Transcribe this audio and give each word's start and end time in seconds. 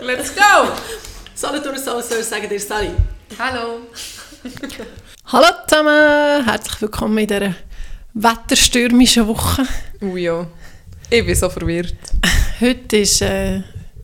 Let's 0.00 0.34
go! 0.34 0.68
Solothurn 1.34 1.78
Soul 1.78 2.02
sagen 2.02 2.48
dir 2.48 2.60
Sally. 2.60 2.90
Hallo. 3.38 3.80
Hallo 5.26 5.46
zusammen, 5.66 6.44
herzlich 6.44 6.82
willkommen 6.82 7.18
in 7.18 7.26
dieser 7.26 7.54
wetterstürmischen 8.12 9.26
Woche. 9.26 9.66
Oh 10.02 10.16
ja, 10.16 10.46
ich 11.08 11.24
bin 11.24 11.34
so 11.34 11.48
verwirrt. 11.48 11.96
Heute 12.60 12.98
ist 12.98 13.22
äh, 13.22 13.62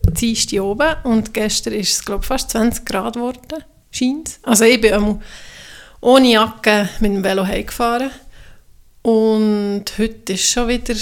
Dienstag 0.09 0.61
oben 0.61 0.95
und 1.03 1.31
gestern 1.33 1.73
ist 1.73 1.93
es 1.93 2.05
glaube 2.05 2.23
fast 2.23 2.49
20 2.49 2.85
Grad 2.85 3.13
geworden, 3.13 3.63
scheint 3.91 4.39
Also 4.41 4.65
ich 4.65 4.81
bin 4.81 4.93
einmal 4.93 5.19
ohne 6.01 6.31
Jacke 6.31 6.89
mit 7.01 7.13
dem 7.13 7.23
Velo 7.23 7.45
heimgefahren 7.45 8.09
und 9.03 9.85
heute 9.97 10.33
ist 10.33 10.49
schon 10.49 10.67
wieder 10.67 10.95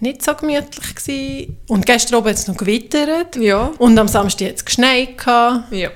nicht 0.00 0.22
so 0.22 0.34
gemütlich 0.34 0.94
gewesen. 0.94 1.56
Und 1.68 1.86
gestern 1.86 2.16
oben 2.16 2.28
hat 2.28 2.36
es 2.36 2.48
noch 2.48 2.56
gewittert. 2.56 3.36
Ja. 3.36 3.72
Und 3.78 3.98
am 3.98 4.08
Samstag 4.08 4.48
hat 4.48 4.56
es 4.56 4.64
geschneit. 4.64 5.18
Gehabt. 5.18 5.72
Ja, 5.72 5.90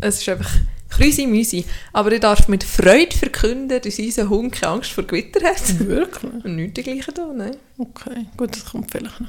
es 0.00 0.20
ist 0.20 0.28
einfach 0.28 0.50
krüsi 0.90 1.26
müsi. 1.26 1.64
Aber 1.92 2.12
ich 2.12 2.20
darf 2.20 2.48
mit 2.48 2.64
Freude 2.64 3.16
verkünden, 3.16 3.80
dass 3.80 3.98
unser 3.98 4.28
Hund 4.28 4.52
keine 4.52 4.72
Angst 4.72 4.92
vor 4.92 5.04
Gewitter 5.04 5.46
hat. 5.46 5.78
Wirklich? 5.78 6.44
Und 6.44 6.56
nicht 6.56 6.76
die 6.76 6.82
gleiche 6.82 7.12
da, 7.12 7.26
nein. 7.34 7.56
Okay, 7.78 8.26
gut, 8.36 8.52
das 8.52 8.64
kommt 8.64 8.90
vielleicht 8.90 9.20
noch. 9.20 9.28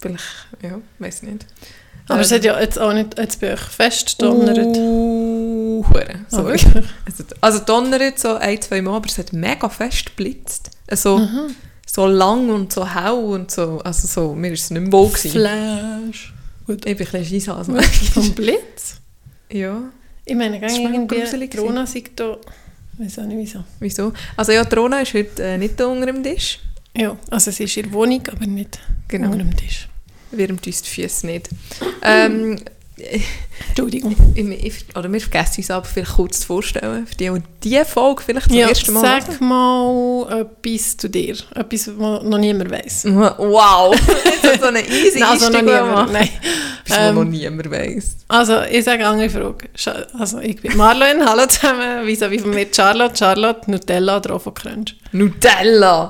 Vielleicht, 0.00 0.24
ja, 0.62 0.78
weiß 0.98 1.22
nicht. 1.22 1.46
Aber 2.08 2.18
ähm, 2.18 2.24
es 2.24 2.32
hat 2.32 2.44
ja 2.44 2.60
jetzt 2.60 2.78
auch 2.78 2.92
nicht 2.92 3.18
jetzt 3.18 3.40
bei 3.40 3.52
euch 3.52 3.60
fest 3.60 4.20
donnert. 4.22 4.76
Uh, 4.76 5.84
sorry. 6.28 6.58
Oh, 6.64 6.82
also, 7.04 7.24
also 7.40 7.58
donnert 7.60 8.18
so 8.18 8.36
ein, 8.36 8.60
zwei 8.60 8.80
Mal, 8.80 8.96
aber 8.96 9.08
es 9.08 9.18
hat 9.18 9.32
mega 9.32 9.68
fest 9.68 10.16
blitzt. 10.16 10.70
Also, 10.88 11.28
so 11.98 12.06
lang 12.06 12.48
und 12.50 12.72
so 12.72 12.86
hell 12.86 13.10
und 13.10 13.50
so, 13.50 13.80
also 13.80 14.06
so, 14.06 14.32
mir 14.32 14.52
ist 14.52 14.64
es 14.64 14.70
nicht 14.70 14.82
mehr 14.82 14.92
wohl 14.92 15.08
gewesen. 15.08 15.32
Flash. 15.32 16.32
Gut. 16.64 16.86
Ich 16.86 16.96
bin 16.96 17.06
ein 17.06 17.12
bisschen 17.12 17.24
Scheisshasen. 17.24 17.82
Vom 18.14 18.34
Blitz? 18.34 19.00
Ja. 19.50 19.82
Ich 20.24 20.36
meine, 20.36 20.60
gar 20.60 20.70
irgendwie, 20.70 21.48
Trona 21.48 21.86
sagt 21.86 22.20
da, 22.20 22.36
ich 22.92 23.04
weiß 23.04 23.18
auch 23.18 23.24
nicht 23.24 23.38
wieso. 23.38 23.64
Wieso? 23.80 24.12
Also 24.36 24.52
ja, 24.52 24.64
Trona 24.64 25.00
ist 25.00 25.12
heute 25.12 25.42
äh, 25.42 25.58
nicht 25.58 25.80
unter 25.80 26.06
dem 26.06 26.22
Tisch. 26.22 26.60
Ja, 26.96 27.16
also 27.30 27.50
sie 27.50 27.64
ist 27.64 27.76
in 27.76 27.84
der 27.84 27.92
Wohnung, 27.92 28.22
aber 28.30 28.46
nicht 28.46 28.78
genau. 29.08 29.32
unter 29.32 29.38
dem 29.38 29.56
Tisch. 29.56 29.88
Wärmt 30.30 30.64
uns 30.68 30.82
die 30.82 30.90
Füße 30.90 31.26
nicht. 31.26 31.48
ähm, 32.02 32.60
Entschuldigung. 33.68 34.16
Ich, 34.34 34.84
oder 34.96 35.12
wir 35.12 35.20
vergessen 35.20 35.58
uns 35.58 35.70
aber 35.70 35.84
vielleicht 35.84 36.12
kurz 36.12 36.40
zu 36.40 36.46
vorstellen, 36.46 37.06
für 37.06 37.14
die, 37.14 37.30
die 37.30 37.42
diese 37.62 37.84
Folge 37.84 38.22
vielleicht 38.22 38.48
zum 38.48 38.56
ja, 38.56 38.68
ersten 38.68 38.92
Mal 38.92 39.00
sag 39.00 39.28
hören. 39.28 39.48
mal 39.48 40.46
etwas 40.62 40.96
zu 40.96 41.08
dir, 41.08 41.36
etwas, 41.54 41.90
was 41.98 42.22
noch 42.22 42.38
niemand 42.38 42.70
weiss. 42.70 43.04
Wow, 43.38 43.94
jetzt 44.42 44.60
so 44.60 44.66
eine 44.66 44.80
easy 44.88 45.20
Nein, 45.20 45.28
also 45.30 45.50
noch 45.50 45.62
niemand, 45.62 46.12
nein. 46.12 46.28
Was 46.86 46.98
ähm, 46.98 47.14
noch 47.14 47.24
niemand 47.24 47.70
weiss. 47.70 48.16
Also, 48.28 48.62
ich 48.62 48.84
sage 48.84 49.06
eine 49.06 49.22
andere 49.22 49.30
Frage. 49.30 49.68
Also, 50.18 50.38
ich 50.40 50.60
bin 50.60 50.76
Marlene, 50.76 51.24
hallo 51.28 51.46
zusammen, 51.46 52.06
vis-à-vis 52.06 52.42
von 52.42 52.50
mir 52.50 52.66
Charlotte, 52.74 53.16
Charlotte, 53.16 53.70
Nutella 53.70 54.16
oder 54.16 54.34
Ofo-Crunch? 54.34 54.96
Nutella! 55.12 56.08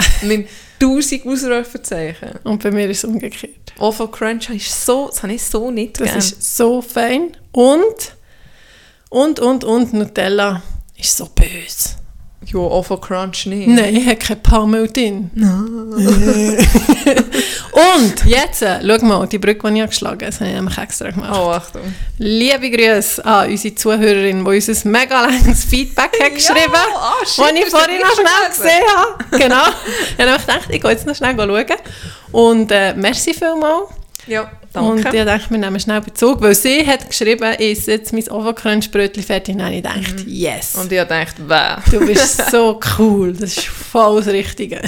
Mit 0.81 0.89
tausend 0.97 1.27
Ausrufezeichen. 1.27 2.31
Und 2.45 2.63
bei 2.63 2.71
mir 2.71 2.89
ist 2.89 2.99
es 2.99 3.05
umgekehrt. 3.05 3.73
Ovo 3.79 4.09
Crunch 4.09 4.51
ist 4.51 4.85
so, 4.87 5.09
das 5.09 5.23
habe 5.23 5.33
ich 5.35 5.43
so 5.43 5.71
nicht 5.71 6.01
Das 6.01 6.07
gern. 6.09 6.19
ist 6.19 6.57
so 6.57 6.83
fein. 6.83 7.37
Und, 7.53 8.17
und, 9.11 9.41
und, 9.41 9.65
und 9.65 9.93
Nutella 9.93 10.63
ist 10.97 11.17
so 11.17 11.27
böse. 11.27 11.98
Ja, 12.53 12.59
Ovo 12.61 12.97
Crunch 12.97 13.45
nicht. 13.47 13.69
Nein, 13.69 14.07
hat 14.07 14.21
kein 14.21 14.43
Palmöl 14.43 14.89
drin. 14.89 15.31
No. 15.35 15.49
und 17.73 18.25
jetzt, 18.25 18.63
äh, 18.63 18.81
schau 18.81 19.05
mal, 19.05 19.27
die 19.27 19.39
Brücke, 19.39 19.71
die 19.71 19.81
ich 19.81 19.87
geschlagen 19.87 20.25
habe, 20.25 20.27
das 20.27 20.41
habe 20.41 20.51
ich 20.51 20.79
extra 20.79 21.11
gemacht. 21.11 21.39
Oh, 21.39 21.51
Achtung. 21.51 21.95
Liebe 22.17 22.71
Grüße 22.71 23.23
an 23.25 23.51
unsere 23.51 23.75
Zuhörerin, 23.75 24.45
die 24.45 24.51
uns 24.51 24.69
ein 24.85 24.91
mega 24.91 25.21
langes 25.21 25.65
Feedback 25.65 26.19
hat 26.23 26.35
geschrieben 26.35 26.73
hat, 26.73 26.89
oh, 26.95 27.21
das 27.21 27.37
ich 27.37 27.67
vorhin 27.67 28.01
noch 28.01 28.15
schnell 28.15 28.49
gesehen 28.49 28.83
habe. 28.97 29.39
Genau. 29.39 29.69
ich 30.17 30.25
habe 30.25 30.41
gedacht, 30.41 30.69
ich 30.71 30.81
gehe 30.81 30.91
jetzt 30.91 31.07
noch 31.07 31.15
schnell 31.15 31.37
schauen. 31.37 31.67
Und 32.33 32.73
äh, 32.73 32.95
merci 32.95 33.35
vielmals. 33.35 33.98
Ja, 34.29 34.51
danke. 34.73 34.91
Und 34.91 35.15
ich 35.15 35.25
dachte, 35.25 35.51
wir 35.51 35.59
nehmen 35.59 35.81
schnell 35.81 36.01
Bezug, 36.01 36.41
weil 36.41 36.55
sie 36.55 36.87
hat 36.87 37.09
geschrieben, 37.09 37.55
ist 37.55 37.87
jetzt 37.87 38.13
mein 38.13 38.29
Ofencrunch-Brötchen 38.29 39.23
fertig. 39.23 39.55
Und 39.55 39.61
dann 39.61 39.73
ich 39.73 39.83
gedacht, 39.83 40.25
mhm. 40.25 40.25
yes. 40.27 40.75
Und 40.75 40.93
ich 40.93 41.03
dachte, 41.03 41.43
wow. 41.47 41.79
Du 41.91 42.07
bist 42.07 42.51
so 42.51 42.79
cool, 42.99 43.33
das 43.33 43.57
ist 43.57 43.67
voll 43.67 44.23
das 44.23 44.29
Richtige. 44.33 44.81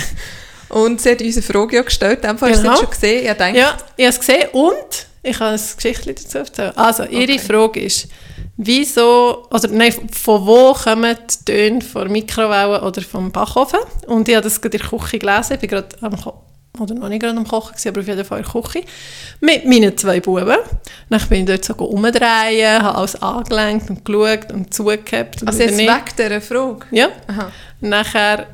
Und 0.69 1.01
sie 1.01 1.11
hat 1.11 1.21
unsere 1.21 1.45
Frage 1.45 1.77
ja 1.77 1.83
gestellt, 1.83 2.25
einfach 2.25 2.47
genau. 2.47 2.59
hast 2.59 2.65
du 2.67 2.73
es 2.73 2.78
schon 2.81 2.91
gesehen? 2.91 3.27
Ich 3.27 3.37
dachte, 3.37 3.59
ja, 3.59 3.77
ich 3.97 4.05
habe 4.06 4.15
es 4.15 4.21
gesehen 4.21 4.49
und 4.53 5.06
ich 5.23 5.41
habe 5.41 5.51
ein 5.51 5.61
Geschichtchen 5.77 6.15
dazu 6.15 6.39
erzählt. 6.39 6.78
Also, 6.78 7.05
ihre 7.05 7.33
okay. 7.33 7.39
Frage 7.39 7.81
ist, 7.81 8.09
wieso, 8.57 9.47
also 9.51 9.69
nein, 9.71 9.93
von 10.12 10.47
wo 10.47 10.72
kommen 10.72 11.17
die 11.28 11.45
Töne 11.45 11.81
von 11.81 12.11
Mikrowellen 12.11 12.83
oder 12.83 13.03
vom 13.03 13.33
Backofen? 13.33 13.81
Und 14.07 14.28
ich 14.28 14.34
habe 14.37 14.45
das 14.45 14.61
gerade 14.61 14.77
in 14.77 14.83
der 14.83 14.99
Küche 14.99 15.19
gelesen, 15.19 15.55
ich 15.55 15.61
bin 15.61 15.71
gerade 15.71 15.89
am 16.01 16.17
oder 16.80 16.94
noch 16.94 17.08
nicht 17.08 17.22
gerade 17.22 17.36
am 17.36 17.46
Kochen, 17.46 17.72
gewesen, 17.72 17.88
aber 17.88 18.00
auf 18.00 18.06
jeden 18.06 18.24
Fall 18.24 18.38
in 18.41 18.44
der 18.44 18.62
Küche, 18.62 18.84
mit 19.41 19.64
meinen 19.64 19.96
zwei 19.96 20.20
Buben. 20.20 20.56
Dann 21.08 21.28
bin 21.28 21.41
ich 21.41 21.46
dort 21.46 21.64
so 21.64 21.74
umdrehen, 21.74 22.82
habe 22.82 22.98
alles 22.98 23.20
angelenkt 23.20 23.91
und 23.91 24.04
geschaut 24.04 24.52
und 24.52 24.72
zugehabt. 24.72 25.46
Also 25.46 25.62
jetzt 25.62 25.78
weg 25.78 26.16
dieser 26.16 26.41
Frage? 26.41 26.86
Ja. 26.91 27.08
Aha. 27.26 27.52
Nachher 27.80 28.46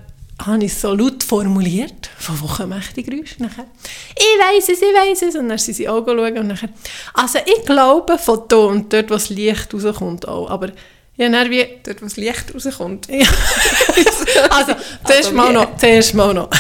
habe 0.45 0.65
ich 0.65 0.73
es 0.73 0.81
so 0.81 0.93
laut 0.93 1.23
formuliert, 1.23 2.11
von 2.19 2.41
wo 2.41 2.47
kommen 2.47 2.83
die 2.95 3.03
Geräusche? 3.03 3.43
Nachher, 3.43 3.65
ich 4.15 4.25
weiss 4.25 4.69
es, 4.69 4.83
ich 4.83 4.95
weiss 4.95 5.23
es. 5.23 5.35
Und 5.35 5.49
dann 5.49 5.59
sind 5.59 5.75
sie 5.75 5.89
auch 5.89 6.05
schauen 6.05 6.39
und 6.39 6.47
nachher, 6.49 6.69
also 7.15 7.39
ich 7.45 7.65
glaube 7.65 8.19
von 8.19 8.43
da 8.49 8.57
und 8.57 8.93
dort, 8.93 9.11
wo 9.11 9.15
das 9.15 9.31
Licht 9.31 9.73
rauskommt 9.73 10.29
auch, 10.29 10.51
aber 10.51 10.73
ja, 11.17 11.31
dann 11.31 11.51
wie... 11.51 11.67
Dort, 11.83 12.03
wo 12.03 12.07
das 12.07 12.17
Licht 12.17 12.55
rauskommt? 12.55 13.09
Ja. 13.09 13.27
also, 14.51 14.75
zuerst 15.07 15.27
also, 15.27 15.33
mal 15.33 15.53
noch, 15.53 15.77
zuerst 15.79 16.15
mal 16.15 16.35
noch. 16.35 16.51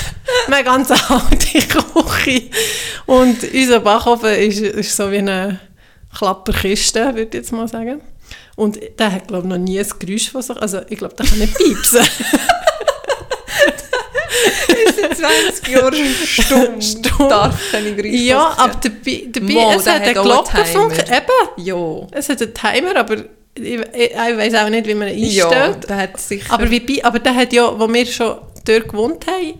Wir 0.47 0.57
haben 0.57 0.65
ganz 0.65 0.91
alte 0.91 1.59
Küche 2.25 2.51
und 3.05 3.45
unser 3.53 3.81
Backofen 3.81 4.35
ist, 4.35 4.61
ist 4.61 4.97
so 4.97 5.11
wie 5.11 5.19
eine 5.19 5.61
Klapperkiste, 6.17 7.05
würde 7.15 7.23
ich 7.23 7.35
jetzt 7.35 7.53
mal 7.53 7.69
sagen. 7.69 8.01
Und 8.57 8.79
der 8.99 9.13
hat, 9.13 9.29
glaube 9.29 9.47
ich, 9.47 9.51
noch 9.51 9.59
nie 9.59 9.79
ein 9.79 9.87
Geräusch 9.99 10.31
von 10.31 10.41
sich, 10.41 10.57
also 10.57 10.81
ich 10.89 10.97
glaube, 10.97 11.15
der 11.15 11.27
kann 11.27 11.39
nicht 11.39 11.59
piepsen. 11.59 12.01
ist 14.87 15.01
seit 15.01 15.17
20 15.17 15.69
Jahren 15.69 16.15
stumm. 16.25 16.81
stumm. 16.81 17.29
Darf 17.29 17.61
keine 17.71 17.95
Geräusche 17.95 18.17
Ja, 18.17 18.55
aber 18.57 18.75
dabei, 18.83 19.27
dabei 19.29 19.53
Mo, 19.53 19.73
es 19.73 19.87
hat 19.87 20.03
einen 20.03 20.15
Glockenfunk. 20.15 20.99
Eben. 20.99 21.65
Ja. 21.65 22.07
Es 22.13 22.31
hat 22.31 22.41
einen 22.41 22.55
Timer, 22.55 22.97
aber 22.97 23.25
ich, 23.59 23.81
ich, 23.81 24.11
ich 24.11 24.37
weiß 24.37 24.55
auch 24.55 24.69
nicht, 24.69 24.87
wie 24.87 24.95
man 24.95 25.09
ihn 25.09 25.25
einstellt. 25.25 25.53
Ja, 25.53 25.73
der 25.73 25.97
hat 25.97 26.21
sicher... 26.21 26.53
Aber, 26.53 26.71
wie, 26.71 27.05
aber 27.05 27.19
der 27.19 27.35
hat 27.35 27.53
ja, 27.53 27.79
wo 27.79 27.93
wir 27.93 28.07
schon 28.07 28.37
dort 28.65 28.89
gewohnt 28.89 29.27
haben, 29.27 29.55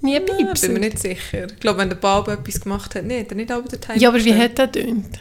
nie 0.00 0.20
Pieps. 0.20 0.62
Ja, 0.62 0.68
bin 0.68 0.72
mir 0.74 0.80
nicht 0.80 0.98
sicher. 0.98 1.46
Ich 1.46 1.60
glaube, 1.60 1.78
wenn 1.78 1.88
der 1.88 1.96
Bab 1.96 2.28
etwas 2.28 2.60
gemacht 2.60 2.94
hat, 2.94 3.04
nee, 3.04 3.20
hat 3.20 3.30
er 3.30 3.36
nicht 3.36 3.50
aber 3.50 3.68
Timer 3.68 3.98
Ja, 3.98 4.08
aber 4.08 4.24
wie 4.24 4.34
hat 4.34 4.58
er 4.58 4.70
tönt? 4.70 5.20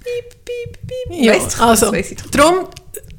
Piep, 0.00 0.44
piep, 0.44 0.78
piep. 0.86 1.24
Ja, 1.24 1.34
weißt 1.34 1.58
du, 1.58 1.62
also, 1.62 1.92
darum, 2.30 2.68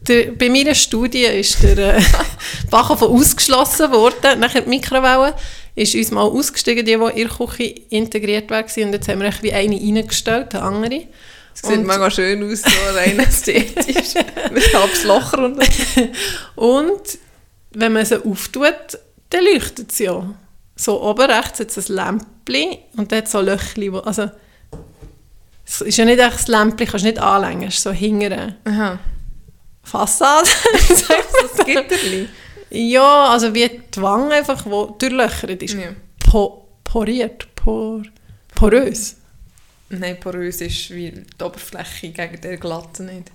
der, 0.07 0.31
bei 0.31 0.49
meiner 0.49 0.75
Studie 0.75 1.23
ist 1.23 1.61
der 1.63 1.97
äh, 1.97 2.01
Backofen 2.69 3.07
ausgeschlossen 3.07 3.91
worden. 3.91 4.39
Nachher 4.39 4.61
die 4.61 4.69
Mikrowelle 4.69 5.33
ist 5.75 5.95
uns 5.95 6.11
mal 6.11 6.23
ausgestiegen, 6.23 6.85
die, 6.85 6.97
die 6.97 7.21
in 7.21 7.27
der 7.27 7.47
Küche 7.47 7.75
integriert 7.89 8.49
war. 8.49 8.63
Und 8.63 8.93
jetzt 8.93 9.07
haben 9.07 9.21
wir 9.21 9.33
wie 9.41 9.53
eine 9.53 9.75
reingestellt, 9.75 10.53
eine 10.53 10.63
andere. 10.63 11.03
Es 11.55 11.61
sieht 11.61 11.85
mega 11.85 12.11
schön 12.11 12.43
aus, 12.51 12.61
so 12.61 12.95
rein 12.95 13.17
ästhetisch. 13.17 14.13
mit 14.51 15.03
Loch 15.03 15.33
runter. 15.33 15.65
Und 16.55 17.17
wenn 17.71 17.93
man 17.93 18.05
sie 18.05 18.23
auftut, 18.23 18.99
dann 19.29 19.45
leuchtet 19.45 19.91
es 19.91 19.99
ja. 19.99 20.35
So 20.75 21.01
oben 21.01 21.31
rechts 21.31 21.61
hat 21.61 21.75
es 21.75 21.89
ein 21.89 21.95
Lämpchen 21.95 22.77
und 22.97 23.11
dann 23.11 23.19
hat 23.19 23.29
so 23.29 23.39
Löchchen, 23.39 23.93
wo, 23.93 23.99
also 23.99 24.29
es 25.65 25.81
ist 25.81 25.97
ja 25.97 26.05
nicht 26.05 26.19
echt 26.19 26.33
das 26.33 26.47
Lämpchen, 26.47 26.87
kannst 26.87 27.05
du 27.05 27.09
nicht 27.09 27.19
anlängen, 27.19 27.69
es 27.69 27.75
ist 27.75 27.83
so 27.83 27.91
hingere. 27.91 28.55
Fassade. 29.83 30.49
das 30.89 31.65
Gitterli? 31.65 32.27
Ja, 32.69 33.29
also 33.29 33.53
wie 33.53 33.69
die 33.69 34.01
Wange 34.01 34.35
einfach, 34.35 34.63
die 34.63 34.69
durchlöchert 34.99 35.63
ist. 35.63 35.75
Ja. 35.75 35.89
Po 36.19 36.67
poriert, 36.83 37.47
por 37.55 38.03
porös. 38.53 39.17
Nein, 39.89 40.19
porös 40.19 40.61
ist 40.61 40.89
wie 40.89 41.11
die 41.11 41.43
Oberfläche 41.43 42.09
gegen 42.09 42.41
die 42.41 42.57
Glatte 42.57 43.03
nicht. 43.03 43.31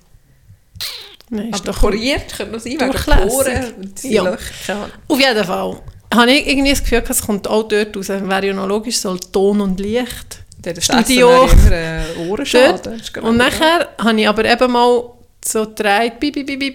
Nein, 1.31 1.55
Aber 1.55 1.73
poriert 1.73 2.37
könnte 2.37 2.53
noch 2.53 2.61
sein, 2.61 2.73
wegen 2.73 2.93
Poren 2.93 3.75
und 3.75 4.03
ja. 4.03 4.23
Löcher. 4.25 4.91
Auf 5.07 5.19
jeden 5.19 5.45
Fall. 5.45 5.81
Habe 6.13 6.33
ich 6.33 6.49
irgendwie 6.49 6.71
das 6.71 6.83
Gefühl, 6.83 7.05
es 7.09 7.23
kommt 7.23 7.47
auch 7.47 7.69
dort 7.69 7.97
raus. 7.97 8.09
Wäre 8.09 8.47
ja 8.47 8.53
noch 8.53 8.67
logisch, 8.67 8.99
so 8.99 9.17
Ton 9.17 9.61
und 9.61 9.79
Licht. 9.81 10.39
Das 10.63 10.85
Studio. 10.85 11.47
Immer, 11.47 11.73
äh, 11.73 12.29
Ohrenschaden. 12.29 13.01
Und 13.23 13.39
nachher 13.39 13.89
habe 13.97 14.21
ich 14.21 14.29
aber 14.29 14.45
eben 14.45 14.71
mal 14.71 15.05
so 15.43 15.65
gedreht, 15.65 16.13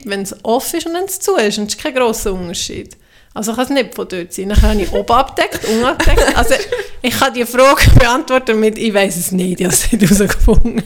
wenn 0.06 0.24
es 0.24 0.36
off 0.44 0.74
ist 0.74 0.88
und 0.88 0.96
wenn 0.96 1.04
es 1.04 1.20
zu 1.20 1.36
ist. 1.36 1.60
Und 1.60 1.68
es 1.68 1.76
ist 1.76 1.84
kein 1.84 1.94
grosser 1.94 2.34
Unterschied. 2.34 2.98
Also 3.36 3.54
kann 3.54 3.66
es 3.66 3.70
nicht 3.70 3.94
von 3.94 4.08
dort 4.08 4.32
sein. 4.32 4.48
Dann 4.48 4.62
habe 4.62 4.82
ich 4.82 4.92
oben 4.94 5.12
abdeckt, 5.12 5.66
unten 5.66 5.84
abdeckt. 5.84 6.38
Also 6.38 6.56
ich 7.02 7.20
kann 7.20 7.34
die 7.34 7.46
Frage 7.46 7.92
beantworten 8.00 8.58
mit 8.62 8.78
«Ich 8.78 8.94
weiß 8.94 9.18
es 9.18 9.34
nicht, 9.34 9.60
ich 9.60 9.66
habe 9.66 9.76
es 9.76 9.92
nicht 9.92 10.10
herausgefunden». 10.10 10.82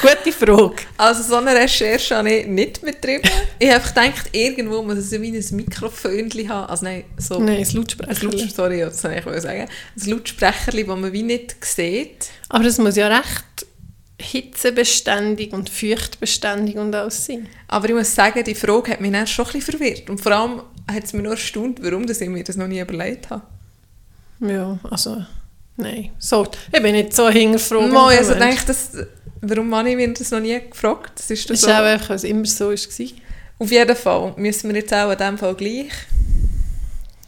Gute 0.00 0.32
Frage. 0.32 0.76
Also 0.96 1.24
so 1.24 1.34
eine 1.34 1.52
Recherche 1.56 2.16
habe 2.16 2.30
ich 2.30 2.46
nicht 2.46 2.82
betrieben. 2.82 3.28
ich 3.58 3.72
habe 3.72 3.84
gedacht, 3.84 4.28
irgendwo 4.30 4.80
muss 4.80 4.98
es 4.98 5.10
wie 5.10 5.36
ein 5.36 5.56
Mikrofönchen 5.56 6.48
haben. 6.48 6.70
Also 6.70 6.84
nein, 6.84 7.04
so... 7.16 7.40
Nein, 7.40 7.66
ein 7.66 7.74
Lautsprecher. 7.74 8.26
Laut, 8.26 8.54
sorry, 8.54 8.78
das 8.78 9.02
wollte 9.02 9.18
ich 9.18 9.26
wollte 9.26 9.40
sagen. 9.40 9.62
Ein 9.62 10.10
Lautsprecherchen, 10.10 10.86
das 10.86 10.96
man 10.98 11.12
wie 11.12 11.22
nicht 11.24 11.56
sieht. 11.64 12.28
Aber 12.48 12.62
das 12.62 12.78
muss 12.78 12.94
ja 12.94 13.08
recht 13.08 13.66
hitzebeständig 14.20 15.52
und 15.52 15.68
feuchtbeständig 15.68 16.76
und 16.76 16.94
alles 16.94 17.26
sein. 17.26 17.48
Aber 17.66 17.88
ich 17.88 17.94
muss 17.94 18.14
sagen, 18.14 18.44
die 18.44 18.54
Frage 18.54 18.92
hat 18.92 19.00
mich 19.00 19.10
dann 19.10 19.26
schon 19.26 19.46
ein 19.46 19.52
bisschen 19.52 19.78
verwirrt. 19.78 20.08
Und 20.10 20.20
vor 20.20 20.32
allem 20.32 20.62
hat 20.88 21.04
es 21.04 21.12
mich 21.12 21.22
nur 21.22 21.32
erstaunt, 21.32 21.82
warum 21.82 22.06
dass 22.06 22.20
ich 22.20 22.28
mir 22.28 22.42
das 22.44 22.56
noch 22.56 22.66
nie 22.68 22.80
überlegt 22.80 23.30
habe. 23.30 23.42
Ja, 24.40 24.78
also... 24.90 25.24
Nein, 25.80 26.10
so, 26.18 26.44
ich 26.72 26.82
bin 26.82 26.92
nicht 26.92 27.14
so 27.14 27.28
hingefragt. 27.28 27.92
Mal, 27.92 28.18
also 28.18 28.34
denke 28.34 28.66
das, 28.66 28.96
warum 29.40 29.72
habe 29.76 29.90
ich 29.90 29.96
mir 29.96 30.12
das 30.12 30.32
noch 30.32 30.40
nie 30.40 30.58
gefragt? 30.68 31.12
Das 31.14 31.30
ist 31.30 31.48
Das 31.48 31.60
so. 31.60 31.70
auch 31.70 31.74
einfach, 31.74 32.08
weil 32.08 32.16
es 32.16 32.24
immer 32.24 32.44
so 32.46 32.70
war. 32.70 32.76
Auf 33.60 33.70
jeden 33.70 33.96
Fall 33.96 34.34
müssen 34.36 34.70
wir 34.70 34.80
jetzt 34.80 34.92
auch 34.92 35.10
in 35.12 35.18
diesem 35.18 35.38
Fall 35.38 35.54
gleich 35.54 35.92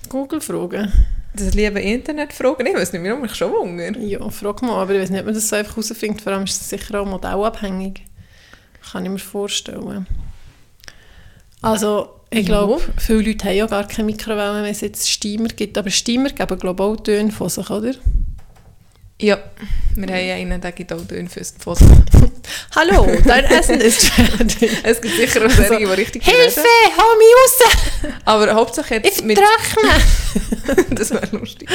Google 0.09 0.41
fragen. 0.41 0.93
das 1.33 1.55
liebe 1.55 1.81
Internet 1.81 2.33
fragen. 2.33 2.67
Ich 2.67 2.75
weiß 2.75 2.93
nicht, 2.93 3.05
warum 3.05 3.25
ich 3.25 3.35
schon 3.37 3.53
Hunger. 3.53 3.97
Ja, 3.99 4.29
frag 4.31 4.63
mal, 4.63 4.83
aber 4.83 4.95
ich 4.95 5.03
weiß 5.03 5.11
nicht, 5.11 5.21
ob 5.21 5.27
man 5.27 5.35
das 5.35 5.49
so 5.49 5.55
einfach 5.55 5.77
herausfindet. 5.77 6.23
Vor 6.23 6.33
allem 6.33 6.43
ist 6.45 6.61
es 6.61 6.69
sicher 6.69 7.01
auch 7.01 7.07
modellabhängig. 7.07 8.05
Kann 8.91 9.05
ich 9.05 9.13
mir 9.13 9.19
vorstellen. 9.21 10.07
Also, 11.63 12.20
ich 12.31 12.47
glaube, 12.47 12.81
viele 12.97 13.23
Leute 13.23 13.49
haben 13.49 13.57
ja 13.57 13.67
gar 13.67 13.87
keine 13.89 14.07
Mikrowelle, 14.07 14.63
wenn 14.63 14.71
es 14.71 14.81
jetzt 14.81 15.09
Steamer 15.09 15.49
gibt. 15.49 15.77
Aber 15.77 15.91
Steamer 15.91 16.31
geben, 16.31 16.59
glaube 16.59 16.83
ich, 16.83 16.89
auch 16.89 16.97
Töne 16.97 17.33
von 17.33 17.49
sich, 17.49 17.69
oder? 17.69 17.93
Ja, 19.21 19.39
wir 19.97 20.07
haben 20.07 20.53
einen, 20.53 20.61
der 20.63 20.73
gibt 20.73 20.93
auch 20.93 21.07
Töne 21.07 21.29
fürs 21.29 21.51
Pfoss. 21.51 21.81
Hallo, 22.75 23.07
dein 23.25 23.45
Essen 23.45 23.79
ist 23.81 24.09
fertig. 24.09 24.71
Es 24.83 25.01
gibt 25.01 25.15
sicher 25.15 25.45
auch 25.45 25.51
solche, 25.51 25.77
die 25.77 25.85
richtig 25.85 26.25
Hilfe, 26.25 26.63
hol 26.97 27.19
mich 27.19 27.29
raus! 27.37 28.15
Aber 28.25 28.55
Hauptsache 28.55 28.95
jetzt 28.95 29.19
Ich 29.19 29.25
mit... 29.25 29.39
vertrockne! 29.39 30.87
das 30.97 31.11
wäre 31.11 31.37
lustig. 31.37 31.69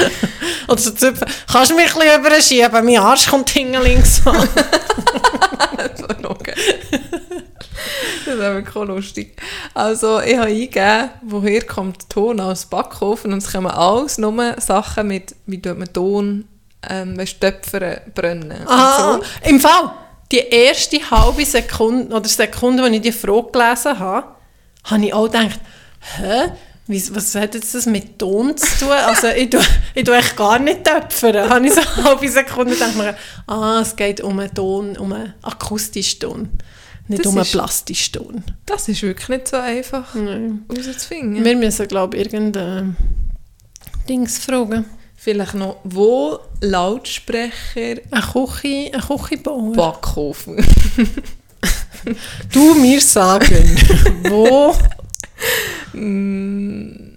Oder 0.68 0.78
so 0.78 0.92
zupfen. 0.92 1.28
Kannst 1.52 1.70
du 1.70 1.76
mich 1.76 1.94
ein 1.94 2.00
bisschen 2.00 2.20
überschieben? 2.20 2.86
Mein 2.86 2.98
Arsch 2.98 3.28
kommt 3.28 3.50
hinten 3.52 3.80
links 3.84 4.26
an. 4.26 4.50
das 5.78 6.02
wäre 6.02 6.30
okay. 6.30 6.54
Das 8.26 8.40
wäre 8.40 8.56
wirklich 8.56 8.76
auch 8.76 8.86
lustig. 8.86 9.42
Also, 9.74 10.20
ich 10.20 10.38
habe 10.38 10.48
eingegeben, 10.48 11.10
woher 11.22 11.62
kommt 11.62 12.10
Ton 12.10 12.40
aus 12.40 12.66
Backofen 12.66 13.34
und 13.34 13.40
es 13.40 13.52
kommen 13.52 13.68
alles 13.68 14.18
nur 14.18 14.56
Sachen 14.60 15.08
mit, 15.08 15.36
wie 15.46 15.62
tut 15.62 15.78
man 15.78 15.92
Ton, 15.94 16.48
ähm, 16.90 17.18
weißt, 17.18 17.40
Töpfern 17.40 18.02
brennen. 18.14 18.66
Ah, 18.68 19.20
so. 19.20 19.50
im 19.50 19.60
Fall, 19.60 19.92
die 20.32 20.40
erste 20.40 21.10
halbe 21.10 21.46
Sekunde 21.46 22.14
oder 22.16 22.28
Sekunde, 22.28 22.84
als 22.84 22.94
ich 22.94 23.02
die 23.02 23.12
Frage 23.12 23.52
gelesen 23.52 24.00
habe, 24.00 24.28
habe 24.86 25.06
ich 25.06 25.14
auch 25.14 25.26
gedacht, 25.26 25.60
hä? 26.18 26.52
Was 26.88 27.34
hat 27.34 27.56
jetzt 27.56 27.74
das 27.74 27.88
mit 27.88 28.20
Ton 28.20 28.56
zu 28.56 28.86
tun? 28.86 28.92
Also 28.92 29.30
ich 29.30 29.50
tue, 29.50 29.62
ich 29.96 30.04
tue 30.04 30.16
echt 30.16 30.38
gar 30.38 30.60
nicht 30.60 30.84
töpfern. 30.84 31.50
Habe 31.50 31.66
ich 31.66 31.74
so 31.74 31.82
eine 31.82 32.04
halbe 32.04 32.30
Sekunde 32.30 32.74
gedacht, 32.74 33.18
ah, 33.48 33.80
es 33.82 33.96
geht 33.96 34.22
um 34.22 34.38
einen 34.38 34.54
Ton, 34.54 34.96
um 34.96 35.12
einen 35.12 35.34
akustischen 35.42 36.20
Ton, 36.20 36.50
nicht 37.08 37.20
Das 37.26 37.28
um 37.32 37.38
einen 37.38 37.46
ist- 37.90 38.14
Ton. 38.14 38.44
Das 38.66 38.88
ist 38.90 39.02
wirklich 39.04 39.30
nicht 39.30 39.48
so 39.48 39.58
einfach 39.58 40.14
Nein. 40.16 40.66
herauszufinden. 40.70 41.44
Wir 41.44 41.56
müssen, 41.56 41.88
glaube 41.88 42.18
ich, 42.18 42.26
irgendein 42.26 42.96
Dings 44.10 44.40
fragen. 44.40 44.86
Vielleicht 45.16 45.56
noch, 45.56 45.78
wo 45.84 46.40
Lautsprecher 46.62 48.02
Eine 48.12 48.22
Küche, 48.22 48.92
eine 48.94 49.02
Küchenbauer. 49.02 49.74
Backofen? 49.74 50.58
Du 52.52 52.76
mir 52.76 53.02
sagen, 53.02 53.76
wo... 54.30 54.76
Mm, 55.94 57.16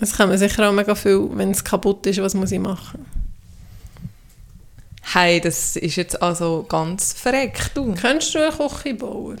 Es 0.00 0.16
kommen 0.16 0.38
sicher 0.38 0.68
auch 0.68 0.72
mega 0.72 0.94
viel, 0.94 1.28
wenn 1.34 1.50
es 1.50 1.62
kaputt 1.62 2.06
ist, 2.06 2.22
was 2.22 2.32
muss 2.34 2.52
ich 2.52 2.58
machen? 2.58 3.04
Hey, 5.14 5.40
das 5.40 5.76
ist 5.76 5.96
jetzt 5.96 6.20
also 6.22 6.64
ganz 6.68 7.12
verreckt, 7.12 7.72
du. 7.74 7.94
Kennst 7.94 8.34
du 8.34 8.38
einen 8.38 8.52
Küchenbauer? 8.52 9.36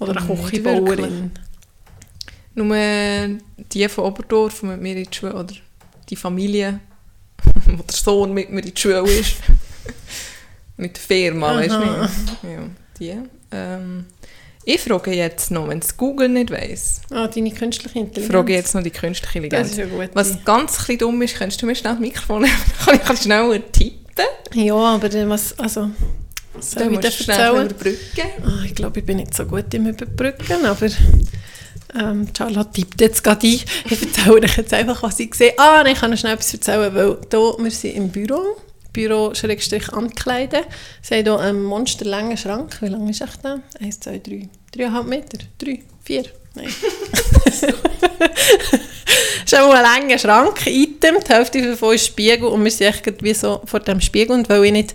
Oder 0.00 0.16
eine 0.16 0.26
Küchenbauerin? 0.26 1.32
Nur 2.54 2.76
die 3.72 3.88
von 3.88 4.04
Oberdorf, 4.04 4.60
die 4.60 4.66
mit 4.66 4.80
mir 4.80 4.96
in 4.96 5.04
die 5.04 5.14
Schule, 5.14 5.34
oder 5.34 5.54
die 6.08 6.16
Familie, 6.16 6.80
wo 7.66 7.82
der 7.82 7.94
Sohn 7.94 8.34
mit 8.34 8.50
mir 8.50 8.60
in 8.60 8.72
die 8.74 8.80
Schule 8.80 9.00
ist. 9.08 9.36
mit 10.76 10.96
der 10.96 11.02
Firma, 11.02 11.56
weißt 11.56 11.74
du 11.74 11.78
nicht? 11.78 12.42
Ja, 12.42 12.68
die. 12.98 13.28
Ähm, 13.52 14.06
ich 14.64 14.80
frage 14.80 15.12
jetzt 15.12 15.50
noch, 15.50 15.68
wenn 15.68 15.78
es 15.80 15.96
Google 15.96 16.28
nicht 16.28 16.50
weiss, 16.50 17.00
Ah, 17.10 17.26
deine 17.28 17.50
künstliche 17.52 17.98
Intelligenz. 17.98 18.32
frage 18.32 18.52
ich 18.52 18.58
jetzt 18.58 18.74
noch 18.74 18.82
die 18.82 18.90
künstliche 18.90 19.48
Das 19.48 19.70
Intelligenz. 19.70 19.70
ist 19.72 19.78
ja 19.78 19.86
gut. 19.86 20.10
Was 20.14 20.44
ganz 20.44 20.76
bisschen 20.76 20.98
dumm 20.98 21.20
ist, 21.22 21.34
kannst 21.36 21.60
du 21.62 21.66
mir 21.66 21.74
schnell 21.74 21.92
das 21.94 22.00
Mikrofon 22.00 22.42
nehmen? 22.42 22.54
Kann 22.84 22.94
ich 22.96 23.02
kannst 23.02 23.22
schnell 23.24 23.60
tippen? 23.72 24.24
Ja, 24.54 24.74
aber 24.74 25.08
dann 25.08 25.28
was... 25.30 25.58
Also, 25.58 25.90
was 26.54 26.70
soll 26.72 26.82
ich 26.84 26.90
musst 26.90 27.04
du 27.20 27.24
schnell 27.24 27.50
überbrücken. 27.50 28.28
Ah, 28.44 28.64
ich 28.66 28.74
glaube, 28.74 29.00
ich 29.00 29.06
bin 29.06 29.16
nicht 29.16 29.34
so 29.34 29.44
gut 29.46 29.72
im 29.74 29.86
Überbrücken, 29.88 30.64
aber... 30.66 30.86
Ähm, 31.94 32.26
Charlotte 32.36 32.70
tippt 32.72 33.00
jetzt 33.02 33.22
gerade 33.22 33.46
ein. 33.46 33.60
Ich 33.90 34.02
erzähle 34.02 34.40
euch 34.42 34.56
jetzt 34.56 34.72
einfach, 34.72 35.02
was 35.02 35.20
ich 35.20 35.34
sehe. 35.34 35.52
Ah, 35.58 35.82
nein, 35.82 35.92
ich 35.92 36.00
kann 36.00 36.10
noch 36.10 36.16
schnell 36.18 36.32
etwas 36.34 36.52
erzählen, 36.54 36.94
weil 36.94 37.18
hier, 37.30 37.54
wir 37.58 37.70
sind 37.70 37.94
im 37.96 38.08
Büro. 38.08 38.56
Büro 38.92 39.34
Schrägstrich 39.34 39.92
ankleiden. 39.92 40.62
Sie 41.00 41.14
haben 41.14 41.24
hier 41.24 41.38
einen 41.38 41.62
monsterlangen 41.64 42.36
Schrank. 42.36 42.76
Wie 42.80 42.88
lang 42.88 43.08
ist 43.08 43.24
der? 43.42 43.60
Eins, 43.80 44.00
zwei, 44.00 44.18
drei. 44.18 44.48
Dreieinhalb 44.72 45.06
Meter? 45.06 45.38
Drei? 45.58 45.82
Vier? 46.04 46.24
Nein. 46.54 46.68
ist 49.44 49.58
auch 49.58 49.72
ein 49.72 49.82
langer 49.82 50.18
Schrank. 50.18 50.66
Item, 50.66 51.16
die 51.26 51.32
Hälfte 51.32 51.62
davon 51.62 51.94
ist 51.94 52.06
Spiegel 52.06 52.48
und 52.48 52.64
wir 52.64 52.70
sind 52.70 52.88
echt 52.88 53.22
wie 53.22 53.34
so 53.34 53.62
vor 53.64 53.80
dem 53.80 54.00
Spiegel. 54.00 54.36
Und 54.36 54.48
weil 54.48 54.64
ich 54.66 54.72
nicht 54.72 54.94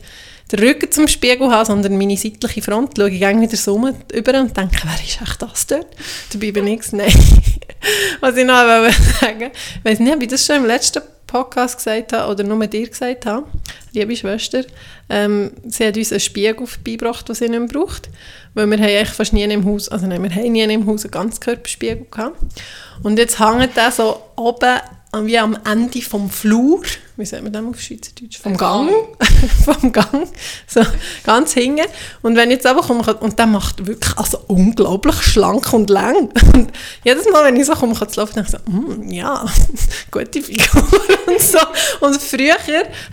den 0.52 0.60
Rücken 0.60 0.92
zum 0.92 1.08
Spiegel 1.08 1.50
habe, 1.52 1.66
sondern 1.66 1.98
meine 1.98 2.16
seitliche 2.18 2.62
Front, 2.62 2.94
schaue 2.98 3.10
ich 3.10 3.20
wieder 3.20 3.58
so 3.58 3.76
um- 3.76 3.94
über 4.14 4.40
und 4.40 4.56
denke, 4.56 4.78
wer 4.84 5.04
ist 5.04 5.22
echt 5.22 5.42
das 5.42 5.68
dort? 5.68 5.88
Dabei 6.32 6.52
bin 6.52 6.68
ich 6.68 6.92
Nein. 6.92 7.12
Was 8.20 8.36
ich 8.36 8.46
noch 8.46 8.56
wollte 8.56 8.96
sagen 9.20 9.52
ich 9.52 9.86
weiß 9.86 10.00
nicht, 10.00 10.16
ob 10.16 10.22
ich 10.22 10.28
das 10.30 10.46
schon 10.46 10.58
im 10.58 10.66
letzten 10.66 11.02
Podcast 11.28 11.78
gesagt 11.78 12.14
habe 12.14 12.32
oder 12.32 12.44
nur 12.44 12.66
dir 12.68 12.88
gesagt 12.88 13.26
habe, 13.26 13.46
liebe 13.94 14.16
Schwester, 14.16 14.64
ähm, 15.10 15.52
sie 15.68 15.86
hat 15.86 15.98
uns 15.98 16.12
einen 16.12 16.20
Spiegel 16.20 16.68
beigebracht, 16.84 17.28
den 17.28 17.36
sie 17.36 17.50
nicht 17.50 17.60
mehr 17.60 17.68
braucht, 17.68 18.10
weil 18.54 18.68
wir 18.68 18.78
haben 18.78 18.86
eigentlich 18.86 19.10
fast 19.10 19.34
nie 19.34 19.44
im 19.44 19.66
Haus, 19.66 19.90
also 19.90 20.08
nein, 20.08 20.24
wir 20.24 20.34
haben 20.34 20.52
nie 20.52 20.64
im 20.64 20.88
Haus 20.88 21.04
einen 21.04 21.12
Ganzkörperspiegel 21.12 22.08
gehabt. 22.10 22.38
Und 23.04 23.20
jetzt 23.20 23.40
hängt 23.40 23.76
der 23.78 23.92
so 23.92 24.22
oben 24.36 24.80
wie 25.24 25.38
am 25.38 25.58
Ende 25.66 26.02
vom 26.02 26.30
Flur, 26.30 26.82
wie 27.18 27.26
sagt 27.26 27.44
man 27.44 27.52
das 27.52 27.66
auf 27.66 27.82
Schweizerdeutsch? 27.82 28.38
Vom 28.40 28.56
Gang. 28.56 28.90
vom 29.66 29.92
Gang. 29.92 30.28
So, 30.68 30.82
ganz 31.24 31.54
hinten. 31.54 31.86
Und 32.22 32.36
wenn 32.36 32.50
ich 32.50 32.58
jetzt 32.58 32.68
aber 32.68 32.82
komme, 32.82 33.02
und 33.16 33.40
der 33.40 33.48
macht 33.48 33.86
wirklich 33.88 34.16
also 34.18 34.40
unglaublich 34.48 35.16
schlank 35.24 35.74
und 35.74 35.90
lang. 35.90 36.30
Und 36.54 36.72
jedes 37.04 37.30
Mal, 37.30 37.44
wenn 37.44 37.56
ich 37.56 37.66
so 37.66 37.74
komme, 37.74 37.96
kann 37.96 38.08
laufen, 38.16 38.36
denke 38.36 38.52
ich 38.52 38.60
so, 38.66 38.72
mm, 38.72 39.10
ja, 39.10 39.46
gute 40.12 40.42
Figur 40.42 40.84
und 41.26 41.42
so. 41.42 41.60
Und 42.02 42.22
früher 42.22 42.56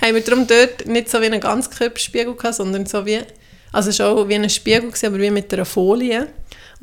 haben 0.02 0.14
wir 0.14 0.20
darum 0.20 0.46
dort 0.46 0.86
nicht 0.86 1.10
so 1.10 1.20
wie 1.20 1.26
einen 1.26 1.40
Ganzkörperspiegel 1.40 2.34
gehabt, 2.34 2.56
sondern 2.56 2.86
so 2.86 3.04
wie, 3.06 3.20
also 3.72 3.90
schon 3.90 4.28
wie 4.28 4.34
ein 4.34 4.50
Spiegel 4.50 4.88
gewesen, 4.90 5.06
aber 5.06 5.18
wie 5.18 5.30
mit 5.30 5.52
einer 5.52 5.64
Folie. 5.64 6.28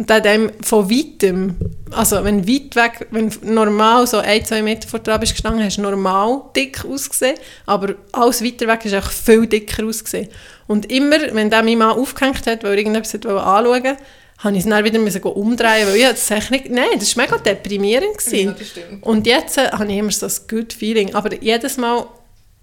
Und 0.01 0.09
hat 0.09 0.25
einem 0.25 0.51
von 0.63 0.89
weitem, 0.89 1.57
also 1.91 2.23
wenn 2.23 2.47
weit 2.47 2.75
weg, 2.75 3.05
wenn 3.11 3.31
normal 3.43 4.07
so 4.07 4.17
ein, 4.17 4.43
zwei 4.43 4.63
Meter 4.63 4.87
vor 4.87 4.97
dir 4.97 5.19
bist 5.19 5.33
gestanden, 5.33 5.63
hast 5.63 5.77
du 5.77 5.83
normal 5.83 6.41
dick 6.55 6.83
ausgesehen, 6.83 7.37
aber 7.67 7.93
alles 8.11 8.43
weiter 8.43 8.65
weg 8.67 8.83
ist 8.83 8.95
auch 8.95 9.11
viel 9.11 9.45
dicker 9.45 9.85
ausgesehen. 9.85 10.27
Und 10.65 10.91
immer, 10.91 11.17
wenn 11.33 11.51
der 11.51 11.61
mich 11.61 11.77
mal 11.77 11.91
aufgehängt 11.91 12.47
hat, 12.47 12.63
weil 12.63 12.71
er 12.71 12.77
irgendetwas 12.79 13.13
hat 13.13 13.27
anschauen 13.27 13.63
wollte, 13.63 13.97
habe 14.39 14.57
ich 14.57 14.63
es 14.63 14.69
dann 14.71 14.83
wieder 14.83 14.97
müssen 14.97 15.21
umdrehen, 15.21 15.87
weil 15.87 15.95
ich 15.95 16.07
das 16.07 16.25
Technik, 16.25 16.71
nein, 16.71 16.97
das 16.97 17.15
war 17.15 17.25
mega 17.25 17.37
deprimierend. 17.37 18.17
Gewesen. 18.17 18.55
Ja. 18.57 18.83
Und 19.01 19.27
jetzt 19.27 19.59
äh, 19.59 19.69
habe 19.69 19.85
ich 19.85 19.99
immer 19.99 20.09
so 20.09 20.25
ein 20.25 20.33
good 20.49 20.73
feeling, 20.73 21.13
aber 21.13 21.31
jedes 21.43 21.77
Mal 21.77 22.07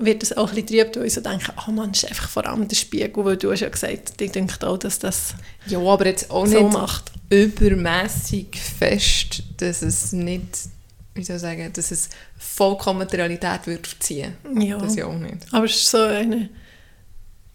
wird 0.01 0.23
es 0.23 0.37
auch 0.37 0.49
ein 0.51 0.55
bisschen 0.55 0.79
trübt, 0.85 0.97
weil 0.97 1.07
ich 1.07 1.15
so 1.15 1.21
denke, 1.21 1.53
oh 1.67 1.71
Mann, 1.73 1.91
das 1.93 2.05
ist 2.05 2.09
einfach 2.11 2.29
vor 2.29 2.47
allem 2.47 2.69
der 2.69 2.77
Spiegel, 2.77 3.25
weil 3.25 3.37
du 3.37 3.51
hast 3.51 3.61
ja 3.61 3.69
gesagt, 3.69 4.21
ich 4.21 4.31
denke 4.33 4.67
auch, 4.67 4.79
dass 4.79 4.99
das 4.99 5.35
Ja, 5.67 5.79
aber 5.81 6.07
jetzt 6.07 6.31
auch 6.31 6.47
so 6.47 6.63
nicht 6.63 6.73
macht. 6.73 7.11
übermäßig 7.31 8.47
fest, 8.79 9.43
dass 9.57 9.83
es 9.83 10.13
nicht, 10.13 10.47
wie 11.15 11.25
soll 11.25 11.37
ich 11.37 11.43
sagen, 11.43 11.73
dass 11.73 11.91
es 11.91 12.11
vollkommen 12.39 13.07
die 13.11 13.17
Realität 13.17 13.67
würde 13.67 13.89
verziehen. 13.89 14.37
Ja. 14.59 14.79
Das 14.79 14.95
ja 14.95 15.07
auch 15.07 15.19
nicht. 15.19 15.47
Aber 15.53 15.65
es 15.65 15.75
ist 15.77 15.91
so 15.91 15.99
eine 15.99 16.49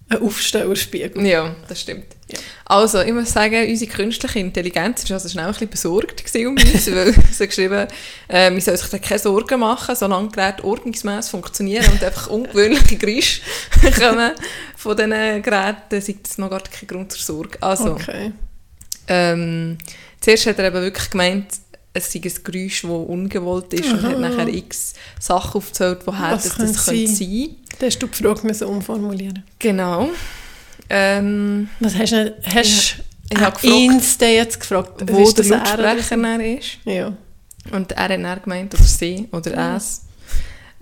ein 0.10 0.22
Aufstellerspiegel. 0.22 1.26
Ja, 1.26 1.56
das 1.68 1.82
stimmt. 1.82 2.06
Ja. 2.34 2.40
Also, 2.66 3.02
ich 3.02 3.14
muss 3.14 3.32
sagen, 3.32 3.68
unsere 3.68 3.92
künstliche 3.92 4.40
Intelligenz 4.40 5.10
war 5.10 5.16
also 5.16 5.30
schnell 5.30 5.46
ein 5.46 5.52
bisschen 5.52 5.70
besorgt 5.70 6.24
um 6.46 6.56
uns, 6.56 6.92
weil 6.92 7.14
sie 7.32 7.48
geschrieben 7.48 7.88
äh, 8.30 8.50
man 8.50 8.62
soll 8.62 8.78
sich 8.78 8.90
da 8.90 8.98
keine 8.98 9.20
Sorgen 9.20 9.60
machen, 9.60 9.96
solange 9.96 10.30
die 10.30 10.36
Geräte 10.36 10.64
ordnungsmäßig 10.64 11.32
funktionieren 11.32 11.86
und 11.92 12.04
einfach 12.04 12.28
ungewöhnliche 12.28 12.98
Geräusche 12.98 13.42
kommen 14.00 14.32
von 14.76 14.96
diesen 14.98 15.42
Geräten, 15.42 16.02
sind 16.02 16.28
das 16.28 16.38
noch 16.38 16.50
gar 16.50 16.62
kein 16.62 16.88
Grund 16.88 17.12
zur 17.12 17.22
Sorge. 17.22 17.58
Also, 17.62 17.92
Okay. 17.92 18.32
ähm, 19.08 19.78
zuerst 20.20 20.46
hat 20.48 20.60
er 20.60 20.68
eben 20.68 20.82
wirklich 20.82 21.10
gemeint, 21.10 21.48
es 21.94 22.12
sei 22.12 22.22
ein 22.24 22.44
Geräusch, 22.44 22.82
das 22.82 22.92
ungewollt 22.92 23.74
ist 23.74 23.92
und 23.92 24.02
hat 24.02 24.20
nachher 24.20 24.48
x 24.48 24.94
Sachen 25.20 25.58
aufgezählt, 25.58 26.00
woher 26.06 26.32
das, 26.32 26.50
das 26.50 26.56
könnte 26.56 26.74
sein? 26.74 27.08
sein. 27.08 27.56
Da 27.80 27.86
hast 27.86 28.00
du 28.00 28.08
die 28.08 28.24
Frage 28.24 28.68
umformulieren. 28.68 29.44
Genau. 29.60 30.10
Ähm, 30.96 31.70
Was 31.80 31.96
hast 31.98 32.12
du? 32.12 32.36
Hast 32.44 32.98
ich 33.32 33.40
habe 33.40 33.60
gefragt, 33.60 34.22
den 34.22 34.34
jetzt 34.36 34.60
gefragt? 34.60 35.02
Wo 35.12 35.32
der 35.32 35.46
er 35.46 35.78
Lautsprecher 35.78 36.24
dann 36.24 36.42
ist. 36.42 36.78
Ja. 36.86 37.14
Und 37.72 37.94
er 37.94 38.04
hat 38.04 38.12
dann 38.12 38.42
gemeint, 38.44 38.74
oder 38.76 38.84
sie, 38.84 39.28
oder 39.32 39.52
Ja. 39.56 39.76
es. 39.78 40.02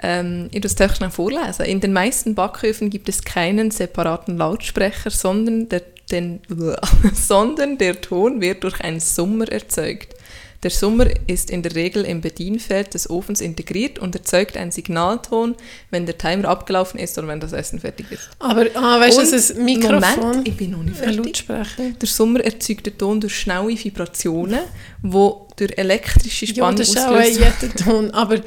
Ähm, 0.03 0.49
ich 0.51 0.61
muss 0.61 0.75
es 0.75 0.97
schnell 0.97 1.11
vorlesen. 1.11 1.65
In 1.65 1.79
den 1.79 1.93
meisten 1.93 2.35
Backöfen 2.35 2.89
gibt 2.89 3.07
es 3.07 3.23
keinen 3.23 3.71
separaten 3.71 4.37
Lautsprecher, 4.37 5.11
sondern 5.11 5.69
der, 5.69 5.83
den, 6.11 6.41
sondern 7.13 7.77
der 7.77 8.01
Ton 8.01 8.41
wird 8.41 8.63
durch 8.63 8.81
einen 8.81 8.99
Summer 8.99 9.49
erzeugt. 9.49 10.15
Der 10.63 10.69
Summer 10.69 11.07
ist 11.25 11.49
in 11.49 11.63
der 11.63 11.73
Regel 11.73 12.05
im 12.05 12.21
Bedienfeld 12.21 12.93
des 12.93 13.09
Ofens 13.09 13.41
integriert 13.41 13.97
und 13.97 14.13
erzeugt 14.15 14.55
einen 14.55 14.71
Signalton, 14.71 15.55
wenn 15.89 16.05
der 16.05 16.19
Timer 16.19 16.49
abgelaufen 16.49 16.99
ist 16.99 17.17
oder 17.17 17.27
wenn 17.27 17.39
das 17.39 17.51
Essen 17.51 17.79
fertig 17.79 18.11
ist. 18.11 18.29
Aber 18.37 18.67
ah, 18.75 18.99
weißt 18.99 19.17
du, 19.17 19.21
das 19.21 19.31
ist 19.31 19.57
ein 19.57 19.65
Mikrofon, 19.65 20.19
Moment, 20.19 20.47
ich 20.47 20.55
bin 20.55 20.71
noch 20.71 20.83
nicht 20.83 20.97
fertig. 20.97 21.99
Der 21.99 22.07
Summer 22.07 22.41
erzeugt 22.41 22.85
den 22.85 22.97
Ton 22.97 23.19
durch 23.19 23.35
schnelle 23.35 23.69
Vibrationen, 23.69 24.59
die 25.01 25.31
durch 25.55 25.77
elektrische 25.77 26.45
Ja, 26.45 26.53
Spannung 26.53 26.75
das 26.75 26.89
ist 26.89 26.97
auch 26.99 27.07
ausgelöst 27.07 27.61
jeder 27.61 27.75
Ton. 27.75 28.11
Aber 28.11 28.39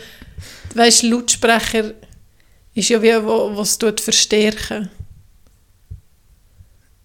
weißt 0.75 1.02
du, 1.02 1.11
Lautsprecher 1.11 1.94
ist 2.75 2.88
ja 2.90 3.02
wie, 3.02 3.25
wo, 3.25 3.56
was 3.56 3.76
tut 3.76 4.00
verstärken. 4.00 4.88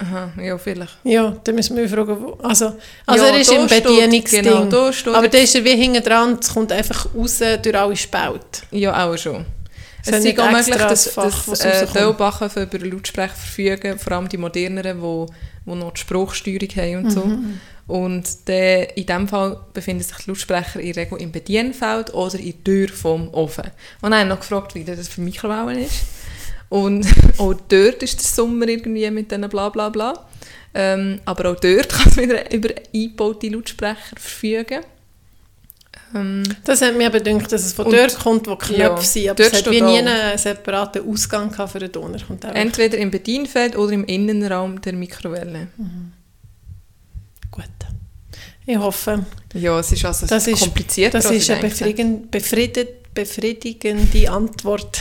Aha, 0.01 0.31
ja, 0.41 0.57
vielleicht. 0.57 0.97
Ja, 1.03 1.35
da 1.43 1.51
müssen 1.51 1.75
wir 1.75 1.89
fragen, 1.89 2.17
wo. 2.21 2.37
Also, 2.41 2.73
also 3.05 3.25
Ja, 3.25 3.31
er 3.31 3.41
ist 3.41 3.51
im 3.51 3.67
Bedienungsding. 3.67 4.43
genau, 4.43 4.63
da 4.65 4.93
steht 4.93 5.13
aber 5.13 5.27
da 5.27 5.37
ist 5.37 5.55
er 5.55 5.63
wie 5.65 5.75
hinten 5.75 6.01
dran, 6.01 6.37
es 6.39 6.53
kommt 6.53 6.71
einfach 6.71 7.07
raus 7.13 7.39
durch 7.61 7.77
alle 7.77 7.95
Spalten. 7.97 8.65
Ja, 8.71 9.05
auch 9.05 9.17
schon. 9.17 9.45
Es 10.01 10.07
Es 10.07 10.23
ist 10.23 10.39
auch 10.39 10.51
möglich, 10.51 10.75
dass, 10.75 11.07
Fach, 11.09 11.45
dass 11.45 11.65
äh, 11.65 12.63
über 12.63 12.79
Lautsprecher 12.79 13.33
verfügen, 13.35 13.99
vor 13.99 14.13
allem 14.13 14.29
die 14.29 14.37
moderneren, 14.37 15.01
wo, 15.01 15.27
wo 15.65 15.75
noch 15.75 15.91
die 15.91 15.99
Spruchsteuerung 15.99 16.69
haben 16.75 16.95
und 16.95 17.11
so. 17.11 17.25
Mhm. 17.25 17.59
Und 17.87 18.47
der, 18.47 18.95
in 18.95 19.05
diesem 19.05 19.27
Fall 19.27 19.59
befinden 19.73 20.03
sich 20.03 20.15
die 20.17 20.29
Lautsprecher 20.29 20.79
in 20.79 20.93
der 20.93 21.03
Regel 21.03 21.21
im 21.21 21.31
Bedienfeld 21.31 22.13
oder 22.13 22.39
in 22.39 22.53
der 22.53 22.63
Tür 22.63 22.87
vom 22.87 23.33
Ofen. 23.33 23.65
Und 24.01 24.11
dann 24.11 24.21
haben 24.21 24.27
wir 24.29 24.35
noch 24.35 24.39
gefragt, 24.39 24.75
wie 24.75 24.83
das 24.83 25.07
für 25.07 25.21
Mikrowellen 25.21 25.79
ist. 25.79 26.05
Und 26.69 27.05
auch 27.37 27.53
dort 27.67 28.03
ist 28.03 28.19
der 28.19 28.25
Sommer 28.25 28.67
irgendwie 28.67 29.09
mit 29.11 29.31
diesen 29.31 29.49
bla 29.49 29.69
bla 29.69 29.89
bla. 29.89 30.25
Ähm, 30.73 31.19
aber 31.25 31.51
auch 31.51 31.59
dort 31.59 31.89
kann 31.89 32.11
man 32.15 32.25
wieder 32.29 32.53
über 32.53 32.69
eingebaute 32.93 33.49
Lautsprecher 33.49 34.15
verfügen. 34.15 34.81
Ähm, 36.15 36.43
Das 36.63 36.81
hat 36.81 36.95
mir 36.95 37.07
aber 37.07 37.19
gedacht, 37.19 37.51
dass 37.51 37.65
es 37.65 37.73
von 37.73 37.87
Und- 37.87 37.93
dort 37.95 38.17
kommt, 38.19 38.47
wo 38.47 38.55
Knöpfe 38.55 38.77
Ja, 38.79 38.97
sind. 39.01 39.29
Aber 39.29 39.43
es 39.43 39.53
hat 39.53 39.69
wie 39.71 39.81
nie 39.81 39.97
einen 39.97 40.37
separaten 40.37 41.07
Ausgang 41.07 41.51
für 41.67 41.79
den. 41.79 41.91
Er 41.93 42.51
auch 42.51 42.55
Entweder 42.55 42.97
im 42.97 43.09
Bedienfeld 43.11 43.75
oder 43.75 43.91
im 43.93 44.05
Innenraum 44.05 44.79
der 44.81 44.93
Mikrowelle. 44.93 45.67
gut. 47.51 47.63
Ich 48.65 48.77
hoffe, 48.77 49.25
Ja, 49.55 49.79
es 49.79 49.91
ist 49.91 50.05
also 50.05 50.27
Das 50.27 50.45
ist- 50.47 50.61
das 51.11 51.25
ist 51.31 51.49
eine 51.49 51.61
befrieden, 51.61 52.29
befriedet, 52.29 53.08
befriedigende 53.23 54.31
Antwort 54.31 54.99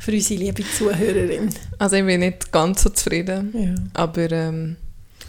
für 0.00 0.12
unsere 0.12 0.40
liebe 0.40 0.64
Zuhörerin. 0.76 1.48
Also 1.78 1.96
ich 1.96 2.04
bin 2.04 2.20
nicht 2.20 2.52
ganz 2.52 2.82
so 2.82 2.90
zufrieden, 2.90 3.52
Ja. 3.54 3.74
aber 4.02 4.30
ähm, 4.32 4.76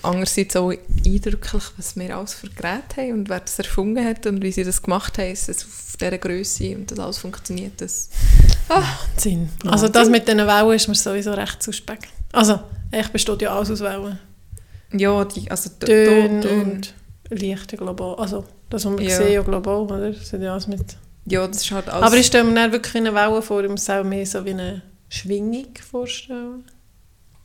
andererseits 0.03 0.55
auch 0.55 0.71
eindrücklich, 1.05 1.63
was 1.77 1.95
wir 1.95 2.15
alles 2.17 2.33
für 2.33 2.49
Geräte 2.49 2.97
haben 2.97 3.13
und 3.13 3.29
wer 3.29 3.39
das 3.39 3.57
erfunden 3.59 4.03
hat 4.05 4.25
und 4.27 4.41
wie 4.43 4.51
sie 4.51 4.63
das 4.63 4.81
gemacht 4.81 5.17
haben, 5.17 5.29
dass 5.31 5.47
es 5.49 5.63
auf 5.63 5.95
dieser 5.99 6.17
Größe 6.17 6.75
und 6.75 6.91
das 6.91 6.99
alles 6.99 7.17
funktioniert. 7.19 7.79
Das 7.81 8.09
Wahnsinn. 8.67 9.49
Also 9.65 9.87
das 9.87 10.09
mit 10.09 10.27
den 10.27 10.39
Wellen 10.39 10.73
ist 10.75 10.87
mir 10.87 10.95
sowieso 10.95 11.33
recht 11.33 11.63
suspekt. 11.63 12.07
Also, 12.31 12.59
eigentlich 12.91 13.09
besteht 13.09 13.41
ja 13.43 13.55
alles 13.55 13.71
aus 13.71 13.79
Wellen. 13.79 14.19
ja, 14.93 15.23
die, 15.25 15.49
also 15.49 15.69
Töne 15.79 16.47
und 16.49 16.93
Lichter 17.29 17.77
global. 17.77 18.15
Also, 18.15 18.43
das, 18.69 18.85
was 18.85 18.97
wir 18.97 19.07
Ja. 19.07 19.17
sehen, 19.17 19.31
ja 19.33 19.41
global, 19.41 19.83
oder? 19.83 20.11
Das 20.11 20.33
hat 20.33 20.41
ja 20.41 20.51
alles 20.51 20.67
mit... 20.67 20.97
Ja, 21.25 21.47
das 21.47 21.57
ist 21.57 21.71
halt 21.71 21.89
alles... 21.89 22.03
Aber 22.03 22.17
ich 22.17 22.27
stelle 22.27 22.43
mir 22.43 22.53
dann 22.55 22.71
wirklich 22.71 22.95
eine 22.95 23.13
Welle 23.13 23.41
vor, 23.41 23.63
ich 23.63 23.69
muss 23.69 23.89
auch 23.89 24.03
mehr 24.03 24.25
so 24.25 24.45
wie 24.45 24.51
eine 24.51 24.81
Schwingung 25.09 25.73
vorstellen. 25.89 26.63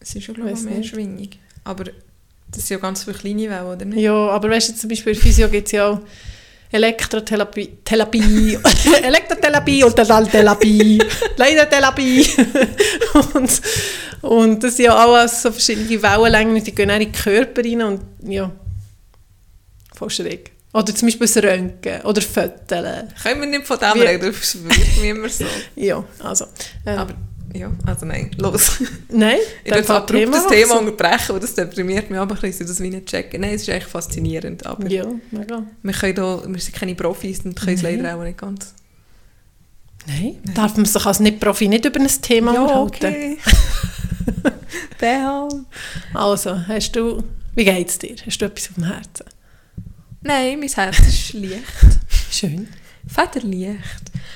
es 0.01 0.15
ist 0.15 0.27
ja, 0.27 0.35
glaube 0.35 0.53
ich, 0.53 0.61
mehr 0.63 0.79
nicht. 0.79 0.91
Schwingung. 0.91 1.31
Aber 1.65 1.85
das 1.85 2.67
sind 2.67 2.77
ja 2.77 2.79
ganz 2.79 3.05
viele 3.05 3.17
kleine 3.17 3.51
Wellen, 3.51 3.67
oder 3.67 3.85
nicht? 3.85 4.01
Ja, 4.01 4.29
aber 4.29 4.51
weißt 4.51 4.71
du, 4.71 4.75
zum 4.75 4.91
Beispiel 4.91 5.15
in 5.15 5.19
Physio 5.19 5.49
gibt 5.49 5.69
es 5.69 5.73
ja 5.73 5.89
auch 5.89 6.01
Elektrotherapie, 6.73 7.79
Therapie, 7.85 8.59
Elektrotherapie 9.03 9.83
und 9.83 9.97
Therapie, 9.97 11.03
Leidertherapie. 11.37 12.27
und, 13.35 13.61
und 14.23 14.63
das 14.63 14.77
sind 14.77 14.87
ja 14.87 14.95
auch 14.95 15.15
alles 15.15 15.43
so 15.43 15.51
verschiedene 15.51 16.01
Wellenlängen, 16.03 16.63
die 16.63 16.75
gehen 16.75 16.91
auch 16.91 16.95
in 16.95 17.01
den 17.01 17.13
Körper 17.13 17.63
rein 17.65 17.83
und 17.83 18.01
ja, 18.23 18.53
voll 19.95 20.11
schräg. 20.11 20.53
Oder 20.73 20.95
zum 20.95 21.09
Beispiel 21.09 21.27
das 21.27 21.37
Röntgen 21.43 22.01
oder 22.03 22.23
Föteln. 22.23 23.09
Können 23.23 23.41
wir 23.41 23.49
nicht 23.49 23.67
von 23.67 23.79
dem 23.79 23.95
Wie- 23.95 24.01
reden, 24.07 24.33
das 24.39 24.63
wirkt 24.63 25.01
mir 25.01 25.11
immer 25.11 25.29
so. 25.29 25.45
Ja, 25.77 26.05
also. 26.21 26.47
Ähm, 26.87 26.99
Aber 26.99 27.15
ja, 27.53 27.73
also 27.85 28.07
nein, 28.07 28.31
los. 28.39 28.81
nein, 29.09 29.39
Ich 29.65 29.71
will 29.73 29.79
jetzt 29.79 29.91
abrupt 29.91 30.13
das 30.33 30.45
wechseln. 30.45 30.49
Thema 30.51 30.79
unterbrechen, 30.79 31.33
weil 31.35 31.41
das 31.41 31.55
deprimiert 31.57 32.09
mich 32.09 32.21
aber 32.21 32.37
ein 32.37 32.41
bisschen, 32.41 32.69
das 32.69 32.81
wie 32.81 32.91
nicht 32.91 33.07
checken. 33.07 33.41
Nein, 33.41 33.55
es 33.55 33.63
ist 33.63 33.69
echt 33.71 33.89
faszinierend, 33.89 34.65
aber 34.65 34.87
Ja, 34.89 35.07
mega. 35.33 35.65
wir, 35.83 35.93
können 35.93 36.15
da, 36.15 36.43
wir 36.47 36.61
sind 36.61 36.77
keine 36.77 36.95
Profis 36.95 37.41
und 37.45 37.59
können 37.59 37.75
es 37.75 37.83
Nein. 37.83 38.01
leider 38.03 38.17
auch 38.17 38.23
nicht 38.23 38.39
ganz. 38.39 38.73
Nein, 40.07 40.37
darf 40.55 40.77
man 40.77 40.87
sich 40.87 41.05
als 41.05 41.19
Nicht-Profi 41.19 41.67
nicht 41.67 41.85
über 41.85 41.99
ein 41.99 42.07
Thema 42.23 42.53
unterhalten? 42.53 43.37
Behalt. 45.01 45.55
Also, 46.15 46.67
hast 46.69 46.93
du, 46.95 47.23
wie 47.55 47.65
geht's 47.65 47.99
dir? 47.99 48.15
Hast 48.25 48.39
du 48.41 48.45
etwas 48.47 48.69
auf 48.69 48.75
dem 48.77 48.85
Herzen? 48.85 49.27
Nein, 50.23 50.61
mein 50.61 50.69
Herz 50.69 50.99
ist 51.01 51.33
leicht. 51.35 51.63
Schön. 52.31 52.69
Federleicht. 53.07 53.81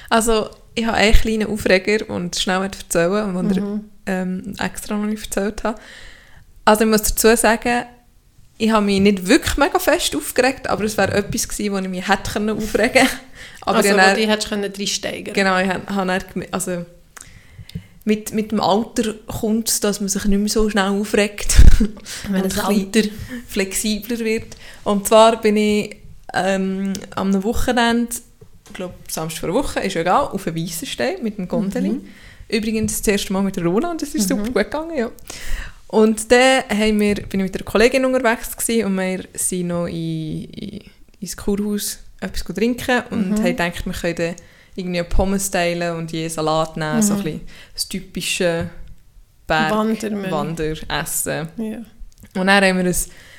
Also, 0.08 0.50
ich 0.74 0.86
habe 0.86 0.96
einen 0.96 1.14
kleinen 1.14 1.46
Aufreger 1.48 2.08
und 2.08 2.36
schnell 2.36 2.62
erzählen, 2.62 3.34
den 3.34 3.46
Mhm. 3.46 3.50
ich 3.52 3.90
ähm, 4.06 4.54
extra 4.58 4.96
noch 4.96 5.06
nicht 5.06 5.22
erzählt 5.24 5.62
habe. 5.64 5.78
Also, 6.64 6.84
ich 6.84 6.90
muss 6.90 7.02
dazu 7.02 7.34
sagen, 7.36 7.84
ich 8.56 8.70
habe 8.70 8.86
mich 8.86 9.00
nicht 9.00 9.26
wirklich 9.26 9.56
mega 9.56 9.78
fest 9.78 10.14
aufgeregt, 10.16 10.68
aber 10.68 10.84
es 10.84 10.96
wäre 10.96 11.12
etwas 11.14 11.48
gewesen, 11.48 11.72
wo 11.72 11.78
ich 11.78 11.88
mich 11.88 12.08
hätte 12.08 12.52
aufregen 12.52 12.92
können. 12.92 13.08
Aber 13.62 13.76
also, 13.78 13.88
ich 13.88 13.94
wo 13.94 14.14
die 14.16 14.28
hättest 14.28 14.46
du 14.46 14.50
können 14.54 14.72
reinsteigen 14.76 15.34
Genau, 15.34 15.58
ich 15.58 15.68
habe, 15.68 15.94
habe 15.94 16.06
dann 16.06 16.20
geme- 16.20 16.48
also 16.52 16.84
mit, 18.04 18.32
mit 18.32 18.52
dem 18.52 18.60
Alter 18.60 19.14
kommt 19.26 19.68
es, 19.70 19.80
dass 19.80 20.00
man 20.00 20.08
sich 20.08 20.24
nicht 20.26 20.38
mehr 20.38 20.48
so 20.48 20.68
schnell 20.70 20.88
aufregt. 20.88 21.56
Wenn 22.30 22.42
bisschen 22.42 22.60
Alter... 22.62 23.02
flexibler 23.48 24.18
wird. 24.18 24.56
Und 24.84 25.06
zwar 25.06 25.40
bin 25.40 25.56
ich 25.56 25.96
ähm, 26.32 26.92
am 27.14 27.42
Wochenende, 27.44 28.14
ich 28.66 28.72
glaube 28.74 28.94
Samstag 29.08 29.40
vor 29.40 29.54
Woche, 29.54 29.80
ist 29.80 29.96
egal, 29.96 30.24
auf 30.28 30.46
einem 30.46 30.56
Weissenstein 30.56 31.22
mit 31.22 31.38
einem 31.38 31.48
Gondeli. 31.48 31.90
Mhm. 31.90 32.08
Übrigens 32.48 32.98
das 32.98 33.08
erste 33.08 33.32
Mal 33.32 33.42
mit 33.42 33.56
der 33.56 33.64
Rona 33.64 33.90
und 33.90 34.02
das 34.02 34.14
ist 34.14 34.28
super 34.28 34.44
gut 34.44 34.54
gegangen, 34.54 34.96
ja. 34.96 35.10
Und 35.88 36.30
dann 36.32 36.64
haben 36.68 37.00
wir, 37.00 37.14
bin 37.14 37.40
ich 37.40 37.44
mit 37.52 37.54
einer 37.56 37.64
Kollegin 37.64 38.04
unterwegs 38.04 38.56
gewesen 38.56 38.86
und 38.86 38.96
wir 38.96 39.24
sind 39.34 39.68
noch 39.68 39.86
in, 39.86 40.44
in, 40.44 40.80
ins 41.20 41.36
Kurhaus 41.36 41.98
etwas 42.20 42.42
trinken 42.54 43.02
und 43.10 43.30
Mhm. 43.30 43.36
haben 43.36 43.44
gedacht, 43.44 43.86
wir 43.86 43.92
können 43.92 44.34
irgendwie 44.76 45.02
Pommes 45.04 45.50
teilen 45.50 45.96
und 45.96 46.10
je 46.12 46.26
Salat 46.28 46.76
nehmen, 46.76 47.00
so 47.00 47.14
ein 47.14 47.20
Mhm. 47.20 47.24
bisschen 47.24 47.40
das 47.74 47.88
typische 47.88 48.70
Berg, 49.46 49.70
Wandermenü. 49.70 50.30
Wanderessen. 50.30 51.48
Ja. 51.56 51.76
Und 52.40 52.46
dann 52.46 52.64
haben 52.64 52.78
wir 52.78 52.84
ein 52.84 52.96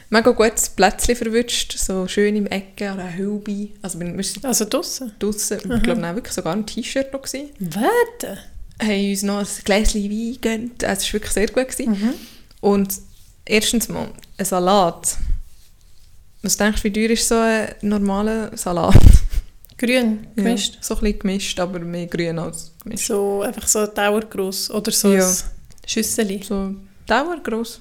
mega 0.09 0.31
gutes 0.31 0.69
Plätzchen 0.69 1.15
verwünscht, 1.15 1.77
so 1.77 2.07
schön 2.07 2.35
im 2.35 2.45
Ecken 2.47 2.93
oder 2.93 3.05
ein 3.05 3.17
Hülbi. 3.17 3.73
Also 3.81 3.99
wir 3.99 4.07
wir 4.15 4.25
Also 4.43 4.65
draussen? 4.65 5.11
draussen, 5.19 5.57
ich 5.57 5.83
glaube 5.83 6.01
dann 6.01 6.15
wirklich 6.15 6.33
sogar 6.33 6.53
ein 6.53 6.65
T-Shirt 6.65 7.11
noch 7.11 7.21
gewesen. 7.23 7.49
Warte. 7.59 8.37
Haben 8.81 9.09
uns 9.09 9.23
noch 9.23 9.39
ein 9.39 9.47
Gläschen 9.63 10.03
Wein 10.03 10.33
gegönnt, 10.33 10.83
also 10.83 10.99
es 11.01 11.07
war 11.07 11.13
wirklich 11.13 11.31
sehr 11.33 11.47
gut. 11.47 11.67
Gewesen. 11.69 11.91
Mhm. 11.91 12.13
Und 12.61 12.93
erstens 13.45 13.89
mal, 13.89 14.09
ein 14.37 14.45
Salat. 14.45 15.17
Was 16.41 16.57
denkst 16.57 16.81
du, 16.83 16.87
wie 16.89 16.93
teuer 16.93 17.09
ist 17.09 17.27
so 17.27 17.35
ein 17.35 17.69
normaler 17.81 18.55
Salat? 18.55 18.95
Grün 19.77 20.19
Ja, 20.35 20.43
gemischt. 20.43 20.77
so 20.81 20.93
ein 20.95 21.01
bisschen 21.01 21.19
gemischt, 21.19 21.59
aber 21.59 21.79
mehr 21.79 22.05
grün 22.07 22.39
als 22.39 22.71
gemischt. 22.81 23.07
So, 23.07 23.41
einfach 23.41 23.67
so 23.67 23.85
Dauergross. 23.87 24.69
Oder 24.71 24.91
so 24.91 25.13
Ja. 25.13 25.27
ein 25.27 25.35
Schüsseli. 25.85 26.41
So 26.43 26.75
Dauer 27.07 27.37
gross. 27.43 27.79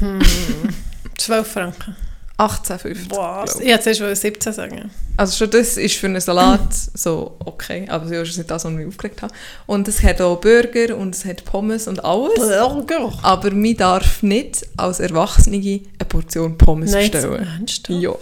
12 1.18 1.46
Franken. 1.46 1.96
18,50. 2.38 3.08
Boah, 3.08 3.44
ich 3.60 3.68
hätte 3.68 3.92
zuerst 3.92 4.22
17 4.22 4.52
sagen. 4.52 4.90
Also 5.16 5.36
schon 5.36 5.50
das 5.50 5.76
ist 5.76 5.94
für 5.94 6.06
einen 6.06 6.20
Salat 6.20 6.74
so 6.74 7.36
okay, 7.44 7.86
aber 7.88 8.08
so 8.08 8.14
ist 8.14 8.30
es 8.30 8.38
nicht 8.38 8.50
das, 8.50 8.64
was 8.64 8.72
mich 8.72 8.88
aufgeregt 8.88 9.22
hat. 9.22 9.32
Und 9.66 9.86
es 9.86 10.02
hat 10.02 10.20
auch 10.20 10.40
Burger 10.40 10.96
und 10.96 11.14
es 11.14 11.24
hat 11.24 11.44
Pommes 11.44 11.86
und 11.86 12.04
alles. 12.04 12.34
Burger? 12.34 13.12
Aber 13.22 13.52
man 13.52 13.76
darf 13.76 14.24
nicht 14.24 14.66
als 14.76 14.98
Erwachsene 14.98 15.58
eine 15.58 16.08
Portion 16.08 16.58
Pommes 16.58 16.90
Nein, 16.90 17.12
bestellen. 17.12 17.46
ernst? 17.46 17.88
du? 17.88 17.92
Ja. 18.00 18.14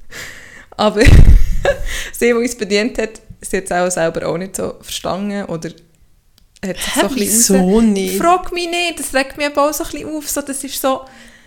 aber 0.78 1.02
sie, 2.12 2.28
die 2.28 2.32
uns 2.32 2.56
bedient 2.56 2.96
hat, 2.96 3.20
sie 3.42 3.58
hat 3.58 3.64
es 3.64 3.72
auch 3.72 3.90
selber 3.90 4.26
auch 4.26 4.38
nicht 4.38 4.56
so 4.56 4.76
verstanden 4.80 5.44
oder 5.44 5.68
hat 6.66 6.76
sich 6.78 6.94
so 6.94 7.00
ein 7.06 7.14
bisschen 7.14 7.92
nicht? 7.92 8.16
Frag 8.18 8.52
mich 8.52 8.68
nicht, 8.68 8.98
das 9.00 9.14
regt 9.14 9.36
mich 9.36 9.46
aber 9.46 9.68
auch 9.68 9.72
so 9.72 9.84
ein 9.84 9.90
bisschen 9.90 10.08
auf. 10.08 10.28
So, 10.28 10.40
das 10.42 10.62
ist 10.64 10.80
so, 10.80 11.00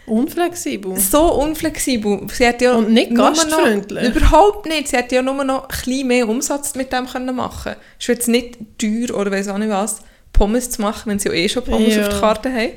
Unflexibel. 0.06 0.98
so 0.98 1.34
unflexibel. 1.36 2.28
Sie 2.34 2.46
hat 2.48 2.62
ja 2.62 2.74
Und 2.74 2.92
nicht 2.92 3.12
nur 3.12 3.30
noch- 3.30 3.38
gastfreundlich. 3.38 4.16
Überhaupt 4.16 4.66
nicht. 4.66 4.90
Sie 4.90 4.98
hätte 4.98 5.16
ja 5.16 5.22
nur 5.22 5.42
noch 5.44 5.68
ein 5.70 6.08
mehr 6.08 6.28
Umsatz 6.28 6.76
mit 6.76 6.92
dem 6.92 7.08
können 7.08 7.36
machen 7.36 7.74
Es 8.00 8.04
ist 8.06 8.08
jetzt 8.10 8.28
nicht 8.28 8.58
teuer 8.78 9.16
oder 9.18 9.32
weiss 9.32 9.48
auch 9.48 9.58
nicht 9.58 9.70
was, 9.70 10.02
Pommes 10.34 10.70
zu 10.72 10.82
machen, 10.82 11.04
wenn 11.12 11.20
sie 11.20 11.30
ja 11.30 11.36
eh 11.36 11.48
schon 11.48 11.64
Pommes 11.64 11.96
Ja. 11.96 12.02
auf 12.04 12.10
der 12.10 12.20
Karte 12.20 12.52
haben. 12.52 12.72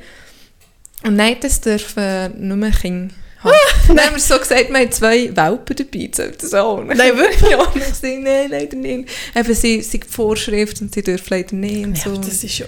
Und 1.05 1.17
nein, 1.17 1.37
das 1.41 1.61
dürfen 1.61 2.47
nur 2.49 2.57
mehr 2.57 2.71
Kinder 2.71 3.13
haben. 3.41 3.53
Dann 3.89 4.01
haben 4.01 4.15
wir 4.15 4.21
so 4.21 4.39
gesagt, 4.39 4.69
wir 4.69 4.79
haben 4.79 4.93
zwei 4.93 5.35
Welpen 5.35 5.77
dabei. 5.77 6.11
Das 6.39 6.55
auch? 6.55 6.83
Nein, 6.83 7.17
wirklich? 7.17 7.57
Und 7.57 7.77
ich 7.77 7.87
gesagt, 7.87 8.19
nein, 8.21 8.51
leider 8.51 8.77
nicht. 8.77 9.09
Eben, 9.35 9.55
sie, 9.55 9.83
sie 9.83 10.01
gibt 10.01 10.13
Vorschrift 10.13 10.81
und 10.81 10.93
sie 10.95 11.03
dürfen 11.03 11.27
leider 11.31 11.55
nicht. 11.55 11.85
Und 11.85 11.99
Ja, 11.99 12.05
so. 12.05 12.17
das 12.17 12.43
ist 12.45 12.59
ja... 12.59 12.67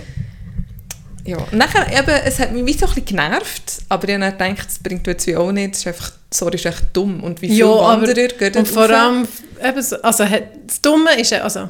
Ja, 1.25 1.37
und 1.37 1.53
nachher 1.53 1.87
eben, 1.93 2.15
es 2.25 2.39
hat 2.39 2.53
mich 2.53 2.65
wie 2.65 2.73
so 2.73 2.87
ein 2.87 2.95
bisschen 2.95 3.05
genervt, 3.05 3.83
aber 3.91 4.09
ich 4.09 4.15
habe 4.15 4.35
dann 4.39 4.55
gedacht, 4.55 4.67
das 4.67 4.79
bringt 4.79 5.07
jetzt 5.07 5.29
auch 5.37 5.53
nicht, 5.53 5.73
das 5.73 5.81
ist 5.81 5.87
einfach, 5.89 6.13
sorry, 6.33 6.55
ist 6.55 6.65
echt 6.65 6.85
dumm. 6.95 7.23
Und 7.23 7.43
wie 7.43 7.49
viele 7.49 7.59
Ja, 7.61 7.67
Wanderer 7.67 8.29
gehen 8.29 8.47
Und 8.47 8.57
dort 8.57 8.69
vor 8.69 8.89
allem, 8.89 9.29
eben 9.63 9.83
so, 9.83 10.01
also 10.01 10.25
das 10.25 10.81
Dumme 10.81 11.21
ist 11.21 11.31
ja, 11.31 11.43
also... 11.43 11.69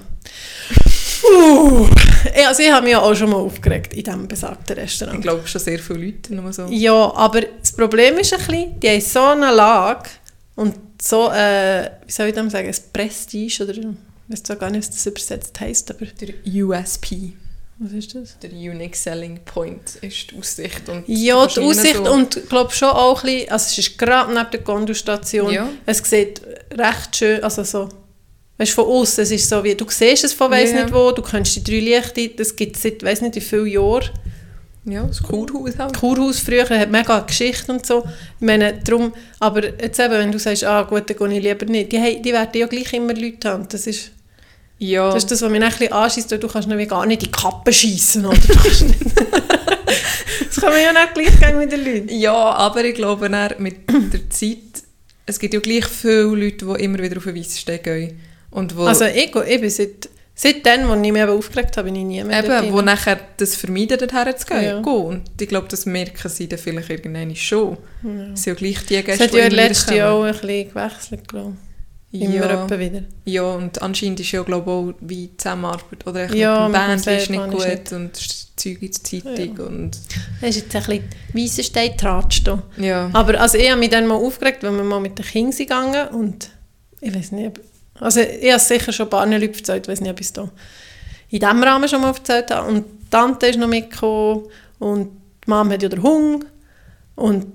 Uh, 1.31 1.87
ich- 2.35 2.47
also 2.47 2.63
ich 2.63 2.71
habe 2.71 2.83
mich 2.85 2.93
ja 2.93 3.01
auch 3.01 3.15
schon 3.15 3.31
mal 3.31 3.37
aufgeregt 3.37 3.93
in 3.95 4.03
diesem 4.05 4.29
besagten 4.29 4.77
Ich 4.77 4.83
Restaurant. 4.85 5.23
glaube 5.23 5.47
schon 5.47 5.61
sehr 5.61 5.79
viele 5.79 6.07
Leute 6.07 6.35
nur 6.35 6.53
so. 6.53 6.67
Ja, 6.71 7.13
aber 7.15 7.43
das 7.43 7.73
Problem 7.73 8.17
ist 8.19 8.33
ein 8.33 8.39
bisschen, 8.39 8.81
die 8.81 8.89
haben 8.91 9.01
so 9.01 9.21
eine 9.23 9.53
Lage 9.53 10.09
und 10.57 10.75
so, 11.01 11.31
äh, 11.31 11.91
wie 12.07 12.13
soll 12.13 12.29
ich 12.29 12.35
dem 12.35 12.51
sagen, 12.51 12.69
ein 12.69 12.75
Prestige 12.93 13.63
oder, 13.65 13.73
ich 13.75 13.87
weiß 14.29 14.43
zwar 14.43 14.57
gar 14.57 14.71
nicht, 14.71 14.89
was 14.89 14.91
das 14.91 15.07
übersetzt 15.07 15.61
heisst, 15.61 15.91
aber 15.91 16.07
Der 16.07 16.35
USP, 16.65 17.35
was 17.79 17.93
ist 17.93 18.15
das? 18.17 18.37
der 18.41 18.51
Unique 18.51 18.97
Selling 18.97 19.39
Point, 19.45 19.97
ist 20.01 20.31
die 20.33 20.39
Aussicht. 20.39 20.89
Und 20.89 21.05
Ja, 21.07 21.47
die 21.47 21.61
Aussicht 21.61 21.97
so- 21.97 22.13
und 22.13 22.37
ich 22.37 22.49
glaube 22.49 22.73
schon 22.73 22.89
auch 22.89 23.23
ein 23.23 23.31
bisschen, 23.31 23.51
also 23.53 23.65
es 23.67 23.79
ist 23.79 23.99
gerade 23.99 24.35
neben 24.35 24.51
der 24.51 24.61
Gondelstation, 24.61 25.53
Ja. 25.53 25.69
es 25.87 25.99
sieht 25.99 26.41
recht 26.73 27.17
schön, 27.17 27.45
also 27.45 27.63
so, 27.63 27.89
weißt 28.59 28.73
du, 28.73 28.75
von 28.75 28.85
außen, 28.87 29.23
es 29.23 29.31
ist 29.31 29.49
so 29.49 29.63
wie, 29.65 29.75
du 29.75 29.87
siehst 29.89 30.25
es 30.25 30.33
von 30.35 30.51
weiss 30.51 30.73
Ja. 30.73 30.83
nicht 30.83 30.93
wo, 30.95 31.11
du 31.13 31.23
kennst 31.23 31.57
die 31.57 31.65
drei 31.65 31.81
Lichter, 31.81 32.35
das 32.37 32.55
gibt 32.57 32.77
es 32.77 32.83
seit 32.83 33.03
weiss 33.03 33.21
nicht 33.21 33.37
wie 33.37 33.41
vielen 33.41 33.67
Jahren. 33.67 34.11
Ja, 34.85 35.03
das 35.03 35.23
Kurhaus 35.23 35.77
halt. 35.79 35.99
Kurhaus 35.99 36.39
früher 36.41 36.67
hat 36.69 36.91
mega 36.91 37.21
Geschichte 37.21 37.71
und 37.71 37.85
so. 37.85 38.05
Ich 38.41 38.47
meine, 38.47 38.73
darum, 38.83 39.13
aber 39.39 39.65
jetzt 39.67 40.01
eben, 40.01 40.13
wenn 40.15 40.33
du 40.33 40.39
sagst, 40.39 40.65
ah 40.65 40.83
gut, 40.83 41.11
dann 41.11 41.17
gehe 41.17 41.39
ich 41.39 41.43
lieber 41.45 41.67
nicht, 41.67 41.93
die, 41.93 41.99
haben- 41.99 42.23
die 42.23 42.33
werden 42.33 42.51
ja 42.59 42.67
gleich 42.67 42.93
immer 42.95 43.13
Leute 43.13 43.51
haben. 43.51 43.67
Das 43.69 43.87
ist 43.87 44.13
Ja, 44.79 45.07
das, 45.13 45.25
ist 45.25 45.31
das 45.31 45.43
was 45.43 45.51
mich 45.51 45.63
ein 45.63 45.69
bisschen 45.69 45.93
anschießt, 45.93 46.33
du 46.33 46.49
kannst 46.49 46.69
nämlich 46.69 46.89
gar 46.89 47.05
nicht 47.05 47.23
in 47.23 47.31
die 47.31 47.39
Kappe 47.39 47.71
schiessen, 47.73 48.25
oder? 48.25 48.37
Du 48.39 48.55
kannst 48.55 48.83
nicht. 48.83 49.01
das 50.49 50.57
kann 50.61 50.73
man 50.73 50.81
ja 50.83 50.93
nicht 50.93 51.15
gleich 51.15 51.39
gehen 51.41 51.59
mit 51.59 51.71
den 51.73 51.85
Leuten. 51.85 52.09
ja, 52.19 52.33
aber 52.35 52.85
ich 52.85 52.95
glaube 52.95 53.29
mit 53.59 53.77
der 53.91 54.31
Zeit, 54.31 54.59
es 55.27 55.39
gibt 55.39 55.53
ja 55.53 55.61
gleich 55.61 55.85
viele 55.85 56.23
Leute, 56.23 56.65
die 56.65 56.85
immer 56.85 56.99
wieder 57.01 57.19
auf 57.19 57.25
den 57.25 57.37
Weissstein 57.37 57.83
gehen. 57.83 58.21
Und 58.51 58.77
wo, 58.77 58.85
Also 58.85 59.05
ich, 59.05 59.31
gehe- 59.33 59.47
eben 59.47 59.69
seit, 59.71 60.09
seitdem, 60.35 60.91
als 60.91 61.07
ich 61.07 61.13
mich 61.13 61.23
aufgeregt 61.23 61.77
habe, 61.77 61.87
bin 61.91 61.97
ich 61.97 62.05
nie 62.05 62.25
mehr 62.25 62.45
Eben, 62.45 62.73
wo 62.73 62.81
nachher 62.81 63.19
das 63.37 63.57
vermeiden, 63.57 63.99
dorthin 63.99 64.37
zu 64.37 64.47
gehen. 64.47 64.63
Ja. 64.65 64.79
Und 64.79 65.23
ich 65.41 65.49
glaube, 65.49 65.69
das 65.69 65.85
merken 65.87 66.29
sie 66.29 66.49
dann 66.49 66.59
vielleicht 66.59 66.91
irgendwann 66.91 67.35
schon. 67.37 67.77
Es 68.35 68.43
sind 68.45 68.47
ja 68.47 68.55
gleich 68.55 68.87
die 68.87 69.03
Gäste, 69.03 69.25
hat 69.25 69.33
ja 69.33 69.39
immer 69.41 69.53
wieder 69.53 69.57
letztes 69.69 69.95
Jahr 69.95 70.13
auch 70.13 70.23
ein 70.25 70.33
bisschen 70.33 70.69
gewechselt, 70.71 71.29
glaube 71.29 71.53
ich. 71.53 71.69
Immer 72.23 72.35
ja, 72.37 72.71
wieder. 72.81 73.03
ja, 73.27 73.43
und 73.43 73.83
anscheinend 73.83 74.19
ist 74.21 74.33
ja, 74.33 74.43
glaube 74.43 74.71
ich, 74.71 74.75
auch 74.75 74.95
wie 75.07 75.27
die 75.27 75.37
Zusammenarbeit 75.37 76.07
oder 76.07 76.25
echt 76.25 76.35
Ja, 76.37 76.67
mit 76.67 76.73
Band 76.73 77.07
ist 77.07 77.29
nicht 77.31 77.51
gut 77.51 77.67
nicht- 77.69 77.93
und 77.93 78.17
das 78.17 78.47
Zeug 78.57 78.81
in 78.81 78.91
der 78.91 79.03
Zeitung 79.05 79.57
Ja. 79.59 79.65
und 79.67 79.99
Das 80.41 80.57
ist 80.57 80.57
jetzt 80.73 80.75
ein 80.77 80.83
bisschen 80.85 81.05
weißer 81.35 81.63
Stein 81.65 81.97
tratscht 81.99 82.47
da. 82.49 82.63
ja. 82.79 83.11
Aber 83.13 83.39
also 83.39 83.59
ich 83.59 83.69
habe 83.71 83.79
mich 83.79 83.91
dann 83.91 84.07
mal 84.07 84.15
aufgeregt, 84.15 84.63
wenn 84.63 84.75
wir 84.77 84.85
mal 84.85 85.01
mit 85.01 85.19
den 85.19 85.27
Kindern 85.27 85.55
gegangen 85.59 86.09
und 86.09 86.49
ich 87.03 87.15
weiß 87.15 87.33
nicht, 87.33 87.61
also 88.01 88.21
ich 88.21 88.51
habe 88.51 88.61
sicher 88.61 88.93
schon 88.93 89.07
ein 89.07 89.11
paar 89.11 89.27
Leuten 89.27 89.55
erzählt, 89.55 89.85
ich 89.85 89.89
weiß 89.89 90.01
nicht, 90.01 90.11
ob 90.11 90.21
ich 90.21 90.29
es 90.29 90.37
in 91.31 91.41
diesem 91.41 91.63
Rahmen 91.63 91.89
schon 91.89 92.01
mal 92.01 92.15
erzählt 92.15 92.51
habe. 92.51 92.69
Und 92.69 92.85
die 92.87 93.11
Tante 93.11 93.47
ist 93.47 93.59
noch 93.59 93.69
mitgekommen 93.69 94.45
und 94.79 95.11
die 95.45 95.51
Mama 95.51 95.73
hat 95.73 95.83
ja 95.83 95.89
den 95.89 96.03
Hunger 96.03 96.41
und 97.17 97.47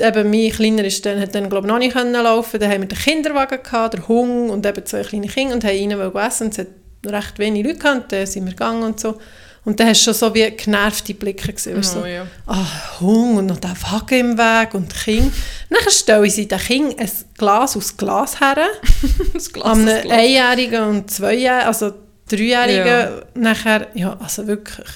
eben 0.00 0.30
mein 0.30 0.50
Kleiner 0.50 0.84
ist 0.84 1.04
dann, 1.04 1.20
hat 1.20 1.34
dann 1.34 1.50
glaube 1.50 1.66
ich 1.66 1.72
noch 1.72 1.78
nicht 1.78 1.94
laufen, 1.94 2.58
dann 2.58 2.70
haben 2.70 2.82
wir 2.82 2.88
den 2.88 2.98
Kinderwagen 2.98 3.62
gehabt, 3.62 3.94
den 3.94 4.08
Hunger 4.08 4.52
und 4.52 4.64
eben 4.64 4.86
zwei 4.86 5.02
kleine 5.02 5.26
Kinder 5.26 5.54
und 5.54 5.64
haben 5.64 5.76
ihnen 5.76 6.16
essen 6.16 6.48
es 6.48 6.58
hat 6.58 6.66
recht 7.06 7.38
wenig 7.38 7.64
Leute 7.64 7.78
gehabt, 7.78 8.12
dann 8.12 8.26
sind 8.26 8.44
wir 8.44 8.52
gegangen 8.52 8.82
und 8.82 9.00
so. 9.00 9.18
Und 9.64 9.78
dann 9.78 9.88
hast 9.88 10.00
du 10.00 10.04
schon 10.06 10.14
so 10.14 10.34
wie 10.34 10.50
genervte 10.52 11.12
Blicke 11.14 11.52
gesehen. 11.52 11.74
du, 11.76 11.82
so, 11.82 12.00
Oh, 12.02 12.06
ja. 12.06 12.26
ah, 12.46 12.66
Hunger 13.00 13.40
und 13.40 13.46
noch 13.46 13.58
der 13.60 13.74
Wagen 13.82 14.18
im 14.32 14.38
Weg 14.38 14.72
und 14.74 14.92
Kind. 14.94 15.32
Dann 15.68 15.90
stellen 15.90 16.30
sie 16.30 16.48
den 16.48 16.58
Kind 16.58 16.98
ein 16.98 17.10
Glas 17.36 17.76
aus 17.76 17.96
Glas 17.96 18.40
her, 18.40 18.56
Das 19.34 19.52
Glas, 19.52 19.66
an 19.66 19.86
einem. 19.88 20.10
Einjährigen 20.10 20.82
und 20.84 21.10
Zweijährigen, 21.10 21.66
also 21.66 21.92
Dreijährigen, 22.28 22.86
Ja. 22.86 23.22
nachher, 23.34 23.88
ja, 23.94 24.16
also 24.18 24.46
wirklich. 24.46 24.88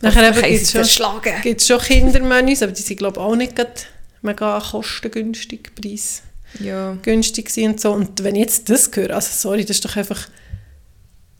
Nachher 0.00 0.32
gibt 0.32 0.62
es 0.74 0.94
schon, 0.94 1.08
gibt's 1.42 1.66
schon 1.66 1.78
Kindermenüs, 1.80 2.62
aber 2.62 2.72
die 2.72 2.82
sind 2.82 2.96
glaube 2.98 3.18
ich 3.20 3.24
auch 3.24 3.36
nicht 3.36 3.54
mega 4.22 4.60
kostengünstig, 4.60 5.70
Ja. 6.60 6.92
preisgünstig 6.94 7.50
sind 7.50 7.70
und 7.72 7.80
so. 7.80 7.92
Und 7.92 8.24
wenn 8.24 8.34
ich 8.34 8.42
jetzt 8.42 8.68
das 8.70 8.90
höre, 8.94 9.14
also 9.14 9.28
sorry, 9.32 9.62
das 9.64 9.76
ist 9.76 9.84
doch 9.84 9.96
einfach, 9.96 10.28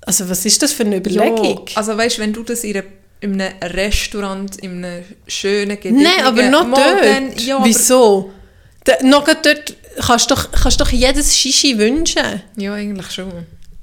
also 0.04 0.28
was 0.28 0.44
ist 0.44 0.62
das 0.62 0.72
für 0.72 0.84
eine 0.84 0.96
Überlegung? 0.98 1.66
Ja, 1.68 1.76
also 1.76 1.96
weißt 1.96 2.18
wenn 2.18 2.32
du 2.32 2.42
das 2.42 2.64
in, 2.64 2.76
einer, 2.76 2.84
in 3.20 3.40
einem 3.40 3.54
Restaurant, 3.62 4.56
in 4.58 4.84
einem 4.84 5.04
schönen 5.26 5.78
Nein, 5.82 6.24
aber 6.24 6.42
noch 6.48 6.64
dort. 6.64 7.04
dann- 7.04 7.32
ja, 7.38 7.56
aber- 7.56 7.66
Wieso? 7.66 8.32
Da, 8.84 8.94
noch 9.02 9.24
dort 9.24 9.74
kannst 10.00 10.30
du 10.30 10.34
doch, 10.34 10.50
kannst 10.52 10.80
doch 10.80 10.90
jedes 10.90 11.36
Shishi 11.36 11.76
wünschen. 11.78 12.42
Ja, 12.56 12.74
eigentlich 12.74 13.10
schon. 13.10 13.32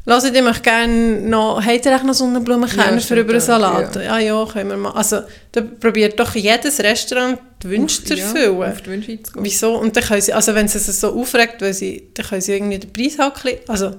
Lasst 0.07 0.31
ihr 0.35 0.43
mich 0.43 0.61
gerne 0.61 1.19
noch, 1.21 1.59
habt 1.65 1.83
ihr 1.85 1.91
echt 1.91 2.03
noch 2.03 2.13
Sonnenblumenkerne 2.13 2.93
Ja, 2.95 2.99
für 3.01 3.19
über 3.19 3.31
einen 3.33 3.41
auch, 3.41 3.45
Salat? 3.45 3.95
ja. 3.95 4.01
Ja. 4.03 4.19
ja, 4.19 4.45
können 4.45 4.69
wir 4.69 4.77
mal. 4.77 4.91
Also, 4.91 5.21
da 5.51 5.61
probiert 5.61 6.19
doch 6.19 6.35
jedes 6.35 6.79
Restaurant 6.79 7.39
die 7.63 7.69
Wünsche 7.71 8.03
zu 8.03 8.13
Ja, 8.13 8.23
erfüllen. 8.23 8.63
auf 8.71 8.81
die 8.83 8.89
Wünsche. 8.91 9.17
Wieso? 9.39 9.73
Und 9.79 9.95
dann 9.97 10.03
können 10.03 10.21
sie, 10.21 10.31
also 10.31 10.53
wenn 10.53 10.67
sie 10.67 10.77
es 10.77 11.01
so 11.01 11.19
aufregt, 11.19 11.59
weil 11.61 11.73
sie, 11.73 12.09
dann 12.13 12.23
können 12.27 12.41
sie 12.41 12.53
irgendwie 12.53 12.77
den 12.77 12.93
Preis 12.93 13.17
halt 13.17 13.67
also, 13.67 13.95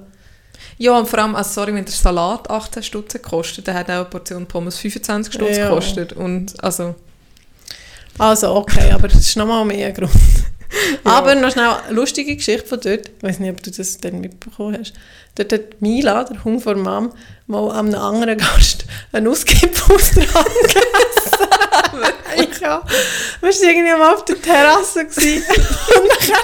Ja, 0.79 0.97
und 0.97 1.07
vor 1.07 1.19
allem, 1.19 1.35
also 1.35 1.49
sorry, 1.49 1.73
wenn 1.73 1.85
der 1.85 1.93
Salat 1.93 2.49
18 2.49 2.83
Stutz 2.83 3.19
kostet, 3.21 3.67
dann 3.67 3.75
hat 3.75 3.89
auch 3.89 3.95
eine 3.95 4.05
Portion 4.05 4.45
Pommes 4.45 4.77
25 4.77 5.33
Stutz 5.33 5.57
Ja. 5.57 5.69
gekostet. 5.69 6.13
Und 6.13 6.53
also, 6.63 6.95
also 8.19 8.55
okay, 8.55 8.91
aber 8.91 9.07
das 9.07 9.21
ist 9.21 9.35
nochmal 9.37 9.65
mehr 9.65 9.91
Grund. 9.91 10.11
Aber 11.03 11.33
noch 11.35 11.51
schnell 11.51 11.69
eine 11.69 11.95
lustige 11.95 12.35
Geschichte 12.35 12.67
von 12.67 12.79
dort. 12.79 13.07
Ich 13.07 13.23
weiß 13.23 13.39
nicht, 13.39 13.51
ob 13.51 13.63
du 13.63 13.71
das 13.71 13.97
dann 13.99 14.19
mitbekommen 14.19 14.77
hast. 14.79 14.93
Dort 15.35 15.53
hat 15.53 15.81
Mila, 15.81 16.23
der 16.23 16.43
Hund 16.43 16.61
von 16.61 16.81
Mom, 16.81 17.13
mal 17.47 17.71
an 17.71 17.93
einem 17.93 18.01
anderen 18.01 18.37
Gast 18.37 18.85
einen 19.11 19.27
Ausgipfel 19.27 19.95
aus 19.95 20.11
der 20.11 20.33
Hand 20.33 20.47
gegessen. 20.63 22.61
ja. 22.61 22.83
Wir 23.41 23.49
waren 23.49 23.63
irgendwie 23.63 23.97
mal 23.97 24.13
auf 24.13 24.25
der 24.25 24.41
Terrasse 24.41 25.05
gewesen. 25.05 25.45
und 26.01 26.29
dann 26.29 26.37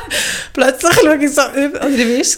plötzlich 0.53 0.93
schaue 0.93 1.17
ich 1.23 1.33
so 1.33 1.41
über, 1.59 1.79
oder 1.79 1.97
wie 1.97 2.13
war 2.13 2.21
es? 2.21 2.37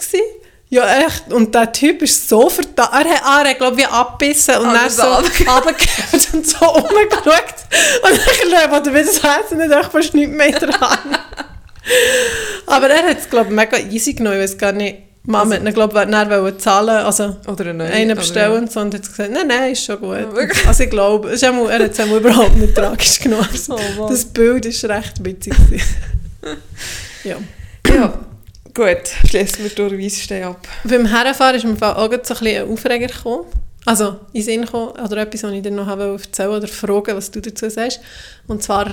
Ja, 0.75 1.05
echt. 1.05 1.31
Und 1.31 1.55
der 1.55 1.71
Typ 1.71 2.01
ist 2.01 2.27
so 2.27 2.49
verdammt. 2.49 2.91
Er 2.91 2.97
hat, 2.99 3.45
er 3.45 3.49
hat 3.51 3.57
glaube 3.57 3.79
ich, 3.79 3.87
abgebissen 3.87 4.57
und 4.57 4.73
dann 4.73 4.89
so 4.89 5.03
runtergegeben 5.03 6.33
und 6.33 6.45
so 6.45 6.65
rumgeschaut. 6.65 7.55
Und 8.03 8.11
dann 8.11 8.71
ich, 8.73 8.81
oder 8.81 8.93
wie 8.93 9.05
das 9.05 9.23
Herz 9.23 9.51
nicht 9.51 9.71
echt 9.71 9.91
fast 9.93 10.13
nichts 10.13 10.35
mehr 10.35 10.51
dran. 10.51 11.17
Aber 12.67 12.89
er 12.89 13.09
hat 13.09 13.19
es, 13.19 13.29
glaube 13.29 13.51
ich, 13.51 13.55
mega 13.55 13.77
easy 13.77 14.15
genommen. 14.15 14.35
Ich 14.35 14.43
weiß 14.43 14.57
gar 14.57 14.73
nicht. 14.73 14.97
Mama 15.23 15.55
hat 15.55 15.63
ihn, 15.63 15.73
glaube 15.73 15.97
ich, 15.97 16.11
dann 16.11 16.29
wollen 16.29 16.59
zahlen, 16.59 17.05
also 17.05 17.37
oder 17.47 17.67
eine 17.69 17.85
einen 17.85 18.17
bestellen 18.17 18.63
und 18.63 18.71
so. 18.71 18.81
Und 18.81 18.93
hat 18.93 19.01
gesagt, 19.01 19.31
nein, 19.31 19.47
nein, 19.47 19.71
ist 19.71 19.85
schon 19.85 20.01
gut. 20.01 20.27
Also 20.67 20.83
ich 20.83 20.89
glaube, 20.89 21.31
er 21.31 21.79
hat 21.79 21.91
es 21.91 21.99
einmal 22.01 22.19
überhaupt 22.19 22.57
nicht 22.57 22.75
tragisch 22.75 23.19
genommen. 23.21 23.47
Also, 23.49 23.79
Oh, 23.97 24.09
das 24.09 24.25
Bild 24.25 24.65
ist 24.65 24.83
recht 24.83 25.23
witzig. 25.23 25.53
ja. 27.23 27.37
Ja, 27.87 28.13
gut, 28.75 29.07
schließen 29.27 29.63
wir 29.63 29.69
durch 29.71 29.93
Weissstein 29.93 30.43
ab. 30.43 30.67
Beim 30.83 31.05
Herrenfahren 31.05 31.55
ist 31.55 31.65
mir 31.65 31.75
auch 31.81 31.95
so 31.97 32.11
ein 32.11 32.19
bisschen 32.19 32.63
ein 32.63 32.71
Aufreger 32.71 33.07
gekommen. 33.07 33.45
Also, 33.85 34.19
in 34.33 34.41
Sinn 34.41 34.61
gekommen, 34.65 34.91
oder 34.91 35.17
etwas, 35.17 35.43
was 35.43 35.51
ich 35.51 35.61
dir 35.61 35.71
noch 35.71 35.87
erzählen 35.87 36.49
oder 36.49 36.67
fragen, 36.67 37.15
was 37.15 37.31
du 37.31 37.39
dazu 37.39 37.69
sagst. 37.69 37.99
Und 38.47 38.61
zwar 38.63 38.87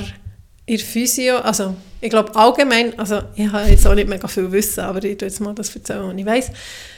in 0.64 0.76
der 0.76 0.86
Physio, 0.86 1.38
also 1.38 1.74
ich 2.00 2.10
glaube 2.10 2.34
allgemein, 2.36 2.96
also 2.98 3.20
ich 3.34 3.50
habe 3.50 3.68
jetzt 3.68 3.86
auch 3.86 3.94
nicht 3.94 4.08
mega 4.08 4.28
viel 4.28 4.50
Wissen, 4.52 4.80
aber 4.80 5.02
ich 5.02 5.18
tue 5.18 5.28
jetzt 5.28 5.40
mal 5.40 5.54
das 5.54 5.74
erzählen, 5.74 6.06
was 6.06 6.16
ich 6.16 6.26
weiss. 6.26 6.50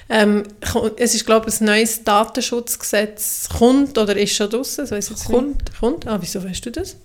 Ähm, 0.09 0.43
es 0.97 1.15
ist, 1.15 1.25
glaube 1.25 1.49
ich, 1.49 1.61
ein 1.61 1.67
neues 1.67 2.05
Datenschutzgesetz 2.05 3.49
kommt 3.57 3.97
oder 3.97 4.17
ist 4.17 4.35
schon 4.35 4.51
draussen, 4.51 4.83
das 4.83 4.91
weiss 4.91 5.09
jetzt 5.09 5.25
Kommt. 5.25 5.63
nicht. 5.63 5.81
Kommt. 5.81 6.07
Ah, 6.07 6.19
wieso 6.21 6.45
weißt 6.45 6.67
du 6.67 6.73
das? 6.73 6.97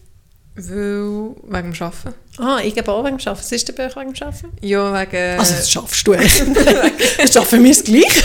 Weil, 0.68 1.36
wegen 1.44 1.74
dem 1.74 1.82
Arbeiten. 1.82 2.14
Ah, 2.38 2.60
ich 2.64 2.76
gebe 2.76 2.92
auch 2.92 3.04
wegen 3.06 3.18
dem 3.18 3.28
Arbeiten. 3.28 3.40
Was 3.40 3.52
ist 3.52 3.68
denn 3.68 3.76
bei 3.76 3.86
euch 3.88 3.96
wegen 3.96 4.14
dem 4.14 4.28
Arbeiten? 4.28 4.52
Ja, 4.62 4.94
wegen... 4.94 5.40
Also 5.40 5.56
das 5.56 5.72
schaffst 5.72 6.08
du 6.08 6.14
echt. 6.14 6.44
das 7.18 7.34
schaffen 7.34 7.64
wir 7.64 7.72
es 7.72 7.84
gleich. 7.84 8.24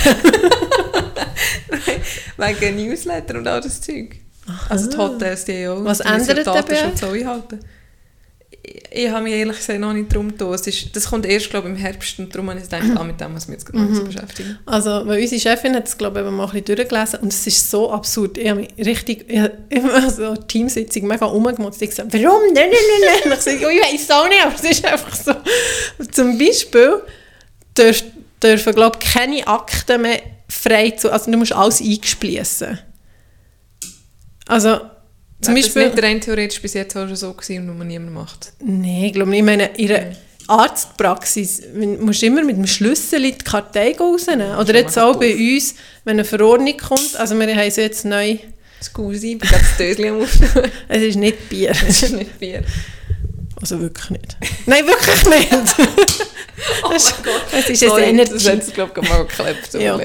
wegen 2.37 2.77
Newsletter 2.77 3.39
und 3.39 3.47
all 3.47 3.61
das 3.61 3.81
Zeug. 3.81 4.17
Also 4.69 4.91
die 4.91 4.97
Hotels, 4.97 5.45
die 5.45 5.69
auch... 5.69 5.85
Was 5.85 6.01
ändert 6.01 6.45
bei 6.45 6.53
Datenschutz 6.53 7.03
auch 7.03 7.13
einhalten. 7.13 7.61
Ich, 8.91 9.11
habe 9.11 9.25
mich 9.25 9.35
ehrlich 9.35 9.57
gesagt 9.57 9.79
noch 9.79 9.93
nicht 9.93 10.15
drum 10.15 10.29
getan. 10.29 10.55
Ist, 10.55 10.97
das 10.97 11.11
kommt 11.11 11.27
erst, 11.27 11.51
glaube 11.51 11.69
ich, 11.69 11.75
im 11.75 11.81
Herbst 11.81 12.19
und 12.19 12.35
darum 12.35 12.51
habe 12.51 12.61
ich 12.61 12.65
gedacht, 12.65 12.85
ah, 12.97 13.05
mit 13.05 13.21
dem 13.21 13.33
muss 13.33 13.45
ich 13.45 13.49
mich 13.51 13.59
jetzt 13.59 13.73
mhm. 13.73 14.05
beschäftigen. 14.05 14.59
Also, 14.65 15.07
weil 15.07 15.21
unsere 15.21 15.41
Chefin 15.41 15.75
hat 15.75 15.87
es, 15.87 15.99
glaube 15.99 16.21
ich, 16.21 16.27
eben 16.27 16.37
mal 16.37 16.45
ein 16.45 16.51
bisschen 16.51 16.77
durchgelesen 16.77 17.21
und 17.21 17.33
es 17.33 17.47
ist 17.47 17.71
so 17.71 17.91
absurd. 17.91 18.39
Ich 18.39 18.49
habe 18.49 18.61
mich 18.61 18.71
richtig, 18.79 19.27
ich 19.29 19.41
habe 19.41 19.59
immer 19.69 20.11
so 20.11 20.35
Teamsitzung 20.37 21.07
mega 21.07 21.27
rumgemotzt. 21.27 21.83
Ich 21.83 21.91
gesagt, 21.91 22.13
warum? 22.13 22.43
Nein, 22.53 22.71
nein, 22.71 23.01
nein, 23.01 23.21
nein. 23.25 23.33
Ich 23.39 23.45
sage, 23.45 23.67
oh, 23.67 23.69
ich 23.69 23.81
weiß 23.81 24.11
auch 24.11 24.29
nicht, 24.29 24.45
aber 24.45 24.55
es 24.55 24.65
ist 24.65 24.85
einfach 24.85 25.15
so. 25.15 25.33
Zum 26.11 26.39
Beispiel 26.39 27.03
dürfen, 27.77 28.13
dürfen 28.43 28.75
glaube 28.75 28.99
ich, 29.01 29.13
keine 29.13 29.47
Akten 29.47 30.03
mehr 30.03 30.21
frei 30.49 30.91
zu, 30.91 31.13
also 31.13 31.31
du 31.31 31.37
musst 31.37 31.53
alles 31.53 31.81
eingespliessen. 31.81 32.79
Also, 34.47 34.81
zum 35.45 35.55
Beispiel... 35.55 35.85
Das 35.85 35.95
nicht 35.95 36.05
rein 36.05 36.21
theoretisch 36.21 36.61
bis 36.63 36.75
jetzt 36.75 36.97
auch 36.97 37.07
schon 37.07 37.17
so 37.17 37.33
gewesen 37.33 37.59
und 37.61 37.67
nur 37.67 37.75
man 37.77 37.87
niemand 37.89 38.13
macht. 38.15 38.53
Nein, 38.61 39.05
ich 39.05 39.13
glaube 39.13 39.31
nicht. 39.31 39.41
Ich 39.41 39.45
meine, 39.45 39.67
in 39.77 39.91
einer 39.93 40.17
Arztpraxis 40.49 41.63
wenn- 41.75 42.01
musst 42.05 42.23
du 42.23 42.27
immer 42.27 42.43
mit 42.45 42.57
dem 42.57 42.67
Schlüssel 42.67 43.25
in 43.25 43.33
die 43.39 43.45
Kartei 43.45 43.97
rausnehmen. 43.99 44.57
Oder 44.57 44.75
schon 44.75 44.75
jetzt 44.75 44.99
auch 44.99 45.17
bei 45.17 45.35
uns, 45.35 45.75
wenn 46.05 46.15
eine 46.15 46.25
Verordnung 46.25 46.77
kommt. 46.77 47.17
Also 47.17 47.39
wir 47.39 47.55
haben 47.55 47.71
sie 47.71 47.81
jetzt 47.81 48.05
neu... 48.05 48.37
Scusi, 48.83 49.33
ich 49.33 49.39
bin 49.39 49.49
gerade 49.49 49.63
das 49.65 49.77
Döschen 49.79 50.07
am. 50.09 50.29
Es 50.89 51.03
ist 51.03 51.17
nicht 51.17 51.49
Bier. 51.49 51.69
Das 51.71 52.03
ist 52.03 52.13
nicht 52.13 52.39
Bier. 52.39 52.63
Also 53.61 53.81
wirklich 53.81 54.11
nicht. 54.11 54.37
Nein, 54.67 54.85
wirklich 54.87 55.25
nicht. 55.27 55.51
Oh 56.85 56.89
mein 56.91 56.99
Gott. 57.25 57.43
Es 57.53 57.69
ist 57.69 57.81
Sorry, 57.81 58.05
ein 58.05 58.17
Das 58.17 58.29
Energy. 58.31 58.45
hat 58.47 58.63
es, 58.63 58.73
glaube 58.73 59.01
ich, 59.03 59.09
mal 59.09 59.27
mir 59.27 59.81
Ja. 59.83 59.99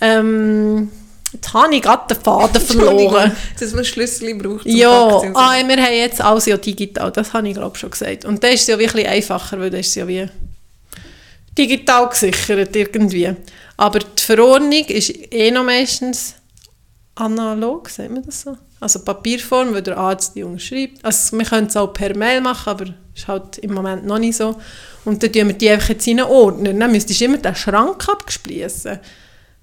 Ähm, 0.00 0.90
jetzt 1.32 1.52
habe 1.52 1.74
ich 1.74 1.82
gerade 1.82 2.14
den 2.14 2.22
Faden 2.22 2.60
verloren. 2.60 3.32
Dass 3.58 3.72
man 3.72 3.84
Schlüssel 3.84 4.34
braucht 4.34 4.66
Ja, 4.66 5.22
ah, 5.34 5.54
wir 5.66 5.76
haben 5.76 5.94
jetzt 5.94 6.20
alles 6.20 6.46
ja 6.46 6.56
digital, 6.56 7.10
das 7.10 7.32
habe 7.32 7.48
ich 7.48 7.54
glaube 7.54 7.76
schon 7.76 7.90
gesagt. 7.90 8.24
Und 8.24 8.42
das 8.42 8.54
ist 8.54 8.68
ja 8.68 8.78
wirklich 8.78 9.08
einfacher, 9.08 9.58
weil 9.58 9.70
das 9.70 9.86
ist 9.86 9.94
ja 9.94 10.06
wie 10.06 10.28
digital 11.56 12.08
gesichert 12.08 12.74
irgendwie. 12.74 13.34
Aber 13.76 13.98
die 13.98 14.22
Verordnung 14.22 14.84
ist 14.86 15.12
eh 15.32 15.50
noch 15.50 15.64
meistens 15.64 16.34
analog, 17.14 17.88
sagt 17.88 18.10
man 18.10 18.22
das 18.24 18.42
so? 18.42 18.56
Also 18.80 19.00
Papierform, 19.00 19.74
weil 19.74 19.82
der 19.82 19.96
Arzt 19.96 20.34
die 20.34 20.42
unterschreibt. 20.42 21.04
Also 21.04 21.38
wir 21.38 21.44
können 21.44 21.68
es 21.68 21.76
auch 21.76 21.92
per 21.92 22.16
Mail 22.16 22.40
machen, 22.40 22.68
aber 22.68 22.86
ist 23.14 23.28
halt 23.28 23.58
im 23.58 23.74
Moment 23.74 24.06
noch 24.06 24.18
nicht 24.18 24.36
so. 24.36 24.56
Und 25.04 25.22
dann 25.22 25.32
tun 25.32 25.48
wir 25.48 25.54
die 25.54 25.70
einfach 25.70 25.90
jetzt 25.90 26.06
in 26.06 26.20
einen 26.20 26.30
Ordner. 26.30 26.72
Dann 26.72 26.90
müsstest 26.90 27.20
du 27.20 27.26
immer 27.26 27.38
den 27.38 27.54
Schrank 27.54 28.08
abgespliessen. 28.08 28.98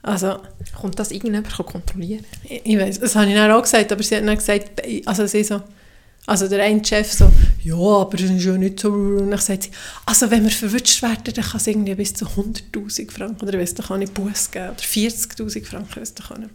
Also, 0.01 0.39
Kommt 0.79 0.97
das 0.97 1.11
irgendjemand 1.11 1.51
kontrollieren? 1.53 2.25
ich, 2.43 2.61
ich 2.63 2.77
weiß, 2.77 2.99
das 2.99 3.15
habe 3.15 3.27
ich 3.27 3.35
dann 3.35 3.51
auch 3.51 3.61
gesagt, 3.61 3.91
aber 3.91 4.01
sie 4.01 4.15
hat 4.15 4.25
dann 4.25 4.37
gesagt, 4.37 4.81
also 5.05 5.27
sie 5.27 5.43
so, 5.43 5.61
also 6.25 6.47
der 6.47 6.63
eine 6.63 6.83
Chef 6.85 7.11
so, 7.11 7.29
ja, 7.63 7.75
aber 7.75 8.15
das 8.15 8.29
ist 8.29 8.43
ja 8.45 8.53
nicht 8.53 8.79
so, 8.79 8.91
und 8.91 9.31
dann 9.31 9.39
sagt 9.39 9.63
sie, 9.63 9.71
also 10.05 10.29
wenn 10.31 10.43
wir 10.43 10.51
verwünscht 10.51 11.01
werden, 11.01 11.33
dann 11.33 11.43
kann 11.43 11.57
es 11.57 11.67
irgendwie 11.67 11.95
bis 11.95 12.13
zu 12.13 12.25
100'000 12.25 13.11
Franken, 13.11 13.47
oder 13.47 13.59
weiss, 13.59 13.73
da 13.73 13.83
kann 13.83 14.01
ich 14.01 14.11
Buß 14.11 14.51
geben, 14.51 14.69
oder 14.69 14.79
40'000 14.79 15.65
Franken, 15.65 15.99
weiss, 15.99 16.13
da 16.13 16.23
kann 16.23 16.43
ich. 16.43 16.49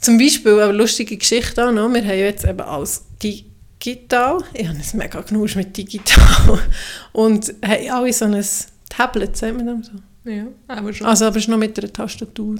Zum 0.00 0.18
Beispiel 0.18 0.60
eine 0.60 0.72
lustige 0.72 1.16
Geschichte 1.16 1.66
auch 1.66 1.72
noch, 1.72 1.92
wir 1.92 2.02
haben 2.02 2.18
jetzt 2.18 2.44
eben 2.44 2.60
alles 2.60 3.04
digital, 3.22 4.44
ich 4.52 4.68
habe 4.68 4.78
es 4.78 4.94
mega 4.94 5.20
genug 5.22 5.54
mit 5.56 5.76
digital, 5.76 6.58
und 7.12 7.54
haben 7.64 7.90
alle 7.90 8.12
so 8.12 8.26
ein 8.26 8.44
Tablet, 8.90 9.36
sagt 9.36 9.56
man 9.56 9.66
das 9.66 9.86
so? 9.86 9.92
Ja, 10.28 10.46
aber 10.68 10.92
schon. 10.92 11.06
Also, 11.06 11.26
aber 11.26 11.36
es 11.36 11.44
ist 11.44 11.48
noch 11.48 11.58
mit 11.58 11.78
einer 11.78 11.92
Tastatur. 11.92 12.56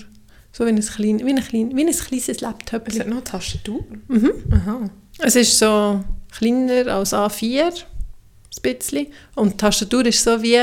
So 0.53 0.65
wie 0.65 0.71
ein, 0.71 0.81
klein, 0.81 1.21
wie 1.25 1.31
ein, 1.31 1.43
klein, 1.45 1.77
wie 1.77 1.85
ein 1.87 1.93
kleines 1.93 2.41
Laptop. 2.41 2.89
es 2.89 2.99
hat 2.99 3.07
noch 3.07 3.17
eine 3.17 3.25
Tastatur. 3.25 3.85
Mhm. 4.09 4.33
Aha. 4.51 4.91
Es 5.19 5.37
ist 5.37 5.59
so 5.59 6.03
kleiner 6.33 6.87
als 6.95 7.13
A4, 7.13 7.65
ein 7.65 7.73
bisschen. 8.63 9.07
Und 9.35 9.53
die 9.53 9.57
Tastatur 9.59 10.07
ist 10.07 10.23
so 10.25 10.43
wie 10.43 10.59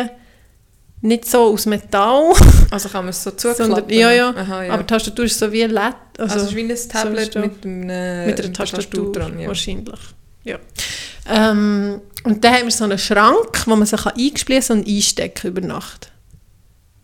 nicht 1.01 1.25
so 1.25 1.53
aus 1.53 1.65
Metall, 1.67 2.33
Also 2.71 2.89
kann 2.89 3.05
man 3.05 3.09
es 3.09 3.21
so 3.23 3.29
zuklappen? 3.31 3.75
sondern, 3.75 3.89
ja, 3.89 4.11
ja, 4.11 4.29
Aha, 4.31 4.63
ja. 4.63 4.73
aber 4.73 4.81
die 4.83 4.87
Tastatur 4.87 5.25
ist 5.25 5.37
so 5.37 5.51
wie 5.51 5.61
LED. 5.63 5.77
Also, 6.17 6.33
also, 6.33 6.37
es 6.37 6.43
ist 6.51 6.55
wie 6.55 6.61
ein 6.63 6.89
Tablet 6.89 7.35
da- 7.35 7.41
mit, 7.41 7.63
einem, 7.65 8.25
mit 8.25 8.41
einer 8.41 8.53
Tastatur, 8.53 9.11
dran. 9.11 9.39
Ja. 9.39 9.47
wahrscheinlich. 9.47 9.99
Ja. 10.45 10.57
Ähm, 11.29 12.01
und 12.23 12.43
dann 12.43 12.53
haben 12.53 12.63
wir 12.65 12.71
so 12.71 12.85
einen 12.85 12.97
Schrank, 12.97 13.67
wo 13.67 13.75
man 13.75 13.85
sich 13.85 14.03
eingespliessen 14.05 14.79
und 14.79 14.87
einstecken 14.87 15.47
über 15.47 15.61
Nacht. 15.61 16.11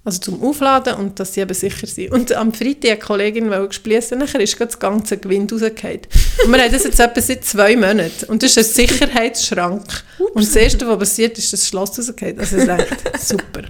Also 0.04 0.20
zum 0.20 0.42
Aufladen 0.42 0.96
und 0.96 1.20
dass 1.20 1.36
sie 1.36 1.42
eben 1.42 1.54
sicher 1.54 1.86
sind. 1.86 2.12
Und 2.12 2.34
am 2.34 2.54
Freitag 2.54 2.90
eine 2.90 3.00
Kollegin 3.00 3.52
wollte 3.52 3.68
gespliessen, 3.68 4.18
nachher 4.18 4.42
ist 4.42 4.60
das 4.60 4.80
ganze 4.80 5.18
Gewind 5.18 5.54
rausgefallen. 5.54 6.02
Und 6.44 6.52
wir 6.52 6.64
haben 6.64 6.72
das 6.72 6.86
jetzt 6.86 7.00
etwa 7.00 7.22
seit 7.22 7.46
zwei 7.46 7.76
Monaten. 7.76 8.26
Und 8.28 8.42
das 8.42 8.58
ist 8.58 8.58
ein 8.58 8.88
Sicherheitsschrank. 8.88 10.04
Und 10.34 10.48
das 10.48 10.56
Erste, 10.56 10.88
was 10.88 10.98
passiert, 10.98 11.38
ist, 11.38 11.54
dass 11.54 11.60
das 11.60 11.70
Schloss 11.70 12.00
rausgefallen. 12.00 12.40
Also 12.40 12.58
ich 12.58 12.66
dachte, 12.66 12.96
super. 13.20 13.62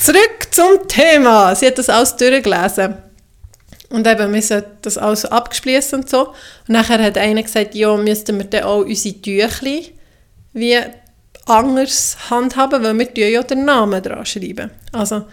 Zurück 0.00 0.48
zum 0.50 0.88
Thema. 0.88 1.54
Sie 1.54 1.66
hat 1.66 1.76
das 1.76 1.90
alles 1.90 2.16
durchgelesen. 2.16 2.94
Und 3.90 4.06
eben, 4.06 4.32
wir 4.32 4.42
sollten 4.42 4.78
das 4.80 4.96
alles 4.96 5.26
abgespliessen 5.26 6.00
und 6.00 6.08
so. 6.08 6.28
Und 6.28 6.34
nachher 6.68 7.02
hat 7.02 7.18
einer 7.18 7.42
gesagt, 7.42 7.74
ja, 7.74 7.94
müssten 7.98 8.38
wir 8.38 8.46
dann 8.46 8.62
auch 8.64 8.78
unsere 8.78 9.20
Tüchli 9.20 9.92
wie 10.54 10.78
anders 11.46 12.16
handhaben, 12.30 12.82
weil 12.82 12.98
wir 12.98 13.30
ja 13.30 13.42
den 13.42 13.64
Namen 13.64 14.02
dran 14.02 14.24
schreiben. 14.24 14.70
Also, 14.92 15.24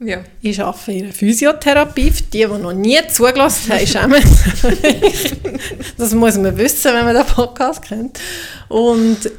ja. 0.00 0.20
ich 0.40 0.60
arbeite 0.62 0.92
in 0.92 1.04
einer 1.04 1.12
Physiotherapie. 1.12 2.10
Für 2.10 2.22
die, 2.22 2.38
die 2.38 2.46
noch 2.46 2.72
nie 2.72 3.00
zugelassen 3.08 3.72
haben, 3.72 3.86
schämen. 3.86 4.22
Das 5.98 6.14
muss 6.14 6.36
man 6.36 6.56
wissen, 6.56 6.94
wenn 6.94 7.04
man 7.04 7.16
den 7.16 7.26
Podcast 7.26 7.82
kennt. 7.82 8.20
Und 8.68 9.30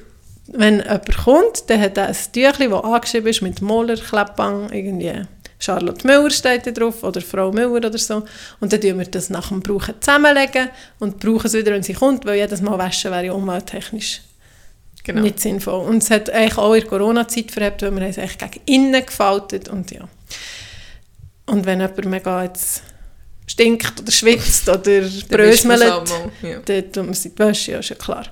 wenn 0.48 0.80
jemand 0.80 1.18
kommt, 1.18 1.70
dann 1.70 1.80
hat 1.80 1.98
er 1.98 2.08
ein 2.08 2.16
Tüchli, 2.34 2.68
das 2.68 2.84
angeschrieben 2.84 3.30
ist 3.30 3.42
mit 3.42 3.62
Moller, 3.62 3.96
Kleppbang, 3.96 4.72
irgendwie 4.72 5.22
Charlotte 5.60 6.08
Müller 6.08 6.30
steht 6.30 6.66
da 6.66 6.72
drauf 6.72 7.04
oder 7.04 7.22
Frau 7.22 7.52
Müller 7.52 7.88
oder 7.88 7.98
so. 7.98 8.24
Und 8.60 8.74
dann 8.74 8.82
tun 8.82 8.98
wir 8.98 9.06
das 9.06 9.30
nach 9.30 9.50
dem 9.50 9.62
Brauchen 9.62 9.96
zusammenlegen 10.00 10.70
und 11.00 11.20
brauchen 11.20 11.48
es 11.48 11.54
wieder, 11.54 11.72
wenn 11.74 11.84
sie 11.84 11.94
kommt, 11.94 12.26
weil 12.26 12.38
jedes 12.38 12.62
Mal 12.62 12.78
waschen 12.78 13.12
wäre 13.12 13.26
ja 13.26 13.34
umwelttechnisch 13.34 14.22
Genau. 15.04 15.22
nicht 15.22 15.40
sinnvoll. 15.40 15.86
Und 15.86 16.04
es 16.04 16.12
hat 16.12 16.30
eigentlich 16.30 16.58
auch 16.58 16.74
in 16.74 16.82
der 16.82 16.90
Corona-Zeit 16.90 17.52
verhebt, 17.52 17.82
weil 17.82 17.96
wir 17.96 18.08
es 18.08 18.18
eigentlich 18.18 18.38
gegen 18.38 18.62
innen 18.66 19.06
gefaltet 19.06 19.70
und 19.70 19.92
ja. 19.92 20.08
Und 21.46 21.66
wenn 21.66 21.80
jemand 21.80 22.06
mega 22.06 22.44
jetzt 22.44 22.84
stinkt 23.48 24.00
oder 24.00 24.12
schwitzt 24.12 24.70
oder 24.70 25.02
mal, 25.66 26.04
Ja. 26.44 26.60
dann 26.64 26.92
tut 26.92 26.98
man 26.98 27.14
in 27.14 27.22
die 27.24 27.40
Wäsche, 27.40 27.72
ja, 27.72 27.80
ist 27.80 27.90
ja 27.90 27.96
klar. 27.96 28.26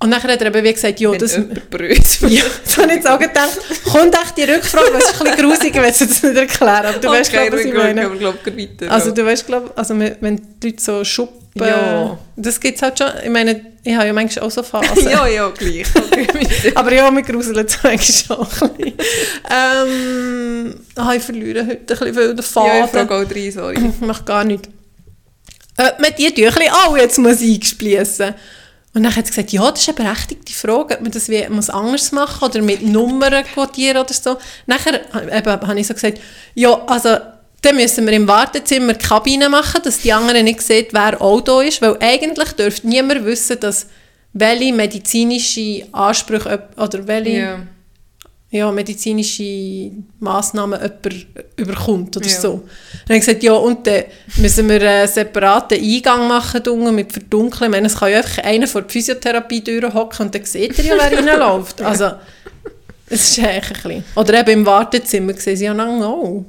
Und 0.00 0.10
nachher 0.10 0.32
hat 0.32 0.40
er 0.40 0.46
eben 0.46 0.64
wie 0.64 0.72
gesagt, 0.72 1.00
ja, 1.00 1.10
Wenn 1.10 1.18
das... 1.18 1.36
bröselt. 1.70 2.32
Ja, 2.32 2.44
das 2.64 2.78
habe 2.78 2.88
ich 2.88 2.94
jetzt 2.94 3.10
auch 3.10 3.18
gedacht. 3.18 3.58
Kommt 3.84 4.14
echt 4.14 4.36
die 4.36 4.44
Rückfrage, 4.44 4.92
weil 4.92 5.00
es 5.00 5.10
ist 5.10 5.20
ein 5.20 5.24
bisschen 5.24 5.48
grusig, 5.50 5.74
wenn 5.74 5.90
ich 5.90 6.00
es 6.00 6.22
nicht 6.22 6.36
erklären 6.36 6.86
aber 6.86 6.98
du 6.98 7.08
weißt, 7.08 7.32
glaube 7.32 7.52
was 7.52 7.64
ich 7.64 7.74
meine. 7.74 8.08
Glaub, 8.10 8.44
geh 8.44 8.56
weiter. 8.56 8.92
Also 8.92 9.10
du 9.10 9.24
weißt, 9.26 9.46
glaube 9.46 9.72
also 9.74 9.98
wenn 9.98 10.16
wenn 10.20 10.36
die 10.62 10.68
Leute 10.68 10.82
so 10.82 11.04
schuppen, 11.04 11.47
Ja. 11.66 12.18
das 12.36 12.60
gibt 12.60 12.76
es 12.76 12.82
halt 12.82 12.98
schon. 12.98 13.08
Ich 13.24 13.30
meine, 13.30 13.60
ich 13.84 13.94
habe 13.94 14.06
ja 14.06 14.12
manchmal 14.12 14.46
auch 14.46 14.50
so 14.50 14.62
Phasen. 14.62 15.04
ja, 15.10 15.26
ja, 15.26 15.48
gleich. 15.50 15.86
Okay. 16.18 16.72
Aber 16.74 16.92
ja, 16.92 17.10
mir 17.10 17.22
gruselt 17.22 17.68
es 17.68 17.82
manchmal 17.82 18.38
auch 18.38 18.62
ein 18.62 18.70
bisschen. 18.76 18.92
ähm, 19.50 20.80
ah, 20.96 21.14
ich 21.14 21.22
verliere 21.22 21.64
heute 21.66 21.78
ein 21.78 21.86
bisschen 21.86 22.14
viel 22.14 22.34
den 22.34 22.36
ja, 22.36 22.40
ich 22.40 22.46
Faden. 22.46 22.88
frage 22.88 23.14
auch 23.14 23.28
drei, 23.28 23.50
sorry. 23.50 23.74
ich 23.76 24.00
mache 24.00 24.24
gar 24.24 24.44
nichts. 24.44 24.68
Ob 25.78 26.00
man 26.00 26.10
die 26.18 26.34
Tüchli 26.34 26.68
auch 26.70 26.96
jetzt 26.96 27.18
muss 27.18 27.40
eingespliessen 27.40 28.34
Und 28.94 29.04
dann 29.04 29.14
hat 29.14 29.26
sie 29.26 29.30
gesagt, 29.30 29.52
ja, 29.52 29.70
das 29.70 29.80
ist 29.80 29.88
eine 29.88 29.96
berechtigte 29.96 30.52
Frage, 30.52 30.96
ob 30.96 31.02
man 31.02 31.12
das 31.12 31.28
wie, 31.28 31.48
muss 31.48 31.70
anders 31.70 32.10
machen 32.10 32.44
oder 32.48 32.60
mit 32.62 32.82
Nummern 32.82 33.44
codieren 33.54 33.98
oder 33.98 34.12
so. 34.12 34.38
Nachher 34.66 35.00
eben, 35.14 35.68
habe 35.68 35.80
ich 35.80 35.86
so 35.86 35.94
gesagt, 35.94 36.18
ja, 36.54 36.84
also 36.86 37.16
dann 37.62 37.76
müssen 37.76 38.06
wir 38.06 38.12
im 38.12 38.28
Wartezimmer 38.28 38.94
die 38.94 39.04
Kabine 39.04 39.48
machen, 39.48 39.80
dass 39.82 40.00
die 40.00 40.12
anderen 40.12 40.44
nicht 40.44 40.62
sehen, 40.62 40.86
wer 40.92 41.20
auch 41.20 41.40
da 41.40 41.60
ist, 41.62 41.82
weil 41.82 41.96
eigentlich 42.00 42.52
dürfte 42.52 42.86
niemand 42.86 43.24
wissen, 43.24 43.58
dass 43.60 43.86
welche 44.32 44.72
medizinische 44.72 45.86
Ansprüche 45.92 46.68
oder 46.76 47.06
welche 47.08 47.30
Ja. 47.30 47.58
ja, 48.50 48.70
medizinische 48.70 49.90
Massnahmen 50.20 50.78
jemand 50.80 51.26
überkommt 51.56 52.16
oder 52.16 52.26
Ja. 52.28 52.40
so. 52.40 52.48
Dann 53.06 53.08
habe 53.08 53.14
ich 53.18 53.26
gesagt, 53.26 53.42
ja, 53.42 53.52
und 53.54 53.86
dann 53.86 54.04
müssen 54.36 54.68
wir 54.68 54.80
einen 54.88 55.08
separaten 55.08 55.78
Eingang 55.82 56.28
machen 56.28 56.62
unten 56.68 56.94
mit 56.94 57.12
Verdunkeln. 57.12 57.70
Ich 57.70 57.76
meine, 57.76 57.86
es 57.88 57.96
kann 57.96 58.10
ja 58.12 58.18
einfach 58.18 58.44
einer 58.44 58.66
vor 58.68 58.82
die 58.82 58.92
Physiotherapie 58.92 59.62
durchhocken 59.62 60.26
und 60.26 60.34
dann 60.34 60.44
sieht 60.44 60.78
er 60.78 60.84
ja, 60.84 60.94
wer 60.96 61.18
reinläuft. 61.18 61.80
Also, 61.82 62.12
es 63.10 63.30
ist 63.30 63.38
eigentlich 63.40 63.64
ein 63.70 63.82
bisschen... 63.82 64.04
Oder 64.14 64.40
eben 64.40 64.50
im 64.50 64.66
Wartezimmer 64.66 65.32
sehen 65.32 65.56
sie 65.56 65.64
ja 65.64 65.72
lange 65.72 66.06
auch. 66.06 66.44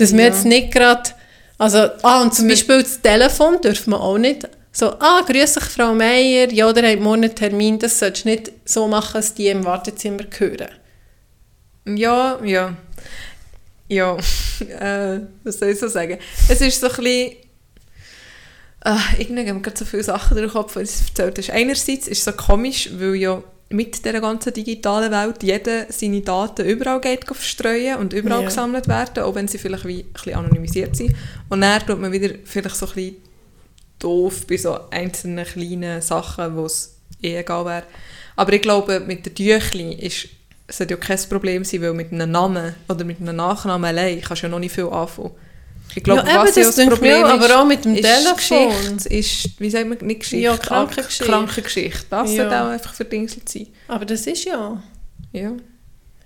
Dass 0.00 0.12
wir 0.12 0.20
Ja. 0.20 0.26
jetzt 0.28 0.44
nicht 0.46 0.72
gerade... 0.72 1.10
Also, 1.58 1.78
ah, 2.02 2.22
und 2.22 2.34
zum 2.34 2.48
Beispiel 2.48 2.82
das 2.82 3.00
Telefon 3.00 3.60
dürfen 3.60 3.90
wir 3.90 4.00
auch 4.00 4.18
nicht... 4.18 4.48
So, 4.72 4.92
ah, 4.98 5.20
grüß 5.26 5.54
dich, 5.54 5.64
Frau 5.64 5.92
Meier, 5.94 6.50
ja, 6.52 6.72
der 6.72 6.92
hat 6.92 7.00
morgen 7.00 7.24
einen 7.24 7.34
Termin, 7.34 7.78
das 7.78 7.98
solltest 7.98 8.24
du 8.24 8.28
nicht 8.30 8.52
so 8.64 8.86
machen, 8.86 9.14
dass 9.14 9.34
die 9.34 9.48
im 9.48 9.64
Wartezimmer 9.64 10.22
hören. 10.38 10.68
Ja, 11.86 12.38
ja. 12.44 12.76
Ja, 13.88 14.16
äh, 14.80 15.20
was 15.42 15.58
soll 15.58 15.70
ich 15.70 15.78
so 15.78 15.88
sagen? 15.88 16.18
Es 16.48 16.60
ist 16.60 16.80
so 16.80 16.86
ein 16.88 16.96
bisschen... 16.96 17.36
Äh, 18.82 18.96
irgendwie 19.18 19.44
gehen 19.44 19.56
mir 19.56 19.60
gerade 19.62 19.76
so 19.76 19.84
viele 19.84 20.04
Sachen 20.04 20.36
durch 20.36 20.50
den 20.50 20.52
Kopf, 20.54 20.76
weil 20.76 20.84
es 20.84 21.08
erzählt 21.08 21.36
ist. 21.38 21.50
Einerseits 21.50 22.06
ist 22.08 22.18
es 22.18 22.24
so 22.24 22.32
komisch, 22.32 22.88
weil 22.94 23.16
ja 23.16 23.42
mit 23.72 24.04
dieser 24.04 24.20
ganzen 24.20 24.52
digitalen 24.52 25.12
Welt 25.12 25.42
jeder 25.42 25.86
seine 25.90 26.20
Daten 26.22 26.66
überall 26.66 27.00
geht 27.00 27.24
verstreuen 27.24 27.98
und 27.98 28.12
überall 28.12 28.40
Ja. 28.40 28.48
gesammelt 28.48 28.88
werden, 28.88 29.22
auch 29.22 29.34
wenn 29.36 29.46
sie 29.46 29.58
vielleicht 29.58 29.84
wie 29.86 30.00
ein 30.00 30.12
bisschen 30.12 30.34
anonymisiert 30.34 30.96
sind. 30.96 31.14
Und 31.48 31.60
dann 31.60 31.80
tut 31.86 32.00
man 32.00 32.10
wieder 32.10 32.34
vielleicht 32.44 32.74
so 32.76 32.86
ein 32.86 32.92
bisschen 32.94 33.16
doof 34.00 34.46
bei 34.48 34.56
so 34.56 34.76
einzelnen 34.90 35.44
kleinen 35.44 36.02
Sachen, 36.02 36.56
wo 36.56 36.66
es 36.66 36.96
eh 37.22 37.36
egal 37.36 37.64
wäre. 37.64 37.84
Aber 38.34 38.52
ich 38.52 38.62
glaube, 38.62 39.00
mit 39.00 39.24
den 39.26 39.34
Tüchli 39.34 39.94
ist 39.94 40.28
es 40.66 40.78
sollte 40.78 40.94
ja 40.94 41.00
kein 41.00 41.18
Problem 41.28 41.64
sein, 41.64 41.82
weil 41.82 41.92
mit 41.94 42.12
einem 42.12 42.30
Namen 42.30 42.74
oder 42.88 43.04
mit 43.04 43.20
einem 43.20 43.34
Nachnamen 43.34 43.84
allein 43.86 44.20
kannst 44.20 44.42
du 44.42 44.46
ja 44.46 44.50
noch 44.50 44.60
nicht 44.60 44.72
viel 44.74 44.86
anfangen. 44.86 45.32
Ich 45.94 46.02
glaube, 46.02 46.22
Ja, 46.28 46.42
was 46.44 46.54
das 46.54 46.76
Problem 46.76 47.24
auch, 47.24 47.34
ist, 47.36 47.44
aber 47.44 47.60
auch 47.60 47.66
mit 47.66 47.84
dem 47.84 47.94
ist 47.94 48.02
Telefon. 48.04 48.36
Geschichte, 48.96 49.08
ist, 49.14 49.60
wie 49.60 49.70
sagt 49.70 49.88
man, 49.88 49.98
nicht 50.06 50.20
Geschichte, 50.20 50.44
Ja, 50.44 50.56
Krankengeschichte. 50.56 51.24
Krankengeschichte. 51.24 52.06
Das 52.10 52.30
Ja. 52.30 52.36
sollte 52.42 52.62
auch 52.62 52.68
einfach 52.68 52.94
verdingselt 52.94 53.48
sein. 53.48 53.66
Aber 53.88 54.04
das 54.04 54.26
ist 54.26 54.44
ja... 54.44 54.82
Ja. 55.32 55.52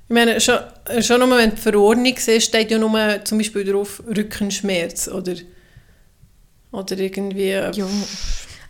Ich 0.07 0.15
meine, 0.15 0.39
schon, 0.41 0.59
schon 1.01 1.19
nur, 1.21 1.39
wenn 1.39 1.51
die 1.51 1.57
Verordnung 1.57 2.15
siehst, 2.19 2.49
steht 2.49 2.71
ja 2.71 2.79
nur 2.79 3.25
zum 3.25 3.39
Beispiel 3.39 3.65
drauf 3.65 4.03
Rückenschmerz 4.07 5.09
oder, 5.09 5.35
oder 6.73 6.99
irgendwie... 6.99 7.49
Ja, 7.49 7.71
ja. 7.71 7.87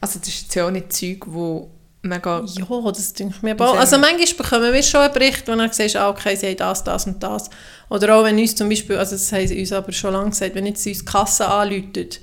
Also 0.00 0.18
das 0.20 0.28
ist 0.28 0.54
ja 0.54 0.66
auch 0.66 0.70
nicht 0.70 0.92
Zeug, 0.92 1.24
wo 1.26 1.70
mega... 2.04 2.40
das 2.40 3.12
denke 3.12 3.34
ich 3.36 3.42
mir 3.42 3.60
Also 3.60 3.98
manchmal 3.98 4.34
bekommen 4.36 4.72
wir 4.72 4.82
schon 4.82 5.00
einen 5.00 5.12
Bericht, 5.12 5.48
wo 5.48 5.54
dann 5.54 5.72
siehst, 5.72 5.96
ah, 5.96 6.10
okay, 6.10 6.36
sie 6.36 6.48
haben 6.48 6.56
das, 6.56 6.84
das 6.84 7.06
und 7.06 7.22
das. 7.22 7.50
Oder 7.88 8.16
auch 8.16 8.24
wenn 8.24 8.38
uns 8.38 8.54
zum 8.54 8.68
Beispiel, 8.68 8.96
also 8.96 9.12
das 9.12 9.32
haben 9.32 9.46
sie 9.46 9.58
uns 9.58 9.72
aber 9.72 9.92
schon 9.92 10.12
lange 10.12 10.30
gesagt, 10.30 10.54
wenn 10.54 10.66
jetzt 10.66 10.86
uns 10.86 10.98
die 10.98 11.04
Kasse 11.04 11.46
anläutet, 11.46 12.20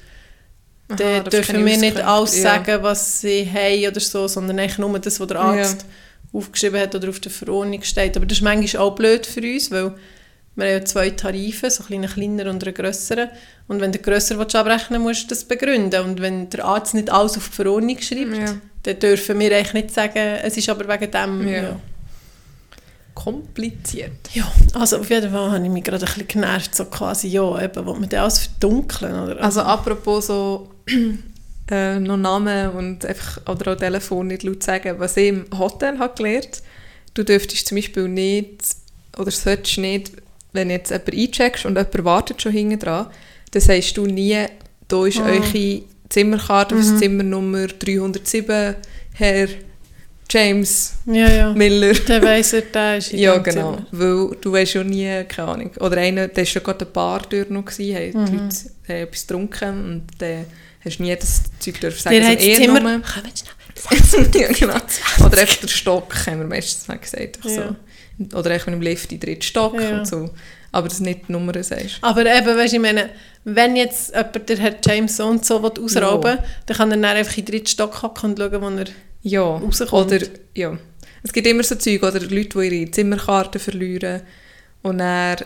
dann 0.88 1.24
dürfen 1.26 1.66
wir 1.66 1.78
nicht 1.78 1.98
alles 2.02 2.38
ja. 2.38 2.44
sagen, 2.44 2.84
was 2.84 3.22
sie 3.22 3.50
haben 3.50 3.88
oder 3.88 4.00
so, 4.00 4.28
sondern 4.28 4.60
eigentlich 4.60 4.78
nur 4.78 5.00
das, 5.00 5.20
was 5.20 5.28
der 5.28 5.40
Arzt 5.40 5.86
aufgeschrieben 6.34 6.80
hat 6.80 6.96
oder 6.96 7.10
auf 7.10 7.20
der 7.20 7.32
Verordnung 7.32 7.82
steht. 7.84 8.16
Aber 8.18 8.26
das 8.26 8.38
ist 8.38 8.44
manchmal 8.44 8.84
auch 8.84 8.96
blöd 8.96 9.26
für 9.26 9.42
uns, 9.42 9.72
weil 9.72 9.96
wir 10.56 10.66
haben 10.66 10.74
ja 10.74 10.86
zwei 10.86 11.10
Tarife, 11.12 11.70
so 11.70 11.84
einen 11.90 12.10
kleinen 12.10 12.48
und 12.48 12.64
einen 12.64 12.74
grösseren. 12.74 13.30
Und 13.68 13.80
wenn 13.80 13.92
du 13.92 14.00
grösser 14.00 14.38
willst 14.38 14.56
abrechnen 14.56 15.02
musst 15.02 15.24
du 15.24 15.28
das 15.30 15.46
begründen. 15.46 16.04
Und 16.04 16.22
wenn 16.22 16.50
der 16.50 16.66
Arzt 16.66 16.94
nicht 16.94 17.10
alles 17.10 17.38
auf 17.38 17.50
die 17.50 17.56
Verordnung 17.56 17.98
schreibt, 18.00 18.36
Ja. 18.36 18.56
Dann 18.84 19.00
dürfen 19.00 19.40
wir 19.40 19.56
eigentlich 19.56 19.74
nicht 19.74 19.92
sagen, 19.92 20.40
es 20.44 20.58
ist 20.58 20.70
aber 20.70 20.88
wegen 20.88 21.12
dem... 21.12 21.48
Ja. 21.48 21.62
Ja. 21.64 21.80
Kompliziert. 23.14 24.30
Ja, 24.34 24.50
also 24.74 25.00
auf 25.00 25.10
jeden 25.10 25.32
Fall 25.32 25.52
habe 25.52 25.64
ich 25.64 25.70
mich 25.70 25.84
gerade 25.84 26.06
ein 26.06 26.06
bisschen 26.06 26.28
genervt, 26.28 26.74
so 26.74 26.86
quasi, 26.86 27.28
ja, 27.28 27.62
eben, 27.62 27.86
will 27.86 27.94
man 27.96 28.08
das 28.10 28.20
alles 28.20 28.40
verdunkeln, 28.48 29.14
oder? 29.14 29.44
Also 29.44 29.62
apropos 29.62 30.28
so 30.28 30.72
äh, 31.70 32.00
noch 32.00 32.16
Namen 32.18 32.70
und 32.70 33.06
einfach 33.06 33.42
oder 33.50 33.74
auch 33.74 33.78
Telefon 33.78 34.28
nicht 34.28 34.44
laut 34.44 34.64
sagen, 34.64 34.96
was 34.98 35.18
ich 35.18 35.28
im 35.28 35.46
Hotel 35.60 36.00
habe 36.00 36.16
gelernt, 36.16 36.64
du 37.14 37.24
dürftest 37.24 37.68
zum 37.68 37.76
Beispiel 37.76 38.08
nicht 38.08 38.64
oder 39.18 39.30
solltest 39.30 39.78
nicht, 39.78 40.14
wenn 40.54 40.70
jetzt 40.70 40.92
jemand 40.92 41.14
eincheckst 41.14 41.66
und 41.66 41.76
jemand 41.78 42.06
wartet 42.06 42.42
schon 42.42 42.54
hinten 42.54 42.80
dran, 42.80 43.08
dann 43.52 43.62
sagst 43.62 43.98
du 43.98 44.06
nie, 44.06 44.46
da 44.88 45.06
ist 45.06 45.20
Ah. 45.20 45.26
eure 45.26 45.82
Zimmerkarte 46.12 46.76
auf 46.76 46.82
Mhm. 46.86 46.98
Zimmernummer 46.98 47.68
307, 47.68 48.76
Herr 49.14 49.48
James 50.30 50.94
ja, 51.06 51.30
ja. 51.30 51.54
Miller. 51.54 51.94
Der 51.94 52.22
weiss 52.24 52.54
er, 52.54 52.62
der 52.62 52.98
ist 52.98 53.12
in 53.12 53.20
Ja, 53.20 53.38
genau. 53.38 53.76
Zimmer. 53.76 53.86
Weil 53.92 54.38
du 54.40 54.52
weißt 54.52 54.74
ja 54.76 54.84
nie, 54.84 55.24
keine 55.26 55.48
Ahnung. 55.50 55.72
Oder 55.80 55.98
einer, 55.98 56.28
der 56.30 56.46
war 56.46 56.54
ja 56.54 56.62
gerade 56.62 56.86
ein 56.86 56.92
Bar 56.94 57.22
durch 57.30 57.50
noch, 57.50 57.66
gewesen, 57.66 57.96
haben 57.96 58.22
Mhm. 58.22 58.26
die 58.26 58.36
Leute 58.38 58.56
haben 58.88 58.96
etwas 59.08 59.28
getrunken 59.28 59.86
und 59.86 60.04
dann 60.20 60.46
hast 60.86 60.98
du 61.00 61.04
nie 61.04 61.16
das 61.16 61.42
Zeug 61.60 61.80
dürfen 61.82 62.00
sagen. 62.02 62.16
Der 62.16 62.26
also 62.28 62.32
hat 62.32 62.40
das 62.40 62.48
eher 62.48 62.58
Zimmer... 62.58 62.80
Kommt 62.82 63.08
schnell. 64.10 64.30
ja, 64.42 64.48
genau. 64.52 65.26
Oder 65.26 65.38
einfach 65.40 65.56
der 65.58 65.68
Stock, 65.68 66.14
haben 66.28 66.40
wir 66.40 66.48
meistens 66.48 66.86
gesagt. 67.02 67.40
Ja. 67.44 67.76
So. 68.30 68.38
Oder 68.38 68.52
einfach 68.52 68.68
mit 68.68 68.76
dem 68.76 68.82
Lift 68.82 69.12
in 69.12 69.20
den 69.20 69.28
dritten 69.28 69.42
Stock 69.42 69.74
und 69.74 70.08
so. 70.08 70.30
Aber 70.72 70.88
das 70.88 71.00
nicht 71.00 71.28
die 71.28 71.34
Nummer 71.34 71.62
sagst. 71.64 71.98
Aber 72.02 72.26
eben, 72.26 72.58
weißt 72.58 72.74
du, 72.74 72.78
ich 72.78 72.82
meine, 72.82 73.10
wenn 73.44 73.76
jetzt 73.76 74.16
jemand 74.16 74.50
der 74.50 74.58
Herr 74.58 74.76
James 74.86 75.18
so 75.18 75.26
und 75.26 75.46
so 75.46 75.60
ausrauben 75.60 76.38
will, 76.38 76.44
dann 76.66 76.78
kann 76.78 76.92
er 76.92 76.98
dann 76.98 77.18
einfach 77.18 77.38
in 77.38 77.46
den 77.46 77.52
dritten 77.52 77.68
Stock 77.68 78.02
hocken 78.02 78.32
und 78.32 78.40
schauen, 78.40 78.62
wo 78.62 78.70
er... 78.80 78.86
Ja, 79.24 79.42
rauskommt. 79.42 79.92
oder 79.92 80.20
ja. 80.56 80.78
Es 81.24 81.34
gibt 81.34 81.46
immer 81.46 81.64
so 81.64 81.76
Zeug, 81.76 82.02
oder 82.02 82.20
Leute, 82.22 82.60
die 82.60 82.80
ihre 82.80 82.92
Zimmerkarte 82.92 83.60
verlieren 83.60 84.22
und 84.82 84.98
dann 84.98 85.38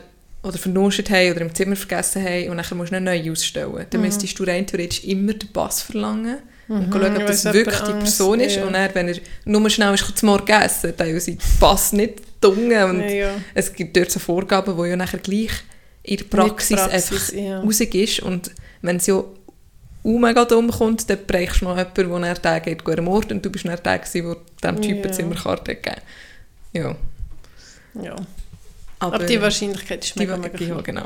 oder 0.45 0.57
vernuscht 0.59 1.09
haben 1.09 1.31
oder 1.31 1.41
im 1.41 1.55
Zimmer 1.55 1.75
vergessen 1.75 2.23
haben 2.23 2.49
und 2.49 2.57
dann 2.57 2.77
musst 2.77 2.91
du 2.91 2.95
eine 2.95 3.05
neue 3.05 3.31
ausstellen. 3.31 3.85
Dann 3.89 4.01
müsstest 4.01 4.38
du 4.38 4.43
rein 4.43 4.67
theoretisch 4.67 5.03
immer 5.03 5.33
den 5.33 5.51
Pass 5.51 5.81
verlangen 5.81 6.38
und 6.67 6.93
schauen, 6.93 7.17
ob 7.17 7.25
das 7.25 7.45
wirklich 7.45 7.79
die 7.79 7.93
Person 7.93 8.39
ist. 8.39 8.55
ja. 8.55 8.65
Und 8.65 8.73
dann, 8.73 8.93
wenn 8.93 9.07
er 9.07 9.15
nur 9.45 9.69
schnell 9.69 9.93
ist, 9.95 10.17
zum 10.17 10.29
Morgen 10.29 10.51
essen, 10.51 10.93
dann 10.95 11.19
sie 11.19 11.35
den 11.35 11.59
Pass 11.59 11.93
nicht 11.93 12.21
gedungen. 12.49 12.89
Und 12.89 12.99
Ja, 13.01 13.10
ja. 13.10 13.36
es 13.53 13.73
gibt 13.73 13.95
dort 13.95 14.12
so 14.12 14.19
Vorgaben, 14.19 14.75
die 14.77 14.89
ja 14.89 14.95
nachher 14.95 15.19
gleich 15.19 15.51
in 16.03 16.17
der 16.17 16.25
Praxis, 16.25 16.77
Praxis, 16.77 16.93
einfach 16.93 17.34
ja. 17.34 17.60
rausig 17.62 17.95
ist. 17.95 18.19
Und 18.19 18.51
wenn 18.81 18.97
es 18.97 19.08
ja 19.08 19.15
auch 19.15 19.27
mega 20.03 20.45
dumm 20.45 20.69
kommt, 20.69 21.10
dann 21.10 21.19
brauchst 21.25 21.62
du 21.62 21.65
noch 21.65 21.77
jemanden, 21.77 22.21
der 22.21 22.41
Tag 22.41 22.63
geht, 22.63 22.84
guten 22.84 23.05
Mord 23.05 23.31
und 23.31 23.43
du 23.43 23.49
bist 23.49 23.65
nach 23.65 23.79
der, 23.79 23.99
der 23.99 24.36
diesem 24.62 24.81
Typen 24.81 25.05
Ja. 25.05 25.12
Zimmerkarte 25.12 25.75
gegeben 25.75 26.01
Ja. 26.73 26.95
ja. 28.01 28.15
Aber, 28.99 29.15
Aber 29.15 29.25
die 29.25 29.41
Wahrscheinlichkeit 29.41 30.05
ist 30.05 30.15
mega, 30.15 30.38
mega 30.38 30.58
Ja, 30.63 30.81
genau. 30.81 31.05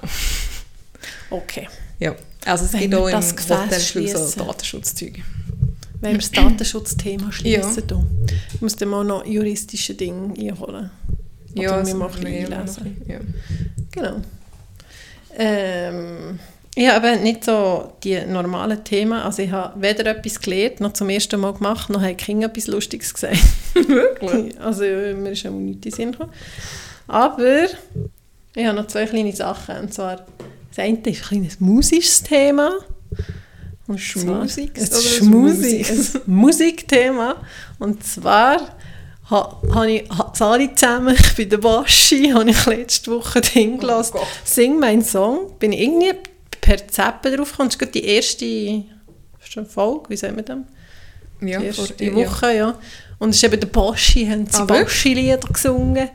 Okay. 1.29 1.67
Ja. 1.99 2.15
Also 2.45 2.65
es 2.65 2.73
Wenn 2.73 2.81
gibt 2.81 2.95
auch 2.95 3.07
im 3.07 3.13
das 3.13 3.35
Gefäß 3.35 3.57
Hotel 3.57 3.79
viel 3.79 4.17
so. 4.17 4.43
Datenschutzzeug. 4.43 5.19
Wenn 6.01 6.11
wir 6.11 6.19
das 6.19 6.31
Datenschutzthema 6.31 7.31
schließen, 7.31 7.83
ja. 7.89 8.03
muss 8.61 8.75
dann 8.75 8.89
mal 8.89 9.03
noch 9.03 9.25
juristische 9.25 9.95
Dinge 9.95 10.33
einholen. 10.39 10.91
Oder 11.55 11.61
mir 11.61 11.67
das 11.69 11.93
mal 11.93 11.93
ein 11.93 11.97
machen 11.99 12.25
wir 12.25 12.31
bisschen 12.31 12.53
einlesen. 12.53 12.85
ein 12.85 12.95
bisschen, 12.95 13.33
Genau. 13.91 14.15
Ähm, 15.37 16.39
ich 16.75 16.87
habe 16.89 17.17
nicht 17.17 17.43
so 17.43 17.93
die 18.03 18.19
normalen 18.25 18.83
Themen. 18.83 19.13
Also 19.19 19.41
ich 19.41 19.51
habe 19.51 19.81
weder 19.81 20.05
etwas 20.05 20.39
gelernt, 20.39 20.79
noch 20.79 20.93
zum 20.93 21.09
ersten 21.09 21.39
Mal 21.39 21.53
gemacht, 21.53 21.89
noch 21.89 22.03
die 22.05 22.13
Kinder 22.15 22.47
etwas 22.47 22.67
Lustiges 22.67 23.13
gesagt. 23.13 23.35
Ja. 23.75 23.81
Wirklich? 23.87 24.59
Also 24.59 24.83
ja, 24.83 25.13
mir 25.13 25.31
ist 25.31 25.45
auch 25.45 25.51
nichts 25.51 25.85
in 25.85 25.91
Sinn 25.91 26.11
gekommen. 26.11 26.31
Aber 27.07 27.65
ich 28.55 28.65
habe 28.65 28.75
noch 28.77 28.87
zwei 28.87 29.05
kleine 29.05 29.35
Sachen. 29.35 29.77
Und 29.77 29.93
zwar, 29.93 30.17
das 30.69 30.79
eine 30.79 30.97
ist 30.97 31.05
ein 31.07 31.13
kleines 31.13 31.59
musisches 31.59 32.23
Thema. 32.23 32.71
Und 33.87 33.99
zwar- 33.99 34.47
Schmusig 34.47 34.71
Ein 34.77 34.87
oder 34.87 34.95
ein 34.97 35.01
Schmusig, 35.01 35.87
Schmusig? 35.87 36.15
ein 36.15 36.21
Musikthema. 36.27 37.35
Und 37.79 38.03
zwar 38.03 38.75
ha- 39.29 39.61
habe 39.73 39.91
ich 39.91 40.09
ha- 40.09 40.33
alle 40.39 40.73
zusammen, 40.75 41.15
ich 41.19 41.35
bin 41.35 41.49
der 41.49 41.57
Baschi, 41.57 42.31
habe 42.31 42.49
ich 42.49 42.65
letzte 42.65 43.11
Woche 43.11 43.41
hingelassen. 43.53 44.15
Oh 44.15 44.19
Gott. 44.19 44.27
Sing 44.43 44.79
meinen 44.79 45.03
Song. 45.03 45.57
Bin 45.59 45.71
ich 45.73 45.81
irgendwie 45.81 46.13
per 46.61 46.87
Zappen 46.87 47.35
drauf 47.35 47.51
gekommen. 47.51 47.69
Das 47.69 47.81
ist 47.81 47.93
die 47.95 48.05
erste 48.05 48.83
schon 49.49 49.65
Folge, 49.65 50.09
wie 50.09 50.17
sagen 50.17 50.35
wir 50.35 50.43
das? 50.43 50.57
Ja, 51.41 51.59
die 51.59 51.65
erste 51.67 51.85
vor- 51.85 52.05
ja. 52.05 52.15
Woche, 52.15 52.55
ja. 52.55 52.75
Und 53.17 53.29
es 53.31 53.37
ist 53.37 53.43
eben 53.43 53.59
der 53.59 53.67
Boschi, 53.67 54.25
haben 54.27 54.45
sie 54.47 54.59
Ah? 54.61 54.65
Boschi-Lieder 54.65 55.37
gesungen. 55.51 56.09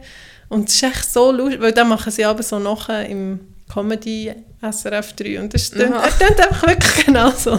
Und 0.49 0.69
es 0.69 0.75
ist 0.77 0.83
echt 0.85 1.13
so 1.13 1.33
lustig, 1.33 1.61
weil 1.61 1.73
dann 1.73 1.89
machen 1.89 2.13
sie 2.13 2.25
aber 2.25 2.43
so 2.43 2.59
nachher 2.59 3.07
im 3.09 3.41
Comedy 3.73 4.33
SRF 4.73 5.13
3 5.15 5.41
und 5.41 5.55
das 5.55 5.71
klingt, 5.71 5.95
er 5.95 6.11
klingt 6.11 6.41
einfach 6.41 6.67
wirklich 6.67 7.07
genauso. 7.07 7.59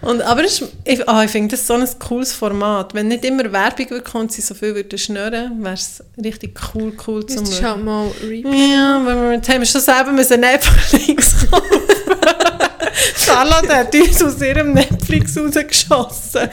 Und, 0.00 0.22
aber 0.22 0.44
ist, 0.44 0.62
ich, 0.84 1.08
ah, 1.08 1.24
ich 1.24 1.30
finde 1.30 1.56
das 1.56 1.66
so 1.66 1.74
ein 1.74 1.88
cooles 1.98 2.32
Format. 2.32 2.94
Wenn 2.94 3.08
nicht 3.08 3.24
immer 3.24 3.50
Werbung 3.50 3.90
würde 3.90 4.18
und 4.18 4.30
sie 4.30 4.42
so 4.42 4.54
viel 4.54 4.74
würden 4.74 4.98
schnurren, 4.98 5.62
wäre 5.64 5.74
es 5.74 6.04
richtig 6.22 6.58
cool, 6.74 6.92
cool 7.06 7.24
zum 7.26 7.40
Müsstest 7.40 7.62
du 7.62 7.68
halt 7.68 7.84
mal 7.84 8.08
repeat. 8.22 8.44
ja, 8.44 9.00
weil 9.04 9.16
wir 9.16 9.32
jetzt 9.32 9.48
haben 9.48 9.66
schon 9.66 9.80
selber 9.80 10.12
müssen 10.12 10.40
Netflix. 10.40 11.46
Charlotte 13.16 13.74
hat 13.74 13.94
uns 13.94 14.22
aus 14.22 14.40
ihrem 14.40 14.72
Netflix 14.72 15.36
rausgeschossen. 15.36 16.48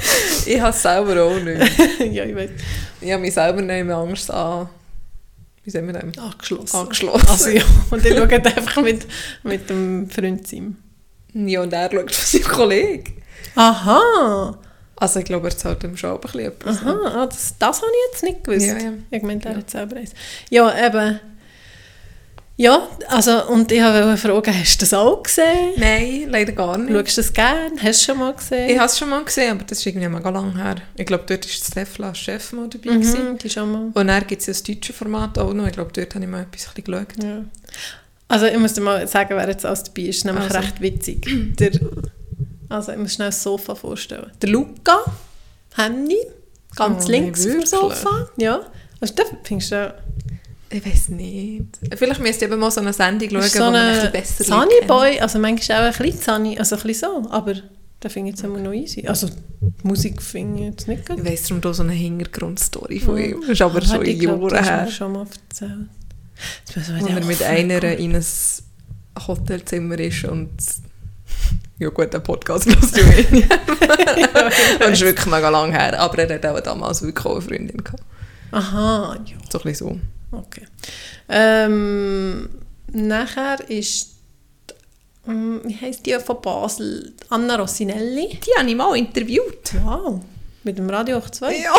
Ich 0.45 0.59
habe 0.59 0.71
es 0.71 0.81
selber 0.81 1.23
auch 1.23 1.39
nicht. 1.39 1.59
ja, 2.11 2.23
ich 2.23 2.35
weiß. 2.35 2.49
Ich 3.01 3.11
habe 3.11 3.21
mich 3.21 3.33
selber 3.33 3.61
nicht 3.61 3.85
mehr 3.85 3.97
Angst 3.97 4.31
an 4.31 4.69
wie 5.63 5.69
sagen 5.69 5.87
wir 5.87 5.93
das? 5.93 6.17
Angeschlossen. 6.17 6.75
Angeschlossen. 6.75 7.27
Also 7.27 7.49
ja, 7.49 7.63
und 7.89 8.05
ich 8.05 8.15
schaue 8.15 8.29
einfach 8.31 8.81
mit, 8.81 9.05
mit 9.43 9.69
dem 9.69 10.09
Freund 10.09 10.47
Sim. 10.47 10.77
Ja, 11.33 11.61
und 11.61 11.71
er 11.73 11.89
schaut 11.91 12.11
von 12.11 12.25
seinem 12.41 12.43
Kollegen. 12.51 13.21
Aha! 13.55 14.57
Also 14.95 15.19
ich 15.19 15.25
glaube, 15.25 15.47
er 15.47 15.57
zahlt 15.57 15.83
ihm 15.83 15.97
schon 15.97 16.11
ein 16.11 16.19
bisschen 16.21 16.39
etwas. 16.41 16.77
Aha, 16.81 16.99
ah, 17.05 17.25
das, 17.25 17.55
das 17.57 17.77
habe 17.81 17.91
ich 17.91 18.11
jetzt 18.13 18.23
nicht 18.23 18.43
gewusst. 18.43 18.65
Ja, 18.67 18.77
ja. 18.77 18.93
Ich 19.09 19.23
meine, 19.23 19.39
der 19.39 19.51
Ja. 19.51 19.57
hat 19.57 19.69
selber 19.69 19.95
eins. 19.97 20.11
Ja, 20.49 20.87
eben. 20.87 21.19
Ja, 22.61 22.87
also, 23.07 23.47
und 23.47 23.71
ich 23.71 23.81
wollte 23.81 24.17
fragen, 24.17 24.53
hast 24.59 24.75
du 24.79 24.83
das 24.83 24.93
auch 24.93 25.23
gesehen? 25.23 25.73
Nein, 25.77 26.27
leider 26.29 26.51
gar 26.51 26.77
nicht. 26.77 26.93
Schaust 26.93 27.17
du 27.17 27.21
das 27.21 27.33
gerne? 27.33 27.71
Hast 27.77 27.83
du 27.83 27.89
es 27.89 28.03
schon 28.03 28.19
mal 28.19 28.33
gesehen? 28.33 28.69
Ich 28.69 28.77
habe 28.77 28.85
es 28.85 28.99
schon 28.99 29.09
mal 29.09 29.23
gesehen, 29.23 29.51
aber 29.53 29.63
das 29.63 29.79
ist 29.79 29.85
irgendwie 29.87 30.07
mega 30.07 30.29
lang 30.29 30.55
her. 30.55 30.75
Ich 30.95 31.07
glaube, 31.07 31.23
dort 31.27 31.43
war 31.43 31.49
Stefla 31.51 32.13
Chef 32.13 32.53
mal 32.53 32.67
dabei. 32.69 32.93
gewesen. 32.97 33.29
mhm, 33.31 33.37
die 33.39 33.49
schon 33.49 33.71
mal. 33.71 33.89
Und 33.93 34.07
dann 34.07 34.27
gibt 34.27 34.41
es 34.41 34.45
ja 34.47 34.53
das 34.53 34.61
deutsche 34.61 34.93
Format 34.93 35.39
auch 35.39 35.53
noch. 35.53 35.65
Ich 35.65 35.73
glaube, 35.73 35.91
dort 35.91 36.13
habe 36.13 36.23
ich 36.23 36.29
mal 36.29 36.41
etwas 36.43 36.67
ein 36.67 36.73
bisschen 36.75 36.83
geschaut. 36.83 37.23
Ja. 37.23 37.43
Also 38.27 38.45
ich 38.45 38.57
muss 38.59 38.73
dir 38.73 38.81
mal 38.81 39.07
sagen, 39.07 39.35
wer 39.35 39.49
jetzt 39.49 39.65
alles 39.65 39.83
dabei 39.83 40.03
ist. 40.03 40.23
Nämlich 40.25 40.43
Also. 40.43 40.57
recht 40.59 40.81
witzig. 40.81 41.25
Der, 41.59 41.71
also 42.69 42.91
ich 42.91 42.97
muss 42.99 43.13
schnell 43.15 43.29
das 43.29 43.41
Sofa 43.41 43.73
vorstellen. 43.73 44.29
Der 44.39 44.49
Luca, 44.49 44.99
Henny, 45.77 46.17
ganz 46.75 47.05
Oh, 47.07 47.09
links 47.09 47.43
wirklich? 47.43 47.69
Sofa. 47.69 48.29
Ja. 48.37 48.61
Also 48.99 49.15
das 49.15 49.25
findest 49.43 49.71
du 49.71 49.95
Ich 50.73 50.85
weiß 50.85 51.09
nicht. 51.09 51.65
Vielleicht 51.95 52.21
müsst 52.21 52.41
ihr 52.41 52.47
eben 52.47 52.59
mal 52.59 52.71
so 52.71 52.79
eine 52.81 52.93
Sendung 52.93 53.29
schauen, 53.29 53.39
Das 53.41 53.47
ist 53.47 53.55
wo 53.55 53.63
so 53.65 53.71
man 53.71 53.75
ein 53.75 53.93
bisschen 53.95 54.11
besser 54.11 54.43
Sunny 54.45 54.85
Boy, 54.87 55.19
also 55.19 55.39
manchmal 55.39 55.89
auch 55.89 55.99
ein 55.99 56.05
bisschen 56.05 56.21
Sunny, 56.21 56.57
also 56.57 56.75
ein 56.77 56.81
bisschen 56.83 57.09
so, 57.23 57.29
aber 57.29 57.53
den 57.55 58.09
finde 58.09 58.29
ich 58.29 58.35
jetzt 58.37 58.43
immer 58.45 58.57
noch 58.59 58.71
easy. 58.73 59.05
Also 59.05 59.27
die 59.27 59.87
Musik 59.87 60.21
finde 60.21 60.59
ich 60.61 60.65
jetzt 60.69 60.87
nicht 60.87 61.05
gut. 61.07 61.19
Ich 61.19 61.25
weiss 61.25 61.43
darum 61.43 61.61
da 61.61 61.73
so 61.73 61.83
eine 61.83 61.91
Hintergrundstory 61.93 62.99
von 62.99 63.17
ihm. 63.17 63.41
Das 63.41 63.49
ist 63.49 63.61
aber 63.61 63.81
schon 63.81 64.05
ich 64.05 64.19
glaub, 64.19 64.39
Jahre 64.41 64.55
das 64.55 64.69
her. 64.69 64.83
mir 64.85 64.91
schon 64.91 65.11
mal 65.11 65.25
erzählt. 65.49 65.89
Den 66.75 67.07
er 67.07 67.25
mit 67.25 67.43
einer 67.43 67.83
in 67.99 68.15
ein 68.15 68.25
Hotelzimmer 69.27 69.99
ist 69.99 70.23
und 70.25 70.51
ja 71.77 71.89
gut, 71.89 72.13
der 72.13 72.19
Podcast 72.19 72.65
lässt 72.65 72.95
du 72.95 73.01
ihn. 73.35 73.43
und 73.43 73.49
das 74.79 74.91
ist 74.91 75.01
wirklich 75.01 75.25
mega 75.27 75.49
lang 75.49 75.71
her. 75.71 75.99
Aber 75.99 76.17
er 76.19 76.33
hat 76.35 76.45
auch 76.45 76.59
damals 76.61 77.01
wirklich 77.01 77.25
auch 77.25 77.33
eine 77.33 77.41
Freundin 77.41 77.83
gehabt. 77.83 78.03
Aha, 78.51 79.17
ja, 79.25 79.35
So 79.51 79.59
ein 79.59 79.63
bisschen 79.63 80.01
okay. 80.31 80.67
Ähm, 81.29 82.49
nachher 82.91 83.69
ist, 83.69 84.15
ähm, 85.27 85.61
wie 85.63 85.75
heisst 85.75 86.05
die 86.05 86.17
von 86.19 86.41
Basel? 86.41 87.13
Anna 87.29 87.55
Rossinelli. 87.55 88.39
Die 88.45 88.59
habe 88.59 88.69
ich 88.69 88.75
mal 88.75 88.95
interviewt. 88.97 89.73
Wow, 89.83 90.21
mit 90.63 90.77
dem 90.77 90.89
Radio 90.89 91.21
2. 91.21 91.55
Ja. 91.55 91.73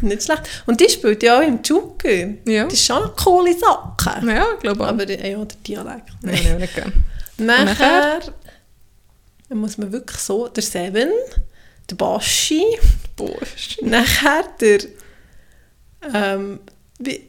Nicht 0.00 0.22
schlecht. 0.22 0.42
Und 0.66 0.80
die 0.80 0.88
spielt 0.88 1.22
ja 1.22 1.38
auch 1.38 1.42
im 1.42 1.60
Joker. 1.62 2.34
Ja. 2.46 2.64
Das 2.64 2.74
ist 2.74 2.84
schon 2.84 3.02
eine 3.02 3.12
coole 3.12 3.56
Sache. 3.58 4.26
Ja, 4.26 4.46
ich 4.54 4.60
glaube 4.60 4.84
auch. 4.84 4.88
Aber 4.88 5.08
ja, 5.08 5.16
der 5.16 5.44
Dialekt. 5.66 6.10
Nein, 6.22 6.34
ich 6.34 6.52
auch 6.52 6.58
nicht 6.58 6.74
gerne. 6.74 6.92
Nachher 7.38 8.20
dann 9.48 9.58
muss 9.58 9.78
man 9.78 9.92
wirklich 9.92 10.18
so, 10.18 10.48
der 10.48 10.62
Seven, 10.62 11.10
der 11.88 11.96
Baschi, 11.96 12.62
Bosch. 13.16 13.78
nachher 13.82 14.44
der 14.60 14.80
ähm, 16.14 16.60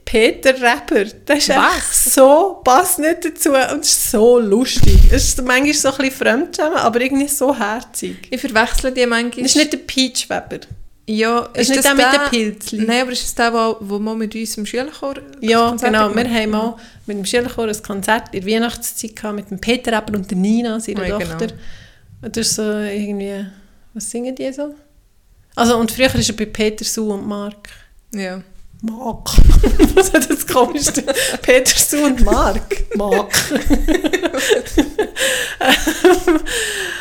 Peter 0.03 0.59
Rapper, 0.59 1.05
der 1.05 1.37
ist 1.37 1.49
echt 1.49 1.93
so, 1.93 2.59
passt 2.63 2.97
nicht 2.97 3.23
dazu 3.23 3.51
und 3.51 3.81
ist 3.81 4.09
so 4.11 4.39
lustig. 4.39 4.97
Es 5.11 5.29
ist 5.29 5.43
manchmal 5.43 5.73
so 5.73 5.89
ein 5.89 5.97
bisschen 5.97 6.11
fremdschämen, 6.11 6.73
aber 6.73 7.01
irgendwie 7.01 7.27
so 7.27 7.55
herzig. 7.55 8.27
Ich 8.31 8.41
verwechsle 8.41 8.91
die 8.91 9.05
manchmal. 9.05 9.43
Das 9.43 9.51
ist 9.51 9.57
nicht 9.57 9.73
der 9.73 9.77
Peach 9.77 10.27
Weber. 10.27 10.61
Ja, 11.05 11.49
ist 11.53 11.69
nicht 11.69 11.83
der 11.83 11.95
mit 11.95 12.05
den 12.05 12.29
Pilzli. 12.29 12.85
Nein, 12.85 13.01
aber 13.01 13.11
ist 13.11 13.23
es 13.23 13.35
der, 13.35 13.51
der, 13.51 13.75
der 13.79 13.99
mal 13.99 14.15
mit 14.15 14.35
uns 14.35 14.57
im 14.57 14.65
Schülerchor 14.65 15.15
das 15.15 15.23
Ja, 15.41 15.69
Konzert 15.69 15.91
genau. 15.91 16.15
Wir 16.15 16.29
haben 16.29 16.49
mal 16.51 16.75
mit 17.07 17.17
dem 17.17 17.25
Schülerchor 17.25 17.67
ein 17.67 17.83
Konzert 17.83 18.33
in 18.33 18.45
der 18.45 18.53
Weihnachtszeit 18.53 19.15
gehabt, 19.15 19.35
mit 19.35 19.49
dem 19.49 19.59
Peter 19.59 19.91
Rapper 19.91 20.13
und 20.15 20.29
der 20.29 20.37
Nina, 20.37 20.79
seiner 20.79 21.07
Ja, 21.07 21.17
genau. 21.17 21.31
Tochter. 21.31 21.55
Und 22.21 22.37
das 22.37 22.47
ist 22.47 22.55
so 22.55 22.63
irgendwie... 22.63 23.45
Was 23.93 24.09
singen 24.09 24.35
die 24.35 24.51
so? 24.53 24.75
Also, 25.55 25.77
und 25.77 25.91
früher 25.91 26.13
ist 26.13 26.29
er 26.29 26.35
bei 26.35 26.45
Peter, 26.45 26.85
Sue 26.85 27.11
und 27.11 27.27
Mark. 27.27 27.69
Ja. 28.13 28.41
Mark. 28.81 29.29
Was 29.95 30.13
hat 30.13 30.29
das 30.29 30.47
komischste? 30.47 31.03
Peter, 31.41 31.77
Sue 31.77 32.05
und 32.05 32.23
Mark. 32.23 32.83
Mark. 32.95 33.33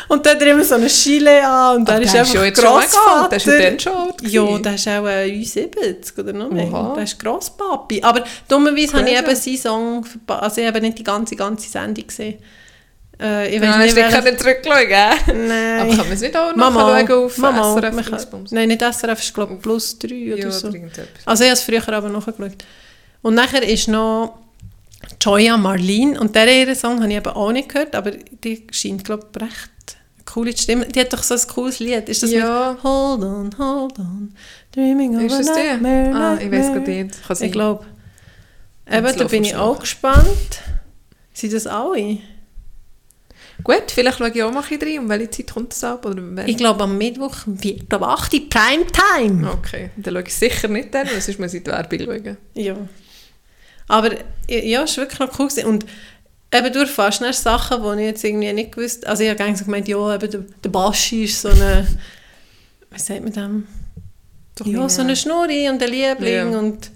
und 0.09 0.25
dann 0.25 0.35
hat 0.35 0.41
er 0.41 0.47
immer 0.51 0.65
so 0.65 0.75
eine 0.75 0.87
Chile 0.87 1.47
an 1.47 1.77
und 1.77 1.87
er 1.87 2.01
ist 2.01 2.13
einfach 2.13 2.33
schon. 2.33 2.53
Grossvater. 2.53 3.29
Der 3.29 3.37
ist 3.37 3.45
ja 3.45 3.57
dann 3.59 3.79
schon 3.79 3.95
alt 3.95 4.21
Ja, 4.23 4.57
der 4.57 4.75
ist 4.75 4.87
auch 4.89 5.07
äh, 5.07 5.41
70 5.43 6.17
oder 6.17 6.33
noch 6.33 6.49
mehr. 6.49 6.67
Oha. 6.67 6.95
Der 6.95 7.05
ist 7.05 7.17
Grosspapi. 7.17 8.03
Aber 8.03 8.25
dummerweise 8.49 8.97
habe 8.97 9.09
ich 9.09 9.17
eben 9.17 9.35
seinen 9.35 9.57
Song. 9.57 10.05
Also 10.27 10.59
ich 10.59 10.67
habe 10.67 10.81
nicht 10.81 10.99
die 10.99 11.03
ganze, 11.03 11.37
ganze 11.37 11.69
Sendung 11.69 12.07
gesehen. 12.07 12.39
Äh, 13.21 13.53
ich 13.55 13.61
weiß 13.61 13.69
hast 13.75 13.95
nicht, 13.95 14.23
nicht 14.23 14.39
zurückschauen, 14.39 14.87
gell? 14.87 15.47
Nein. 15.47 15.79
Aber 15.81 15.89
kann 15.89 15.97
man 16.05 16.11
es 16.13 16.21
nicht 16.21 16.37
auch 16.37 16.49
noch 16.51 16.71
Mama, 16.71 17.05
schauen 17.05 17.25
auf 17.25 17.37
Mama, 17.37 17.73
SRF 17.73 18.09
kann-? 18.29 18.45
Nein, 18.51 18.67
nicht 18.69 18.81
SRF, 18.81 19.19
ist 19.19 19.33
glaube 19.33 19.55
plus 19.57 19.99
3 19.99 20.07
oder 20.33 20.37
Ja, 20.37 20.51
so. 20.51 20.67
Also 21.25 21.43
ich 21.43 21.49
habe 21.49 21.53
es 21.59 21.61
früher 21.63 21.89
aber 21.89 22.09
nachgeschaut. 22.09 22.63
Und 23.21 23.35
nachher 23.35 23.63
ist 23.63 23.87
noch 23.89 24.39
Joya 25.21 25.57
Marlene 25.57 26.19
und 26.19 26.33
der 26.35 26.75
Song 26.75 27.01
habe 27.01 27.09
ich 27.11 27.17
eben 27.17 27.27
auch 27.27 27.51
nicht 27.51 27.67
gehört, 27.69 27.93
aber 27.95 28.11
die 28.11 28.65
scheint 28.71 29.03
glaube 29.03 29.27
ich 29.35 29.41
recht 29.41 29.69
coole 30.25 30.55
Stimme. 30.55 30.85
Die 30.85 30.99
hat 30.99 31.11
doch 31.11 31.23
so 31.23 31.33
ein 31.33 31.41
cooles 31.47 31.79
Lied. 31.79 32.07
Ist 32.07 32.23
das 32.23 32.31
Ja. 32.31 32.71
mit 32.73 32.83
Hold 32.83 33.23
on, 33.23 33.49
hold 33.57 33.99
on, 33.99 34.33
dreaming 34.73 35.17
of 35.17 35.23
Ist 35.23 35.33
a 35.33 35.37
das 35.39 35.47
die? 35.47 35.81
nightmare, 35.81 36.15
Ah, 36.15 36.37
ich 36.39 36.51
weiß 36.51 36.67
gerade 36.73 36.89
nicht. 36.91 37.27
Kann. 37.27 37.37
Ich 37.41 37.51
glaube. 37.51 37.85
Eben, 38.91 39.17
da 39.17 39.23
bin 39.25 39.43
ich 39.43 39.55
auch 39.55 39.79
gespannt. 39.79 40.61
Sind 41.33 41.53
das 41.53 41.67
alle? 41.67 42.17
Gut, 43.63 43.83
vielleicht 43.93 44.17
schaue 44.17 44.29
ich 44.33 44.43
auch 44.43 44.51
mal 44.51 44.63
ein 44.69 44.79
rein. 44.81 44.99
Um 44.99 45.09
welche 45.09 45.29
Zeit 45.29 45.51
kommt 45.53 45.71
das 45.73 45.83
ab? 45.83 46.05
Oder? 46.05 46.47
Ich 46.47 46.57
glaube 46.57 46.83
am 46.83 46.97
Mittwoch 46.97 47.35
wird 47.45 47.93
ab 47.93 48.03
8 48.03 48.33
Uhr 48.33 48.49
Primetime. 48.49 49.51
Okay, 49.51 49.89
dann 49.97 50.13
schaue 50.13 50.23
ich 50.23 50.33
sicher 50.33 50.67
nicht 50.67 50.93
dann, 50.93 51.07
weil 51.07 51.21
sonst 51.21 51.39
muss 51.39 51.53
ich 51.53 51.63
die 51.63 51.71
Werbung 51.71 51.99
schauen. 51.99 52.37
Ja. 52.53 52.75
Aber 53.87 54.11
ja, 54.47 54.83
es 54.83 54.97
war 54.97 55.03
wirklich 55.03 55.19
noch 55.19 55.39
cool. 55.39 55.47
Gewesen. 55.47 55.67
Und 55.67 55.85
eben 56.53 56.73
durch 56.73 56.89
fast 56.89 57.21
Sachen, 57.43 57.81
die 57.83 58.01
ich 58.01 58.07
jetzt 58.07 58.23
irgendwie 58.23 58.53
nicht 58.53 58.71
gewusst 58.71 59.05
Also 59.05 59.23
ich 59.23 59.29
habe 59.29 59.43
eigentlich 59.43 59.59
so 59.59 59.65
gemeint, 59.65 59.87
ja, 59.87 60.15
eben 60.15 60.31
der, 60.31 60.45
der 60.63 60.69
Baschi 60.69 61.25
ist 61.25 61.41
so 61.41 61.49
eine, 61.49 61.85
wie 62.91 62.99
sagt 62.99 63.23
man 63.23 63.33
dem? 63.33 63.67
Doch 64.55 64.65
ja, 64.65 64.89
so 64.89 65.01
eine 65.01 65.15
Schnurri 65.15 65.69
und 65.69 65.81
ein 65.81 65.89
Liebling 65.89 66.51
Ja. 66.53 66.59
und 66.59 66.91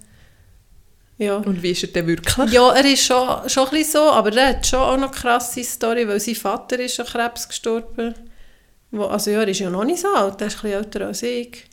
ja. 1.17 1.38
Und 1.38 1.62
wie 1.62 1.71
ist 1.71 1.84
er 1.84 1.89
denn 1.89 2.08
wirklich? 2.08 2.52
Ja, 2.52 2.71
er 2.71 2.86
ist 2.86 3.06
schon, 3.06 3.49
schon 3.49 3.65
ein 3.65 3.71
bisschen 3.71 3.91
so, 3.91 4.12
aber 4.12 4.36
er 4.36 4.49
hat 4.49 4.65
schon 4.65 4.80
auch 4.80 4.97
noch 4.97 5.12
eine 5.12 5.12
krasse 5.12 5.63
Story, 5.63 6.08
weil 6.08 6.19
sein 6.19 6.36
Vater 6.36 6.80
ist 6.80 6.99
an 6.99 7.06
Krebs 7.06 7.47
gestorben. 7.47 8.15
Also 8.91 9.32
ja, 9.32 9.41
er 9.41 9.47
ist 9.47 9.60
ja 9.60 9.69
noch 9.69 9.84
nicht 9.84 10.02
so 10.02 10.08
alt, 10.13 10.41
er 10.41 10.47
ist 10.47 10.58
ein 10.58 10.62
bisschen 10.62 10.78
älter 10.78 11.08
als 11.08 11.23
ich. 11.23 11.65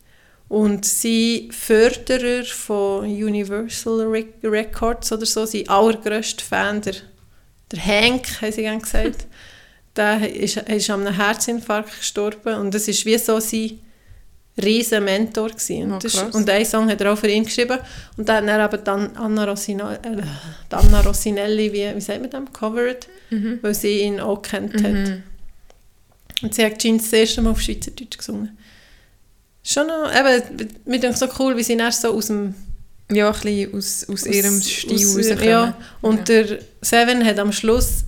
Und 0.48 0.84
sein 0.84 1.48
Förderer 1.52 2.44
von 2.44 3.04
Universal 3.04 4.06
Rec 4.08 4.34
Records 4.42 5.12
oder 5.12 5.26
so, 5.26 5.46
sein 5.46 5.68
allergrösster 5.68 6.44
Fan, 6.44 6.80
der, 6.82 6.94
der 7.70 7.84
Hank, 7.84 8.42
haben 8.42 8.52
sie 8.52 8.62
gerne 8.62 8.80
gesagt, 8.80 9.26
der 9.96 10.34
ist, 10.34 10.56
ist 10.56 10.90
an 10.90 11.06
einem 11.06 11.14
Herzinfarkt 11.14 11.98
gestorben 11.98 12.56
und 12.56 12.74
das 12.74 12.88
ist 12.88 13.06
wie 13.06 13.16
so 13.16 13.38
sein 13.38 13.80
riesen 14.62 15.04
Mentor 15.04 15.48
gewesen. 15.50 15.92
Und, 15.92 16.02
krass. 16.02 16.34
und 16.34 16.48
einen 16.48 16.64
Song 16.64 16.88
hat 16.90 17.00
er 17.00 17.12
auch 17.12 17.18
für 17.18 17.28
ihn 17.28 17.44
geschrieben 17.44 17.78
und 18.16 18.28
dann 18.28 18.44
hat 18.50 18.58
er 18.58 18.64
aber 18.64 18.78
dann 18.78 19.16
Anna, 19.16 19.44
Rossina, 19.44 19.94
äh, 19.94 20.22
Anna 20.70 21.00
Rossinelli, 21.00 21.72
wie, 21.72 21.94
wie 21.94 22.00
sagt 22.00 22.20
man 22.20 22.30
das, 22.30 22.52
covered, 22.52 23.06
Mhm. 23.30 23.58
weil 23.62 23.74
sie 23.74 24.00
ihn 24.00 24.18
auch 24.20 24.42
kennt 24.42 24.74
hat. 24.82 24.92
Mhm. 24.92 25.22
Und 26.42 26.54
sie 26.54 26.64
hat 26.64 26.78
Jeans 26.78 27.04
das 27.04 27.12
erste 27.12 27.42
Mal 27.42 27.50
auf 27.50 27.60
Schweizerdeutsch 27.60 28.18
gesungen. 28.18 28.56
Schon 29.62 29.86
noch, 29.88 30.10
eben, 30.12 30.68
mir 30.86 30.98
denkt 30.98 31.18
so 31.18 31.26
cool, 31.38 31.56
wie 31.56 31.62
sie 31.62 31.76
dann 31.76 31.92
so 31.92 32.14
aus 32.14 32.26
dem 32.28 32.54
Ja, 33.12 33.26
ein 33.28 33.32
bisschen 33.40 33.74
aus, 33.74 34.06
aus, 34.08 34.24
ihrem 34.26 34.60
Stil 34.60 34.94
aus- 34.94 35.16
rauskommen. 35.16 35.44
Ja, 35.44 35.76
und 36.00 36.28
der 36.28 36.60
Seven 36.80 37.24
hat 37.24 37.38
am 37.38 37.52
Schluss 37.52 38.04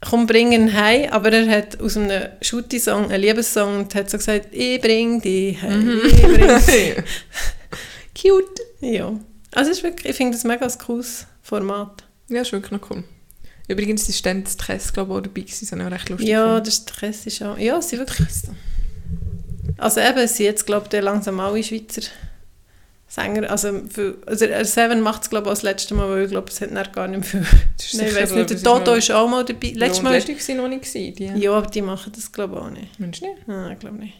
«Komm, 0.00 0.26
bring 0.26 0.52
ihn 0.52 0.72
heim», 0.74 1.10
aber 1.10 1.32
er 1.32 1.48
hat 1.50 1.80
aus 1.80 1.96
einem 1.96 2.28
Schutti-Song 2.40 3.10
einen 3.10 3.20
Liebessong 3.22 3.78
und 3.80 3.94
hat 3.94 4.08
so 4.10 4.16
gesagt 4.18 4.48
«Ich 4.52 4.80
bring 4.80 5.20
dich 5.20 5.60
heim, 5.60 5.84
Mhm. 5.86 6.00
ich 6.06 6.22
bring 6.22 6.48
dich 6.48 7.04
Cute. 8.20 8.60
Ja, 8.80 9.12
also 9.54 9.70
ist 9.70 9.82
wirklich, 9.82 10.10
ich 10.10 10.16
finde 10.16 10.32
das 10.36 10.44
mega 10.44 10.66
ein 10.66 10.78
cooles 10.78 11.26
Format. 11.42 12.04
Ja, 12.28 12.42
ist 12.42 12.52
wirklich 12.52 12.72
noch 12.72 12.90
cool. 12.90 13.04
Übrigens 13.68 14.08
ist 14.08 14.24
dann 14.24 14.44
das 14.44 14.56
Test, 14.56 14.94
glaube 14.94 15.12
ich, 15.12 15.18
auch 15.18 15.22
dabei 15.22 15.40
gewesen. 15.42 15.58
Das 15.66 15.72
habe 15.72 15.82
ich 15.82 15.86
auch 15.88 15.92
recht 15.92 16.08
lustig 16.08 16.28
Ja, 16.28 16.42
gefunden. 16.44 16.64
das 16.64 16.74
ist 16.74 16.88
stressig 16.90 17.44
auch. 17.44 17.58
Ja, 17.58 17.82
sie 17.82 17.98
wirklich... 17.98 18.28
Also 19.76 20.00
eben, 20.00 20.26
sie 20.26 20.44
jetzt, 20.44 20.64
glaube 20.66 20.88
ich, 20.92 21.02
langsam 21.02 21.38
alle 21.40 21.62
Schweizer 21.62 22.02
Sänger, 23.10 23.50
also, 23.50 23.72
für, 23.88 24.18
also 24.26 24.46
Seven 24.64 25.00
macht 25.00 25.22
es, 25.22 25.30
glaube 25.30 25.44
ich, 25.46 25.48
auch 25.48 25.54
das 25.54 25.62
letzte 25.62 25.94
Mal, 25.94 26.10
weil 26.10 26.24
ich 26.24 26.30
glaube, 26.30 26.50
es 26.50 26.60
hat 26.60 26.70
dann 26.74 26.92
gar 26.92 27.08
nicht 27.08 27.20
mehr 27.34 27.42
viel... 27.42 27.58
Nein, 27.98 28.08
ich 28.08 28.14
weiß 28.16 28.32
nicht, 28.32 28.50
der 28.50 28.62
Toto 28.62 28.92
ist 28.94 29.10
auch 29.10 29.28
mal 29.28 29.44
dabei. 29.46 29.72
Letztes 29.74 30.02
Mal... 30.02 30.12
Letztes 30.14 30.48
Mal 30.48 30.56
noch 30.58 30.68
nicht 30.68 30.82
gewesen, 30.84 31.14
die. 31.14 31.24
ja, 31.42 31.52
aber 31.52 31.66
die 31.68 31.80
machen 31.80 32.12
das, 32.14 32.30
glaube 32.30 32.56
ich, 32.56 32.60
auch 32.62 32.70
nicht. 32.70 33.00
Mensch 33.00 33.22
nicht. 33.22 33.48
Nein, 33.48 33.72
ich 33.72 33.78
glaube 33.78 33.96
nicht. 33.96 34.14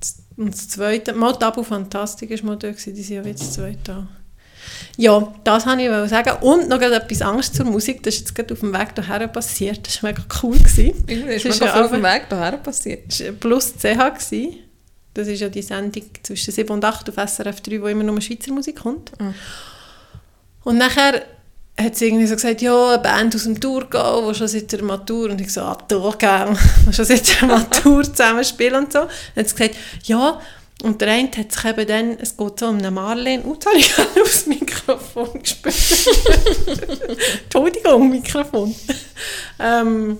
Das- 0.00 0.16
Und 0.36 0.52
das 0.54 0.68
zweite, 0.68 1.12
mal 1.12 1.32
Tabu 1.34 1.62
Fantastik 1.62 2.30
ist 2.30 2.42
mal 2.42 2.56
da 2.56 2.70
gewesen, 2.70 2.94
die 2.94 3.02
sind 3.02 3.16
ja 3.16 3.22
jetzt 3.22 3.42
das 3.42 3.52
zweite 3.52 3.78
da. 3.84 4.08
Ja, 4.96 5.32
das 5.44 5.66
wollte 5.66 5.82
ich 6.04 6.10
sagen. 6.10 6.42
Und 6.42 6.68
noch 6.68 6.80
etwas 6.80 7.20
Angst 7.20 7.54
zur 7.54 7.66
Musik, 7.66 8.02
das 8.02 8.14
ist 8.14 8.20
jetzt 8.20 8.34
gerade 8.34 8.54
auf 8.54 8.60
dem 8.60 8.72
Weg 8.72 8.88
hierher 8.94 9.28
passiert. 9.28 9.86
Das 9.86 10.02
war 10.02 10.10
mega 10.10 10.22
cool. 10.42 10.56
Gewesen. 10.56 11.04
Es 11.06 11.44
mir 11.44 11.50
ist 11.50 11.60
ja 11.60 11.84
auf 11.84 11.90
dem 11.90 12.02
Weg 12.02 12.22
hierher 12.30 12.56
passiert. 12.56 13.08
Das 13.08 13.24
war 13.24 13.32
plus 13.32 13.74
CH. 13.76 13.82
Gewesen. 13.82 14.56
Das 15.14 15.28
ist 15.28 15.40
ja 15.40 15.48
die 15.48 15.62
Sendung 15.62 16.04
zwischen 16.22 16.52
7 16.52 16.70
und 16.70 16.84
8 16.84 17.08
auf 17.08 17.30
SRF 17.30 17.60
3, 17.60 17.80
wo 17.80 17.86
immer 17.86 18.02
nur 18.02 18.20
Schweizer 18.20 18.52
Musik 18.52 18.80
kommt. 18.80 19.12
Mhm. 19.20 19.34
Und 20.64 20.78
nachher 20.78 21.22
hat 21.78 21.96
sie 21.96 22.06
irgendwie 22.06 22.26
so 22.26 22.34
gesagt, 22.34 22.62
ja, 22.62 22.90
eine 22.90 23.02
Band 23.02 23.34
aus 23.34 23.44
dem 23.44 23.60
Thurgau, 23.60 24.28
die 24.28 24.38
schon 24.38 24.48
seit 24.48 24.70
der 24.72 24.82
Matur, 24.82 25.30
und 25.30 25.40
ich 25.40 25.52
so, 25.52 25.62
ah, 25.62 25.74
Thurgau, 25.74 26.54
schon 26.90 27.04
seit 27.04 27.40
der 27.40 27.48
Matur 27.48 28.02
zusammen 28.04 28.44
spielen 28.44 28.84
und 28.84 28.92
so. 28.92 29.00
Dann 29.00 29.08
hat 29.44 29.48
sie 29.48 29.54
gesagt, 29.56 29.76
ja, 30.04 30.40
und 30.82 31.00
der 31.00 31.08
eine 31.12 31.30
hat 31.36 31.52
sich 31.52 31.64
eben 31.64 31.86
dann, 31.86 32.18
es 32.18 32.36
geht 32.36 32.58
so 32.60 32.66
um 32.66 32.78
eine 32.78 32.90
Marlene, 32.90 33.42
und 33.42 33.64
habe 33.66 33.76
ich 33.76 33.92
aufs 34.20 34.46
Mikrofon 34.46 35.42
gespielt. 35.42 36.08
Entschuldigung, 37.44 38.10
Mikrofon. 38.10 38.74
ähm, 39.58 40.18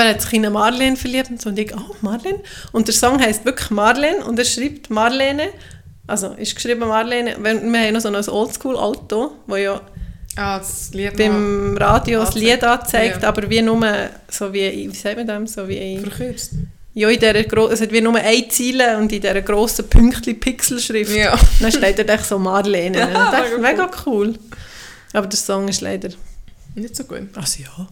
er 0.00 0.10
hat 0.10 0.20
sich 0.22 0.32
in 0.32 0.50
Marlene 0.52 0.96
verliebt 0.96 1.30
und 1.46 1.58
ich, 1.58 1.74
oh, 1.74 1.94
Marlene. 2.00 2.40
Und 2.72 2.86
der 2.88 2.94
Song 2.94 3.20
heisst 3.20 3.44
wirklich 3.44 3.70
Marlene 3.70 4.24
und 4.24 4.38
er 4.38 4.44
schreibt 4.44 4.90
Marlene, 4.90 5.48
also 6.06 6.32
ist 6.32 6.54
geschrieben 6.54 6.80
Marlene, 6.88 7.36
wenn- 7.40 7.70
wir 7.72 7.80
haben 7.80 7.92
noch 7.94 8.00
so 8.00 8.08
ein 8.08 8.28
Oldschool-Auto, 8.28 9.32
wo 9.46 9.56
ja 9.56 9.80
Ah, 10.34 10.58
das 10.58 10.90
Lied 10.94 11.14
beim 11.18 11.76
Radio 11.76 12.20
das. 12.20 12.34
Lied 12.34 12.64
anzeigt, 12.64 13.20
Ja. 13.22 13.28
aber 13.28 13.50
wie 13.50 13.60
nur, 13.60 13.86
so 14.30 14.50
wie, 14.50 14.90
wie 14.90 14.96
sagt 14.96 15.18
man 15.18 15.26
das, 15.26 15.52
so 15.52 15.68
wie, 15.68 15.98
verkürzt. 15.98 16.52
ja, 16.94 17.08
in 17.10 17.20
dieser, 17.20 17.44
gro- 17.44 17.68
es 17.68 17.82
hat 17.82 17.92
wie 17.92 18.00
nur 18.00 18.16
eine 18.16 18.48
Ziele 18.48 18.96
und 18.96 19.12
in 19.12 19.20
dieser 19.20 19.42
grossen 19.42 19.86
Pünktchen 19.90 20.40
Pixelschrift. 20.40 21.14
Ja. 21.14 21.38
Dann 21.60 21.70
steht 21.70 21.98
da 21.98 22.14
echt 22.14 22.24
so 22.24 22.38
Marlene. 22.38 22.98
Ja, 22.98 23.08
ich 23.08 23.12
dachte, 23.12 23.58
mega 23.58 23.82
mega 23.84 23.90
cool. 24.06 24.34
Aber 25.12 25.26
der 25.26 25.38
Song 25.38 25.68
ist 25.68 25.82
leider, 25.82 26.08
Nicht 26.74 26.96
so 26.96 27.04
gut. 27.04 27.28
also 27.34 27.62
ja, 27.62 27.86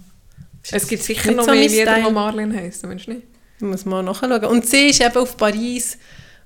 Es 0.71 0.87
gibt 0.87 1.03
sicher 1.03 1.33
noch 1.33 1.45
so 1.45 1.51
mehr 1.53 1.69
Lieder, 1.69 1.97
die. 2.07 2.11
Marlene 2.13 2.57
heissen, 2.57 2.89
meinst 2.89 3.07
du 3.07 3.13
nicht? 3.13 3.23
muss 3.61 3.85
man 3.85 4.05
nachschauen. 4.07 4.45
Und 4.47 4.67
sie 4.67 4.89
ist 4.89 5.01
eben 5.03 5.17
auf 5.19 5.37
Paris 5.37 5.99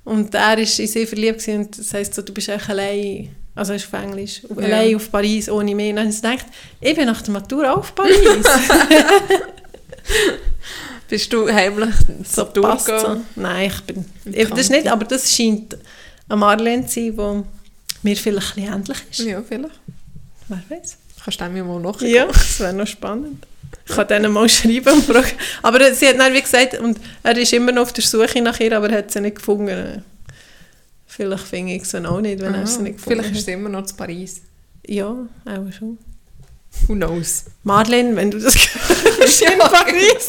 und 0.02 0.34
er 0.34 0.58
ist 0.58 0.78
in 0.80 0.86
sie 0.88 1.06
verliebt 1.06 1.38
gewesen 1.38 1.60
und 1.60 1.78
das 1.78 1.94
heisst 1.94 2.14
so, 2.14 2.22
du 2.22 2.32
bist 2.34 2.48
echt 2.48 2.68
allein, 2.68 3.28
also 3.54 3.72
ist 3.72 3.86
auf 3.86 4.00
Englisch, 4.02 4.42
Ja. 4.48 4.56
allein 4.64 4.96
auf 4.96 5.10
Paris 5.12 5.48
ohne 5.48 5.74
mich. 5.76 5.90
Und 5.90 5.96
dann 5.96 6.06
habe 6.06 6.14
ich 6.14 6.20
gedacht, 6.22 6.46
ich 6.80 6.94
bin 6.96 7.06
nach 7.06 7.22
der 7.22 7.32
Matur 7.34 7.72
auch 7.72 7.78
auf 7.78 7.94
Paris. 7.94 8.18
Bist 11.08 11.32
du 11.32 11.48
heimlich 11.52 11.94
so 12.24 12.44
durchgegangen? 12.44 13.24
so. 13.34 13.40
Nein, 13.40 13.70
ich 13.70 13.80
bin, 13.82 14.04
ich, 14.34 14.48
das 14.50 14.70
nicht, 14.70 14.88
aber 14.88 15.04
das 15.04 15.32
scheint 15.32 15.76
eine 16.28 16.36
Marlene 16.38 16.86
zu 16.86 16.94
sein, 16.94 17.16
die 18.02 18.08
mir 18.08 18.16
vielleicht 18.16 18.56
ein 18.56 18.64
ähnlich 18.64 18.98
ist. 19.10 19.20
Ja, 19.20 19.42
vielleicht. 19.46 19.74
Wer 20.48 20.62
weiß. 20.68 20.96
Kannst 21.22 21.40
du 21.40 21.48
mir 21.50 21.62
mal 21.64 21.80
nachschauen? 21.80 22.08
Ja, 22.10 22.26
das 22.26 22.58
wäre 22.60 22.72
noch 22.72 22.86
spannend. 22.86 23.46
Ich 23.86 23.94
kann 23.94 24.08
denen 24.08 24.32
mal 24.32 24.48
schreiben 24.50 24.94
und 24.94 25.04
fragen. 25.04 25.32
Aber 25.62 25.94
sie 25.94 26.08
hat 26.08 26.18
dann 26.18 26.32
wie 26.32 26.40
gesagt, 26.40 26.78
und 26.78 26.98
er 27.22 27.36
ist 27.36 27.52
immer 27.52 27.72
noch 27.72 27.82
auf 27.82 27.92
der 27.92 28.04
Suche 28.04 28.40
nach 28.40 28.58
ihr, 28.60 28.76
aber 28.76 28.90
er 28.90 28.98
hat 28.98 29.10
sie 29.10 29.20
nicht 29.20 29.36
gefunden. 29.36 30.04
Vielleicht 31.06 31.44
finde 31.44 31.74
ich 31.74 31.84
sie 31.84 32.04
auch 32.04 32.20
nicht, 32.20 32.40
wenn 32.40 32.54
er 32.54 32.66
sie 32.66 32.82
nicht 32.82 32.96
gefunden 32.96 33.20
Vielleicht 33.20 33.36
ist 33.36 33.44
sie 33.46 33.52
immer 33.52 33.68
noch 33.68 33.84
zu 33.84 33.94
Paris. 33.94 34.40
Ja, 34.86 35.06
auch 35.06 35.72
schon. 35.78 35.98
Who 36.86 36.94
knows? 36.94 37.44
Madeleine, 37.62 38.16
wenn 38.16 38.30
du 38.30 38.38
das 38.40 38.54
hörst, 39.18 39.42
in 39.42 39.58
Paris. 39.58 40.28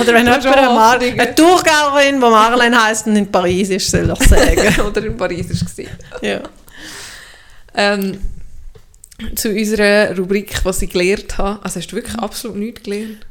Oder 0.00 0.14
wenn 0.14 0.24
jemand 0.26 0.44
ist 0.44 0.52
eine, 0.52 0.66
Mar 0.68 0.98
eine 1.00 1.34
Thurgauerin, 1.34 2.14
die 2.16 2.20
Marlene 2.20 2.84
heisst 2.84 3.06
und 3.06 3.16
in 3.16 3.30
Paris 3.30 3.70
ist, 3.70 3.90
soll 3.90 4.12
ich 4.18 4.28
sagen. 4.28 4.80
Oder 4.86 5.04
in 5.04 5.16
Paris 5.16 5.48
war 5.48 5.68
es. 5.68 6.22
ja. 6.22 6.40
Ähm, 7.74 8.18
zu 9.34 9.50
unserer 9.50 10.16
Rubrik, 10.16 10.64
was 10.64 10.82
ich 10.82 10.90
gelernt 10.90 11.38
habe. 11.38 11.62
Also 11.62 11.80
hast 11.80 11.88
du 11.88 11.96
wirklich 11.96 12.16
absolut 12.18 12.56
nichts 12.56 12.82
gelernt? 12.82 13.26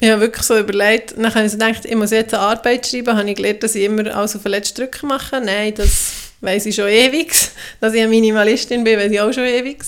Ich 0.00 0.10
habe 0.10 0.22
wirklich 0.22 0.44
so 0.44 0.58
überlegt, 0.58 1.14
dann 1.16 1.34
habe 1.34 1.46
ich 1.46 1.52
so 1.52 1.58
gedacht, 1.58 1.84
ich 1.84 1.94
muss 1.94 2.10
jetzt 2.10 2.34
eine 2.34 2.42
Arbeit 2.42 2.86
schreiben, 2.86 3.16
habe 3.16 3.28
ich 3.30 3.36
gelernt, 3.36 3.62
dass 3.62 3.74
ich 3.74 3.84
immer 3.84 4.14
alles 4.14 4.36
auf 4.36 4.42
den 4.42 4.50
letzten 4.50 4.82
Drücker 4.82 5.06
mache. 5.06 5.40
Nein, 5.40 5.74
das 5.74 6.12
weiss 6.40 6.66
ich 6.66 6.74
schon 6.74 6.88
ewig. 6.88 7.32
Dass 7.80 7.94
ich 7.94 8.00
eine 8.00 8.10
Minimalistin 8.10 8.84
bin, 8.84 8.98
weiss 8.98 9.12
ich 9.12 9.20
auch 9.20 9.32
schon 9.32 9.44
ewig. 9.44 9.82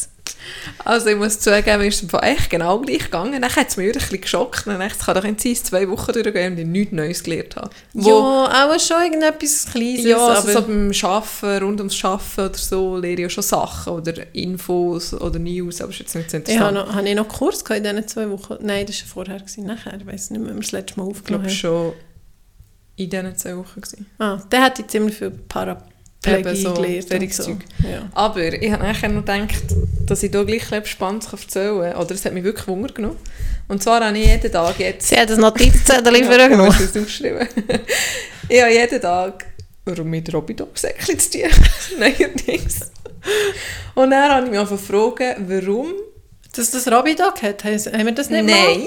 Also 0.84 1.08
ich 1.08 1.16
muss 1.16 1.40
zugeben, 1.40 1.78
mir 1.80 1.86
ist 1.88 2.02
es 2.02 2.22
echt 2.22 2.50
genau 2.50 2.78
gleich 2.80 3.04
gegangen. 3.04 3.40
Dann 3.40 3.54
hat 3.56 3.68
es 3.68 3.76
mich 3.76 3.86
ein 3.88 3.92
bisschen 3.92 4.20
geschockt. 4.20 4.66
Dann 4.66 4.78
dachte 4.78 4.86
ich, 4.94 5.00
es 5.00 5.06
kann 5.06 5.14
doch 5.14 5.24
dass 5.54 5.64
zwei 5.64 5.88
Wochen 5.88 6.12
durchgehen 6.12 6.52
und 6.52 6.58
ich 6.58 6.66
nichts 6.66 6.92
Neues 6.92 7.22
gelernt 7.24 7.56
habe. 7.56 7.70
ja, 7.94 8.12
auch 8.12 8.80
schon 8.80 9.02
irgendetwas 9.02 9.66
Kleines, 9.72 10.04
Ja, 10.04 10.18
also 10.26 10.48
aber 10.48 10.52
so 10.52 10.62
beim 10.66 10.92
Arbeiten, 11.02 11.64
rund 11.64 11.80
ums 11.80 12.04
Arbeiten 12.04 12.40
oder 12.40 12.54
so, 12.58 12.96
lehre 12.98 13.14
ich 13.14 13.20
ja 13.20 13.30
schon 13.30 13.42
Sachen 13.44 13.92
oder 13.94 14.34
Infos 14.34 15.14
oder 15.14 15.38
News, 15.38 15.80
aber 15.80 15.90
es 15.90 16.00
ist 16.00 16.14
jetzt 16.14 16.14
nicht 16.14 16.30
so 16.30 16.36
ich 16.52 16.58
habe, 16.58 16.68
interessant. 16.70 16.88
noch, 16.88 16.94
habe 16.94 17.08
ich 17.08 17.14
noch 17.14 17.28
Kurs 17.28 17.62
in 17.62 17.82
diesen 17.82 18.08
zwei 18.08 18.30
Wochen? 18.30 18.56
Nein, 18.60 18.86
das 18.86 19.00
war 19.02 19.08
vorher, 19.08 19.38
gewesen, 19.40 19.64
nachher. 19.66 19.98
Ich 19.98 20.06
weiss 20.06 20.30
nicht 20.30 20.40
mehr, 20.40 20.48
wenn 20.50 20.56
wir 20.56 20.62
das 20.62 20.72
letzte 20.72 21.00
Mal 21.00 21.08
Ich 21.10 21.24
glaube 21.24 21.44
aufgenommen 21.44 21.44
haben. 21.46 21.54
schon 21.54 21.92
in 22.96 23.10
diesen 23.10 23.36
zwei 23.36 23.56
Wochen. 23.56 23.80
Gewesen. 23.80 24.06
Ah, 24.18 24.38
der 24.50 24.62
hat 24.62 24.78
jetzt 24.78 24.90
ziemlich 24.90 25.16
viel 25.16 25.30
Paraplegie 25.30 25.92
Eben 26.26 26.56
so, 26.56 26.70
und 26.70 27.32
so. 27.32 27.42
Zeug. 27.44 27.58
Ja. 27.78 28.08
Aber 28.12 28.52
ich 28.52 28.72
habe 28.72 28.82
nachher 28.82 29.08
noch 29.08 29.24
gedacht, 29.24 29.64
dass 30.06 30.22
ich 30.22 30.30
da 30.30 30.42
gleich 30.42 30.72
etwas 30.72 30.88
Spannendes 30.88 31.32
erzählen 31.32 31.92
kann. 31.92 32.02
Oder 32.02 32.14
es 32.14 32.24
hat 32.24 32.32
mich 32.32 32.44
wirklich 32.44 32.66
Wunder 32.66 32.92
genommen. 32.92 33.18
Und 33.68 33.82
zwar 33.82 34.04
habe 34.04 34.16
ich 34.18 34.26
jeden 34.26 34.50
Tag 34.50 34.78
jetzt... 34.78 35.08
Sie 35.08 35.16
hat 35.16 35.30
ein 35.30 35.40
Notizzettel 35.40 36.16
Ja, 36.20 36.30
für 36.30 36.38
du 36.38 36.48
genommen. 36.48 36.72
hast 36.72 36.80
es 36.80 36.96
aufgeschrieben. 36.96 37.46
ich 38.48 38.62
habe 38.62 38.72
jeden 38.72 39.00
Tag 39.00 39.46
mit 39.84 40.32
Robidop-Säckchen 40.34 41.18
zu 41.18 41.30
tun. 41.30 41.50
Neuerdings. 41.98 42.90
Und 43.94 44.10
dann 44.10 44.32
habe 44.32 44.46
ich 44.46 44.50
mich 44.50 44.60
einfach 44.60 44.76
gefragt, 44.76 45.36
warum... 45.46 45.92
Dass 46.54 46.70
das 46.70 46.88
Robidog 46.90 47.42
hat, 47.42 47.64
haben 47.64 48.06
wir 48.06 48.12
das 48.12 48.30
nicht 48.30 48.46
mal? 48.46 48.52
Nein. 48.52 48.86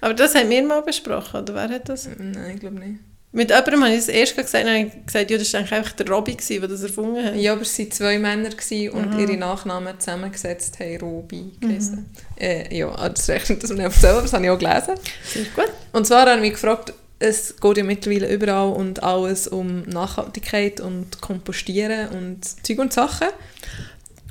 Aber 0.00 0.14
das 0.14 0.34
haben 0.34 0.50
wir 0.50 0.62
mal 0.62 0.82
besprochen, 0.82 1.42
oder 1.42 1.54
wer 1.54 1.68
hat 1.68 1.88
das? 1.88 2.08
Nein, 2.18 2.52
ich 2.54 2.60
glaube 2.60 2.80
nicht. 2.80 3.00
Mit 3.32 3.50
jemandem 3.50 3.84
habe 3.84 3.92
ich 3.92 4.00
das 4.00 4.08
erst 4.08 4.36
gesagt, 4.36 4.54
dann 4.54 4.66
habe 4.68 4.86
ich 4.88 5.06
gesagt, 5.06 5.30
ja, 5.30 5.38
das 5.38 5.52
war 5.52 5.60
eigentlich 5.60 5.72
einfach 5.72 5.92
der 5.92 6.08
Robby, 6.08 6.36
der 6.36 6.66
das 6.68 6.82
erfunden 6.82 7.24
hat. 7.24 7.36
Ja, 7.36 7.52
aber 7.52 7.62
es 7.62 7.78
waren 7.78 7.90
zwei 7.92 8.18
Männer 8.18 8.48
und 8.92 9.12
Mhm. 9.14 9.18
ihre 9.20 9.36
Nachnamen 9.36 10.00
zusammengesetzt 10.00 10.80
haben 10.80 10.96
Robi 11.00 11.52
geheißen. 11.60 12.06
Äh, 12.40 12.76
ja, 12.76 12.88
also 12.90 13.12
das 13.14 13.28
rechnet 13.28 13.62
das 13.62 13.70
mir 13.70 13.86
nicht 13.86 14.04
aber 14.04 14.22
das 14.22 14.32
habe 14.32 14.44
ich 14.44 14.50
auch 14.50 14.58
gelesen. 14.58 14.94
Sehr 15.32 15.44
gut. 15.54 15.72
Und 15.92 16.06
zwar 16.08 16.22
habe 16.22 16.34
ich 16.36 16.40
mich 16.40 16.52
gefragt, 16.54 16.92
es 17.20 17.54
geht 17.60 17.76
ja 17.76 17.84
mittlerweile 17.84 18.32
überall 18.32 18.72
und 18.72 19.02
alles 19.04 19.46
um 19.46 19.82
Nachhaltigkeit 19.82 20.80
und 20.80 21.20
Kompostieren 21.20 22.08
und 22.08 22.66
Zeug 22.66 22.78
und 22.80 22.92
Sachen. 22.92 23.28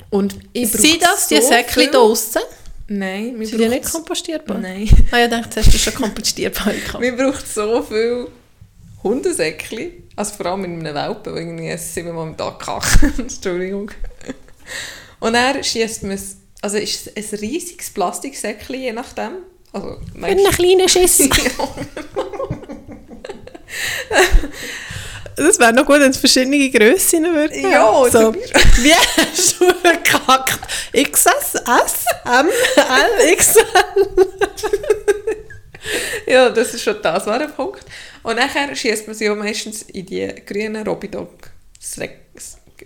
Und 0.09 0.35
ich 0.53 0.71
Sind 0.71 1.01
das 1.01 1.27
die 1.27 1.35
so 1.39 1.47
Säckchen 1.47 1.83
viel- 1.83 1.91
da 1.91 1.99
draussen? 1.99 2.41
Nein, 2.87 3.39
wir 3.39 3.47
Sind 3.47 3.59
die 3.61 3.69
nicht 3.69 3.89
kompostierbar? 3.91 4.57
Nein. 4.57 4.89
Ah 5.11 5.23
ich 5.23 5.29
dachte, 5.29 5.59
hast 5.61 5.71
du 5.73 5.77
schon 5.77 5.93
kompostierbar. 5.93 6.73
Wir 6.99 7.15
brauchen 7.15 7.45
so 7.45 7.83
viel 7.83 8.27
Hundesäckchen. 9.03 10.09
Also 10.15 10.35
vor 10.35 10.47
allem 10.47 10.65
in 10.65 10.79
einem 10.85 10.95
Welpen, 10.95 11.33
der 11.33 11.43
irgendwie 11.43 11.77
siebenmal 11.77 12.27
am 12.27 12.37
Tag 12.37 12.59
kackt. 12.59 12.99
Entschuldigung. 13.17 13.91
Und 15.19 15.35
er 15.35 15.63
schießt 15.63 16.03
man 16.03 16.13
es, 16.13 16.37
also 16.61 16.77
ist 16.77 17.11
es 17.15 17.33
ein 17.33 17.39
riesiges 17.39 17.89
Plastiksäckchen, 17.89 18.75
je 18.75 18.93
nachdem. 18.93 19.37
Also, 19.71 19.97
Mit 20.13 20.31
einem 20.31 20.51
kleinen 20.51 20.89
Schiss. 20.89 21.29
Das 25.35 25.57
wäre 25.57 25.71
noch 25.71 25.85
gut, 25.85 26.01
wenn 26.01 26.11
es 26.11 26.17
verschiedene 26.17 26.69
Grössen 26.69 27.23
würden. 27.23 27.71
Ja, 27.71 28.03
so. 28.11 28.33
Wie 28.83 28.93
hast 28.93 29.61
du 29.61 29.67
gekackt? 29.67 30.59
XS, 30.91 31.55
S, 31.55 32.05
M, 32.25 32.49
L, 32.75 33.35
XL. 33.37 33.63
Ja, 36.27 36.49
das 36.49 36.73
ist 36.73 36.83
schon 36.83 36.97
das, 37.01 37.25
war 37.25 37.39
der 37.39 37.47
Punkt. 37.47 37.83
Und 38.23 38.35
nachher 38.35 38.75
schießt 38.75 39.07
man 39.07 39.15
sie 39.15 39.29
auch 39.29 39.35
meistens 39.35 39.83
in 39.83 40.05
die 40.05 40.27
grünen 40.45 40.85
Robidog. 40.85 41.29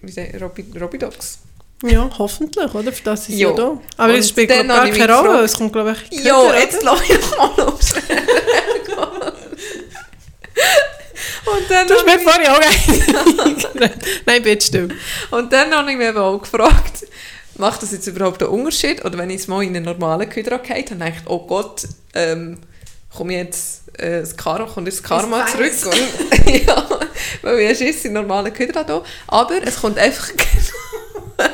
Wie 0.01 0.11
sagt 0.11 0.41
Robi, 0.41 0.65
Robidogs? 0.79 1.39
Ja, 1.83 2.09
hoffentlich, 2.17 2.73
oder? 2.73 2.93
Für 2.93 3.03
das 3.03 3.27
ist 3.29 3.37
ja 3.37 3.49
Ja. 3.49 3.55
da. 3.55 3.77
Aber 3.97 4.13
es 4.17 4.29
spielt 4.29 4.47
glaub, 4.49 4.59
habe 4.59 4.67
gar 4.67 4.87
ich 4.87 4.97
keine 4.97 5.15
Rolle. 5.17 5.43
Es 5.43 5.53
kommt, 5.57 5.73
glaube 5.73 5.95
ich, 6.09 6.23
Ja, 6.23 6.53
jetzt 6.53 6.81
lass 6.83 7.01
doch 7.07 7.37
mal 7.37 7.65
los. 7.65 7.93
Und 11.45 11.69
dann 11.69 11.87
Du 11.87 11.93
hast 11.93 12.07
habe 12.07 12.17
mir 12.17 12.19
vorhin 12.19 12.47
auch 12.47 12.59
Nein, 14.25 14.43
bitte 14.43 14.65
still. 14.65 14.87
Und 15.31 15.51
dann 15.51 15.73
habe 15.73 15.91
ich 15.91 15.97
mich 15.97 16.07
eben 16.07 16.17
auch 16.17 16.39
gefragt, 16.39 17.05
macht 17.57 17.83
das 17.83 17.91
jetzt 17.91 18.07
überhaupt 18.07 18.41
einen 18.41 18.51
Unterschied? 18.51 19.03
Oder 19.03 19.17
wenn 19.17 19.29
ich 19.29 19.41
es 19.41 19.47
mal 19.47 19.61
in 19.63 19.75
einen 19.75 19.85
normalen 19.85 20.29
Kühldrang 20.29 20.63
gehe, 20.63 20.83
dann 20.83 20.99
denke 20.99 21.17
ich, 21.21 21.29
oh 21.29 21.45
Gott, 21.45 21.83
ähm, 22.13 22.59
komme 23.16 23.34
jetzt 23.34 23.84
äh, 23.97 24.22
das, 24.22 24.36
Karo, 24.36 24.66
kommt 24.66 24.88
jetzt 24.88 24.99
das 24.99 25.07
Karma 25.07 25.45
zurück. 25.45 25.72
Und, 25.86 26.47
ja, 26.68 26.88
weil 27.41 27.57
wir 27.57 27.76
Schiss 27.76 28.05
in 28.05 28.14
normalen 28.14 28.53
Köder 28.53 28.84
da. 28.84 29.03
Aber 29.28 29.55
es 29.64 29.80
kommt 29.80 29.97
einfach. 29.97 30.30
Genau- 31.36 31.49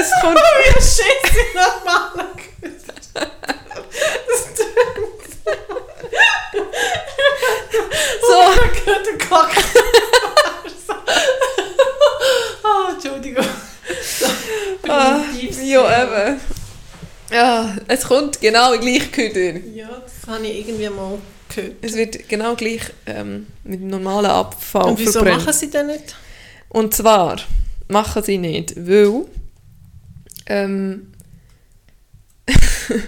es, 0.00 0.06
es 0.06 0.10
kommt. 0.20 0.36
wir 0.36 0.72
Schiss 0.80 1.02
in 1.02 1.54
normalen 1.54 2.28
Köder. 2.36 2.94
Das 4.26 4.40
so. 10.86 10.94
oh, 12.64 12.92
Entschuldigung. 12.92 13.46
Ah, 14.88 15.20
ja, 15.62 16.02
eben. 16.02 16.40
Ja, 17.30 17.76
es 17.86 18.04
kommt 18.04 18.40
genau 18.40 18.76
gleich 18.78 19.12
Köder. 19.12 19.58
Ja, 19.74 20.02
das 20.02 20.28
habe 20.28 20.46
ich 20.46 20.68
irgendwie 20.68 20.88
mal 20.88 21.18
gehört. 21.48 21.74
Es 21.82 21.94
wird 21.94 22.28
genau 22.28 22.54
gleich 22.56 22.82
ähm, 23.06 23.46
mit 23.64 23.80
dem 23.80 23.88
normalen 23.88 24.26
Abfall 24.26 24.90
Und 24.90 24.98
wieso 24.98 25.12
verbrannt. 25.12 25.42
machen 25.42 25.52
sie 25.52 25.70
das 25.70 25.86
nicht? 25.86 26.16
Und 26.68 26.94
zwar 26.94 27.40
machen 27.88 28.22
sie 28.22 28.38
nicht, 28.38 28.74
weil 28.76 29.26
ähm, 30.46 31.12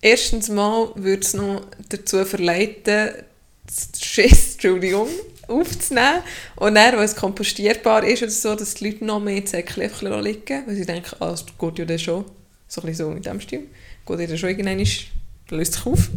erstens 0.00 0.48
mal 0.48 0.90
würde 0.94 1.22
es 1.22 1.34
noch 1.34 1.62
dazu 1.88 2.24
verleiten, 2.24 3.10
das 3.66 4.02
Schiss, 4.02 4.54
Entschuldigung, 4.54 5.08
aufzunehmen. 5.46 6.22
Und 6.56 6.74
dann, 6.74 6.96
weil 6.96 7.04
es 7.04 7.16
kompostierbar 7.16 8.04
ist 8.04 8.22
oder 8.22 8.30
so, 8.30 8.54
dass 8.54 8.74
die 8.74 8.90
Leute 8.90 9.04
noch 9.04 9.20
mehr 9.20 9.46
Säckchen 9.46 9.90
liegen 10.22 10.66
weil 10.66 10.74
sie 10.74 10.86
denken, 10.86 11.16
ah, 11.20 11.32
es 11.32 11.44
geht 11.58 11.78
ja 11.78 11.84
dann 11.84 11.98
schon. 11.98 12.24
So 12.68 12.80
ein 12.82 12.86
bisschen 12.86 13.06
so 13.06 13.12
in 13.12 13.22
dem 13.22 13.40
Stil. 13.40 13.66
Ja 14.04 14.26
dann 14.26 14.38
schon 14.38 14.50
irgendwann, 14.50 14.78
ist- 14.78 15.04
löst 15.50 15.74
sich 15.74 15.86
auf. 15.86 16.08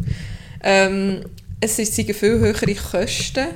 Ähm, 0.64 1.24
es 1.60 1.78
sind 1.78 1.94
viel 2.14 2.40
höhere 2.40 2.76
Kosten, 2.76 3.48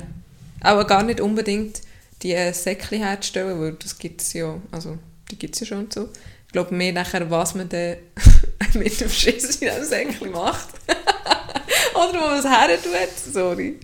aber 0.60 0.86
gar 0.86 1.02
nicht 1.02 1.20
unbedingt 1.20 1.80
die 2.22 2.32
äh, 2.32 2.52
Säckchen 2.52 2.98
herzustellen, 3.02 3.60
weil 3.60 3.72
das 3.74 3.98
gibt 3.98 4.20
es 4.22 4.32
ja, 4.32 4.58
also 4.70 4.98
die 5.30 5.36
gibt 5.38 5.54
es 5.54 5.60
ja 5.60 5.66
schon 5.66 5.78
und 5.78 5.92
so. 5.92 6.08
Ich 6.46 6.52
glaube 6.52 6.74
mehr 6.74 6.92
nachher, 6.92 7.28
was 7.30 7.54
man 7.54 7.68
dann 7.68 7.96
mit 8.74 9.00
dem 9.00 9.10
Schiss 9.10 9.56
in 9.56 9.68
diesem 9.68 9.84
Säckchen 9.84 10.30
macht. 10.30 10.68
Oder 11.94 12.20
wo 12.20 12.26
man 12.26 12.38
es 12.38 12.44
her 12.44 12.68
tut, 12.82 13.32
sorry. 13.34 13.76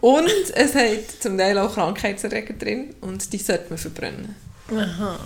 Und 0.00 0.30
es 0.54 0.74
hat 0.74 1.10
zum 1.20 1.36
Teil 1.36 1.58
auch 1.58 1.74
Krankheitserreger 1.74 2.54
drin 2.54 2.94
und 3.00 3.32
die 3.32 3.38
sollte 3.38 3.66
man 3.70 3.78
verbrennen. 3.78 4.34
Aha. 4.70 5.18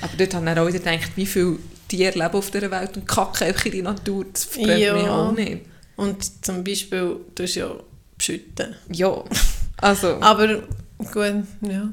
Aber 0.00 0.16
dort 0.16 0.34
haben 0.34 0.44
wir 0.46 0.60
auch 0.62 0.66
wieder 0.66 0.78
gedacht, 0.78 1.10
wie 1.16 1.26
viele 1.26 1.58
Tiere 1.96 2.18
leben 2.18 2.34
auf 2.34 2.50
dieser 2.50 2.70
Welt 2.70 2.96
und 2.96 3.06
kacken 3.06 3.48
einfach 3.48 3.66
in 3.66 3.72
die 3.72 3.82
Natur, 3.82 4.26
das 4.32 4.44
verbrennt 4.44 4.80
Ja. 4.80 4.96
ja 4.96 5.10
auch 5.16 5.32
nicht. 5.32 5.62
Und 5.96 6.44
zum 6.44 6.64
Beispiel, 6.64 7.16
du 7.34 7.44
ja 7.44 7.74
beschütten. 8.16 8.74
Ja, 8.90 9.24
also... 9.78 10.20
Aber 10.20 10.62
gut, 10.98 11.44
ja. 11.60 11.92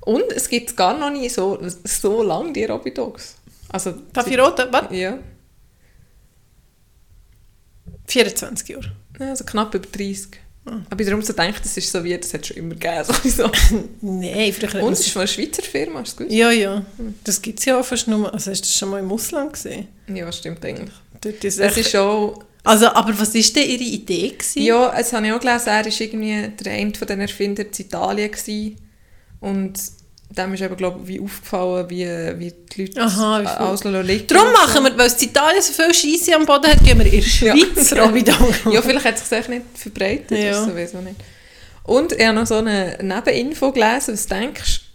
Und 0.00 0.32
es 0.34 0.48
gibt 0.48 0.76
gar 0.76 0.98
noch 0.98 1.10
nicht 1.10 1.34
so, 1.34 1.58
so 1.84 2.22
lange, 2.22 2.52
die 2.52 2.64
Robidogs. 2.64 3.36
Also, 3.68 3.94
Papyrote, 4.12 4.68
was? 4.70 4.86
ja, 4.90 5.18
24 8.06 8.68
Jahre. 8.68 8.92
ja, 9.18 9.30
also 9.30 9.44
knapp 9.44 9.74
über 9.74 9.86
30. 9.86 10.28
Ah. 10.66 10.80
Aber 10.90 11.04
darum 11.04 11.22
so 11.22 11.32
denkt, 11.32 11.64
das 11.64 11.76
ist 11.76 11.90
so 11.90 12.02
wie, 12.02 12.16
das 12.18 12.34
hat 12.34 12.42
es 12.42 12.48
schon 12.48 12.56
immer 12.56 12.74
gegeben. 12.74 13.04
Sowieso. 13.04 13.50
Nein, 14.00 14.54
man 14.72 14.82
Und 14.82 14.92
es 14.92 15.00
ist 15.00 15.10
von 15.10 15.20
einer 15.20 15.28
Schweizer 15.28 15.62
Firma, 15.62 16.00
hast 16.00 16.14
du 16.14 16.24
gewusst? 16.24 16.36
Ja, 16.36 16.50
ja. 16.50 16.84
Das 17.22 17.40
gibt 17.40 17.60
es 17.60 17.64
ja 17.64 17.78
auch 17.78 17.84
fast 17.84 18.08
nur. 18.08 18.32
Also 18.32 18.50
hast 18.50 18.62
du 18.62 18.66
das 18.66 18.76
schon 18.76 18.90
mal 18.90 18.98
im 18.98 19.10
Ausland 19.10 19.52
gesehen? 19.52 19.88
Ja, 20.12 20.30
stimmt 20.32 20.64
eigentlich. 20.64 20.94
Dort 21.20 21.44
ist 21.44 21.58
Es 21.58 21.76
ist 21.76 21.90
schon, 21.90 22.44
also, 22.64 22.88
aber 22.88 23.16
was 23.18 23.32
war 23.32 23.42
denn 23.42 23.70
Ihre 23.70 23.84
Idee? 23.84 24.30
Gewesen? 24.30 24.62
ja, 24.62 24.90
das 24.90 25.12
habe 25.12 25.26
ich 25.26 25.32
auch 25.32 25.40
gelesen, 25.40 25.68
er 25.68 25.84
war 25.84 26.00
irgendwie 26.00 26.48
der 26.48 26.72
eine 26.72 26.94
von 26.94 27.06
den 27.06 27.20
Erfindern 27.20 27.66
in 27.66 27.84
Italien 27.84 28.30
gewesen. 28.30 28.76
und 29.40 29.74
dem 30.30 30.54
ist 30.54 30.60
eben, 30.62 30.76
glaube 30.76 31.06
wie 31.06 31.20
aufgefallen, 31.20 31.88
wie, 31.88 32.04
wie 32.38 32.52
die 32.74 32.82
Leute 32.86 33.00
Aha, 33.00 33.38
viel- 33.38 33.46
alles 33.48 33.84
liegen 33.84 34.26
Darum 34.26 34.52
machen 34.52 34.84
wir, 34.84 34.98
weil 34.98 35.06
es 35.06 35.22
in 35.22 35.28
Italien 35.28 35.62
so 35.62 35.72
viel 35.72 35.94
Scheisse 35.94 36.34
am 36.34 36.44
Boden 36.44 36.66
hat, 36.70 36.82
gehen 36.84 36.98
wir 36.98 37.06
in 37.06 37.12
der 37.12 37.20
Ja. 37.20 37.56
Schweiz 37.56 37.92
Robidong. 37.98 38.54
Ja, 38.72 38.82
vielleicht 38.82 39.04
hat 39.06 39.16
es 39.16 39.28
sich 39.28 39.48
nicht 39.48 39.62
verbreitet, 39.74 40.30
Ja. 40.32 40.50
das 40.52 40.64
sowieso 40.66 41.00
nicht. 41.00 41.16
Und 41.84 42.12
ich 42.12 42.24
habe 42.26 42.34
noch 42.34 42.46
so 42.46 42.56
eine 42.56 42.98
Nebeninfo 43.00 43.70
gelesen, 43.72 44.14
was 44.14 44.26
denkst 44.26 44.80
du? 44.80 44.86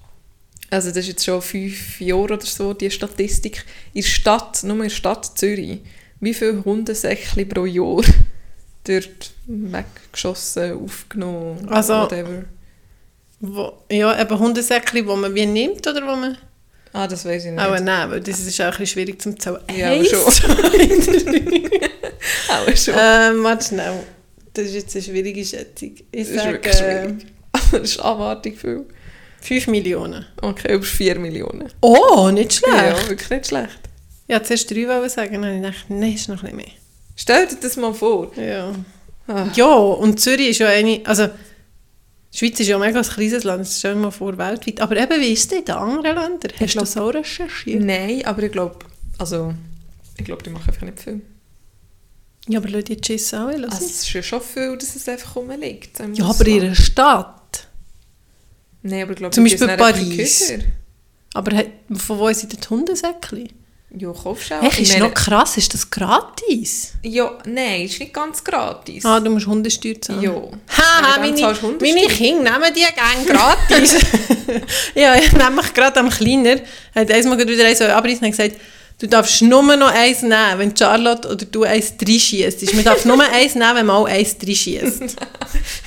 Also 0.75 0.89
das 0.89 0.97
ist 0.99 1.07
jetzt 1.07 1.25
schon 1.25 1.41
fünf 1.41 1.99
Jahre 2.01 2.21
oder 2.33 2.45
so, 2.45 2.73
die 2.73 2.91
Statistik. 2.91 3.65
In 3.93 4.01
der 4.01 4.07
Stadt, 4.07 4.63
nur 4.63 4.75
in 4.77 4.83
der 4.83 4.89
Stadt 4.89 5.37
Zürich, 5.37 5.79
wie 6.19 6.33
viele 6.33 6.63
Hundesäckchen 6.63 7.47
pro 7.49 7.65
Jahr 7.65 8.01
dort 8.85 9.31
weggeschossen, 9.47 10.73
aufgenommen, 10.83 11.67
Also- 11.69 11.93
whatever. 12.03 12.43
Wo, 13.41 13.73
ja, 13.91 14.21
eben 14.21 14.39
Hundesäckchen, 14.39 15.05
die 15.07 15.15
man 15.15 15.33
wie 15.33 15.45
nimmt 15.47 15.85
oder 15.87 16.01
wo 16.03 16.15
man... 16.15 16.37
Ah, 16.93 17.07
das 17.07 17.25
weiß 17.25 17.45
ich 17.45 17.51
nicht. 17.51 17.59
Auch 17.59 17.79
nein, 17.79 18.11
weil 18.11 18.21
das 18.21 18.39
ist 18.39 18.59
auch 18.61 18.65
ein 18.65 18.71
bisschen 18.71 18.87
schwierig 18.87 19.21
zum 19.21 19.39
zählen. 19.39 19.59
Ja, 19.75 19.93
aber 19.93 20.05
schon. 20.05 20.19
Auch 22.49 22.75
schon. 22.75 22.93
ähm, 22.97 23.43
warte 23.43 23.65
schnell. 23.65 24.03
Das 24.53 24.65
ist 24.65 24.73
jetzt 24.73 24.95
eine 24.95 25.03
schwierige 25.03 25.43
Schätzung. 25.45 25.95
Ich 26.11 26.27
Das 26.27 26.29
ist 26.29 26.35
sage 26.35 26.51
wirklich 26.51 26.75
äh, 26.75 26.77
schwierig. 26.77 27.25
das 27.71 27.81
ist 27.81 27.99
abartig 27.99 28.59
viel. 28.59 28.85
5 29.41 29.67
Millionen. 29.67 30.25
Okay, 30.41 30.73
über 30.73 30.83
4 30.83 31.17
Millionen. 31.17 31.71
Oh, 31.81 32.29
nicht 32.29 32.53
schlecht. 32.53 32.75
Ja, 32.75 33.09
wirklich 33.09 33.29
nicht 33.29 33.47
schlecht. 33.47 33.79
ja 34.27 34.43
zuerst 34.43 34.69
3 34.69 34.87
wollen 34.87 35.09
sagen, 35.09 35.41
dann 35.41 35.65
habe 35.65 35.69
ich 35.75 35.89
nein, 35.89 36.13
ist 36.13 36.27
noch 36.29 36.35
ein 36.37 36.41
bisschen 36.41 36.57
mehr. 36.57 36.67
Stell 37.15 37.47
dir 37.47 37.57
das 37.59 37.77
mal 37.77 37.93
vor. 37.93 38.31
Ja. 38.35 38.73
Ah. 39.27 39.47
ja, 39.55 39.65
und 39.73 40.19
Zürich 40.19 40.49
ist 40.49 40.59
ja 40.59 40.67
eine, 40.67 41.01
also 41.05 41.29
die 42.33 42.37
Schweiz 42.37 42.59
ist 42.59 42.67
ja 42.67 42.75
ein 42.77 42.81
mega 42.81 43.01
kleines 43.01 43.43
Land, 43.43 43.61
das 43.61 43.79
stellen 43.79 43.97
wir 43.99 44.03
mal 44.05 44.11
vor, 44.11 44.37
weltweit. 44.37 44.79
Aber 44.81 44.95
eben, 44.97 45.19
wie 45.21 45.33
ist 45.33 45.51
es 45.51 45.57
in 45.59 45.65
den 45.65 45.75
anderen 45.75 46.15
Ländern? 46.15 46.51
Hast 46.53 46.59
du 46.61 46.65
glaub- 46.65 46.79
das 46.85 46.97
auch 46.97 47.09
recherchiert? 47.09 47.83
Nein, 47.83 48.25
aber 48.25 48.43
ich 48.43 48.51
glaube, 48.51 48.79
also, 49.17 49.53
ich 50.17 50.25
glaube, 50.25 50.43
die 50.43 50.49
machen 50.49 50.69
einfach 50.69 50.83
nicht 50.83 50.99
viel. 50.99 51.21
Ja, 52.47 52.59
aber 52.59 52.69
Leute, 52.69 52.95
die 52.95 53.05
Schiss 53.05 53.33
auch, 53.33 53.51
lass 53.55 53.73
Also, 53.73 53.85
es. 53.85 53.91
ist 54.03 54.13
ja 54.13 54.23
schon 54.23 54.41
viel, 54.41 54.77
dass 54.77 54.95
es 54.95 55.07
einfach 55.07 55.35
rumliegt. 55.35 55.99
im 55.99 56.13
Ja, 56.13 56.25
aber 56.25 56.47
in 56.47 56.61
einer 56.61 56.75
Stadt. 56.75 57.67
Nein, 58.81 59.03
aber 59.03 59.11
ich 59.11 59.17
glaube, 59.17 59.33
Zum 59.35 59.43
Beispiel 59.43 59.67
Paris. 59.77 60.53
Aber 61.33 61.63
von 61.95 62.19
wo 62.19 62.33
sind 62.33 62.51
die 62.53 62.67
Hundesäckchen? 62.69 63.49
Ja, 63.97 64.11
kaufst 64.13 64.49
du 64.51 64.55
auch. 64.55 64.63
Ich 64.63 64.79
ist 64.79 64.93
meine- 64.93 65.05
noch 65.09 65.13
krass, 65.13 65.57
ist 65.57 65.73
das 65.73 65.89
gratis? 65.89 66.93
Ja, 67.03 67.37
nein, 67.45 67.81
ist 67.81 67.99
nicht 67.99 68.13
ganz 68.13 68.41
gratis. 68.43 69.03
Ah, 69.05 69.19
du 69.19 69.29
musst 69.31 69.47
Hundesteuer 69.47 69.99
zahlen. 69.99 70.21
Ja. 70.21 70.31
Haha, 70.77 71.19
meine, 71.19 71.41
meine 71.79 72.07
Kinder 72.07 72.57
nehmen 72.57 72.73
die 72.73 72.85
gerne 72.85 73.25
gratis. 73.27 73.95
ja, 74.95 75.15
ich 75.15 75.29
habe 75.33 75.43
nämlich 75.43 75.73
gerade 75.73 75.99
am 75.99 76.09
Kleiner, 76.09 76.55
hat 76.95 77.11
einmal 77.11 77.37
wieder 77.45 77.65
eins 77.65 77.81
abreißen 77.81 78.23
und 78.23 78.31
gesagt, 78.31 78.55
du 78.99 79.07
darfst 79.07 79.41
nur 79.41 79.61
noch 79.75 79.91
eins 79.93 80.21
nehmen, 80.21 80.57
wenn 80.59 80.77
Charlotte 80.77 81.27
oder 81.27 81.45
du 81.45 81.63
eins 81.63 81.93
reinschießt. 82.01 82.73
Man 82.73 82.85
darf 82.85 83.03
nur 83.03 83.21
eins 83.21 83.55
nehmen, 83.55 83.75
wenn 83.75 83.85
man 83.87 83.95
auch 83.97 84.07
eins 84.07 84.35
reinschießt. 84.41 85.01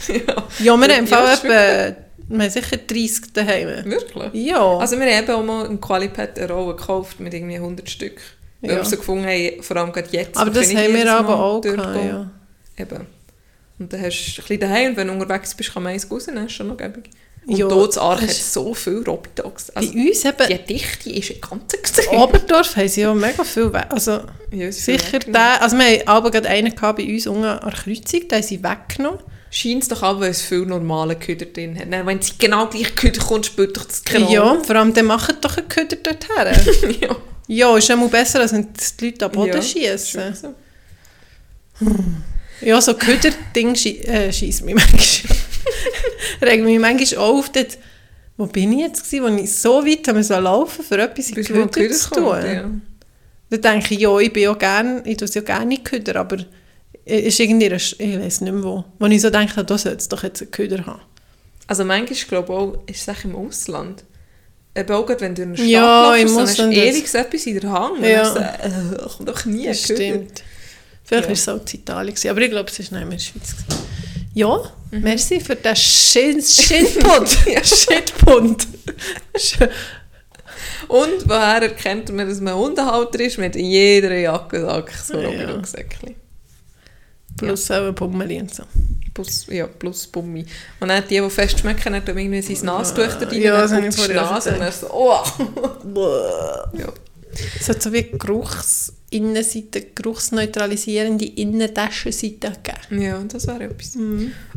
ja. 0.09 0.15
Ja, 0.61 0.77
wir 0.77 0.95
haben 0.97 1.07
Ja, 1.07 1.33
etwa, 1.33 1.97
wir 2.29 2.39
haben 2.43 2.51
sicher 2.51 2.77
30 2.77 3.33
daheim. 3.33 3.68
Wirklich? 3.85 4.31
Ja. 4.47 4.79
Also 4.79 4.99
wir 4.99 5.07
haben 5.07 5.25
eben 5.25 5.33
auch 5.33 5.43
mal 5.45 5.66
einen 5.66 5.81
Qualipad 5.81 6.39
eine 6.39 6.53
Rolle 6.53 6.77
gekauft 6.77 7.20
mit 7.20 7.35
irgendwie 7.35 7.57
100 7.57 7.89
Stück. 7.89 8.20
Weil 8.61 8.70
Ja. 8.70 8.77
wir 8.79 8.85
so 8.85 8.97
gefunden 8.97 9.27
haben, 9.27 9.62
vor 9.62 9.77
allem 9.77 9.93
gerade 9.93 10.09
jetzt. 10.12 10.37
aber 10.39 10.51
das 10.51 10.75
haben 10.75 10.95
wir 10.95 11.12
aber 11.12 11.39
auch 11.39 11.61
gehabt, 11.61 11.97
ja. 12.05 12.31
Eben. 12.79 13.07
Und 13.79 13.93
dann 13.93 14.03
hast 14.03 14.16
du 14.37 14.41
ein 14.41 14.47
bisschen 14.47 14.61
daheim 14.61 14.91
und 14.93 14.97
wenn 14.97 15.07
du 15.09 15.12
unterwegs 15.14 15.55
bist, 15.55 15.72
kann 15.75 15.83
man 15.83 15.93
eins 15.93 16.11
rausnehmen, 16.11 16.47
ist 16.47 16.53
schon 16.53 16.68
noch 16.68 16.77
gäbig. 16.77 17.11
Und 17.47 17.59
Ja, 17.59 17.68
dort 17.68 17.95
in 17.97 18.01
Arch 18.03 18.22
hat 18.22 18.31
so 18.31 18.72
viele 18.72 19.05
Robidogs. 19.05 19.68
Also, 19.70 19.93
Bei 19.93 19.99
uns 20.09 20.25
eben, 20.25 20.47
die 20.49 20.75
Dichte 20.75 21.11
ist 21.11 21.31
ein 21.31 21.41
ganz 21.43 21.75
in 21.75 21.79
extrem. 21.81 22.18
Oberdorf 22.22 22.75
haben 22.77 22.89
sie 22.89 23.03
ja 23.03 23.12
mega 23.12 23.45
viel, 23.45 23.70
we- 23.70 23.91
also 23.91 24.20
Ja, 24.51 24.72
sicher 24.72 25.12
weggenommen. 25.12 25.33
der, 25.35 25.62
also 25.62 25.77
wir 25.77 25.85
haben 25.85 26.09
aber 26.09 26.31
gerade 26.31 26.49
einen 26.49 26.75
gehabt 26.75 26.99
bei 26.99 27.05
uns 27.12 27.27
unten 27.27 27.45
an 27.45 27.61
der 27.62 27.72
Kreuzung, 27.72 28.20
den 28.29 28.33
haben 28.33 28.43
sie 28.43 28.62
weggenommen. 28.64 29.18
Scheint 29.57 29.85
es 29.85 29.89
doch 29.89 30.03
auch, 30.03 30.19
weil 30.19 30.33
es 30.33 30.43
viele 30.43 30.67
normale 30.67 31.15
Köder 31.15 31.47
drin 31.47 31.79
hat. 31.79 31.89
Wenn 31.89 32.21
sie 32.21 32.33
genau 32.37 32.67
gleich 32.67 32.93
Köder 32.97 33.21
kommt, 33.21 33.47
spielt 33.47 33.77
doch 33.77 33.85
das 33.85 34.03
keine 34.03 34.29
Ja, 34.29 34.61
vor 34.61 34.75
allem, 34.75 34.93
dann 34.93 35.07
machen 35.07 35.37
doch 35.41 35.57
einen 35.57 35.69
Köder 35.69 35.97
dort 36.03 36.27
her. 36.29 36.53
ja. 37.01 37.17
ja, 37.47 37.77
ist 37.77 37.89
immer 37.89 38.09
besser, 38.09 38.41
als 38.41 38.53
wenn 38.53 38.67
die 38.73 39.05
Leute 39.05 39.27
am 39.27 39.31
Boden 39.31 39.53
Ja, 39.53 39.63
schießen. 39.63 40.35
Ja, 42.63 42.81
so 42.81 42.95
Köder-Ding 42.95 43.77
schie 43.77 44.01
äh, 44.01 44.33
schießt 44.33 44.65
mich 44.65 44.75
manchmal. 44.75 45.37
Regt 46.51 46.65
mich 46.65 46.81
manchmal 46.81 47.25
auf, 47.25 47.53
dort, 47.53 47.79
wo 48.37 48.47
bin 48.47 48.73
ich 48.73 48.81
jetzt 48.81 49.05
gewesen, 49.05 49.23
wo 49.23 49.41
ich 49.41 49.55
so 49.55 49.87
weit 49.87 50.09
haben 50.09 50.25
so 50.25 50.35
laufen 50.35 50.85
für 50.85 50.99
etwas 51.01 51.31
in 51.31 51.45
Köder 51.45 51.71
zu 51.95 52.11
tun. 52.11 52.25
kommt, 52.25 52.45
ja. 52.45 52.71
Dann 53.51 53.63
denke 53.63 53.95
ich, 53.95 54.01
ja, 54.01 54.19
ich 54.19 54.33
bin 54.33 54.43
ja 54.43 54.55
gerne, 54.55 55.01
ich 55.05 55.17
tue 55.17 55.29
es 55.29 55.35
ja 55.35 55.43
gerne 55.43 55.77
in 55.77 55.85
Köder, 55.85 56.17
aber 56.17 56.39
ist 57.05 57.39
irgendwie, 57.41 57.67
ich 57.67 57.99
weiß 58.01 58.41
nicht 58.43 58.53
mehr 58.53 58.63
wo, 58.65 58.85
wo 58.99 59.07
ich 59.07 59.21
so 59.21 59.31
denke, 59.31 59.63
da 59.65 59.79
sollte 59.79 59.99
es 59.99 60.09
doch 60.09 60.23
jetzt 60.23 60.41
einen 60.43 60.51
Köder 60.51 60.87
haben. 60.87 61.01
Also 61.67 61.85
manchmal 61.85 62.19
glaube 62.29 62.53
ich 62.53 62.59
auch, 62.59 62.79
ist 62.87 63.09
es 63.09 63.15
auch 63.17 63.25
im 63.25 63.37
Ausland. 63.37 64.05
Eben 64.77 64.93
auch 64.93 65.09
wenn 65.21 65.35
du 65.35 65.43
in 65.43 65.49
einer 65.51 65.57
Stadt 65.57 65.67
Ja, 65.69 66.11
läufst, 66.11 66.37
dann 66.37 66.43
hast 66.47 66.59
du 66.59 66.71
ewig 66.73 67.15
etwas 67.15 67.47
in 67.47 67.61
der 67.61 67.71
Hand. 67.71 68.01
Ja. 68.01 68.09
Ja. 68.09 68.35
Dann 68.35 68.95
äh, 68.95 68.97
kommt 69.17 69.29
doch 69.29 69.45
nie 69.45 69.69
ein 69.69 69.75
Köder. 69.77 69.95
stimmt. 69.97 70.43
Vielleicht 71.05 71.25
Ja. 71.25 71.29
war 71.29 71.33
es 71.33 71.49
auch 71.49 71.73
in 71.73 71.81
Italien, 71.81 72.17
aber 72.31 72.41
ich 72.41 72.51
glaube, 72.51 72.71
es 72.71 72.79
war 72.79 72.83
nicht 72.83 72.91
mehr 72.93 73.03
in 73.03 73.11
der 73.11 73.19
Schweiz. 73.19 73.55
Ja, 74.35 74.73
Mhm. 74.91 75.01
merci 75.03 75.41
für 75.41 75.55
den. 75.57 75.77
Shitpund. 75.77 77.29
Sch- 79.37 79.69
Und 80.89 81.29
woher 81.29 81.63
erkennt 81.63 82.13
man, 82.13 82.29
dass 82.29 82.41
man 82.41 82.55
Hundehalter 82.55 83.21
ist? 83.21 83.39
Mit 83.39 83.55
jeder 83.57 84.15
Jackensack 84.17 84.91
so 84.93 85.19
Ja. 85.19 85.29
Robin-Säckchen. 85.29 86.15
Plus 87.37 87.70
auch 87.70 87.89
ein 87.89 87.95
Pummeli 87.95 88.41
und 88.41 88.55
so. 88.55 88.62
Plus, 89.14 89.47
ja, 89.49 89.66
plus 89.68 90.09
Bummi. 90.09 90.45
Und 90.80 90.89
dann 90.89 91.05
die, 91.09 91.20
die 91.20 91.30
fest 91.30 91.61
schmecken, 91.61 91.93
dann 91.93 92.05
tun 92.05 92.18
irgendwie 92.18 92.43
sein 92.43 92.66
Nastuch 92.66 93.14
da 93.20 93.28
rein, 93.28 93.41
Ja, 93.41 93.53
dann 93.53 93.61
das 93.62 93.72
habe 93.72 93.82
kommt 93.82 93.99
ich 93.99 94.07
die 94.07 94.12
Nase 94.12 94.53
und 94.53 94.61
dann 94.61 94.72
so, 94.72 94.91
oh. 94.93 95.22
ja. 96.76 96.93
Es 97.61 97.68
hat 97.68 97.82
so 97.82 97.93
wie 97.93 98.11
Geruchsinnenseite, 98.11 99.87
geruchsneutralisierende 99.95 101.26
Innentaschenseite 101.26 102.53
gegeben. 102.62 103.03
Ja, 103.03 103.20
das 103.26 103.47
wäre 103.47 103.64
etwas. 103.64 103.97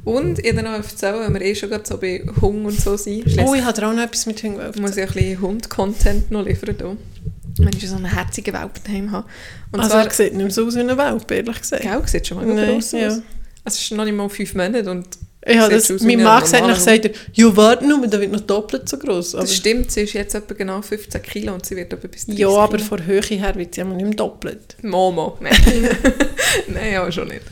Und 0.03 0.39
ich 0.39 0.51
habe 0.51 0.63
noch 0.63 0.73
erzählen, 0.73 1.19
wenn 1.19 1.33
wir 1.33 1.41
eh 1.41 1.55
schon 1.55 1.69
gerade 1.69 1.87
so 1.87 1.97
bei 1.97 2.23
Hung 2.41 2.65
und 2.65 2.79
so 2.79 2.97
sind, 2.97 3.25
Oh, 3.39 3.53
ich 3.53 3.63
habe 3.63 3.87
auch 3.87 3.93
noch 3.93 4.03
etwas 4.03 4.25
mit 4.25 4.43
Ich 4.43 4.51
muss 4.79 4.95
ja 4.95 5.05
ein 5.05 5.13
bisschen 5.13 5.41
Hund-Content 5.41 6.31
noch 6.31 6.45
liefern 6.45 6.75
hier. 6.77 6.97
Wenn 7.59 7.69
ich 7.73 7.79
schon 7.79 7.89
so 7.89 7.95
einen 7.95 8.05
herzigen 8.05 8.53
Welpen 8.53 8.81
daheim 8.85 9.11
habe. 9.11 9.27
Und 9.71 9.79
Also 9.79 9.91
zwar, 9.91 10.05
er 10.05 10.11
sieht 10.11 10.33
nicht 10.33 10.43
mehr 10.43 10.51
so 10.51 10.65
aus 10.67 10.75
wie 10.75 10.79
ein 10.79 10.97
Welpe, 10.97 11.35
ehrlich 11.35 11.59
gesagt. 11.61 11.81
Gell, 11.83 12.01
sieht 12.05 12.27
schon 12.27 12.37
mal 12.37 12.45
Nein, 12.45 12.73
gross 12.73 12.93
aus. 12.93 13.01
ja. 13.01 13.07
Also 13.07 13.23
es 13.65 13.81
ist 13.81 13.91
noch 13.91 14.05
nicht 14.05 14.15
mal 14.15 14.29
fünf 14.29 14.53
Monate 14.53 14.89
und 14.89 15.07
Sieht 15.49 15.71
das, 15.71 15.91
aus 15.91 16.01
mein 16.01 16.17
ein 16.19 16.23
Mann 16.25 16.41
gesagt, 16.41 16.61
dann 16.61 16.69
normaler 16.71 16.79
sagt 16.81 17.05
er, 17.05 17.11
ja 17.33 17.55
warte 17.55 17.87
nur, 17.87 18.05
der 18.05 18.19
wird 18.19 18.33
noch 18.33 18.41
doppelt 18.41 18.89
so 18.89 18.97
gross. 18.97 19.33
Aber, 19.33 19.43
das 19.43 19.55
stimmt, 19.55 19.91
sie 19.91 20.01
ist 20.01 20.11
jetzt 20.11 20.35
etwa 20.35 20.53
genau 20.53 20.81
15 20.81 21.21
Kilo 21.21 21.53
und 21.53 21.65
sie 21.65 21.77
wird 21.77 21.93
etwa 21.93 22.05
bis 22.07 22.25
30 22.25 22.39
ja, 22.39 22.49
aber 22.49 22.75
Kilo. 22.77 22.89
von 22.89 23.05
Höhe 23.05 23.21
her 23.21 23.55
wird 23.55 23.75
sie 23.75 23.81
immer 23.81 23.95
nicht 23.95 24.07
mehr 24.07 24.15
doppelt. 24.15 24.75
Momo, 24.81 25.37
nein. 25.39 25.55
nein, 26.67 26.97
aber 26.97 27.11
schon 27.13 27.29
nicht. 27.29 27.43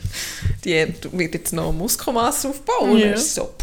Die 0.64 0.86
wird 1.12 1.34
jetzt 1.34 1.54
noch 1.54 1.72
Muskelmasse 1.72 2.48
aufbauen. 2.50 2.98
Ja. 2.98 3.06
Ja. 3.06 3.16
So. 3.16 3.54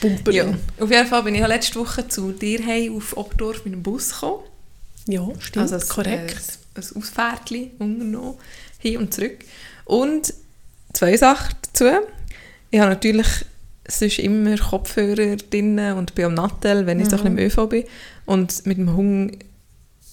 Pumperin. 0.00 0.36
Ja. 0.36 0.84
Auf 0.84 0.90
jeden 0.90 1.06
Fall 1.06 1.22
bin 1.22 1.34
ich 1.34 1.40
ja 1.40 1.46
letzte 1.46 1.78
Woche 1.80 2.06
zu 2.08 2.32
dir 2.32 2.64
heim 2.66 2.94
auf 2.96 3.16
Obdorf 3.16 3.64
mit 3.64 3.72
dem 3.72 3.82
Bus 3.82 4.10
gekommen. 4.12 4.42
Ja, 5.08 5.26
stimmt, 5.40 5.72
Also 5.72 5.76
ein, 5.76 5.88
korrekt. 5.88 6.36
Äh, 6.74 6.80
ein 6.80 6.96
Ausfährtchen 6.96 7.70
unternommen, 7.78 8.34
hin 8.78 8.98
und 8.98 9.12
zurück. 9.12 9.38
Und 9.84 10.34
zwei 10.92 11.16
Sachen 11.16 11.56
dazu. 11.62 11.86
Ich 12.70 12.78
habe 12.78 12.90
natürlich 12.90 13.26
sonst 13.88 14.18
immer 14.18 14.56
Kopfhörer 14.58 15.36
drin 15.36 15.78
und 15.78 16.14
bin 16.14 16.26
am 16.26 16.34
Nattel, 16.34 16.86
wenn 16.86 17.00
ich 17.00 17.08
so 17.08 17.16
ein 17.16 17.22
bisschen 17.22 17.38
im 17.38 17.46
ÖV 17.46 17.68
bin. 17.68 17.84
Und 18.26 18.66
mit 18.66 18.76
dem 18.76 18.94
Hund 18.94 19.38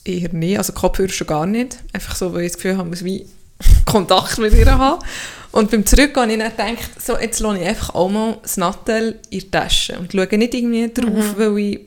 eher 0.05 0.33
nie, 0.33 0.57
also 0.57 0.71
Kopfhörer 0.71 1.09
schon 1.09 1.27
gar 1.27 1.45
nicht. 1.45 1.77
Einfach 1.91 2.15
so, 2.15 2.33
weil 2.33 2.43
ich 2.43 2.53
das 2.53 2.61
Gefühl 2.61 2.77
habe, 2.77 2.87
muss 2.87 3.03
wie 3.03 3.27
Kontakt 3.85 4.37
mit 4.37 4.53
ihr 4.53 4.65
haben. 4.65 5.03
Und 5.51 5.71
beim 5.71 5.85
Zurückgehen 5.85 6.41
habe 6.41 6.49
ich 6.49 6.55
dann 6.55 6.75
gedacht, 6.75 7.01
so, 7.01 7.17
jetzt 7.17 7.39
lasse 7.39 7.59
ich 7.59 7.67
einfach 7.67 7.95
auch 7.95 8.09
mal 8.09 8.37
das 8.41 8.57
Nattel 8.57 9.19
in 9.29 9.39
die 9.39 9.51
Tasche 9.51 9.97
und 9.99 10.11
schaue 10.11 10.37
nicht 10.37 10.53
irgendwie 10.53 10.93
drauf, 10.93 11.35
weil 11.37 11.57
ich 11.59 11.81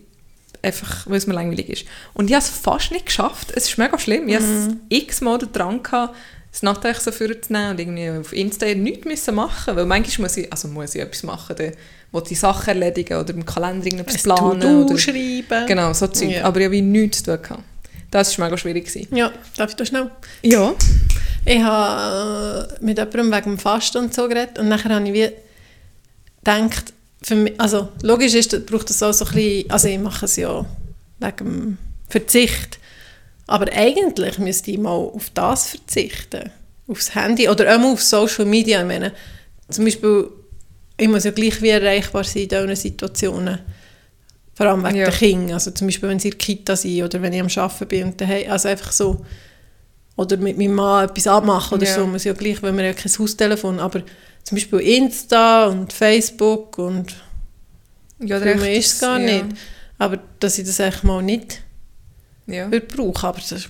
einfach, 0.63 1.07
weil 1.07 1.19
es 1.19 1.27
mir 1.27 1.35
langweilig 1.35 1.69
ist. 1.69 1.85
Und 2.15 2.29
ich 2.29 2.35
habe 2.35 2.45
es 2.45 2.51
fast 2.51 2.91
nicht 2.91 3.07
geschafft. 3.07 3.53
Es 3.55 3.69
ist 3.69 3.79
mega 3.79 3.99
schlimm. 3.99 4.29
Ich 4.29 4.37
hatte 4.37 4.45
es 4.47 4.69
x-mal 4.89 5.39
dran 5.39 5.83
gehabt, 5.83 6.15
das 6.51 6.63
Nattel 6.63 6.95
so 6.95 7.13
vorzunehmen 7.13 7.71
und 7.71 7.81
irgendwie 7.81 8.11
auf 8.11 8.33
Insta 8.33 8.67
nichts 8.67 9.05
müssen 9.05 9.35
machen 9.35 9.77
weil 9.77 9.85
manchmal 9.85 10.27
muss 10.27 10.37
ich, 10.37 10.51
also 10.51 10.67
muss 10.69 10.95
ich 10.95 11.03
etwas 11.03 11.23
machen, 11.23 11.55
dann 11.57 11.73
will 12.13 12.23
ich 12.29 12.41
Sachen 12.41 12.69
erledigen 12.69 13.19
oder 13.19 13.35
im 13.35 13.45
Kalender 13.45 13.87
irgendetwas 13.87 14.23
planen. 14.23 14.85
Oder, 14.85 14.99
schreiben. 14.99 15.67
genau, 15.67 15.93
so 15.93 16.07
Zeug. 16.07 16.31
Ja. 16.31 16.45
Aber 16.45 16.59
ich 16.61 16.67
habe 16.67 16.81
nichts 16.83 17.23
zu 17.23 17.25
tun. 17.37 17.43
gehabt. 17.43 17.63
Das 18.11 18.39
war 18.39 18.47
mega 18.47 18.57
schwierig. 18.57 18.87
Gewesen. 18.87 19.15
Ja, 19.15 19.31
darf 19.57 19.71
ich 19.71 19.77
da 19.77 19.85
schnell? 19.85 20.11
Ja. 20.43 20.75
Ich 21.45 21.63
habe 21.63 22.69
äh, 22.81 22.85
mit 22.85 22.99
jemandem 22.99 23.33
wegen 23.33 23.51
dem 23.51 23.59
Fasten 23.59 23.99
und 23.99 24.15
so 24.15 24.29
geredet 24.29 24.59
und 24.59 24.69
nachher 24.69 24.95
habe 24.95 25.07
ich 25.07 25.13
wie 25.13 25.31
gedacht, 26.43 26.95
für 27.23 27.35
mich, 27.35 27.61
also 27.61 27.89
logisch 28.03 28.35
ist, 28.35 28.67
braucht 28.67 28.91
es 28.91 29.03
auch 29.03 29.13
so 29.13 29.25
ein 29.27 29.33
bisschen, 29.35 29.71
also 29.71 29.89
ich 29.89 29.99
mache 29.99 30.25
es 30.27 30.37
ja 30.37 30.65
wegen 31.19 31.37
dem 31.37 31.79
Verzicht, 32.09 32.79
aber 33.47 33.73
eigentlich 33.73 34.39
müsste 34.39 34.71
ich 34.71 34.79
mal 34.79 34.91
auf 34.91 35.31
das 35.35 35.67
verzichten, 35.69 36.51
aufs 36.87 37.15
Handy 37.15 37.49
oder 37.49 37.75
auch 37.75 37.79
mal 37.81 37.93
auf 37.93 38.03
Social 38.03 38.45
Media. 38.45 38.81
Ich 38.81 38.87
meine, 38.87 39.13
zum 39.69 39.85
Beispiel, 39.85 40.29
ich 40.97 41.09
muss 41.09 41.25
ja 41.25 41.31
gleich 41.31 41.61
wie 41.63 41.69
erreichbar 41.71 42.25
sein 42.25 42.43
in 42.43 42.49
diesen 42.49 42.77
Situationen. 42.77 43.59
Vor 44.55 44.67
allem 44.67 44.85
wegen 44.85 44.97
Ja. 44.97 45.05
der 45.07 45.15
Kinder. 45.15 45.55
Also 45.55 45.71
zum 45.71 45.87
Beispiel, 45.87 46.09
wenn 46.09 46.19
sie 46.19 46.29
in 46.29 46.33
der 46.33 46.39
Kita 46.39 46.75
sind 46.77 47.03
oder 47.03 47.23
wenn 47.23 47.33
ich 47.33 47.41
am 47.41 47.49
Arbeiten 47.63 47.87
bin 47.89 48.05
und 48.05 48.21
daheim, 48.21 48.51
also 48.51 48.69
einfach 48.69 48.91
so 48.93 49.25
oder 50.17 50.37
mit 50.37 50.59
meinem 50.59 50.75
Mann 50.75 51.05
etwas 51.09 51.29
abmachen 51.29 51.79
oder 51.79 51.87
Ja. 51.87 51.95
so, 51.95 52.07
muss 52.07 52.25
ja 52.25 52.33
gleich, 52.33 52.61
wenn 52.63 52.77
wir 52.77 52.85
ja 52.87 52.93
kein 52.93 53.13
Haustelefon, 53.19 53.79
aber 53.79 54.03
zum 54.49 54.57
Beispiel 54.57 54.81
Insta 54.81 55.67
und 55.67 55.93
Facebook 55.93 56.79
und 56.79 57.15
ja 58.19 58.41
für 58.41 58.55
mich 58.55 58.79
ist 58.79 58.95
es 58.95 59.01
gar 59.01 59.21
ja. 59.21 59.43
nicht. 59.45 59.59
Aber 59.99 60.19
dass 60.41 60.59
ich 60.59 60.67
das 60.67 60.81
echt 60.81 61.05
mal 61.05 61.23
nicht 61.23 61.61
Ja. 62.47 62.71
würde 62.73 62.87
brauchen, 62.87 63.27
aber 63.27 63.39
das 63.41 63.53
ist, 63.53 63.69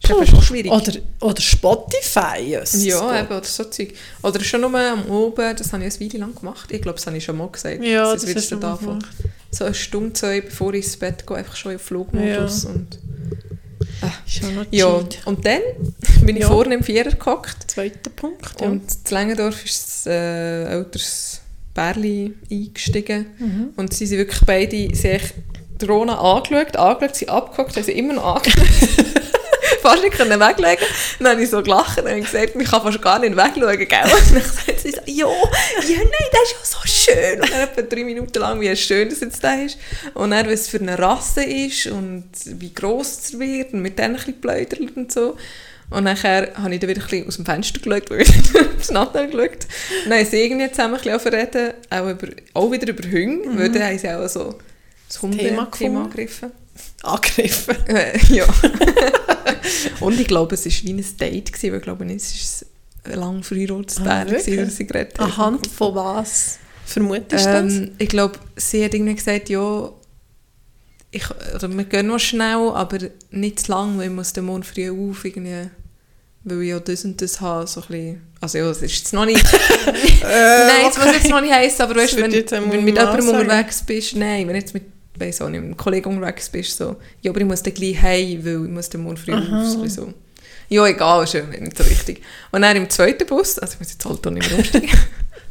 ist 0.00 0.10
eben 0.10 0.24
schon 0.24 0.40
schwierig. 0.40 0.70
Oder, 0.70 0.92
oder 1.20 1.42
Spotify, 1.42 2.42
Jesus 2.42 2.84
ja, 2.84 3.22
eben, 3.22 3.26
oder 3.26 3.44
so 3.44 3.64
Zeug. 3.64 3.94
Oder 4.22 4.40
schon 4.44 4.60
nur 4.60 4.72
am 4.78 5.04
Oben, 5.06 5.56
das 5.56 5.72
habe 5.72 5.84
ich 5.84 5.94
ein 5.94 6.00
Video 6.00 6.20
lang 6.20 6.36
gemacht. 6.36 6.70
Ich 6.70 6.80
glaube, 6.80 6.98
das 6.98 7.06
habe 7.08 7.16
ich 7.16 7.24
schon 7.24 7.36
mal 7.36 7.48
gesagt. 7.48 7.82
Ja, 7.82 8.12
das 8.12 8.22
du 8.22 8.34
dann 8.34 8.60
mal 8.60 8.70
davon. 8.70 9.04
So 9.50 9.64
eine 9.64 9.74
Stunde, 9.74 10.12
zwei, 10.12 10.42
bevor 10.42 10.74
ich 10.74 10.84
ins 10.84 10.96
Bett 10.96 11.26
gehe, 11.26 11.38
einfach 11.38 11.56
schon 11.56 11.72
in 11.72 11.80
Flugmodus. 11.80 12.62
Ja. 12.62 12.70
Und, 12.70 12.94
Ist 12.94 13.00
schon 13.02 13.13
ja. 14.70 15.02
cheat. 15.02 15.26
und 15.26 15.44
dann 15.46 15.60
bin 16.26 16.36
ich 16.36 16.42
Ja. 16.42 16.48
vorne 16.48 16.74
im 16.74 16.82
Vierer 16.82 17.10
gehockt. 17.10 17.70
Zweiter 17.70 18.10
Punkt, 18.10 18.60
ja. 18.60 18.68
Und 18.68 18.82
in 18.82 19.14
Längendorf 19.14 19.64
ist 19.64 20.06
ein 20.06 20.12
äh, 20.12 20.64
älteres 20.76 21.40
Bärli 21.74 22.34
eingestiegen. 22.50 23.26
Mhm. 23.38 23.68
Und 23.76 23.92
sie 23.94 24.06
sind 24.06 24.18
wirklich 24.18 24.40
beide 24.46 24.94
sich 24.94 25.22
die 25.80 25.84
Rona 25.86 26.18
angeschaut, 26.18 26.76
angeschaut, 26.76 27.16
sie 27.16 27.28
abgehockt, 27.28 27.76
haben 27.76 27.84
sie 27.84 27.92
immer 27.92 28.14
noch 28.14 28.36
angeschaut. 28.36 28.64
fast 29.84 30.02
nicht 30.02 30.16
können 30.16 30.40
weglegen. 30.40 30.84
Dann 31.18 31.28
habe 31.32 31.42
ich 31.42 31.50
so 31.50 31.62
gelacht 31.62 31.98
und 31.98 32.06
gesagt, 32.06 32.56
ich 32.56 32.70
kann 32.70 32.82
fast 32.82 33.02
gar 33.02 33.18
nicht 33.18 33.36
wegschauen, 33.36 33.78
gell? 33.78 34.04
Und 34.04 34.34
dann 34.34 34.42
sagt 34.42 34.80
sie 34.80 34.90
so, 34.90 35.00
ja, 35.06 35.26
ja, 35.26 35.98
nein, 35.98 36.28
das 36.32 36.42
ist 36.42 36.52
ja 36.52 36.64
so 36.64 36.78
schön. 36.84 37.40
Und 37.40 37.52
dann 37.52 37.60
etwa 37.60 37.82
drei 37.82 38.04
Minuten 38.04 38.38
lang, 38.38 38.60
wie 38.60 38.74
schön 38.76 39.08
das 39.08 39.20
jetzt 39.20 39.44
da 39.44 39.54
ist. 39.54 39.78
Und 40.14 40.30
dann, 40.30 40.46
was 40.46 40.60
es 40.60 40.68
für 40.68 40.80
eine 40.80 40.98
Rasse 40.98 41.44
ist 41.44 41.86
und 41.86 42.24
wie 42.44 42.72
gross 42.72 43.18
es 43.18 43.38
wird 43.38 43.72
und 43.72 43.82
mit 43.82 43.98
denen 43.98 44.10
ein 44.10 44.16
bisschen 44.16 44.34
geplaudert 44.40 44.96
und 44.96 45.12
so. 45.12 45.36
Und 45.90 46.04
nachher 46.04 46.48
habe 46.56 46.74
ich 46.74 46.80
dann 46.80 46.88
wieder 46.88 47.02
ein 47.02 47.08
bisschen 47.08 47.28
aus 47.28 47.36
dem 47.36 47.44
Fenster 47.44 47.78
geschaut, 47.78 48.10
weil 48.10 48.22
ich 48.22 48.30
aufs 48.76 48.90
Nattel 48.90 49.26
geschaut 49.28 49.66
dann 50.08 50.18
haben 50.18 50.26
sie 50.26 50.42
irgendwie 50.42 50.70
zusammen 50.70 50.94
ein 50.94 51.00
bisschen 51.00 51.12
angefangen 51.12 51.40
reden, 51.40 51.74
auch, 51.90 52.10
über, 52.10 52.28
auch 52.54 52.72
wieder 52.72 52.88
über 52.88 53.04
Hunde, 53.04 53.58
weil 53.58 53.70
dann 53.70 53.82
haben 53.82 53.98
sie 53.98 54.08
auch 54.08 54.26
so 54.28 54.58
das 55.08 55.20
Thema 55.20 55.68
Hunde-Thema 55.68 56.08
gefunden. 56.10 56.63
Angegriffen. 57.04 57.76
Äh, 57.86 58.18
ja. 58.28 58.46
und 60.00 60.18
ich 60.18 60.26
glaube, 60.26 60.54
es 60.54 60.64
war 60.64 60.72
wie 60.82 60.92
ein 60.92 61.16
Date, 61.18 61.52
gewesen, 61.52 61.70
weil 61.70 61.78
ich 61.78 61.84
glaube 61.84 62.04
nicht, 62.04 62.20
es 62.20 62.66
war 63.04 63.12
ein 63.12 63.20
lang 63.20 63.42
verheiratetes 63.42 64.00
Ah, 64.00 64.24
gewesen, 64.24 64.56
das 64.56 64.76
sie 64.76 64.86
geredet. 64.86 65.18
Anhand 65.20 65.66
von 65.66 65.94
was 65.94 66.58
vermutest 66.86 67.46
du 67.46 67.50
das? 67.50 67.72
Ähm, 67.72 67.92
ich 67.98 68.08
glaube, 68.08 68.38
sie 68.56 68.84
hat 68.84 68.94
irgendwie 68.94 69.14
gesagt, 69.14 69.48
ja, 69.48 69.90
ich, 71.10 71.24
oder 71.54 71.68
wir 71.68 71.84
gehen 71.84 72.08
noch 72.08 72.18
schnell, 72.18 72.70
aber 72.74 72.98
nicht 73.30 73.60
zu 73.60 73.72
lang, 73.72 73.98
weil 73.98 74.08
ich 74.08 74.12
muss 74.12 74.32
den 74.32 74.46
morgen 74.46 74.64
früh 74.64 74.90
auf, 74.90 75.24
irgendwie, 75.24 75.70
weil 76.42 76.62
ich 76.62 76.68
ja 76.70 76.80
das 76.80 77.04
und 77.04 77.20
das 77.22 77.40
habe, 77.40 77.66
so 77.66 77.82
ein 77.82 77.86
bisschen, 77.86 78.22
also 78.40 78.58
ja, 78.58 78.70
es 78.70 78.82
ist 78.82 78.96
jetzt 78.96 79.12
noch 79.12 79.24
nicht, 79.24 79.42
nein, 80.22 80.90
es 80.90 80.98
muss 80.98 81.14
jetzt 81.14 81.30
noch 81.30 81.40
nicht 81.40 81.54
heissen, 81.54 81.82
aber 81.82 81.96
weißt, 81.96 82.14
Das 82.14 82.20
wenn, 82.20 82.30
du 82.32 82.80
mit 82.82 82.96
jemandem 82.96 83.28
unterwegs 83.28 83.82
bist, 83.82 84.16
nein, 84.16 84.48
wenn 84.48 84.56
jetzt 84.56 84.74
mit, 84.74 84.84
weiss 85.18 85.40
auch 85.40 85.48
nicht, 85.48 85.60
mit 85.60 85.68
einem 85.68 85.76
Kollegen 85.76 86.08
unterwegs 86.08 86.48
bist, 86.48 86.76
so, 86.76 86.96
ja, 87.22 87.30
aber 87.30 87.40
ich 87.40 87.46
muss 87.46 87.62
dann 87.62 87.74
gleich 87.74 88.00
heim, 88.00 88.44
weil 88.44 88.64
ich 88.64 88.70
muss 88.70 88.88
den 88.88 89.02
morgen 89.02 89.16
früh 89.16 89.32
Aha. 89.32 89.62
auf, 89.62 89.90
so. 89.90 90.12
Ja, 90.68 90.86
egal, 90.86 91.24
ist 91.24 91.34
ja 91.34 91.42
nicht 91.42 91.76
so 91.76 91.88
wichtig. 91.88 92.22
Und 92.50 92.62
dann 92.62 92.76
im 92.76 92.88
zweiten 92.88 93.26
Bus, 93.26 93.58
also 93.58 93.74
ich 93.74 93.80
muss 93.80 93.92
jetzt 93.92 94.04
halt 94.04 94.26
auch 94.26 94.30
nicht 94.30 94.48
mehr 94.48 94.58
umsteigen, 94.58 94.90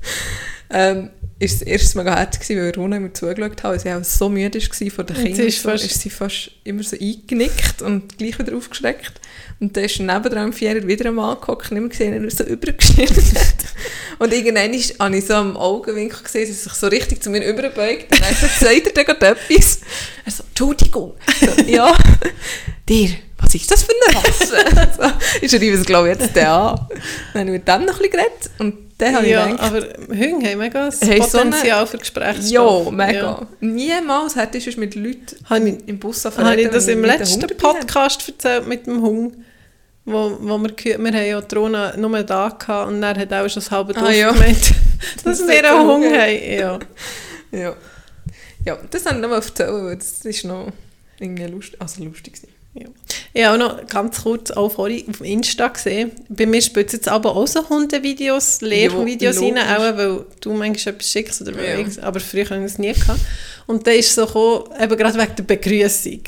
ähm, 0.72 1.10
ist 1.44 1.56
es 1.56 1.62
erst 1.64 1.96
mega 1.96 2.16
hart 2.16 2.40
gewesen, 2.40 2.62
weil 2.62 2.72
Rona 2.76 2.98
immer 2.98 3.14
zugeschaut 3.14 3.64
hat, 3.64 3.72
weil 3.72 3.80
sie 3.80 3.92
auch 3.92 4.04
so 4.04 4.30
müde 4.30 4.60
war 4.60 4.90
von 4.92 5.06
den 5.06 5.16
sie 5.16 5.24
Kindern. 5.24 5.48
ist 5.48 5.62
so, 5.62 5.70
fast- 5.70 5.86
ist 5.86 6.02
sie 6.02 6.10
fast 6.10 6.52
immer 6.64 6.84
so 6.84 6.96
eingenickt 7.00 7.82
und 7.82 8.18
gleich 8.18 8.40
wieder 8.40 8.56
aufgeschreckt. 8.56 9.14
Und 9.60 9.76
dann 9.78 9.84
ist 9.86 10.00
nebendran 10.00 10.46
im 10.48 10.54
Vierer 10.54 10.86
wieder 10.88 11.10
ein 11.10 11.16
Mann 11.16 11.38
gehockt 11.40 11.72
und 11.72 11.78
immer 11.78 11.90
gesehen, 11.90 12.14
er 12.14 12.32
so 12.32 12.44
übergeschnitten. 12.46 13.24
Und 14.20 14.34
irgendwann 14.34 14.74
ist, 14.74 15.00
habe 15.00 15.18
ich 15.18 15.26
so 15.26 15.34
am 15.34 15.58
Augenwinkel 15.58 16.22
gesehen, 16.24 16.48
dass 16.48 16.58
er 16.58 16.64
sich 16.64 16.74
so 16.74 16.88
richtig 16.88 17.22
zu 17.24 17.30
mir 17.30 17.46
überbeugt. 17.48 18.12
Und 18.12 18.22
dann 18.22 18.30
gesagt, 18.30 18.60
sagt 18.60 18.88
er 18.88 18.94
dann 18.94 19.06
gerade 19.06 19.28
etwas? 19.28 19.80
Er 20.26 20.32
so, 20.32 20.44
Entschuldigung. 20.44 21.14
So, 21.40 21.62
ja, 21.64 21.96
dir, 22.88 23.10
was 23.38 23.56
ist 23.56 23.70
das 23.70 23.84
für 23.84 23.92
eine 24.08 24.18
Rasse? 24.18 24.92
so, 24.98 25.46
ist 25.46 25.54
er 25.54 25.84
glaube 25.84 26.12
ich 26.12 26.20
jetzt 26.20 26.36
der 26.36 26.52
an. 26.52 26.88
Dann 27.34 27.42
habe 27.42 27.46
ich 27.52 27.58
mit 27.60 27.68
dem 27.68 27.86
noch 27.86 27.94
ein 27.96 27.98
bisschen 28.00 28.12
geredet 28.12 28.50
und 28.60 28.93
dann 29.04 29.16
habe 29.16 29.26
ich 29.26 29.32
ja, 29.32 29.46
gedacht, 29.46 29.62
aber 29.64 29.80
Hunde 30.16 30.50
haben 30.50 30.58
mega 30.60 30.86
das 30.86 31.02
Hey, 31.02 31.22
so 31.22 31.38
Potenzial 31.38 31.86
für 31.88 31.98
Gespräche. 31.98 32.42
ja, 32.42 32.90
mega. 32.92 33.48
Niemals 33.60 34.36
hätte 34.36 34.58
ich 34.58 34.64
sonst 34.64 34.78
mit 34.78 34.96
Leuten 34.96 35.36
Habe 35.50 35.70
ich, 35.70 35.88
im 35.88 36.00
Bus 36.00 36.24
habe 36.26 36.62
ich 36.62 36.70
das 36.70 36.88
im 36.88 37.04
letzten 37.04 37.48
Podcast 37.58 38.28
erzählt 38.28 38.68
mit 38.68 38.88
dem 38.88 39.02
Hund? 39.02 39.36
Wo, 40.06 40.38
wo 40.42 40.58
wir, 40.58 40.76
wir 40.76 41.12
haben 41.14 41.26
ja 41.26 41.40
die 41.42 41.56
Rona 41.56 41.96
nur 41.96 42.24
da 42.24 42.50
gehabt 42.50 42.90
und 42.90 43.02
dann 43.02 43.18
hat 43.18 43.32
auch 43.32 43.48
schon 43.48 43.56
das 43.62 43.72
halbe 43.72 43.96
Ah, 43.96 44.02
Dorf 44.02 44.14
ja. 44.16 44.32
gemeint, 44.32 44.74
Das 45.24 45.38
dass 45.40 45.48
wir 45.48 45.58
hat 45.58 45.66
einen 45.66 45.66
er 45.66 45.76
auch 45.76 45.88
haben. 45.88 46.60
Ja. 46.60 46.72
haben. 46.74 46.86
Ja. 47.52 47.76
ja, 48.66 48.78
das 48.92 49.06
habe 49.06 49.16
ich 49.16 49.22
noch 49.22 49.30
mal 49.30 49.36
erzählt, 49.36 49.70
weil 49.72 49.96
das 49.96 50.26
ist 50.26 50.44
noch 50.44 50.68
irgendwie 51.20 51.46
lustig, 51.46 51.80
also 51.80 52.04
lustig 52.04 52.34
gewesen. 52.34 52.53
Ja. 52.76 52.88
Ich 53.36 53.44
habe 53.46 53.64
auch 53.64 53.70
noch 53.80 53.88
ganz 53.88 54.24
kurz 54.24 54.52
auch 54.52 54.70
vorhin 54.70 55.08
auf 55.10 55.22
Insta 55.22 55.68
gesehen. 55.68 56.12
Bei 56.30 56.46
mir 56.46 56.62
spielt 56.62 56.92
jetzt 56.94 57.08
aber 57.08 57.36
auch 57.36 57.48
so 57.48 57.68
Hundevideos, 57.68 58.62
Lehrvideos 58.62 59.40
rein, 59.42 59.58
auch 59.58 59.98
weil 59.98 60.26
du 60.42 60.54
manchmal 60.54 60.96
etwas 60.96 61.12
schickst, 61.12 61.42
oder 61.42 61.56
weil 61.56 61.80
Ja. 61.80 61.88
ich, 61.88 62.02
aber 62.04 62.20
früher 62.20 62.46
habe 62.50 62.60
ich 62.60 62.66
es 62.66 62.80
nie 62.80 62.94
gehabt. 62.94 63.20
Und 63.68 63.86
da 63.88 63.92
ist 63.92 64.14
so 64.14 64.26
gekommen, 64.26 64.66
eben 64.82 64.98
gerade 64.98 65.18
wegen 65.20 65.36
der 65.36 65.44
Begrüßung. 65.44 66.22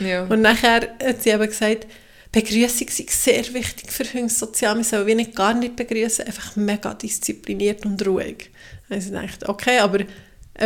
Ja. 0.00 0.24
Und 0.24 0.42
nachher 0.42 0.88
hat 1.02 1.22
sie 1.22 1.30
eben 1.30 1.46
gesagt, 1.46 1.86
Begrüßung 2.32 2.88
sei 2.90 3.06
sehr 3.08 3.54
wichtig 3.54 3.92
für 3.92 4.04
Hunde 4.12 4.32
sozial. 4.32 4.76
Wir 4.76 4.84
sollen 4.84 5.06
wie 5.06 5.14
nicht 5.14 5.36
gar 5.36 5.54
nicht 5.54 5.76
begrüßen, 5.76 6.26
einfach 6.26 6.56
mega 6.56 6.92
diszipliniert 6.94 7.86
und 7.86 8.04
ruhig. 8.06 8.50
Also 8.90 9.14
ich 9.14 9.20
dachte, 9.30 9.48
okay, 9.48 9.78
aber 9.78 10.00
äh, 10.00 10.06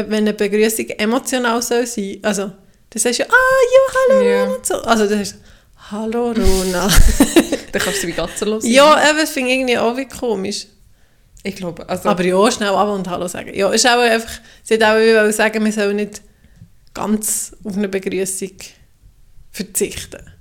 wenn 0.09 0.19
eine 0.27 0.33
Begrüßung 0.33 0.89
emotional 0.91 1.61
soll 1.63 1.87
sein, 1.87 2.19
also 2.23 2.53
dann 2.91 3.01
sagst 3.01 3.19
du 3.19 3.23
ja, 3.25 3.29
ah, 3.31 3.61
ja, 3.75 4.15
hallo, 4.17 4.29
Ja. 4.29 4.45
und 4.45 4.67
so. 4.67 4.75
Also 4.83 5.07
das 5.07 5.21
ist 5.21 5.37
hallo, 5.91 6.33
Rona. 6.33 6.89
Dann 7.73 7.83
kannst 7.83 8.03
du 8.03 8.07
wie 8.07 8.13
Gatze 8.13 8.45
los. 8.45 8.65
ja, 8.67 9.09
eben, 9.09 9.19
das 9.19 9.31
finde 9.31 9.51
ich 9.51 9.57
irgendwie 9.57 9.79
auch 9.79 9.97
wie 9.97 10.07
komisch. 10.09 10.67
Ich 11.43 11.57
glaube, 11.57 11.89
also... 11.89 12.09
Aber 12.09 12.25
ja, 12.25 12.51
schnell 12.51 12.71
ab 12.71 12.89
und 12.89 13.09
Hallo 13.09 13.29
sagen. 13.29 13.55
Ja, 13.55 13.71
ist 13.71 13.87
auch 13.87 14.01
einfach, 14.01 14.33
sie 14.63 14.75
hat 14.75 14.83
auch 14.83 14.97
wie 14.97 15.33
sagen, 15.33 15.65
wir 15.65 15.73
sollen 15.73 15.97
nicht 15.97 16.23
ganz 16.95 17.55
auf 17.63 17.77
eine 17.77 17.89
Begrüßung 17.89 18.53
verzichten. 19.53 20.33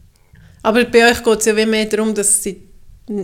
Aber 0.64 0.84
bei 0.86 1.12
euch 1.12 1.24
geht 1.24 1.40
es 1.40 1.46
ja 1.46 1.56
wie 1.56 1.66
mehr 1.66 1.86
darum, 1.86 2.16
dass 2.16 2.44
sie 2.44 2.64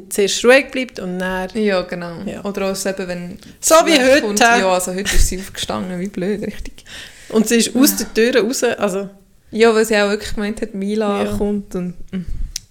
zuerst 0.09 0.45
ruhig 0.45 0.69
bleibt 0.71 0.99
und 0.99 1.19
dann... 1.19 1.49
Ja, 1.55 1.81
genau. 1.81 2.21
Ja. 2.25 2.43
Oder 2.45 2.71
auch 2.71 2.85
eben, 2.85 3.07
wenn... 3.07 3.39
So 3.59 3.75
wie 3.85 3.99
heute. 3.99 4.21
kommt. 4.21 4.39
Ja, 4.39 4.71
also 4.71 4.93
heute 4.93 5.15
ist 5.15 5.27
sie 5.27 5.39
aufgestanden, 5.39 5.99
wie 5.99 6.07
blöd, 6.07 6.41
richtig. 6.43 6.85
Und 7.33 7.47
sie 7.47 7.55
ist 7.55 7.75
aus 7.75 7.95
der 7.97 8.13
Tür 8.13 8.41
raus, 8.41 8.63
also 8.63 9.09
Ja, 9.51 9.73
weil 9.73 9.85
sie 9.85 9.95
auch 9.97 10.09
wirklich 10.09 10.33
gemeint 10.33 10.61
hat, 10.61 10.73
Mila 10.73 11.23
Ja. 11.25 11.37
kommt 11.37 11.75
und... 11.75 11.93
mm, 12.11 12.25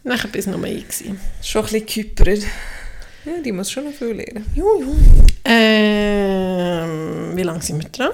nachher 0.04 0.28
bis 0.28 0.46
Nummer 0.46 0.66
ein 0.66 0.80
gewesen. 0.82 1.18
Schon 1.42 1.64
ein 1.66 1.70
bisschen 1.72 1.86
gehypert. 1.86 2.42
Ja, 3.24 3.32
die 3.44 3.52
muss 3.52 3.70
schon 3.70 3.84
noch 3.84 3.92
viel 3.92 4.12
lernen. 4.12 4.44
Jo, 4.54 4.80
jo. 4.82 4.94
Ähm, 5.44 7.36
wie 7.36 7.42
lange 7.42 7.62
sind 7.62 7.82
wir 7.82 7.88
dran? 7.90 8.10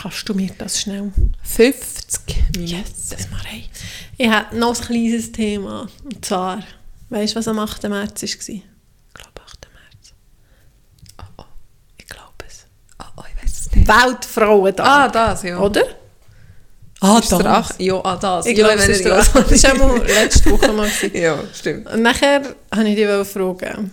Kannst 0.00 0.28
du 0.28 0.34
mir 0.34 0.50
das 0.58 0.80
schnell... 0.82 1.10
50 1.42 2.20
Minuten. 2.54 2.66
Yes, 2.66 3.08
das 3.10 3.30
mal 3.30 3.40
rein. 3.40 3.64
Ich 4.18 4.28
habe 4.28 4.56
noch 4.56 4.78
ein 4.78 4.86
kleines 4.86 5.32
Thema. 5.32 5.88
Und 6.04 6.24
zwar, 6.24 6.62
weißt 7.08 7.34
du, 7.34 7.38
was 7.38 7.48
am 7.48 7.58
8. 7.58 7.84
März 7.88 8.22
war? 8.22 8.28
Ich 8.28 8.44
glaube, 9.14 9.40
8. 9.46 9.68
März. 9.72 10.12
Oh, 11.18 11.24
oh, 11.38 11.44
Ich 11.96 12.06
glaube 12.06 12.32
es. 12.46 12.66
oh, 13.00 13.22
es 13.70 13.76
nicht. 13.76 13.88
Weltfrauentag. 13.88 14.86
Ah, 14.86 15.08
das, 15.08 15.42
ja. 15.42 15.58
Oder? 15.58 15.82
Ah, 17.00 17.18
Ist 17.20 17.30
der 17.30 17.46
Ach 17.46 17.70
ja, 17.78 17.94
ah, 18.04 18.16
das. 18.16 18.46
Ich 18.46 18.58
ja, 18.58 18.66
glaube, 18.66 18.82
es 18.82 18.88
ist 18.98 19.04
ja. 19.04 19.18
Ach- 19.18 19.32
Das 19.48 19.62
war 19.64 19.72
auch 19.72 19.78
mal 19.98 20.06
letzte 20.06 20.50
Woche 20.50 20.72
mal. 20.72 20.88
Ja, 21.12 21.38
stimmt. 21.54 21.88
Und 21.92 22.02
nachher 22.02 22.42
wollte 22.74 22.88
ich 22.90 22.96
dich 22.96 23.28
fragen, 23.32 23.90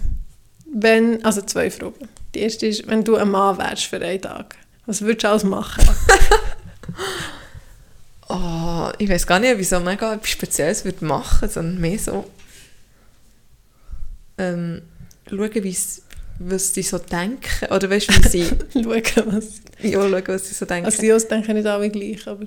wenn, 0.74 1.24
also 1.24 1.42
zwei 1.44 1.70
Fragen. 1.70 2.10
Die 2.34 2.40
erste 2.40 2.66
ist, 2.68 2.88
wenn 2.88 3.04
du 3.04 3.16
ein 3.16 3.30
Mann 3.30 3.58
wärst 3.58 3.84
für 3.86 4.02
einen 4.02 4.22
Tag, 4.22 4.56
was 4.88 5.02
würdest 5.02 5.24
du 5.24 5.30
alles 5.30 5.44
machen? 5.44 5.84
Oh, 8.28 8.90
ich 8.98 9.08
weiß 9.10 9.26
gar 9.28 9.40
nicht, 9.40 9.54
ob 9.54 9.60
ich 9.60 9.70
so 9.70 9.80
mega 9.80 10.14
etwas 10.14 10.30
Spezielles 10.30 10.84
würde 10.84 11.06
machen, 11.06 11.48
sondern 11.50 11.80
mehr 11.80 12.00
so 12.00 12.26
ähm, 14.38 14.82
schauen, 15.30 15.50
wie's, 15.54 16.02
was 16.40 16.74
sie 16.74 16.84
so 16.84 16.98
denken. 16.98 17.66
Oder 17.72 17.90
weißt 17.90 18.10
du, 18.10 18.24
wie 18.24 18.28
sie... 18.28 18.46
Schauen, 18.74 19.36
was... 19.36 19.62
ja, 19.82 20.02
schauen, 20.02 20.24
was 20.28 20.48
sie 20.48 20.54
so 20.54 20.66
denken. 20.66 20.86
Also 20.86 21.02
die 21.02 21.28
denken 21.28 21.54
nicht 21.54 21.68
alle 21.68 21.90
gleich, 21.90 22.28
aber... 22.28 22.46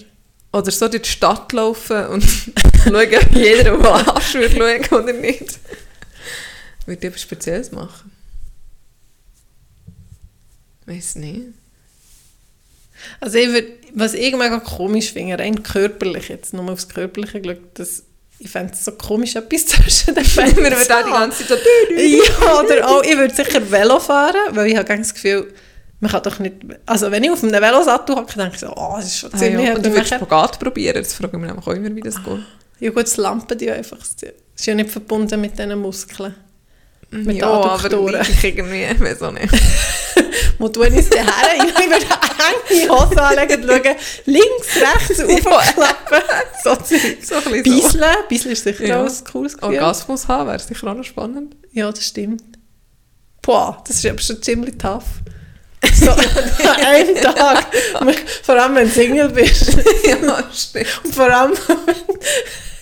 Oder 0.52 0.70
so 0.70 0.88
durch 0.88 1.02
die 1.02 1.08
Stadt 1.08 1.52
laufen 1.52 2.06
und 2.06 2.24
schauen, 2.84 2.94
ob 2.94 3.32
jeder 3.34 3.74
auf 3.74 3.82
den 3.82 4.08
Arsch 4.08 4.34
würde 4.34 4.56
schauen 4.56 5.00
oder 5.00 5.12
nicht. 5.12 5.58
Würde 6.86 7.00
ich 7.00 7.04
etwas 7.04 7.22
Spezielles 7.22 7.70
machen? 7.72 8.10
Weiß 10.86 11.16
nicht. 11.16 11.48
Also 13.20 13.38
ich 13.38 13.48
würd, 13.48 13.66
was 13.94 14.14
ich 14.14 14.34
mega 14.34 14.58
komisch 14.60 15.12
finde, 15.12 15.38
rein 15.38 15.62
körperlich 15.62 16.28
jetzt, 16.28 16.54
nur 16.54 16.70
aufs 16.70 16.88
Körperliche 16.88 17.40
geschaut, 17.40 17.60
dass 17.74 18.04
ich 18.38 18.50
fände 18.50 18.72
es 18.72 18.84
so 18.84 18.92
komisch, 18.92 19.34
etwas 19.36 19.66
zwischen 19.66 20.14
den 20.14 20.24
Beinen 20.36 20.56
Wir 20.56 20.64
würden 20.64 20.92
auch 20.92 21.04
die 21.04 21.10
ganze 21.10 21.46
Zeit 21.46 21.58
so... 21.58 21.94
Ja, 21.94 22.60
oder 22.60 22.88
auch, 22.88 23.02
ich 23.02 23.16
würde 23.16 23.34
sicher 23.34 23.70
Velo 23.70 23.98
fahren, 23.98 24.36
weil 24.50 24.68
ich 24.68 24.76
habe 24.76 24.96
das 24.96 25.12
Gefühl, 25.14 25.52
man 26.00 26.10
kann 26.10 26.22
doch 26.22 26.38
nicht... 26.38 26.54
Also 26.86 27.10
wenn 27.10 27.24
ich 27.24 27.30
auf 27.30 27.42
einem 27.42 27.52
Velosattel 27.52 28.14
hocke, 28.16 28.34
denke 28.36 28.54
ich 28.54 28.60
so, 28.60 28.72
oh, 28.74 28.94
das 28.96 29.06
ist 29.06 29.18
schon 29.18 29.34
Ah, 29.34 29.36
ziemlich... 29.36 29.66
ja. 29.66 29.74
Und 29.74 29.84
du 29.84 29.90
würdest 29.92 30.14
Spagat 30.14 30.58
probieren, 30.58 31.02
das 31.02 31.14
frage 31.14 31.36
ich 31.36 31.40
mich 31.40 31.48
nämlich 31.50 31.66
auch 31.66 31.72
immer, 31.72 31.94
wie 31.94 32.00
das 32.00 32.22
geht. 32.22 32.38
ja 32.80 32.90
gut, 32.90 33.02
das 33.02 33.16
Lampen, 33.16 33.58
die 33.58 33.70
einfach... 33.70 33.98
Das 33.98 34.14
ist 34.14 34.66
ja 34.66 34.74
nicht 34.74 34.90
verbunden 34.90 35.40
mit 35.40 35.58
diesen 35.58 35.78
Muskeln. 35.78 36.34
Mit 37.10 37.36
ja, 37.38 37.46
aber 37.46 37.72
Adduktoren. 37.72 38.20
ich 38.20 38.44
irgendwie, 38.44 38.84
ich 38.84 39.00
weiß 39.00 39.22
auch 39.22 39.32
nicht. 39.32 39.48
Wo 40.58 40.66
es 40.66 41.08
denn 41.08 41.24
her? 41.24 41.32
Ich 41.56 41.62
würde 41.74 41.96
enge 42.70 42.88
Hose 42.90 43.22
anlegen 43.22 43.62
und 43.62 43.68
schauen, 43.70 43.96
links, 44.26 44.76
rechts, 44.76 45.20
aufklappen. 45.46 46.22
so 46.64 46.76
Zeug. 46.76 47.00
So 47.22 47.34
ein 47.36 47.42
bisschen 47.44 47.64
so. 47.64 47.80
Bisseln. 47.80 48.16
Bisseln 48.28 48.52
ist 48.52 48.64
sicher 48.64 48.84
Ja. 48.86 49.02
auch 49.02 49.06
ein 49.08 49.24
cooles 49.30 49.56
Gefühl. 49.56 49.74
Orgasmus 49.76 50.28
haben 50.28 50.48
wäre 50.48 50.58
sicher 50.58 50.86
auch 50.88 50.94
noch 50.94 51.04
spannend. 51.04 51.56
Ja, 51.72 51.90
das 51.90 52.04
stimmt. 52.04 52.42
Boah, 53.42 53.82
das 53.86 53.96
ist 53.96 54.06
aber 54.06 54.18
schon 54.20 54.42
ziemlich 54.42 54.76
tough. 54.76 55.04
So, 55.94 56.10
an 56.10 56.84
einem 56.84 57.14
Tag. 57.22 57.66
Vor 58.42 58.56
allem, 58.56 58.74
wenn 58.74 58.88
du 58.88 58.92
Single 58.92 59.28
bist. 59.30 59.76
ja, 60.04 60.42
stimmt. 60.52 61.00
Und 61.04 61.14
vor 61.14 61.30
allem, 61.30 61.52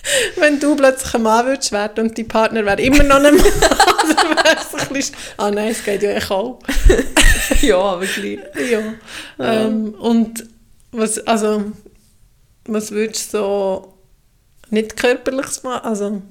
wenn, 0.35 0.59
du 0.59 0.75
plötzlich 0.75 1.13
ein 1.13 1.23
Mann 1.23 1.45
würdest 1.45 1.71
werden 1.71 2.07
und 2.07 2.17
dein 2.17 2.27
Partner 2.27 2.65
wäre 2.65 2.81
immer 2.81 3.03
noch 3.03 3.15
ein 3.17 3.35
Mann. 3.35 3.37
dann 4.15 4.29
wäre 4.37 4.57
es 4.57 4.87
ein 4.87 4.93
bisschen... 4.93 5.15
Ah 5.37 5.51
nein, 5.51 5.69
es 5.69 5.83
geht 5.83 6.03
ja 6.03 6.11
echt 6.11 6.31
auch. 6.31 6.59
Ja, 7.61 7.79
aber 7.79 8.05
gleich. 8.05 8.39
Ja. 8.69 8.93
Ähm, 9.39 9.93
und 9.95 10.45
was, 10.91 11.19
also, 11.19 11.71
was 12.65 12.91
würdest 12.91 13.33
du 13.33 13.37
so 13.37 13.93
nicht 14.69 14.97
körperliches 14.97 15.63
machen? 15.63 15.85
Also, 15.85 16.21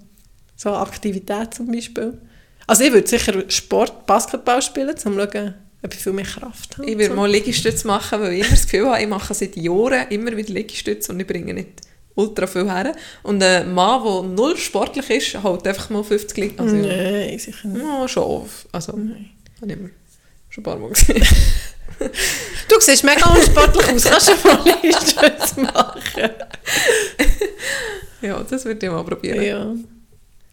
so 0.57 0.71
Aktivität 0.71 1.55
zum 1.55 1.71
Beispiel? 1.71 2.21
Also 2.67 2.85
ich 2.85 2.93
würde 2.93 3.07
sicher 3.07 3.45
Sport, 3.49 4.07
Basketball 4.07 4.61
spielen, 4.61 4.91
um 4.91 4.97
zu 4.97 5.13
schauen, 5.13 5.55
ob 5.83 5.95
ich 5.95 6.01
viel 6.01 6.13
mehr 6.13 6.25
Kraft 6.25 6.79
habe. 6.79 6.91
Ich 6.91 6.99
würde 6.99 7.15
mal 7.15 7.31
Liegestütze 7.31 7.87
machen, 7.87 8.21
weil 8.21 8.33
ich 8.33 8.41
immer 8.41 8.51
das 8.51 8.65
Gefühl 8.65 8.89
habe, 8.89 9.03
ich 9.03 9.09
mache 9.09 9.35
seit 9.35 9.57
Jahren 9.57 10.09
immer 10.09 10.37
wieder 10.37 10.53
Liegestütze 10.53 11.13
und 11.13 11.21
ich 11.21 11.27
bringe 11.27 11.55
nicht 11.55 11.83
ultra 12.17 12.47
viel 12.47 12.65
her. 12.71 12.93
Und 13.23 13.43
ein 13.43 13.73
Mann, 13.73 14.03
der 14.03 14.23
null 14.23 14.57
sportlich 14.57 15.09
ist, 15.11 15.43
hält 15.43 15.67
einfach 15.67 15.91
mal 15.91 16.03
50 16.03 16.37
Liegestütze. 16.37 16.63
Also, 16.63 16.77
Nein, 16.77 17.39
sicher 17.39 17.69
nicht. 17.69 17.83
ja, 17.85 18.09
schon 18.09 18.23
oft. 18.25 18.67
Also, 18.73 18.93
habe 18.95 19.13
ich 19.63 19.77
schon 20.51 20.61
ein 20.61 20.63
paar 20.65 20.77
Mal 20.77 20.91
gesehen. 20.91 21.25
Du 22.69 22.79
siehst 22.79 23.05
mega 23.05 23.27
unsportlich 23.31 23.89
aus, 23.89 24.05
kannst 24.05 24.29
du 24.29 24.49
mal 24.49 24.63
Liegestütze 24.65 25.61
machen? 25.61 26.31
ja, 28.21 28.43
das 28.43 28.65
würde 28.67 28.85
ich 28.85 28.93
mal 28.93 29.03
probieren. 29.03 29.43
Ja. 29.43 29.75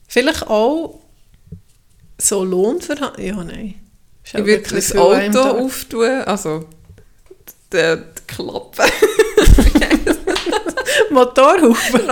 Vielleicht 0.08 0.48
auch 0.48 1.02
so 2.18 2.46
Lohnverhandlungen? 2.46 3.28
Ja, 3.28 3.44
nein. 3.44 3.76
Ich 4.24 4.34
würde 4.34 4.76
das 4.76 4.96
Auto 4.96 5.40
auftun, 5.40 6.22
also 6.22 6.66
die, 7.74 7.78
die 7.78 8.22
Klappe. 8.28 8.84
Motorhaufen. 11.14 12.02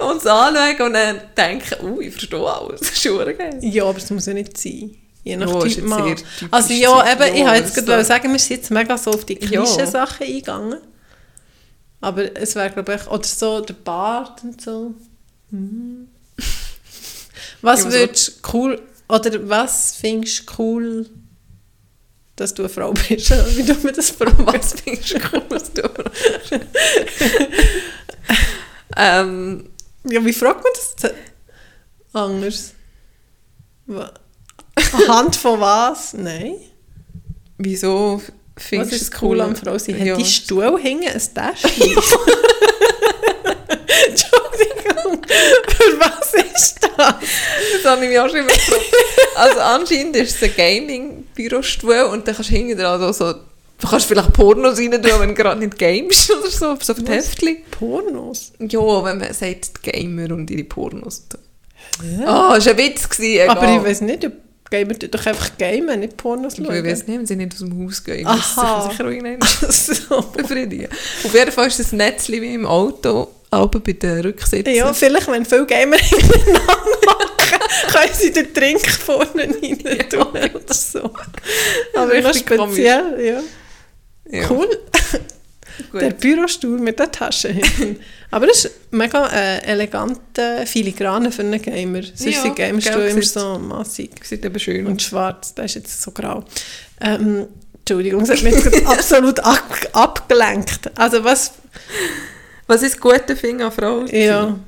und 0.00 0.16
es 0.16 0.26
anschauen 0.26 0.86
und 0.86 0.92
dann 0.94 1.20
denken, 1.36 1.84
uh, 1.86 2.00
ich 2.00 2.12
verstehe 2.12 2.40
alles. 2.52 2.80
Das 2.80 2.90
ist 2.90 3.02
schon 3.02 3.18
geil. 3.36 3.58
Ja, 3.62 3.84
aber 3.84 3.98
es 3.98 4.10
muss 4.10 4.26
ja 4.26 4.34
nicht 4.34 4.56
sein. 4.58 4.96
Je 5.22 5.36
nach 5.36 5.48
Ja, 5.50 5.64
ist 5.64 5.74
Typ 5.76 5.84
Mann. 5.86 6.16
Also 6.50 6.72
ja, 6.74 7.12
eben, 7.12 7.34
ich 7.34 7.40
Ja, 7.40 7.46
wollte 7.46 7.58
jetzt 7.62 7.76
das 7.76 7.84
gerade 7.86 8.02
so. 8.02 8.08
sagen, 8.08 8.32
wir 8.32 8.38
sind 8.38 8.56
jetzt 8.56 8.70
mega 8.70 8.98
so 8.98 9.10
auf 9.12 9.24
die 9.24 9.38
Ja. 9.40 9.46
Klischee-Sachen 9.62 10.26
eingegangen. 10.26 10.78
Aber 12.00 12.36
es 12.36 12.54
wäre, 12.54 12.70
glaube 12.70 12.94
ich, 12.94 13.06
oder 13.10 13.24
so 13.24 13.60
der 13.60 13.74
Bart 13.74 14.42
und 14.42 14.60
so. 14.60 14.94
Mhm. 15.50 16.08
Was 17.62 17.84
Ja, 17.84 17.90
so- 17.90 17.96
würdest 17.98 18.28
du 18.28 18.32
cool, 18.52 18.82
oder 19.08 19.48
was 19.48 19.94
findest 19.96 20.40
du 20.48 20.52
cool, 20.58 21.06
dass 22.36 22.52
du 22.54 22.62
eine 22.62 22.68
Frau 22.68 22.92
bist? 22.92 23.30
Wie 23.56 23.62
du 23.62 23.74
mir 23.82 23.92
das 23.92 24.10
fragen? 24.10 24.46
Was 24.46 24.74
findest 24.80 25.14
was 25.50 25.72
du 25.72 25.82
ähm, 28.96 29.70
Ja, 30.04 30.24
wie 30.24 30.32
fragt 30.32 30.62
man 30.64 30.72
das 30.74 31.12
anders? 32.12 32.72
Anhand 34.92 35.36
von 35.36 35.60
was? 35.60 36.14
Nein. 36.14 36.54
Wieso 37.58 38.20
findest 38.56 38.92
du 38.92 38.96
ist 38.96 39.22
cool 39.22 39.40
am 39.40 39.54
Frau 39.56 39.78
sein? 39.78 39.98
Hat 39.98 40.06
Ja. 40.06 40.16
die 40.16 40.24
Stuhl 40.24 40.78
hängen 40.82 41.08
ein 41.08 41.12
Täschchen? 41.20 41.96
Entschuldigung, 44.08 45.22
für 45.68 46.00
was 46.00 46.34
ist 46.34 46.80
das? 46.82 46.96
Das 46.96 47.84
habe 47.84 48.04
ich 48.04 48.10
mich 48.10 48.18
auch 48.18 48.28
schon 48.28 48.38
immer 48.38 48.48
gefragt. 48.48 48.84
Also 49.36 49.60
anscheinend 49.60 50.16
ist 50.16 50.36
es 50.36 50.42
ein 50.42 50.54
Gaming-Bürostuhl 51.34 52.02
und 52.12 52.26
dann 52.26 52.34
kannst 52.34 52.50
du 52.50 52.54
hinten 52.54 52.78
dran 52.78 53.12
so, 53.12 53.32
du 53.32 53.88
kannst 53.88 54.06
vielleicht 54.06 54.32
Pornos 54.32 54.78
rein 54.78 54.90
tun, 54.92 55.10
wenn 55.18 55.28
du 55.30 55.34
gerade 55.34 55.60
nicht 55.60 55.78
gamest 55.78 56.30
oder 56.30 56.50
so, 56.50 56.76
so 56.80 56.94
Was? 57.02 57.08
Heftchen. 57.08 57.58
Pornos? 57.70 58.52
Ja, 58.60 59.04
wenn 59.04 59.18
man 59.18 59.32
sagt, 59.32 59.70
die 59.84 59.90
Gamer 59.90 60.32
und 60.34 60.50
ihre 60.50 60.64
Pornos. 60.64 61.24
Ah, 62.26 62.54
das 62.54 62.66
war 62.66 62.72
ein 62.72 62.78
Witz. 62.78 63.08
Gewesen, 63.08 63.34
egal. 63.42 63.48
Aber 63.50 63.76
ich 63.76 63.84
weiß 63.84 64.00
nicht, 64.02 64.24
ob 64.24 64.32
Gamer 64.70 64.94
doch 64.94 65.26
einfach 65.26 65.58
gamen, 65.58 66.00
nicht 66.00 66.16
Pornos 66.16 66.58
Ich 66.58 66.64
schauen. 66.66 66.84
weiß 66.84 67.06
nicht, 67.06 67.18
wenn 67.18 67.26
sie 67.26 67.36
nicht 67.36 67.52
aus 67.52 67.58
dem 67.60 67.84
Haus 67.86 68.02
gehen. 68.02 68.26
Aha. 68.26 68.36
Das 68.86 68.90
sicher, 68.90 69.04
auch 69.04 69.10
irgendwann 69.10 69.48
so. 69.70 70.20
befriedigen. 70.32 70.88
Auf 71.24 71.34
jeden 71.34 71.52
Fall 71.52 71.66
ist 71.68 71.78
das 71.78 71.92
Netzchen 71.92 72.40
wie 72.42 72.54
im 72.54 72.66
Auto. 72.66 73.28
Auch 73.56 73.68
bei 73.68 73.92
den 73.92 74.20
Rücksitzen. 74.20 74.74
Ja, 74.74 74.92
vielleicht, 74.92 75.28
wenn 75.28 75.44
viele 75.44 75.66
Gamer 75.66 75.96
miteinander 76.10 76.64
machen, 77.06 77.92
können 77.92 78.12
sie 78.14 78.32
den 78.32 78.52
Trink 78.54 78.86
vorne 78.90 79.42
rein 79.42 80.08
tun 80.08 80.26
oder 80.28 80.74
so. 80.74 81.10
Aber 81.94 82.20
noch 82.20 82.34
speziell, 82.34 83.20
ja. 83.24 83.40
Ja, 84.30 84.50
Cool. 84.50 84.68
gut. 85.90 86.00
Der 86.00 86.10
Bürostuhl 86.10 86.78
mit 86.78 86.98
der 86.98 87.10
Tasche 87.10 87.48
hinten. 87.48 87.98
Aber 88.30 88.46
das 88.46 88.64
ist 88.64 88.74
mega 88.90 89.26
äh, 89.28 89.58
elegante 89.64 90.64
Filigrane 90.66 91.30
für 91.30 91.42
einen 91.42 91.60
Gamer. 91.60 92.02
Sonst 92.02 92.24
Ja, 92.34 92.42
sind 92.42 92.56
Gamerstühle 92.56 92.98
gell, 92.98 93.10
immer 93.10 93.22
so 93.22 93.58
massig 93.58 94.24
Sieht 94.24 94.44
eben 94.44 94.58
schön 94.58 94.86
und 94.86 95.02
schwarz. 95.02 95.54
Der 95.54 95.66
ist 95.66 95.74
jetzt 95.74 96.00
so 96.02 96.10
grau. 96.10 96.44
Ähm, 97.00 97.46
Entschuldigung, 97.80 98.22
es 98.22 98.30
hat 98.30 98.42
mich 98.42 98.54
jetzt 98.54 98.86
absolut 98.86 99.40
ab 99.40 99.62
abgelenkt. 99.92 100.90
Also 100.98 101.22
was, 101.22 101.52
Was 102.66 102.82
ist 102.82 102.94
das 102.94 103.00
gute 103.00 103.36
Finger 103.36 103.66
an 103.66 103.72
Frau? 103.72 104.04
zu 104.04 104.16
ja? 104.16 104.58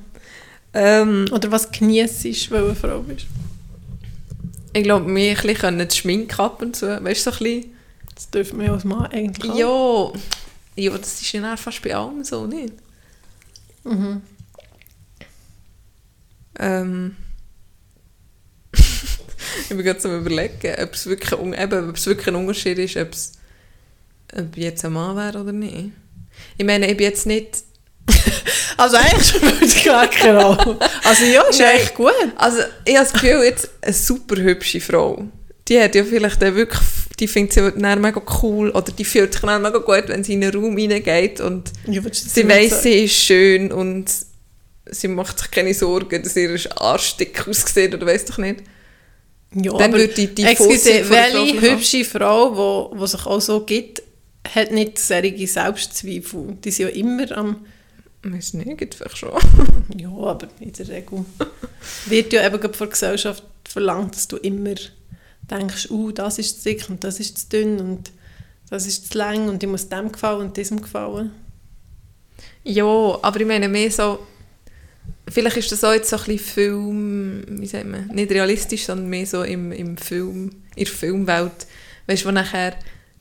Ähm, 0.73 1.25
oder 1.31 1.51
was 1.51 1.71
genießt 1.71 2.25
ist, 2.25 2.51
weil 2.51 2.61
du 2.61 2.67
eine 2.67 2.75
Frau 2.75 2.99
bist. 2.99 3.25
ich 4.73 4.83
glaube, 4.83 5.09
mir 5.09 5.31
ein 5.31 5.35
bisschen 5.35 5.57
können 5.57 5.87
die 5.87 5.95
Schminke 5.95 6.39
ab 6.39 6.61
und 6.61 6.75
zu. 6.75 7.03
Weißt 7.03 7.25
du, 7.25 7.31
so 7.31 7.37
ein 7.37 7.43
bisschen... 7.43 7.73
Das 8.13 8.29
dürfen 8.29 8.59
wir 8.59 8.71
als 8.71 8.83
Mann 8.83 9.05
eigentlich 9.07 9.63
auch. 9.63 10.13
Ja, 10.75 10.83
ja, 10.83 10.97
das 10.97 11.21
ist 11.21 11.31
ja 11.31 11.57
fast 11.57 11.81
bei 11.81 11.95
allem 11.95 12.23
so, 12.23 12.45
nicht? 12.45 12.73
Mhm. 13.83 14.21
Ähm. 16.59 17.15
ich 18.73 19.69
bin 19.69 19.83
gerade 19.83 20.03
am 20.03 20.19
überlegen, 20.19 20.75
ob 20.83 20.93
es 20.93 21.05
wirklich, 21.05 21.39
ein 21.39 21.53
eben, 21.53 21.89
ob 21.89 21.95
es 21.95 22.05
wirklich 22.05 22.27
ein 22.27 22.35
Unterschied 22.35 22.77
ist, 22.79 22.97
ob 22.97 23.11
es 23.11 23.33
ob 24.35 24.57
jetzt 24.57 24.83
ein 24.83 24.93
Mann 24.93 25.15
wäre 25.15 25.41
oder 25.41 25.51
nicht. 25.51 25.91
Ich 26.57 26.65
meine, 26.65 26.89
ich 26.89 26.97
bin 26.97 27.05
jetzt 27.05 27.25
nicht... 27.25 27.63
Also 28.77 28.97
eigentlich 28.97 29.83
gar 29.83 30.07
keine 30.07 30.43
Rolle. 30.43 30.77
Also 31.03 31.25
ja, 31.25 31.41
ist 31.43 31.59
Nein. 31.59 31.75
echt 31.77 31.95
gut. 31.95 32.13
Also 32.35 32.59
ich 32.85 32.95
habe 32.95 33.05
das 33.05 33.13
Gefühl, 33.13 33.43
jetzt 33.43 33.69
eine 33.81 33.93
super 33.93 34.35
hübsche 34.37 34.79
Frau, 34.79 35.25
die 35.67 35.79
hat 35.81 35.95
ja 35.95 36.03
vielleicht 36.03 36.41
dann 36.41 36.55
wirklich... 36.55 36.79
Die 37.19 37.27
findet 37.27 37.53
sie 37.53 37.71
dann 37.71 37.99
mega 37.99 38.21
cool 38.43 38.69
oder 38.69 38.91
die 38.91 39.03
fühlt 39.03 39.33
sich 39.33 39.41
dann 39.41 39.61
mega 39.63 39.79
gut, 39.79 40.03
wenn 40.07 40.23
sie 40.23 40.33
in 40.33 40.43
einen 40.43 40.53
Raum 40.53 40.77
reingeht 40.77 41.41
und 41.41 41.71
Ja, 41.87 42.01
sie 42.11 42.47
weiss, 42.47 42.83
sie 42.83 43.05
ist 43.05 43.15
schön 43.15 43.71
und 43.71 44.05
sie 44.85 45.07
macht 45.07 45.39
sich 45.39 45.49
keine 45.49 45.73
Sorgen, 45.73 46.21
dass 46.21 46.35
ihr 46.35 46.59
Arsch 46.79 47.17
dick 47.17 47.47
aussieht 47.47 47.95
oder 47.95 48.05
weiss 48.05 48.25
doch 48.25 48.37
nicht. 48.37 48.59
Ja, 49.55 49.71
Dann 49.71 49.89
aber 49.91 49.97
würde 49.97 50.13
die- 50.13 50.27
die 50.35 50.43
excuse, 50.43 51.09
welche 51.09 51.59
hübsche 51.59 52.05
Frau, 52.05 52.55
wo, 52.55 52.91
wo 52.99 53.05
sich 53.07 53.25
auch 53.25 53.41
so 53.41 53.61
gibt, 53.61 54.03
hat 54.53 54.71
nicht 54.71 54.99
solche 54.99 55.47
Selbstzweifel. 55.47 56.55
Die 56.63 56.69
sind 56.69 56.89
ja 56.89 56.91
immer 56.95 57.35
am... 57.35 57.65
Weiß 58.33 58.53
nicht, 58.55 58.77
gibt 58.77 58.95
vielleicht 58.95 59.17
schon. 59.17 59.31
Ja, 59.97 60.09
aber 60.09 60.49
in 60.59 60.73
der 60.73 60.87
Regel 60.87 61.25
wird 62.07 62.33
ja 62.33 62.45
eben 62.45 62.61
von 62.61 62.71
der 62.71 62.87
Gesellschaft 62.87 63.43
verlangt, 63.67 64.15
dass 64.15 64.27
du 64.27 64.37
immer 64.37 64.75
denkst, 65.49 65.89
uh, 65.89 66.11
das 66.11 66.39
ist 66.39 66.63
zu 66.63 66.69
dick 66.69 66.89
und 66.89 67.03
das 67.03 67.19
ist 67.19 67.37
zu 67.37 67.49
dünn 67.49 67.79
und 67.79 68.11
das 68.69 68.85
ist 68.85 69.11
zu 69.11 69.17
lang 69.17 69.47
und 69.47 69.63
ich 69.63 69.69
muss 69.69 69.87
dem 69.87 70.11
gefallen 70.11 70.47
und 70.47 70.57
diesem 70.57 70.81
gefallen. 70.81 71.31
Ja, 72.63 72.83
aber 73.21 73.39
ich 73.39 73.47
meine 73.47 73.69
mehr 73.69 73.89
so, 73.89 74.19
vielleicht 75.29 75.57
ist 75.57 75.71
das 75.71 75.83
auch 75.83 75.93
jetzt 75.93 76.09
so 76.09 76.17
ein 76.17 76.23
bisschen 76.25 76.39
Film, 76.39 77.43
wie 77.61 77.67
sagt 77.67 77.85
man, 77.85 78.07
nicht 78.07 78.31
realistisch, 78.31 78.85
sondern 78.85 79.07
mehr 79.07 79.25
so 79.25 79.43
im, 79.43 79.71
im 79.71 79.97
Film, 79.97 80.51
in 80.75 80.83
der 80.83 80.93
Filmwelt, 80.93 81.67
weißt 82.07 82.23
du, 82.23 82.27
wo 82.27 82.31
nachher 82.31 82.75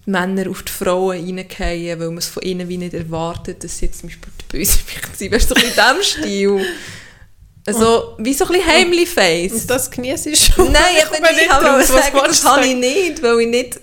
Männer 0.06 0.48
auf 0.50 0.62
die 0.62 0.72
Frauen 0.72 1.16
reingehen, 1.18 1.98
weil 2.00 2.08
man 2.08 2.18
es 2.18 2.26
von 2.28 2.42
ihnen 2.42 2.68
wie 2.68 2.78
nicht 2.78 2.94
erwartet, 2.94 3.62
dass 3.64 3.78
sie 3.78 3.86
jetzt 3.86 4.00
zum 4.00 4.08
Beispiel 4.08 4.32
die 4.40 4.56
Bösewicht 4.56 5.08
sind, 5.16 5.32
weißt 5.32 5.50
du, 5.50 5.54
so 5.54 5.60
in 5.66 5.72
diesem 5.72 6.02
Stil. 6.02 6.66
Also, 7.66 8.14
wie 8.18 8.32
so 8.32 8.44
ein 8.46 8.52
bisschen 8.52 8.66
Heimli-Face. 8.68 9.52
Und 9.52 9.70
das 9.70 9.90
genieße 9.90 10.30
ich 10.30 10.38
schon. 10.54 10.70
Nein, 10.70 10.82
Ich 10.98 11.04
aber 11.06 11.30
ich 11.32 11.36
nicht 11.36 11.50
habe 11.50 11.64
draus, 11.64 11.92
was 11.92 12.04
sagen, 12.06 12.18
das 12.24 12.44
habe 12.44 12.64
ich 12.66 12.76
nicht, 12.76 13.20
weil 13.22 13.40
ich 13.40 13.48
nicht 13.48 13.80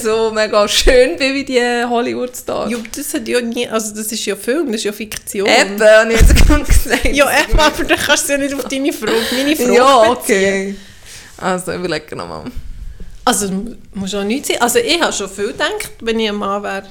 so 0.00 0.30
mega 0.32 0.68
schön 0.68 1.16
bin 1.16 1.34
wie 1.34 1.44
die 1.44 1.60
Hollywood-Stars. 1.60 2.70
Ja, 2.70 2.76
aber 2.78 2.86
das 2.94 3.14
hat 3.14 3.26
ja 3.26 3.40
nie, 3.40 3.68
also 3.68 3.94
das 3.96 4.12
ist 4.12 4.24
ja 4.26 4.36
Film, 4.36 4.66
das 4.66 4.76
ist 4.76 4.84
ja 4.84 4.92
Fiktion. 4.92 5.48
Eben, 5.48 5.80
habe 5.82 6.12
ich 6.12 6.20
jetzt 6.20 6.36
gerade 6.46 6.64
gesagt. 6.64 7.04
Ja, 7.06 7.28
eben, 7.42 7.58
aber 7.58 7.82
dann 7.84 7.98
kannst 7.98 8.28
du 8.28 8.32
ja 8.34 8.38
nicht 8.38 8.54
auf 8.54 8.64
deine 8.64 8.92
Frage, 8.92 9.12
meine 9.32 9.56
Frage 9.56 9.74
Ja, 9.74 10.14
beziehen. 10.14 10.14
okay. 10.36 10.74
Also, 11.38 11.72
überlege 11.72 12.14
nochmal. 12.14 12.44
Also, 13.26 13.50
muss 13.92 14.14
auch 14.14 14.24
nichts 14.24 14.48
sein. 14.48 14.60
Also, 14.60 14.78
ich 14.78 15.00
habe 15.00 15.12
schon 15.12 15.28
viel 15.28 15.48
gedacht, 15.48 15.90
wenn 16.00 16.18
ich 16.20 16.28
ein 16.28 16.36
Mann 16.36 16.62
wäre. 16.62 16.86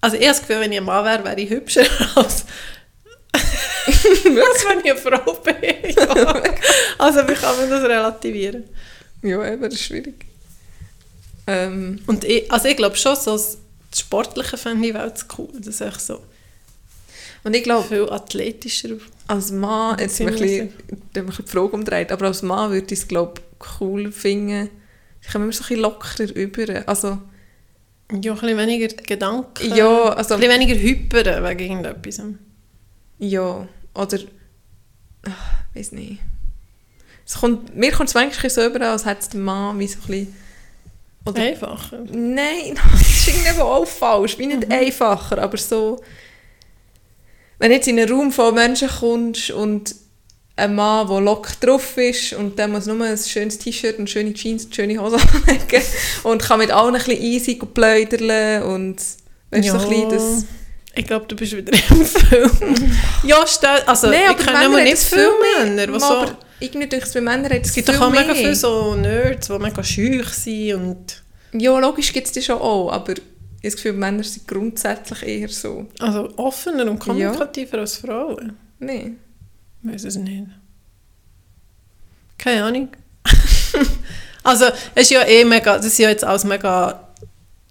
Also, 0.00 0.16
ich 0.16 0.22
habe 0.22 0.32
das 0.32 0.40
Gefühl, 0.40 0.60
wenn 0.60 0.72
ich 0.72 0.78
ein 0.78 0.84
Mann 0.84 1.04
wäre, 1.04 1.24
wäre 1.24 1.40
ich 1.40 1.50
hübscher 1.50 1.80
als, 2.14 2.44
als 3.32 4.66
wenn 4.68 4.80
ich 4.84 4.90
eine 4.90 4.96
Frau 4.96 5.32
bin. 5.32 5.94
Ja. 5.96 6.42
Also, 6.98 7.26
wie 7.26 7.34
kann 7.34 7.56
man 7.56 7.70
das 7.70 7.82
relativieren? 7.82 8.64
Ja, 9.22 9.44
eben, 9.52 9.62
das 9.62 9.74
ist 9.74 9.84
schwierig. 9.84 10.26
Ähm, 11.46 12.00
Und 12.06 12.24
ich, 12.24 12.50
also 12.52 12.68
ich 12.68 12.76
glaube 12.76 12.96
schon, 12.96 13.16
so 13.16 13.32
das 13.32 13.58
Sportliche 13.96 14.56
fände 14.56 14.86
ich 14.86 14.94
Welt 14.94 15.24
cool. 15.38 15.48
Das 15.58 15.68
ist 15.68 15.80
echt 15.80 16.00
so 16.00 16.20
und 17.46 17.54
ich 17.54 17.62
glaube, 17.62 17.86
viel 17.86 18.10
athletischer. 18.10 18.96
als 19.28 19.52
Mann, 19.52 20.00
jetzt 20.00 20.20
ein 20.20 20.26
bisschen, 20.26 20.72
ein 20.90 21.26
bisschen 21.26 21.44
die 21.44 21.50
Frage 21.52 21.68
umdreht, 21.68 22.10
aber 22.10 22.26
als 22.26 22.42
Mann 22.42 22.72
würde 22.72 22.92
ich 22.92 22.98
es, 22.98 23.06
glaube 23.06 23.40
cool 23.78 24.10
finden. 24.10 24.68
Ich 25.26 25.32
komme 25.32 25.44
immer 25.44 25.52
so 25.52 25.64
ein 25.64 25.68
bisschen 25.68 25.80
lockerer 25.82 26.34
rüber. 26.36 26.82
Also, 26.86 27.18
Ja, 28.12 28.32
ein 28.32 28.40
bisschen 28.40 28.58
weniger 28.58 28.88
Gedanken. 28.88 29.74
ja, 29.74 30.10
also, 30.10 30.34
Ein 30.34 30.40
bisschen 30.40 30.54
weniger 30.60 30.74
hypern 30.80 31.44
wegen 31.44 31.60
irgendetwas. 31.60 32.22
ja, 33.18 33.66
oder, 33.94 34.18
ach, 35.22 35.54
weiß 35.74 35.92
nicht. 35.92 36.20
Es 37.26 37.34
kommt, 37.34 37.74
mir 37.74 37.90
kommt 37.90 38.08
es 38.08 38.14
manchmal 38.14 38.50
so 38.50 38.64
über, 38.64 38.80
als 38.88 39.04
hätte 39.04 39.20
es 39.22 39.28
der 39.30 39.40
Mann 39.40 39.78
wie 39.80 39.88
so 39.88 39.98
ein 39.98 40.06
bisschen, 40.06 40.36
oder 41.24 41.42
Einfacher. 41.42 42.04
Nein, 42.12 42.78
das 42.92 43.00
ist 43.00 43.28
irgendwie 43.28 43.60
auch 43.60 43.84
falsch. 43.84 44.38
Wie 44.38 44.46
nicht 44.46 44.70
einfacher, 44.70 45.38
aber 45.38 45.56
so... 45.56 46.00
Wenn 47.58 47.70
du 47.70 47.76
jetzt 47.76 47.88
in 47.88 47.98
einen 47.98 48.08
Raum 48.12 48.30
von 48.30 48.54
Menschen 48.54 48.86
kommst 48.88 49.50
und 49.50 49.92
ein 50.56 50.74
Mann, 50.74 51.06
der 51.06 51.20
locker 51.20 51.52
drauf 51.60 51.96
ist 51.98 52.32
und 52.32 52.58
der 52.58 52.66
muss 52.66 52.86
nur 52.86 53.04
ein 53.04 53.18
schönes 53.18 53.58
T-Shirt 53.58 53.98
und 53.98 54.08
schöne 54.08 54.32
Jeans 54.32 54.64
und 54.64 54.74
schöne 54.74 54.98
Hose 54.98 55.16
anlegen 55.46 55.84
und 56.24 56.42
kann 56.42 56.58
mit 56.58 56.70
allen 56.70 56.94
ein 56.94 57.02
bisschen 57.02 57.22
easy 57.22 57.54
pläudern 57.56 58.62
und 58.62 58.96
weißt, 59.50 59.68
du, 59.68 59.72
so 59.72 59.78
ein 59.78 59.88
bisschen 59.88 60.10
das... 60.10 60.44
Ich 60.94 61.06
glaube, 61.06 61.26
du 61.28 61.36
bist 61.36 61.54
wieder 61.54 61.72
im 61.90 62.06
Film. 62.06 62.50
ja, 63.24 63.46
stell, 63.46 63.82
also 63.84 64.06
Nein, 64.06 64.20
ich 64.30 64.46
kenne 64.46 64.58
haben 64.58 64.82
nicht 64.82 64.98
viele. 64.98 65.30
Männer, 65.58 65.86
die 65.86 66.00
so... 66.00 66.24
Irgendwie 66.58 66.96
ich, 66.96 67.12
bei 67.12 67.20
Männern 67.20 67.52
hat 67.52 67.66
Es 67.66 67.74
gibt 67.74 67.90
doch 67.90 68.00
auch 68.00 68.10
mega 68.10 68.34
viele 68.34 68.54
so 68.54 68.94
Nerds, 68.94 69.48
die 69.48 69.58
mega 69.58 69.84
schüch 69.84 70.28
sind 70.30 70.74
und... 70.74 71.22
Ja, 71.52 71.78
logisch 71.78 72.14
gibt 72.14 72.28
es 72.28 72.32
die 72.32 72.40
schon 72.40 72.58
auch, 72.58 72.90
aber 72.90 73.12
ich 73.12 73.18
habe 73.18 73.22
das 73.62 73.76
Gefühl, 73.76 73.92
Männer 73.92 74.24
sind 74.24 74.48
grundsätzlich 74.48 75.22
eher 75.22 75.48
so. 75.50 75.86
Also 75.98 76.30
offener 76.36 76.90
und 76.90 76.98
kommunikativer 76.98 77.78
als 77.78 77.98
Frauen. 77.98 78.56
Nein. 78.78 79.18
Ich 79.86 79.92
weiß 79.92 80.04
es 80.04 80.16
nicht. 80.16 80.46
Keine 82.38 82.64
Ahnung. 82.64 82.88
also, 84.42 84.66
es 84.94 85.02
ist 85.04 85.10
ja 85.10 85.22
eh 85.26 85.44
mega, 85.44 85.76
das 85.76 85.96
sind 85.96 86.04
ja 86.04 86.10
jetzt 86.10 86.24
alles 86.24 86.44
mega 86.44 87.08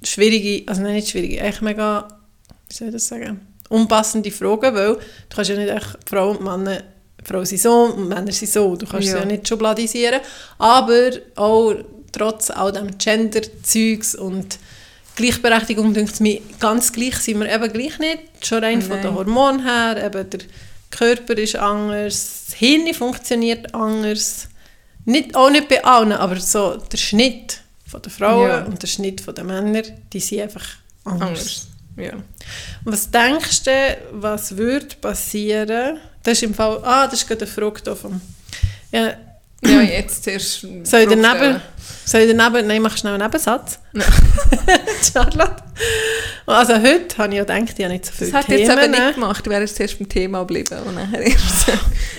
schwierige, 0.04 0.68
also 0.70 0.82
nein, 0.82 0.96
nicht 0.96 1.10
schwierige, 1.10 1.40
echt 1.40 1.62
mega, 1.62 2.08
wie 2.70 2.76
soll 2.76 2.88
ich 2.88 2.94
das 2.94 3.08
sagen, 3.08 3.40
unpassende 3.70 4.32
Fragen, 4.32 4.76
weil 4.76 4.96
du 4.96 5.00
kannst 5.36 5.50
ja 5.50 5.58
nicht 5.58 5.70
echt 5.70 5.98
Frau 6.08 6.32
und 6.32 6.42
Männer, 6.44 6.84
Frau 7.24 7.44
sind 7.44 7.62
so 7.62 7.86
und 7.86 8.08
Männer 8.10 8.32
sind 8.32 8.52
so, 8.52 8.76
du 8.76 8.86
kannst 8.86 9.08
Ja. 9.08 9.14
sie 9.14 9.20
ja 9.20 9.26
nicht 9.26 9.48
schubladisieren, 9.48 10.22
aber 10.58 11.12
auch 11.36 11.76
trotz 12.12 12.50
all 12.52 12.72
dem 12.72 12.98
Gender-Zeugs 12.98 14.16
und 14.16 14.60
Gleichberechtigung, 15.16 15.94
denke 15.94 16.12
ich 16.14 16.20
mir, 16.20 16.42
ganz 16.60 16.92
gleich 16.92 17.16
sind 17.18 17.40
wir 17.40 17.52
eben 17.52 17.72
gleich 17.72 17.98
nicht, 18.00 18.46
schon 18.46 18.64
rein 18.64 18.82
von 18.82 18.98
Nein. 18.98 19.02
den 19.04 19.16
Hormonen 19.16 19.64
her, 19.64 20.06
eben 20.06 20.30
der 20.30 20.40
Körper 20.98 21.38
ist 21.38 21.56
anders, 21.56 22.46
das 22.48 22.56
Hirn 22.56 22.94
funktioniert 22.94 23.74
anders, 23.74 24.48
nicht, 25.06 25.36
auch 25.36 25.50
nicht 25.50 25.68
bei 25.70 25.84
allen, 25.84 26.12
aber 26.14 26.40
so 26.40 26.78
der 26.78 26.98
Schnitt 26.98 27.62
von 27.88 28.02
den 28.02 28.12
Frauen 28.12 28.50
Ja. 28.50 28.64
und 28.66 28.82
der 28.82 28.88
Schnitt 28.88 29.22
von 29.22 29.36
den 29.36 29.46
Männern, 29.48 29.84
die 30.12 30.20
sind 30.20 30.42
einfach 30.42 30.66
anders. 31.04 31.22
Anders. 31.30 31.68
Ja. 31.98 32.14
Was 32.84 33.10
denkst 33.10 33.64
du, 33.64 33.98
was 34.12 34.58
würde 34.58 34.88
passieren? 35.00 36.00
Das 36.24 36.34
ist 36.34 36.44
im 36.44 36.54
Fall, 36.54 36.80
ah, 36.84 37.06
das 37.06 37.22
ist 37.22 37.28
gerade 37.28 37.46
eine 37.46 37.52
Frage 37.52 37.96
vom, 37.96 38.20
ja, 38.92 39.14
Ja, 39.64 39.82
jetzt 39.82 40.24
zuerst. 40.24 40.62
soll 40.62 41.00
ich 41.02 41.10
daneben. 41.10 41.62
Soll 42.06 42.22
ich 42.22 42.36
daneben, 42.36 42.68
nein, 42.68 42.82
mach 42.82 42.98
schnell 42.98 43.14
einen 43.14 43.24
Nebensatz. 43.24 43.80
Nein. 43.92 44.08
Charlotte. 45.14 45.56
Also 46.46 46.76
heute 46.76 47.18
habe 47.18 47.34
ich 47.34 47.38
ja 47.38 47.44
gedacht, 47.44 47.76
ich 47.78 47.84
habe 47.84 47.94
nicht 47.94 48.06
so 48.06 48.12
viele 48.16 48.32
Das 48.32 48.40
hat 48.44 48.50
jetzt 48.50 48.70
Themen. 48.70 48.84
eben 48.84 48.92
nicht 48.92 49.14
gemacht. 49.16 49.42
Ich 49.44 49.50
wäre 49.50 49.62
jetzt 49.62 49.76
zuerst 49.76 49.98
beim 49.98 50.08
Thema 50.10 50.40
geblieben 50.40 50.78
und 50.86 50.96
nachher 50.96 51.22
erst. 51.22 51.68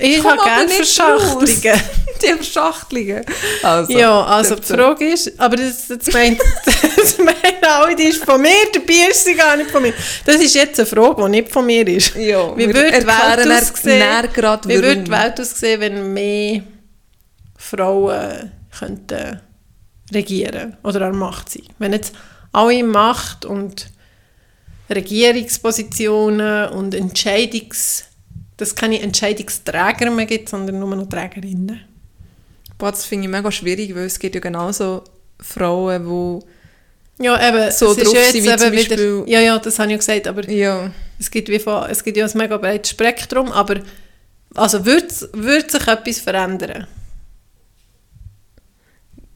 ich 0.00 0.24
habe 0.24 0.42
gerne 0.42 0.68
Verschachtelungen. 0.68 1.80
Die 2.22 2.32
Verschachtelungen. 2.32 3.24
Also, 3.62 3.92
Ja, 3.92 4.24
also 4.24 4.56
die. 4.56 4.62
Frage 4.62 5.08
ist, 5.10 5.38
aber 5.38 5.56
das, 5.56 5.86
das 5.88 6.12
meint, 6.12 6.40
das 6.96 7.18
meint 7.18 7.66
alle, 7.66 7.94
die 7.94 8.04
ist 8.04 8.24
von 8.24 8.40
mir, 8.40 8.50
der 8.74 8.80
Bier 8.80 9.10
ist 9.10 9.24
sie 9.24 9.34
gar 9.34 9.54
nicht 9.56 9.70
von 9.70 9.82
mir. 9.82 9.92
Das 10.24 10.36
ist 10.36 10.54
jetzt 10.54 10.80
eine 10.80 10.86
Frage, 10.86 11.22
die 11.22 11.28
nicht 11.28 11.52
von 11.52 11.66
mir 11.66 11.86
ist. 11.86 12.14
Ja, 12.16 12.56
Wie 12.56 12.66
würde 12.66 12.90
die 12.90 13.06
Welt 13.06 13.62
aussehen? 13.62 14.02
Wie 14.64 14.74
würde 14.82 14.96
die 15.02 15.10
Welt 15.10 15.40
aussehen, 15.40 15.80
wenn 15.80 16.12
mehr 16.14 16.62
Frauen 17.58 18.50
könnten 18.78 19.40
regieren 20.12 20.76
oder 20.82 21.02
an 21.02 21.16
Macht 21.16 21.50
sein? 21.50 21.64
Wenn 21.78 21.92
jetzt 21.92 22.14
alle 22.52 22.82
Macht 22.84 23.44
und 23.44 23.90
Regierungspositionen 24.90 26.68
und 26.70 26.94
Entscheidungs... 26.94 28.04
dass 28.56 28.68
es 28.68 28.74
keine 28.74 29.00
Entscheidungsträger 29.00 30.10
mehr 30.10 30.26
gibt, 30.26 30.48
sondern 30.48 30.78
nur 30.78 30.94
noch 30.94 31.08
Trägerinnen. 31.08 31.80
Boah, 32.78 32.90
das 32.92 33.04
finde 33.04 33.24
ich 33.26 33.30
mega 33.30 33.50
schwierig, 33.50 33.94
weil 33.94 34.04
es 34.06 34.18
gibt 34.18 34.34
ja 34.34 34.40
genauso 34.40 35.02
Frauen, 35.40 36.42
Ja, 37.18 37.48
eben, 37.48 37.70
So 37.72 37.94
drauf 37.94 38.14
ja 38.14 38.30
sind 38.30 38.44
wie 38.44 38.56
zum 38.56 38.72
wieder, 38.72 38.96
Beispiel- 38.96 39.24
ja, 39.26 39.40
ja, 39.40 39.58
das 39.58 39.78
habe 39.78 39.88
ich 39.88 39.92
ja 39.92 39.98
gesagt, 39.98 40.26
aber 40.26 40.42
die... 40.42 40.56
Ja. 40.56 40.90
es 41.18 41.30
gibt, 41.30 41.48
wie 41.48 41.58
von, 41.58 41.88
es 41.90 42.04
gibt 42.04 42.16
ja 42.16 42.26
ein 42.26 42.38
mega 42.38 42.56
breites 42.58 42.90
Spektrum, 42.90 43.50
aber 43.50 43.80
also 44.54 44.84
würde 44.86 45.08
würd 45.32 45.70
sich 45.70 45.86
etwas 45.86 46.20
verändern? 46.20 46.86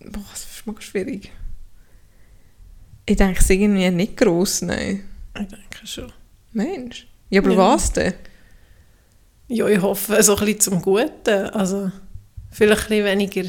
Boah, 0.01 0.25
das 0.33 0.45
ist 0.61 0.67
mega 0.67 0.81
schwierig. 0.81 1.31
Ich 3.07 3.17
denke, 3.17 3.39
es 3.39 3.45
ist 3.45 3.51
irgendwie 3.51 3.91
nicht 3.91 4.17
gross, 4.17 4.63
nein. 4.63 5.05
Ich 5.39 5.47
denke 5.49 5.87
schon. 5.87 6.13
Mensch. 6.53 7.07
Ja, 7.31 7.41
aber 7.41 7.51
Ja. 7.53 7.57
was 7.59 7.93
denn? 7.93 8.15
Ja, 9.49 9.67
ich 9.69 9.81
hoffe, 9.83 10.23
so 10.23 10.37
ein 10.37 10.45
bisschen 10.45 10.61
zum 10.61 10.83
Guten. 10.83 11.47
Also, 11.51 11.91
vielleicht 12.51 12.83
ein 12.83 12.89
bisschen 12.89 13.05
weniger 13.05 13.45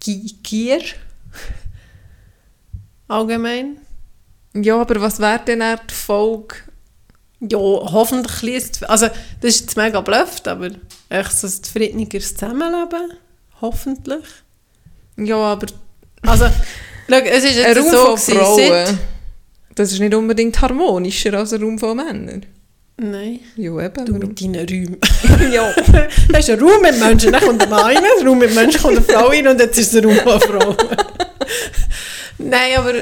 Gi- 0.00 0.36
Gier. 0.42 0.80
Allgemein. 3.08 3.78
Ja, 4.54 4.80
aber 4.80 5.00
was 5.00 5.18
wäre 5.18 5.44
denn 5.44 5.62
die 5.88 5.94
Folge? 5.94 6.56
Ja, 7.40 7.58
hoffentlich 7.58 8.42
liest 8.42 8.84
Also, 8.88 9.06
das 9.08 9.54
ist 9.54 9.60
jetzt 9.62 9.76
mega 9.76 10.00
blöft, 10.02 10.46
aber 10.46 10.70
echt 11.08 11.32
so 11.32 11.46
ein 11.46 11.64
friedlicheres 11.64 12.34
Zusammenleben. 12.34 13.12
Hoffentlich. 13.60 14.24
Ja, 15.16 15.36
aber 15.36 15.66
Also, 16.22 16.46
schau, 17.08 17.16
es 17.16 17.44
ist 17.44 17.58
ein 17.58 17.74
jetzt 17.74 17.78
Raum 17.78 17.90
so 17.90 18.04
von 18.04 18.14
gewesen, 18.16 18.34
Frauen, 18.38 18.86
seit- 18.86 18.94
das 19.74 19.92
ist 19.92 20.00
nicht 20.00 20.14
unbedingt 20.14 20.60
harmonischer 20.60 21.34
als 21.34 21.52
ein 21.52 21.62
Raum 21.62 21.78
von 21.78 21.96
Männern. 21.96 22.44
Nein. 23.02 23.40
Ja, 23.56 23.80
eben. 23.80 24.04
Du 24.04 24.12
mit 24.14 24.38
deinen 24.40 24.66
Räumen. 24.68 24.98
ja. 25.52 25.72
Da 26.30 26.38
ist 26.38 26.50
ein 26.50 26.60
Raum 26.60 26.82
mit 26.82 26.98
Menschen, 26.98 27.32
dann 27.32 27.40
kommt 27.42 27.62
ein 27.62 27.70
Mann 27.70 27.80
rein, 27.80 27.96
ein 27.96 28.26
Raum 28.26 28.38
mit 28.38 28.54
Menschen, 28.54 28.80
kommt 28.82 28.96
eine 28.98 29.06
Frau 29.06 29.28
rein 29.28 29.48
und 29.48 29.58
jetzt 29.58 29.78
ist 29.78 29.94
es 29.94 30.02
ein 30.02 30.04
Raum 30.04 30.16
von 30.16 30.40
Frauen. 30.40 30.76
Nein, 32.38 32.76
aber 32.76 32.92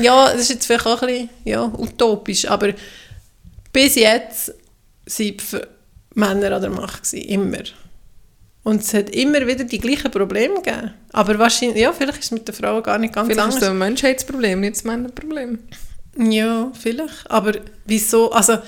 ja, 0.00 0.32
das 0.32 0.42
ist 0.42 0.50
jetzt 0.50 0.66
vielleicht 0.66 0.86
auch 0.86 1.00
ein 1.02 1.08
bisschen 1.08 1.28
ja, 1.44 1.64
utopisch, 1.64 2.46
aber 2.46 2.72
bis 3.72 3.94
jetzt 3.96 4.48
waren 4.48 4.54
die 5.18 5.36
Männer 6.14 6.52
an 6.56 6.62
der 6.62 6.70
Macht, 6.70 7.02
gewesen, 7.04 7.28
immer. 7.28 7.58
Und 8.64 8.80
es 8.82 8.94
hat 8.94 9.10
immer 9.10 9.44
wieder 9.46 9.64
die 9.64 9.78
gleichen 9.80 10.10
Probleme 10.10 10.54
gegeben. 10.62 10.92
Aber 11.12 11.38
wahrscheinlich, 11.38 11.78
ja, 11.82 11.92
vielleicht 11.92 12.18
ist 12.18 12.24
es 12.26 12.30
mit 12.30 12.46
den 12.46 12.54
Frauen 12.54 12.82
gar 12.82 12.96
nicht 12.98 13.12
ganz 13.12 13.26
Vielleicht 13.28 13.48
ist 13.48 13.54
anders. 13.54 13.62
es 13.64 13.68
ein 13.70 13.78
Menschheitsproblem, 13.78 14.60
nicht 14.60 14.76
das 14.76 14.84
Männerproblem. 14.84 15.58
Ja, 16.18 16.70
vielleicht. 16.80 17.28
Aber 17.30 17.52
wieso? 17.86 18.30
Also, 18.30 18.58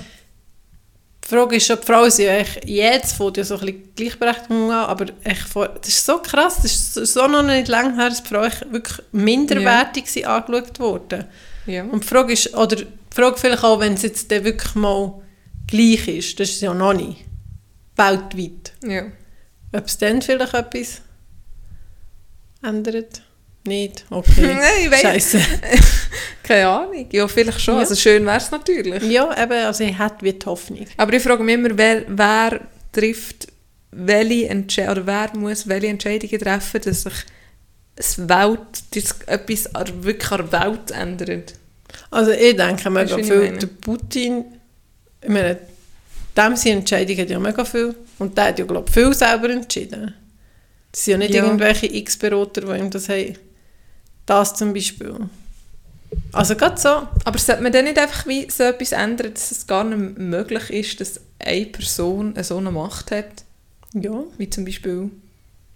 die 1.25 1.29
Frage 1.29 1.57
ist 1.57 1.67
schon, 1.67 1.79
die 1.81 1.87
Frauen 1.87 2.11
sind 2.11 2.25
ja 2.27 2.33
echt, 2.33 2.69
jetzt 2.69 3.17
fängt 3.17 3.37
ja 3.37 3.45
so 3.45 3.55
ein 3.55 3.61
bisschen 3.61 3.95
Gleichberechtigung 3.95 4.71
an, 4.71 4.87
aber 4.87 5.07
echt 5.23 5.43
vor, 5.49 5.69
das 5.69 5.89
ist 5.89 6.05
so 6.05 6.19
krass, 6.19 6.57
das 6.57 6.97
ist 6.97 7.15
so- 7.15 7.27
noch 7.29 7.43
nicht 7.43 7.69
lange 7.69 7.95
her, 7.97 8.11
dass 8.11 8.23
die 8.23 8.29
Frauen 8.29 8.47
echt 8.47 8.73
wirklich 8.73 8.99
minderwertig 9.13 10.07
sind 10.11 10.27
angeschaut 10.27 10.79
worden. 10.81 11.25
Ja. 11.67 11.85
Und 11.85 12.03
die 12.05 12.09
Frage 12.09 12.33
ist, 12.33 12.53
oder 12.55 12.77
die 12.77 12.87
Frage 13.11 13.37
vielleicht 13.39 13.63
auch, 13.65 13.79
wenn 13.81 13.95
es 13.95 14.03
jetzt 14.03 14.31
dann 14.31 14.45
wirklich 14.45 14.75
mal 14.75 15.15
gleich 15.67 16.09
ist, 16.09 16.39
das 16.41 16.51
ist 16.51 16.61
ja 16.61 16.75
noch 16.75 16.93
nicht, 16.93 17.25
weltweit, 17.97 18.73
ja. 18.85 19.05
Ob 19.75 19.87
es 19.87 19.99
dann 19.99 20.23
vielleicht 20.23 20.55
etwas 20.55 21.03
ändert? 22.63 23.23
Nicht? 23.67 24.05
Okay. 24.11 24.55
Nein, 24.55 24.93
ich 24.93 25.01
Scheiße. 25.01 25.41
Keine 26.43 26.69
Ahnung. 26.69 27.07
Ja, 27.11 27.27
vielleicht 27.27 27.61
schon. 27.61 27.75
Ja. 27.75 27.81
Also 27.81 27.95
schön 27.95 28.27
wäre 28.27 28.37
es 28.37 28.51
natürlich. 28.51 29.03
Ja, 29.05 29.43
eben, 29.43 29.53
also 29.53 29.85
ich 29.85 29.99
hätte 29.99 30.33
die 30.33 30.47
Hoffnung. 30.47 30.87
Aber 30.97 31.13
ich 31.13 31.23
frage 31.23 31.43
mich 31.43 31.55
immer, 31.55 31.71
wer, 31.77 32.05
wer 32.09 32.61
trifft 32.93 33.49
welche 33.91 34.49
Entscheidungen, 34.49 34.99
oder 34.99 35.07
wer 35.07 35.41
muss 35.41 35.67
welche 35.67 35.87
Entscheidungen 35.87 36.39
treffen, 36.39 36.81
dass 36.83 37.03
sich 37.03 37.15
das 37.97 38.29
Welt, 38.29 38.61
dass 38.91 39.21
etwas 39.27 39.71
wirklich 40.03 40.33
an 40.33 40.49
der 40.51 40.61
Welt 40.61 40.91
ändert. 40.91 41.55
Also 42.11 42.33
ich 42.33 42.57
denke 42.57 42.91
der 42.91 43.67
Putin, 43.81 44.45
ich 45.23 45.29
meine, 45.29 45.59
dem 46.37 46.57
seine 46.57 46.77
Entscheidung 46.81 47.17
hat 47.19 47.31
ja 47.31 47.39
mega 47.39 47.65
viel 47.65 47.95
und 48.19 48.37
der 48.37 48.45
hat 48.47 48.59
ja 48.59 48.65
glaube 48.65 48.87
ich 48.89 48.95
viel 48.95 49.15
selber 49.15 49.51
entschieden. 49.51 50.15
Das 50.93 51.05
sind 51.05 51.13
ja 51.13 51.19
nicht 51.19 51.35
Ja. 51.35 51.45
irgendwelche 51.45 51.87
X-Berater, 51.95 52.61
die 52.63 52.79
ihm 52.81 52.91
das 52.91 53.09
haben. 53.09 53.37
Das 54.27 54.55
zum 54.55 54.73
Beispiel. 54.73 55.15
Also 56.33 56.55
gerade 56.55 56.81
so. 56.81 57.09
Aber 57.25 57.39
sollte 57.39 57.63
man 57.63 57.73
dann 57.73 57.85
nicht 57.85 57.99
einfach 57.99 58.27
wie 58.27 58.49
so 58.51 58.63
etwas 58.63 58.93
ändern, 58.93 59.35
dass 59.35 59.51
es 59.51 59.67
gar 59.67 59.85
nicht 59.85 60.19
möglich 60.19 60.71
ist, 60.71 61.01
dass 61.01 61.21
eine 61.39 61.67
Person 61.67 62.35
so 62.43 62.57
eine 62.57 62.71
Macht 62.71 63.11
hat, 63.11 63.45
Ja. 63.93 64.13
wie 64.39 64.49
zum 64.49 64.65
Beispiel 64.65 65.11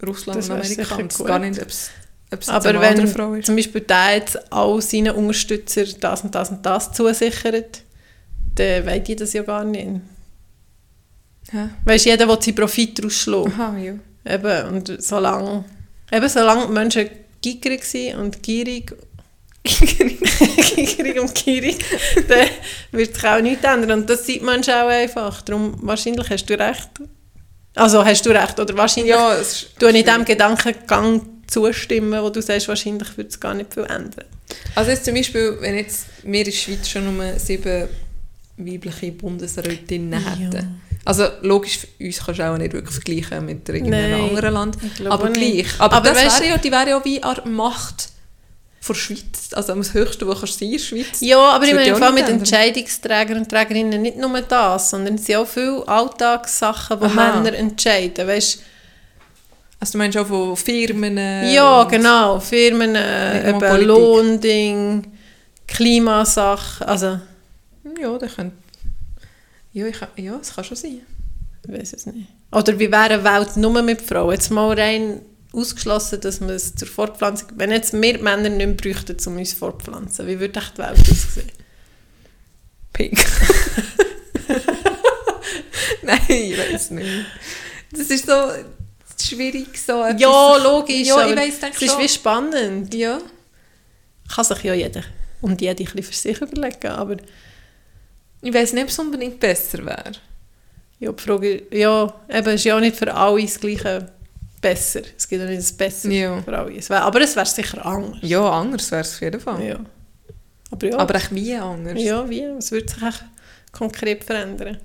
Russland 0.06 0.38
Das 0.38 0.48
und 0.48 0.56
Amerika? 0.56 0.96
gut. 0.96 1.26
gar 1.26 1.38
nicht, 1.40 1.60
ob 1.60 1.68
es, 1.68 1.90
ob 2.32 2.40
es 2.40 2.46
jetzt 2.46 2.50
Aber 2.50 2.68
eine 2.68 2.80
wenn 2.80 3.42
zum 3.44 3.56
Beispiel 3.56 3.80
der 3.80 4.14
jetzt 4.14 4.52
all 4.52 4.80
seinen 4.80 5.14
Unterstützer 5.16 5.84
das 5.84 6.22
und 6.22 6.34
das 6.34 6.50
und 6.50 6.64
das 6.64 6.92
zusichert, 6.92 7.82
dann 8.54 8.86
weiß 8.86 9.02
die 9.04 9.16
das 9.16 9.32
ja 9.32 9.42
gar 9.42 9.64
nicht. 9.64 9.88
Ja. 11.52 11.70
Weißt 11.84 12.06
du, 12.06 12.10
jeder 12.10 12.28
will 12.28 12.40
seinen 12.40 12.54
Profit 12.54 13.02
rausschlagen. 13.02 13.52
Aha, 13.52 13.76
ja. 13.78 13.94
Eben, 14.24 14.68
und 14.74 15.02
solange, 15.02 15.64
eben 16.12 16.28
solange 16.28 16.66
die 16.66 16.72
Menschen 16.72 17.08
gierig 17.40 17.84
sind 17.84 18.16
und 18.16 18.42
gierig, 18.42 18.94
gierig 19.64 21.20
und 21.20 21.34
gierig, 21.34 21.78
dann 22.28 22.48
wird 22.92 23.14
sich 23.14 23.24
auch 23.24 23.40
nichts 23.40 23.64
ändern. 23.64 24.00
Und 24.00 24.10
das 24.10 24.26
sieht 24.26 24.42
man 24.42 24.62
auch 24.62 24.88
einfach. 24.88 25.42
Darum, 25.42 25.74
wahrscheinlich 25.82 26.28
hast 26.30 26.46
du 26.46 26.58
recht. 26.58 26.90
Also 27.74 28.04
hast 28.04 28.26
du 28.26 28.30
recht, 28.30 28.58
oder 28.58 28.76
wahrscheinlich 28.76 29.12
Ja, 29.12 29.34
es 29.34 29.66
tue 29.78 29.96
ich 29.96 30.04
dem 30.04 30.24
Gedankengang 30.24 31.22
zustimmen, 31.46 32.20
wo 32.22 32.28
du 32.28 32.42
sagst, 32.42 32.68
wahrscheinlich 32.68 33.16
würde 33.16 33.30
es 33.30 33.38
gar 33.38 33.54
nicht 33.54 33.72
viel 33.72 33.84
ändern. 33.84 34.24
Also 34.74 34.90
jetzt 34.90 35.04
zum 35.04 35.14
Beispiel, 35.14 35.56
wenn 35.60 35.76
jetzt 35.76 36.06
wir 36.22 36.40
in 36.40 36.44
der 36.44 36.52
Schweiz 36.52 36.88
schon 36.88 37.16
nur 37.16 37.38
sieben 37.38 37.88
weibliche 38.56 39.12
Bundesrätinnen 39.12 40.20
Ja. 40.22 40.30
hätten. 40.30 40.80
Also 41.08 41.26
logisch, 41.40 41.78
für 41.78 42.04
uns 42.04 42.18
kannst 42.24 42.38
du 42.40 42.44
auch 42.50 42.58
nicht 42.58 42.72
wirklich 42.74 42.94
vergleichen 42.94 43.46
mit 43.46 43.66
irgendeinem 43.68 44.10
Nein, 44.10 44.28
anderen 44.28 44.52
Land. 44.54 44.76
Aber 45.06 45.14
auch 45.24 45.32
gleich. 45.32 45.38
nicht. 45.54 45.80
Aber, 45.80 45.96
Aber 45.96 46.08
das 46.10 46.18
weißt- 46.18 46.40
wäre 46.42 46.50
ja, 46.50 46.58
die 46.58 46.70
wäre 46.70 46.88
ja 46.90 47.04
wie 47.04 47.22
an 47.22 47.34
der 47.36 47.46
Macht 47.46 48.08
von 48.80 48.94
der 48.94 49.00
Schweiz. 49.00 49.48
Also 49.52 49.74
das 49.74 49.94
Höchste, 49.94 50.28
was 50.28 50.40
kannst 50.40 50.60
du 50.60 50.68
sein 50.70 50.78
Schweiz. 50.78 51.20
Ja, 51.20 51.38
aber 51.38 51.64
ich 51.64 51.72
meine, 51.74 51.88
ja 51.88 51.94
vor 51.96 52.06
allem 52.08 52.14
auch 52.14 52.20
mit 52.20 52.28
nicht. 52.28 52.38
Entscheidungsträgern 52.40 53.38
und 53.38 53.48
Trägerinnen 53.48 54.02
nicht 54.02 54.18
nur 54.18 54.38
das, 54.42 54.90
sondern 54.90 55.14
es 55.14 55.24
sind 55.24 55.36
auch 55.36 55.46
viele 55.48 55.82
Alltagssachen, 55.88 57.00
die 57.00 57.06
Aha. 57.06 57.40
Männer 57.40 57.56
entscheiden. 57.56 58.26
Weißt, 58.28 58.60
Also 59.80 59.92
du 59.92 59.98
meinst 59.98 60.18
auch 60.18 60.26
von 60.26 60.56
Firmen? 60.56 61.16
Ja, 61.50 61.80
und- 61.82 61.88
genau. 61.90 62.38
Firmen, 62.38 62.94
äh, 62.94 63.50
Nicht 63.52 63.62
eben. 63.62 63.84
Lohnding, 63.86 65.06
Klimasachen, 65.66 66.86
also 66.86 67.18
Ja, 68.00 68.18
das 68.18 68.34
könnte... 68.36 68.56
Ja, 69.78 69.86
ich, 69.86 70.00
ja, 70.24 70.36
das 70.36 70.54
kann 70.54 70.64
schon 70.64 70.76
sein. 70.76 71.00
ich 71.66 71.72
weiß 71.72 71.92
es 71.92 72.06
nicht. 72.06 72.26
Oder 72.50 72.78
wie 72.78 72.90
wäre 72.90 73.02
eine 73.14 73.24
Welt 73.24 73.56
nur 73.56 73.80
mit 73.82 74.02
Frauen? 74.02 74.32
Jetzt 74.32 74.50
mal 74.50 74.72
rein 74.78 75.20
ausgeschlossen, 75.52 76.20
dass 76.20 76.40
man 76.40 76.50
es 76.50 76.74
zur 76.74 76.88
Fortpflanzung... 76.88 77.48
Wenn 77.56 77.70
jetzt 77.70 77.92
wir 77.92 78.18
Männer 78.22 78.48
nicht 78.48 78.56
mehr 78.56 78.66
bräuchten, 78.68 79.16
um 79.26 79.36
uns 79.36 79.52
fortpflanzen, 79.52 80.26
wie 80.26 80.40
würde 80.40 80.58
echt 80.58 80.74
die 80.76 80.82
Welt 80.82 80.98
aussehen? 80.98 81.52
Pink. 82.92 83.18
Nein, 86.02 86.20
ich 86.28 86.58
weiß 86.58 86.90
nicht. 86.90 87.26
Das 87.92 88.10
ist 88.10 88.26
so 88.26 88.34
schwierig, 89.22 89.78
so 89.80 90.04
Ja, 90.16 90.56
logisch, 90.56 91.06
Ja, 91.06 91.28
ich 91.28 91.36
weiss, 91.36 91.60
denke 91.60 91.76
es 91.76 91.82
ist 91.82 91.92
schon. 91.92 92.02
wie 92.02 92.08
spannend. 92.08 92.94
Ja. 92.94 93.18
Kann 94.34 94.44
sich 94.44 94.62
ja 94.64 94.74
jeder 94.74 95.02
und 95.40 95.60
jede 95.60 95.84
ein 95.84 95.92
bisschen 95.92 96.02
für 96.02 96.14
sich 96.14 96.40
überlegen, 96.40 96.88
aber 96.88 97.16
Ich 98.42 98.54
weiß 98.54 98.72
nicht, 98.72 98.84
ob 98.84 98.88
es 98.90 98.98
unbedingt 98.98 99.40
besser 99.40 99.84
wäre. 99.84 100.12
ja, 101.00 101.12
die 101.12 101.22
Frage 101.22 101.62
ja, 101.70 102.12
eben, 102.28 102.48
es 102.48 102.54
ist 102.54 102.64
ja 102.64 102.76
auch 102.76 102.80
nicht 102.80 102.96
für 102.96 103.12
alle 103.12 103.42
das 103.42 103.58
Gleiche 103.60 104.12
besser. 104.60 105.00
Es 105.16 105.28
gibt 105.28 105.42
ja 105.42 105.48
nicht 105.48 105.60
das 105.60 105.72
Besser 105.72 106.10
Ja. 106.10 106.42
für 106.42 106.56
alle. 106.56 106.76
Es 106.76 106.88
wär, 106.90 107.02
aber 107.02 107.20
es 107.20 107.34
wäre 107.36 107.46
sicher 107.46 107.84
anders. 107.84 108.18
Ja, 108.22 108.48
anders 108.50 108.90
wäre 108.90 109.02
es 109.02 109.14
auf 109.14 109.20
jeden 109.20 109.40
Fall. 109.40 109.64
Ja. 109.64 109.80
Aber 110.70 110.86
ja, 110.86 110.98
Aber 110.98 111.14
echt 111.14 111.34
wie 111.34 111.54
anders. 111.54 112.00
ja 112.00 112.28
wie? 112.28 112.44
Was 112.56 112.70
würde 112.70 112.88
sich 112.92 113.02
echt 113.02 113.24
konkret 113.72 114.22
verändern? 114.24 114.78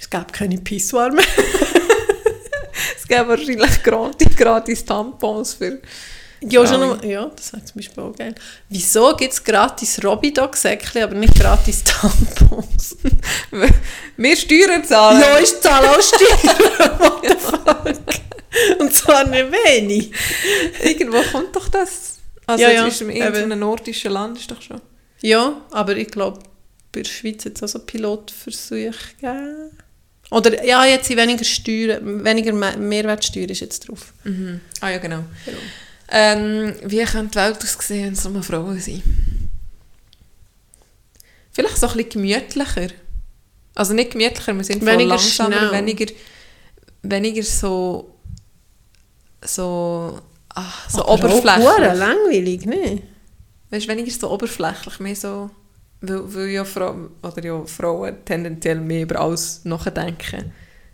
Es 0.00 0.08
gäbe 0.08 0.26
keine 0.32 0.58
Pissoir 0.58 1.10
mehr. 1.12 1.24
Es 2.96 3.06
gäbe 3.06 3.28
wahrscheinlich 3.28 3.82
gratis, 3.82 4.36
gratis 4.36 4.84
Tampons 4.84 5.54
für... 5.54 5.80
Ja, 6.42 6.66
schon 6.66 6.80
noch, 6.80 7.02
ja, 7.04 7.30
das 7.36 7.52
wäre 7.52 7.64
zum 7.64 7.76
Beispiel 7.76 8.02
auch 8.02 8.16
geil. 8.16 8.34
Wieso 8.68 9.14
gibt 9.14 9.32
es 9.34 9.44
gratis 9.44 10.02
Robidog-Säckchen, 10.02 11.02
aber 11.02 11.14
nicht 11.14 11.34
gratis 11.34 11.84
Tampons? 11.84 12.96
Wir 14.16 14.36
Steuern 14.36 14.82
zahlen. 14.84 15.20
ja, 15.20 15.38
ich 15.38 15.60
zahle 15.60 15.90
auch 15.90 16.00
Steuern. 16.00 16.98
What 16.98 17.22
the 17.22 17.36
fuck? 17.38 18.80
Und 18.80 18.94
zwar 18.94 19.24
nicht 19.26 19.46
wenig. 19.52 20.12
Irgendwo 20.82 21.20
kommt 21.30 21.54
doch 21.54 21.68
das. 21.68 22.18
Also 22.46 22.64
Ja, 22.64 22.70
ja, 22.70 22.86
ist 22.86 23.00
in 23.02 23.10
irgendeinem 23.10 23.58
nordischen 23.60 24.10
Land 24.12 24.38
ist 24.38 24.50
doch 24.50 24.60
schon. 24.62 24.80
Ja, 25.20 25.60
aber 25.70 25.96
ich 25.96 26.08
glaube, 26.08 26.40
bei 26.92 27.02
der 27.02 27.10
Schweiz 27.10 27.44
hat 27.44 27.52
es 27.56 27.62
auch 27.62 27.68
so 27.68 27.78
Pilotversuche 27.80 28.92
gegeben. 29.20 29.70
Oder, 30.32 30.64
ja, 30.64 30.84
jetzt 30.84 31.06
sind 31.08 31.18
weniger 31.18 31.44
Steuern, 31.44 32.24
weniger 32.24 32.52
Me- 32.52 32.76
Mehrwertsteuer 32.76 33.50
ist 33.50 33.60
jetzt 33.60 33.88
drauf. 33.88 34.12
Mhm. 34.24 34.60
Ah 34.80 34.90
ja, 34.90 34.98
genau. 34.98 35.24
Ähm, 36.10 36.74
wie 36.84 37.04
könnte 37.04 37.30
die 37.30 37.36
Welt 37.36 37.62
aussehen, 37.62 38.06
wenn 38.06 38.12
es 38.14 38.24
nur 38.28 38.42
Frauen 38.42 38.78
sind? 38.80 39.02
Vielleicht 41.52 41.78
so 41.78 41.88
ein 41.88 41.96
bisschen 41.96 42.10
gemütlicher. 42.10 42.88
Also 43.74 43.94
nicht 43.94 44.12
gemütlicher, 44.12 44.54
wir 44.54 44.64
sind 44.64 44.84
Weniger 44.84 45.10
langsamer, 45.10 45.56
schnell. 45.68 45.72
weniger, 45.72 46.06
weniger 47.02 47.42
so 47.42 48.16
so, 49.42 50.18
ach, 50.50 50.90
so 50.90 51.02
Aber 51.06 51.14
oberflächlich. 51.14 51.98
langweilig, 51.98 52.66
ne? 52.66 53.02
Weißt 53.70 53.86
du, 53.86 53.90
weniger 53.90 54.10
so 54.10 54.30
oberflächlich, 54.30 54.98
mehr 55.00 55.16
so, 55.16 55.50
weil, 56.00 56.34
weil 56.34 56.48
ja, 56.48 56.64
Frau, 56.64 56.94
oder 57.22 57.44
ja 57.44 57.64
Frauen 57.64 58.16
tendenziell 58.24 58.80
mehr 58.80 59.02
über 59.02 59.20
alles 59.20 59.64
nachdenken. 59.64 60.52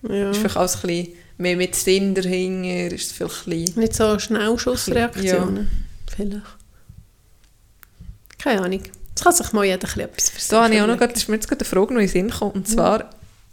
Ja. 0.08 0.30
Ist 0.30 0.38
vielleicht 0.38 0.56
alles 0.56 0.76
ein 0.76 0.82
bisschen 0.82 1.14
mehr 1.38 1.56
mit 1.56 1.74
Sinn 1.74 2.14
dahinter, 2.14 2.94
ist 2.94 3.06
es 3.06 3.12
vielleicht 3.12 3.46
ein 3.46 3.50
bisschen... 3.50 3.80
Nicht 3.80 3.94
so 3.94 4.18
Schnellschussreaktionen. 4.18 5.70
Vielleicht. 6.14 6.42
Keine 8.38 8.62
Ahnung. 8.62 8.80
Jetzt 9.08 9.22
kann 9.24 9.32
sich 9.32 9.52
mal 9.52 9.64
jeder 9.64 9.88
ein 9.94 10.00
etwas 10.00 10.30
für 10.30 10.50
Da 10.50 10.64
habe 10.64 10.74
ich 10.74 10.80
auch 10.82 10.86
noch, 10.86 10.98
gerade- 10.98 11.14
ist 11.14 11.28
mir 11.28 11.36
jetzt 11.36 11.48
gerade 11.48 11.64
eine 11.64 11.68
Frage 11.68 11.94
noch 11.94 12.00
in 12.00 12.06
den 12.06 12.12
Sinn 12.12 12.28
gekommen. 12.28 12.52
Und 12.52 12.68
zwar 12.68 13.10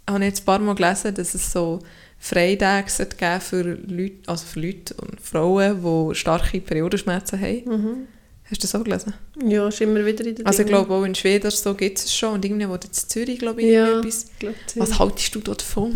habe 0.09 0.19
ich 0.19 0.25
jetzt 0.25 0.41
ein 0.41 0.45
paar 0.45 0.59
Mal 0.59 0.75
gelesen, 0.75 1.15
dass 1.15 1.33
es 1.33 1.51
so 1.51 1.79
Freitage 2.19 3.05
geben 3.17 3.41
für 3.41 3.61
Leute, 3.63 4.15
also 4.27 4.45
für 4.45 4.59
Leute 4.59 4.93
und 4.95 5.19
Frauen, 5.21 5.81
die 6.11 6.15
starke 6.15 6.59
Periodenschmerzen 6.61 7.39
haben. 7.39 7.63
Mhm. 7.65 8.07
Hast 8.49 8.61
du 8.61 8.67
das 8.67 8.75
auch 8.75 8.83
gelesen? 8.83 9.13
Ja, 9.47 9.67
ist 9.69 9.79
immer 9.81 10.05
wieder 10.05 10.25
in 10.25 10.35
der 10.35 10.45
Also 10.45 10.61
ich 10.61 10.67
glaube 10.67 10.93
auch 10.93 11.03
in 11.05 11.15
Schweden 11.15 11.49
so 11.49 11.73
gibt 11.73 11.97
es 11.99 12.13
schon 12.13 12.33
und 12.33 12.45
irgendwie 12.45 12.67
wo 12.67 12.75
in 12.75 12.81
Zürich 12.91 13.39
glaube 13.39 13.61
ich 13.61 13.71
Ja. 13.71 13.99
etwas. 13.99 14.25
Ich 14.25 14.39
glaube, 14.39 14.55
sie 14.67 14.79
Was 14.81 14.99
haltest 14.99 15.33
du 15.35 15.39
dort 15.39 15.61
davon? 15.61 15.93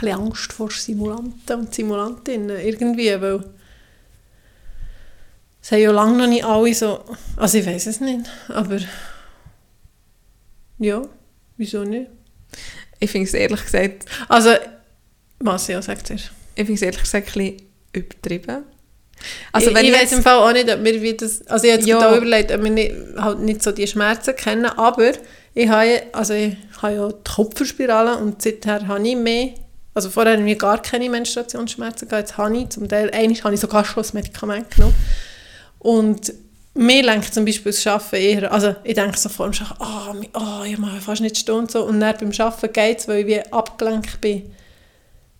Bisschen 0.00 0.20
Angst 0.20 0.52
vor 0.52 0.70
Simulanten 0.70 1.58
und 1.60 1.74
Simulantinnen. 1.74 2.58
Irgendwie, 2.60 3.20
weil 3.20 3.44
es 5.62 5.72
haben 5.72 5.80
ja 5.80 5.90
lange 5.90 6.18
noch 6.18 6.26
nicht 6.26 6.44
alle 6.44 6.72
so... 6.74 7.00
Also 7.36 7.58
ich 7.58 7.66
weiß 7.66 7.86
es 7.86 8.00
nicht, 8.00 8.30
aber... 8.48 8.78
Ja, 10.78 11.02
wieso 11.56 11.84
nicht? 11.84 12.10
Ich 13.00 13.10
finde 13.10 13.26
es 13.26 13.34
ehrlich 13.34 13.64
gesagt, 13.64 14.04
Also, 14.28 14.50
was 15.40 15.66
ja, 15.68 15.82
sagt 15.82 16.10
er. 16.10 16.16
ich 16.16 16.30
finde 16.54 16.74
es 16.74 16.82
ehrlich 16.82 17.00
gesagt 17.00 17.28
ein 17.28 17.32
bisschen 17.32 17.62
übertrieben. 17.92 18.64
Also 19.50 19.70
ich 19.70 19.76
ich 19.78 19.92
weiß 19.94 20.12
im 20.12 20.22
Fall 20.22 20.38
auch 20.38 20.52
nicht, 20.52 20.70
ob 20.70 20.84
wir 20.84 21.02
wie 21.02 21.14
das... 21.16 21.46
Also 21.46 21.66
ich 21.66 21.72
habe 21.72 21.84
Ja. 21.86 22.10
auch 22.10 22.16
überlegt, 22.16 22.52
ob 22.52 22.62
wir 22.62 22.70
nicht, 22.70 22.94
halt 23.16 23.40
nicht 23.40 23.62
so 23.62 23.72
die 23.72 23.86
Schmerzen 23.86 24.36
kennen, 24.36 24.66
aber 24.66 25.12
ich 25.54 25.68
habe, 25.68 26.02
also 26.12 26.34
ich 26.34 26.54
habe 26.82 26.94
ja 26.94 27.08
die 27.08 27.30
Kupferspirale 27.34 28.18
und 28.18 28.40
seither 28.42 28.86
habe 28.86 29.08
ich 29.08 29.16
mehr... 29.16 29.54
Also 29.96 30.10
vorher 30.10 30.36
habe 30.36 30.50
ich 30.50 30.58
gar 30.58 30.82
keine 30.82 31.08
Menstruationsschmerzen 31.08 32.06
gehabt, 32.06 32.28
jetzt 32.28 32.36
habe 32.36 32.54
ich 32.54 32.68
zum 32.68 32.86
Teil... 32.86 33.10
Einmal 33.14 33.38
habe 33.44 33.54
ich 33.54 33.60
sogar 33.60 33.82
schon 33.82 34.02
das 34.02 34.12
Medikament 34.12 34.70
genommen. 34.70 34.94
Und 35.78 36.34
mir 36.74 37.02
lenkt 37.02 37.32
zum 37.32 37.46
Beispiel 37.46 37.72
das 37.72 37.86
Arbeiten 37.86 38.16
eher... 38.16 38.52
Also 38.52 38.76
ich 38.84 38.94
denke 38.94 39.16
so 39.18 39.30
vor 39.30 39.50
dem 39.50 39.58
Arbeiten, 39.78 40.28
oh, 40.34 40.38
oh, 40.38 40.64
ich 40.64 40.76
mache 40.76 41.00
fast 41.00 41.22
nicht 41.22 41.38
stehen 41.38 41.54
und 41.54 41.70
so. 41.70 41.82
Und 41.86 42.00
dann 42.00 42.14
beim 42.14 42.30
Arbeiten 42.38 42.72
geht 42.74 42.98
es, 42.98 43.08
weil 43.08 43.20
ich 43.20 43.26
wie 43.26 43.40
abgelenkt 43.50 44.20
bin. 44.20 44.52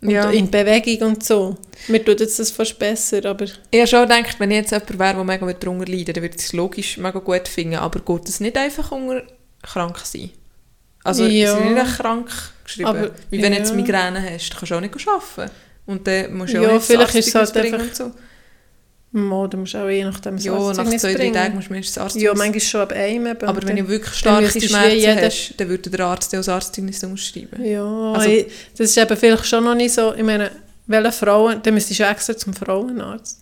Und 0.00 0.09
Ja. 0.09 0.30
in 0.30 0.50
Bewegung 0.50 1.09
und 1.09 1.22
so. 1.22 1.59
Mir 1.88 2.02
tut 2.02 2.20
jetzt 2.20 2.38
das 2.38 2.50
fast 2.50 2.78
besser, 2.78 3.26
aber... 3.26 3.44
ich 3.44 3.78
habe 3.78 3.86
schon 3.86 4.09
gedacht, 4.09 4.40
wenn 4.40 4.52
ich 4.52 4.57
jetzt 4.57 4.70
jemand 4.70 4.98
wäre, 4.98 5.14
der 5.16 5.24
mega 5.24 5.52
darunter 5.52 5.84
leidet, 5.84 6.16
dann 6.16 6.22
würde 6.22 6.34
ich 6.34 6.42
es 6.42 6.54
logisch 6.54 6.96
mega 6.96 7.18
gut 7.18 7.46
finden, 7.46 7.76
aber 7.76 8.00
geht 8.00 8.26
es 8.26 8.40
nicht 8.40 8.57
einfach 8.57 8.90
unter 8.90 9.22
krank 9.62 9.98
sein? 9.98 10.30
Also 11.07 11.24
Ja. 11.24 11.28
ja. 11.30 11.54
sind 11.57 11.72
nicht 11.74 11.82
echt 11.86 11.98
krank 11.98 12.28
geschrieben. 12.64 12.88
Aber- 12.88 13.11
Wie 13.30 13.42
wenn 13.42 13.52
du 13.52 13.59
ja. 13.59 13.62
jetzt 13.64 13.74
Migräne 13.74 14.22
hast, 14.32 14.57
kannst 14.57 14.70
du 14.70 14.74
auch 14.76 14.80
nicht 14.80 14.94
arbeiten. 15.09 15.50
Und 15.86 16.07
dann 16.07 16.34
musst 16.34 16.52
du 16.52 16.59
Ja, 16.62 16.68
auch 16.68 16.72
nicht 16.74 16.84
vielleicht 16.86 17.14
ist 17.14 17.28
es 17.28 17.34
halt 17.34 17.57
einfach- 17.57 17.78
und 17.80 17.96
so. 17.96 18.12
Mo, 19.12 19.46
du 19.46 19.57
musst 19.57 19.74
auch 19.76 19.88
je 19.88 20.04
nachdem 20.04 20.36
das 20.36 20.44
Ja, 20.44 20.52
nach 20.52 20.66
Arztzeugnis 20.66 21.00
zwei, 21.02 21.14
drei. 21.14 21.30
Tagen 21.30 21.54
musst 21.54 21.68
du 21.68 21.72
mindestens 21.72 21.94
das 21.94 22.02
Arztzeugnis 22.04 22.24
Ja, 22.26 22.34
manchmal 22.36 22.61
schon 22.61 22.80
ab 22.82 22.92
einem. 22.92 23.26
Aber 23.26 23.48
Und 23.48 23.66
wenn 23.66 23.76
du 23.76 23.88
wirklich 23.88 24.14
starke 24.14 24.61
Schmerzen 24.61 25.22
hast, 25.24 25.54
dann 25.57 25.68
würde 25.68 25.88
der 25.90 26.00
Arzt 26.07 26.32
dir 26.32 26.36
das 26.38 26.48
Arztzeugnis 26.48 27.02
unterschreiben. 27.02 27.64
Ja, 27.64 28.12
Also- 28.12 28.28
ich, 28.28 28.46
das 28.76 28.90
ist 28.90 28.98
eben 28.98 29.16
vielleicht 29.16 29.46
schon 29.46 29.64
noch 29.64 29.74
nicht 29.74 29.94
so, 29.94 30.12
ich 30.12 30.22
meine, 30.22 30.50
welche 30.86 31.12
Frauen, 31.12 31.62
dann 31.62 31.72
müsstest 31.74 32.00
du 32.00 32.04
extra 32.04 32.36
zum 32.36 32.52
Frauenarzt. 32.52 33.40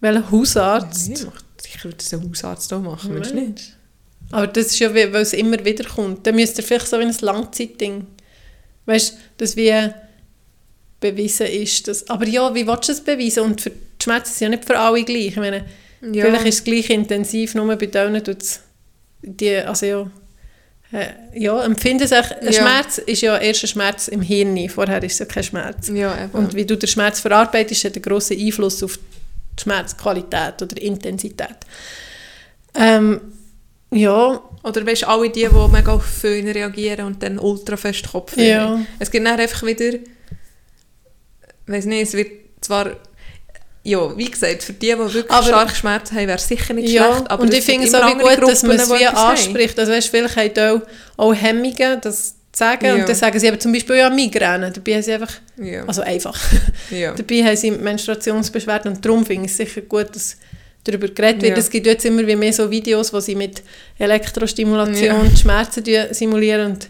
Welcher 0.00 0.30
Hausarzt? 0.30 1.26
Macht 1.26 1.44
sicher 1.60 1.84
würde 1.84 1.96
das 1.96 2.14
ein 2.14 2.26
Hausarzt 2.26 2.72
auch 2.72 2.80
machen, 2.80 3.14
willst 3.14 3.32
du 3.32 3.34
nicht? 3.34 3.76
Aber 4.30 4.46
das 4.46 4.66
ist 4.66 4.78
ja, 4.78 4.94
weil 4.94 5.14
es 5.16 5.32
immer 5.32 5.64
wieder 5.64 5.84
kommt. 5.84 6.26
Dann 6.26 6.34
müsst 6.34 6.58
ihr 6.58 6.64
vielleicht 6.64 6.88
so 6.88 6.98
wie 6.98 7.04
ein 7.04 7.16
Langzeitding, 7.20 8.06
weißt 8.86 9.12
du, 9.12 9.16
das 9.38 9.56
wie 9.56 9.72
bewiesen 11.00 11.46
ist. 11.46 11.88
Dass, 11.88 12.08
aber 12.10 12.26
ja, 12.26 12.54
wie 12.54 12.66
willst 12.66 12.88
du 12.88 12.92
das 12.92 13.00
beweisen? 13.00 13.44
Und 13.44 13.60
für, 13.60 13.70
die 13.70 14.02
Schmerzen 14.02 14.32
sind 14.34 14.52
ja 14.52 14.56
nicht 14.56 14.66
für 14.66 14.78
alle 14.78 15.02
gleich. 15.04 15.28
Ich 15.28 15.36
meine, 15.36 15.64
Ja. 16.00 16.24
Vielleicht 16.24 16.46
ist 16.46 16.54
es 16.56 16.64
gleich 16.64 16.90
intensiv, 16.90 17.54
nur 17.54 17.74
bei 17.76 17.86
denen 17.86 18.22
tut 18.22 18.42
es 18.42 18.60
die, 19.22 19.56
also 19.56 19.86
ja, 19.86 20.10
äh, 20.92 21.06
ja, 21.34 21.62
empfinden 21.64 22.04
es 22.04 22.12
ein 22.12 22.24
Ja. 22.42 22.52
Schmerz 22.52 22.98
ist 22.98 23.22
ja 23.22 23.36
erst 23.36 23.64
ein 23.64 23.68
Schmerz 23.68 24.08
im 24.08 24.22
Hirn, 24.22 24.68
vorher 24.68 25.02
ist 25.02 25.14
es 25.14 25.18
ja 25.18 25.26
kein 25.26 25.42
Schmerz. 25.42 25.88
Ja, 25.88 26.24
eben. 26.24 26.30
Und 26.32 26.54
wie 26.54 26.64
du 26.64 26.76
den 26.76 26.88
Schmerz 26.88 27.20
verarbeitest, 27.20 27.84
hat 27.84 27.94
einen 27.94 28.02
grossen 28.02 28.38
Einfluss 28.38 28.82
auf 28.82 28.98
die 29.58 29.62
Schmerzqualität 29.62 30.62
oder 30.62 30.80
Intensität. 30.80 31.56
Ähm, 32.74 33.20
ja, 33.90 34.40
Oder 34.62 34.86
weißt 34.86 35.02
du, 35.02 35.08
alle 35.08 35.30
die, 35.30 35.48
die 35.48 35.68
mega 35.72 35.92
auf 35.92 36.04
Föhn 36.04 36.46
reagieren 36.48 37.06
und 37.06 37.22
dann 37.22 37.38
ultra 37.38 37.76
fest 37.76 38.10
Kopfweh 38.10 38.50
Ja. 38.50 38.80
Es 38.98 39.10
gibt 39.10 39.26
dann 39.26 39.38
einfach 39.40 39.64
wieder, 39.64 39.98
weiß 41.66 41.86
nicht, 41.86 42.02
es 42.02 42.12
wird 42.14 42.30
zwar, 42.60 42.90
ja, 43.84 44.16
wie 44.16 44.30
gesagt, 44.30 44.62
für 44.62 44.72
die, 44.72 44.86
die 44.88 44.98
wirklich 44.98 45.30
Aber- 45.30 45.46
starke 45.46 45.74
Schmerzen 45.74 46.16
haben, 46.16 46.26
wäre 46.26 46.38
es 46.38 46.48
sicher 46.48 46.74
nicht 46.74 46.90
ja. 46.90 47.04
schlecht. 47.14 47.30
Aber 47.30 47.42
und 47.42 47.54
ich 47.54 47.64
finde 47.64 47.86
es 47.86 47.94
auch 47.94 48.12
gut, 48.18 48.42
dass 48.42 48.62
man 48.62 48.76
Gruppen, 48.76 48.94
es 48.94 49.00
wie 49.00 49.06
anspricht. 49.06 49.78
Also 49.78 49.92
weißt, 49.92 50.08
vielleicht 50.08 50.36
haben 50.36 50.82
auch, 51.16 51.26
auch 51.28 51.32
Hemmungen, 51.34 52.00
das 52.02 52.30
zu 52.32 52.34
sagen. 52.52 52.84
Ja. 52.86 52.94
Und 52.94 53.08
dann 53.08 53.14
sagen 53.16 53.38
sie 53.38 53.46
eben 53.46 53.60
zum 53.60 53.72
Beispiel 53.72 53.96
ja 53.96 54.10
Migräne. 54.10 54.70
Dabei 54.72 54.94
haben 54.94 55.02
sie 55.02 55.12
einfach, 55.12 55.32
Ja. 55.56 55.84
also 55.86 56.02
einfach, 56.02 56.38
ja. 56.90 57.12
Dabei 57.16 57.44
haben 57.44 57.56
sie 57.56 57.70
Menstruationsbeschwerden 57.70 58.92
und 58.92 59.04
darum 59.04 59.24
finde 59.24 59.46
ich 59.46 59.52
es 59.52 59.56
sicher 59.56 59.80
gut, 59.82 60.14
dass 60.14 60.36
darüber 60.84 61.08
geredet 61.08 61.42
wird. 61.42 61.52
Ja. 61.52 61.58
Es 61.58 61.70
gibt 61.70 61.86
jetzt 61.86 62.04
immer 62.04 62.26
wie 62.26 62.36
mehr 62.36 62.52
so 62.52 62.70
Videos, 62.70 63.12
wo 63.12 63.20
sie 63.20 63.34
mit 63.34 63.62
Elektrostimulation 63.98 65.30
Ja. 65.30 65.36
Schmerzen 65.36 65.84
simulieren. 66.12 66.72
Und 66.72 66.88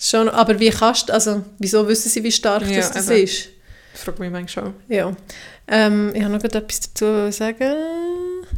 schon, 0.00 0.28
aber 0.28 0.58
wie 0.58 0.70
kannst 0.70 1.08
du, 1.08 1.12
also 1.12 1.42
wieso 1.58 1.86
wissen 1.88 2.08
sie, 2.08 2.22
wie 2.22 2.32
stark 2.32 2.68
Ja, 2.68 2.76
das, 2.76 2.92
das 2.92 3.08
ist? 3.08 3.48
Das 3.92 4.02
fragt 4.02 4.18
mich 4.18 4.30
manchmal 4.30 4.64
schon. 4.64 4.74
Ja. 4.88 5.14
Ähm, 5.68 6.12
ich 6.14 6.22
habe 6.22 6.32
noch 6.32 6.42
etwas 6.42 6.80
dazu 6.80 6.92
zu 7.26 7.32
sagen. 7.32 7.72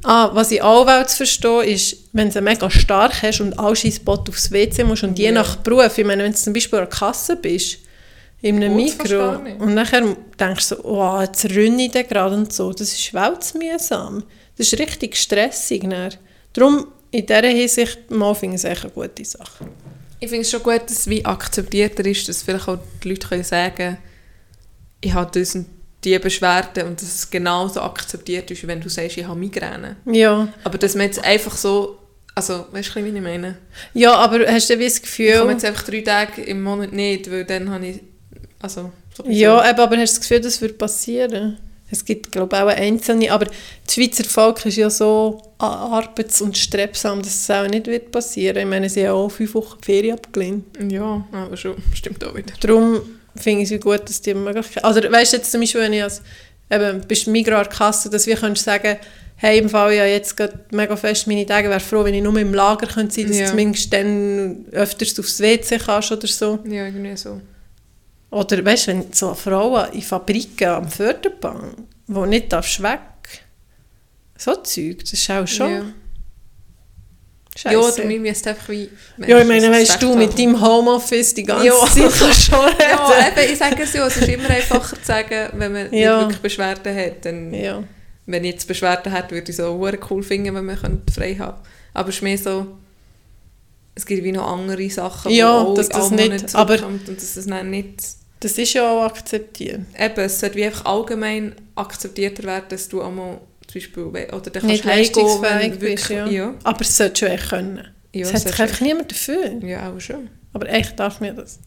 Ah, 0.02 0.30
was 0.34 0.50
ich 0.50 0.60
auch 0.60 0.86
will 0.86 1.06
zu 1.06 1.18
verstehen 1.18 1.62
ist, 1.64 1.96
wenn 2.12 2.30
du 2.30 2.40
mega 2.40 2.70
stark 2.70 3.22
hast 3.22 3.40
und 3.40 3.58
all 3.58 3.74
Spot 3.74 4.24
aufs 4.28 4.50
WC 4.52 4.84
musst 4.84 5.02
und 5.02 5.18
je 5.18 5.32
nach 5.32 5.56
Beruf, 5.56 5.96
ich 5.96 6.04
meine, 6.04 6.24
wenn 6.24 6.32
du 6.32 6.38
zum 6.38 6.52
Beispiel 6.52 6.78
an 6.78 6.86
der 6.86 6.98
Kasse 6.98 7.36
bist, 7.36 7.78
in 8.42 8.56
einem 8.62 8.78
fast 8.78 9.10
Mikro, 9.10 9.38
und 9.60 9.74
nachher 9.74 10.02
denkst 10.38 10.68
du 10.68 10.76
so, 10.76 10.84
oh, 10.84 11.20
jetzt 11.22 11.46
rünne 11.46 11.86
ich 11.86 11.92
den 11.92 12.06
gerade 12.06 12.34
und 12.36 12.52
so, 12.52 12.72
das 12.72 12.92
ist 12.92 13.14
weltmühsam. 13.14 14.22
Das 14.56 14.72
ist 14.72 14.78
richtig 14.78 15.16
stressig. 15.16 15.82
Dann. 15.88 16.14
Darum, 16.52 16.86
in 17.10 17.26
dieser 17.26 17.46
Hinsicht, 17.48 18.10
mal 18.10 18.34
finde 18.34 18.56
ich 18.56 18.64
es 18.64 18.70
echt 18.70 18.84
eine 18.84 18.92
gute 18.92 19.24
Sache. 19.24 19.66
Ich 20.20 20.28
finde 20.28 20.42
es 20.42 20.50
schon 20.50 20.62
gut, 20.62 20.82
dass 20.84 21.00
es 21.00 21.08
wie 21.08 21.24
akzeptierter 21.24 22.04
ist, 22.06 22.28
dass 22.28 22.42
vielleicht 22.42 22.68
auch 22.68 22.78
die 23.02 23.08
Leute 23.08 23.28
können 23.28 23.44
sagen 23.44 23.98
ich 25.04 25.12
habe 25.12 25.38
das 25.38 25.54
und 25.54 25.66
die 26.02 26.18
Beschwerden 26.18 26.88
und 26.88 27.00
dass 27.00 27.14
es 27.14 27.30
genauso 27.30 27.80
akzeptiert 27.80 28.50
ist, 28.50 28.62
wie 28.62 28.66
wenn 28.66 28.80
du 28.80 28.88
sagst, 28.88 29.16
ich 29.16 29.26
habe 29.26 29.38
Migräne. 29.38 29.96
Ja. 30.06 30.48
Aber 30.64 30.78
dass 30.78 30.94
man 30.94 31.06
jetzt 31.06 31.22
einfach 31.22 31.56
so, 31.56 31.98
also 32.34 32.66
weißt 32.72 32.94
du, 32.94 33.04
wie 33.04 33.08
ich 33.08 33.22
meine? 33.22 33.56
ja, 33.94 34.14
aber 34.14 34.46
hast 34.46 34.68
du 34.70 34.78
wie 34.78 34.84
das 34.84 34.96
Ich 34.96 35.02
Gefühl... 35.02 35.38
komme 35.38 35.52
jetzt 35.52 35.64
einfach 35.64 35.84
drei 35.84 36.00
Tage 36.00 36.42
im 36.42 36.62
Monat 36.62 36.92
nicht, 36.92 37.30
weil 37.30 37.44
dann 37.44 37.70
habe 37.70 37.86
ich, 37.86 38.00
also 38.60 38.92
sowieso. 39.16 39.32
Ja, 39.32 39.62
aber 39.62 39.96
hast 39.96 40.16
du 40.16 40.20
das 40.20 40.20
Gefühl, 40.20 40.40
das 40.40 40.60
würde 40.60 40.74
passieren? 40.74 41.58
Es 41.94 42.04
gibt, 42.04 42.30
glaube 42.32 42.56
ich, 42.56 42.62
auch 42.62 42.68
einzelne, 42.68 43.32
aber 43.32 43.46
das 43.46 43.94
Schweizer 43.94 44.24
Volk 44.24 44.64
ist 44.66 44.76
ja 44.76 44.90
so 44.90 45.40
arbeits- 45.58 46.42
und 46.42 46.56
strebsam, 46.58 47.22
dass 47.22 47.34
es 47.34 47.50
auch 47.50 47.66
nicht 47.66 47.86
wird 47.86 48.10
passieren. 48.10 48.56
Ich 48.58 48.66
meine, 48.66 48.88
sie 48.88 49.06
haben 49.08 49.16
auch 49.16 49.28
fünf 49.30 49.54
Wochen 49.54 49.80
Ferien 49.82 50.16
abgelehnt. 50.18 50.64
Ja, 50.90 51.26
aber 51.32 51.56
schon, 51.56 51.76
stimmt 51.94 52.24
auch 52.24 52.34
wieder. 52.34 52.52
Darum 52.60 53.00
finde 53.36 53.62
ich 53.62 53.70
es 53.70 53.80
gut, 53.80 54.02
dass 54.08 54.20
die 54.20 54.34
Möglichkeit... 54.34 54.84
Also 54.84 55.00
weißt 55.02 55.32
du 55.32 55.36
jetzt 55.38 55.50
zum 55.50 55.60
Beispiel, 55.60 55.80
wenn 55.80 55.92
ich 55.92 56.02
als, 56.02 56.22
eben, 56.70 57.00
bist 57.08 57.26
Migros 57.26 57.58
an 57.58 57.64
der 57.64 57.72
Kasse, 57.72 58.10
dass 58.10 58.26
wir 58.26 58.36
können 58.36 58.56
sagen 58.56 58.98
hey, 59.36 59.58
im 59.58 59.68
Fall 59.68 59.92
ja 59.94 60.06
jetzt 60.06 60.36
gerade 60.36 60.60
mega 60.70 60.96
fest 60.96 61.26
meine 61.26 61.44
Tage, 61.44 61.68
wäre 61.68 61.80
froh, 61.80 62.04
wenn 62.04 62.14
ich 62.14 62.22
nur 62.22 62.36
im 62.38 62.54
Lager 62.54 62.86
könnte 62.86 63.14
sein, 63.14 63.26
dass 63.26 63.36
Ja. 63.36 63.44
du 63.44 63.50
zumindest 63.50 63.92
dann 63.92 64.64
öfters 64.72 65.18
aufs 65.18 65.40
WC 65.40 65.78
kannst 65.78 66.12
oder 66.12 66.26
so. 66.26 66.60
Ja, 66.64 66.86
irgendwie 66.86 67.16
so. 67.16 67.40
Oder 68.34 68.64
weißt 68.64 68.88
du, 68.88 68.90
wenn 68.92 69.12
so 69.12 69.32
Frauen 69.34 69.92
in 69.92 70.02
Fabriken 70.02 70.68
am 70.68 70.88
Förderbahn, 70.88 71.72
wo 72.08 72.26
nicht 72.26 72.52
darfst 72.52 72.82
weg, 72.82 73.00
so 74.36 74.54
Zeug, 74.56 74.98
das 75.00 75.12
ist 75.12 75.30
auch 75.30 75.46
schon 75.46 75.70
Ja. 75.70 75.84
Scheisse. 77.56 77.74
Ja, 77.74 77.80
oder 77.80 78.08
wir 78.08 78.18
müssen 78.18 78.48
einfach 78.48 78.68
wie... 78.68 78.90
Ja, 79.24 79.38
ich 79.40 79.46
meine, 79.46 79.68
das 79.70 79.78
weißt 79.90 80.02
du, 80.02 80.16
mit 80.16 80.36
deinem 80.36 80.60
Homeoffice 80.60 81.34
die 81.34 81.44
ganze 81.44 81.66
Ja. 81.68 81.74
Zeit 81.86 82.12
kannst 82.18 82.42
schon 82.46 82.58
Ja, 82.58 83.06
reden. 83.06 83.38
eben, 83.38 83.52
ich 83.52 83.58
sage 83.58 83.82
es 83.84 83.92
ja, 83.92 84.06
es 84.08 84.16
ist 84.16 84.28
immer 84.28 84.50
einfacher 84.50 84.96
zu 84.96 85.04
sagen, 85.04 85.50
wenn 85.52 85.72
man 85.72 85.92
Ja. 85.94 86.16
nicht 86.16 86.20
wirklich 86.26 86.40
Beschwerden 86.42 86.96
hat. 86.96 87.24
Dann, 87.24 87.54
Ja. 87.54 87.84
Wenn 88.26 88.42
ich 88.44 88.52
jetzt 88.54 88.66
Beschwerden 88.66 89.12
hätte, 89.12 89.34
würde 89.36 89.52
ich 89.52 89.60
auch 89.62 89.78
verdammt 89.80 90.10
cool 90.10 90.22
finden, 90.24 90.52
wenn 90.54 90.64
man 90.64 91.02
frei 91.14 91.36
haben 91.36 91.60
Aber 91.92 92.08
es 92.08 92.16
ist 92.16 92.22
mehr 92.22 92.38
so, 92.38 92.66
es 93.94 94.04
gibt 94.04 94.24
wie 94.24 94.32
noch 94.32 94.50
andere 94.50 94.90
Sachen, 94.90 95.30
Ja, 95.30 95.52
auch 95.60 95.74
dass 95.74 95.88
das 95.90 96.10
nicht- 96.10 96.54
aber- 96.56 96.84
und 96.86 97.06
dass 97.06 97.36
es 97.36 97.46
dann 97.46 97.70
nicht... 97.70 98.02
Das 98.44 98.58
ist 98.58 98.74
ja 98.74 98.86
auch 98.90 99.04
akzeptiert. 99.06 99.80
Eben, 99.98 100.20
es 100.20 100.38
sollte 100.38 100.56
wie 100.56 100.66
einfach 100.66 100.84
allgemein 100.84 101.54
akzeptierter 101.76 102.42
werden, 102.42 102.66
dass 102.68 102.88
du 102.90 103.00
einmal 103.00 103.40
zum 103.66 103.74
Beispiel, 103.80 104.02
oder 104.04 104.50
dann 104.50 104.62
kannst 104.62 104.84
du 104.84 104.88
heimgehen, 104.90 105.42
wenn 105.42 105.78
bist, 105.78 106.10
ja. 106.10 106.16
wirklich- 106.26 106.36
ja. 106.36 106.54
Aber 106.62 106.80
es 106.82 106.94
sollte 106.94 107.18
schon 107.20 107.28
echt 107.28 107.48
können. 107.48 107.88
Ja, 108.12 108.26
es 108.26 108.34
hat 108.34 108.42
sich 108.42 108.60
einfach 108.60 108.80
niemand 108.82 109.10
dafür. 109.10 109.50
Ja, 109.64 109.90
auch 109.90 109.98
schon. 109.98 110.28
Aber 110.52 110.68
echt 110.68 111.00
darf 111.00 111.20
mir 111.20 111.32
das. 111.32 111.58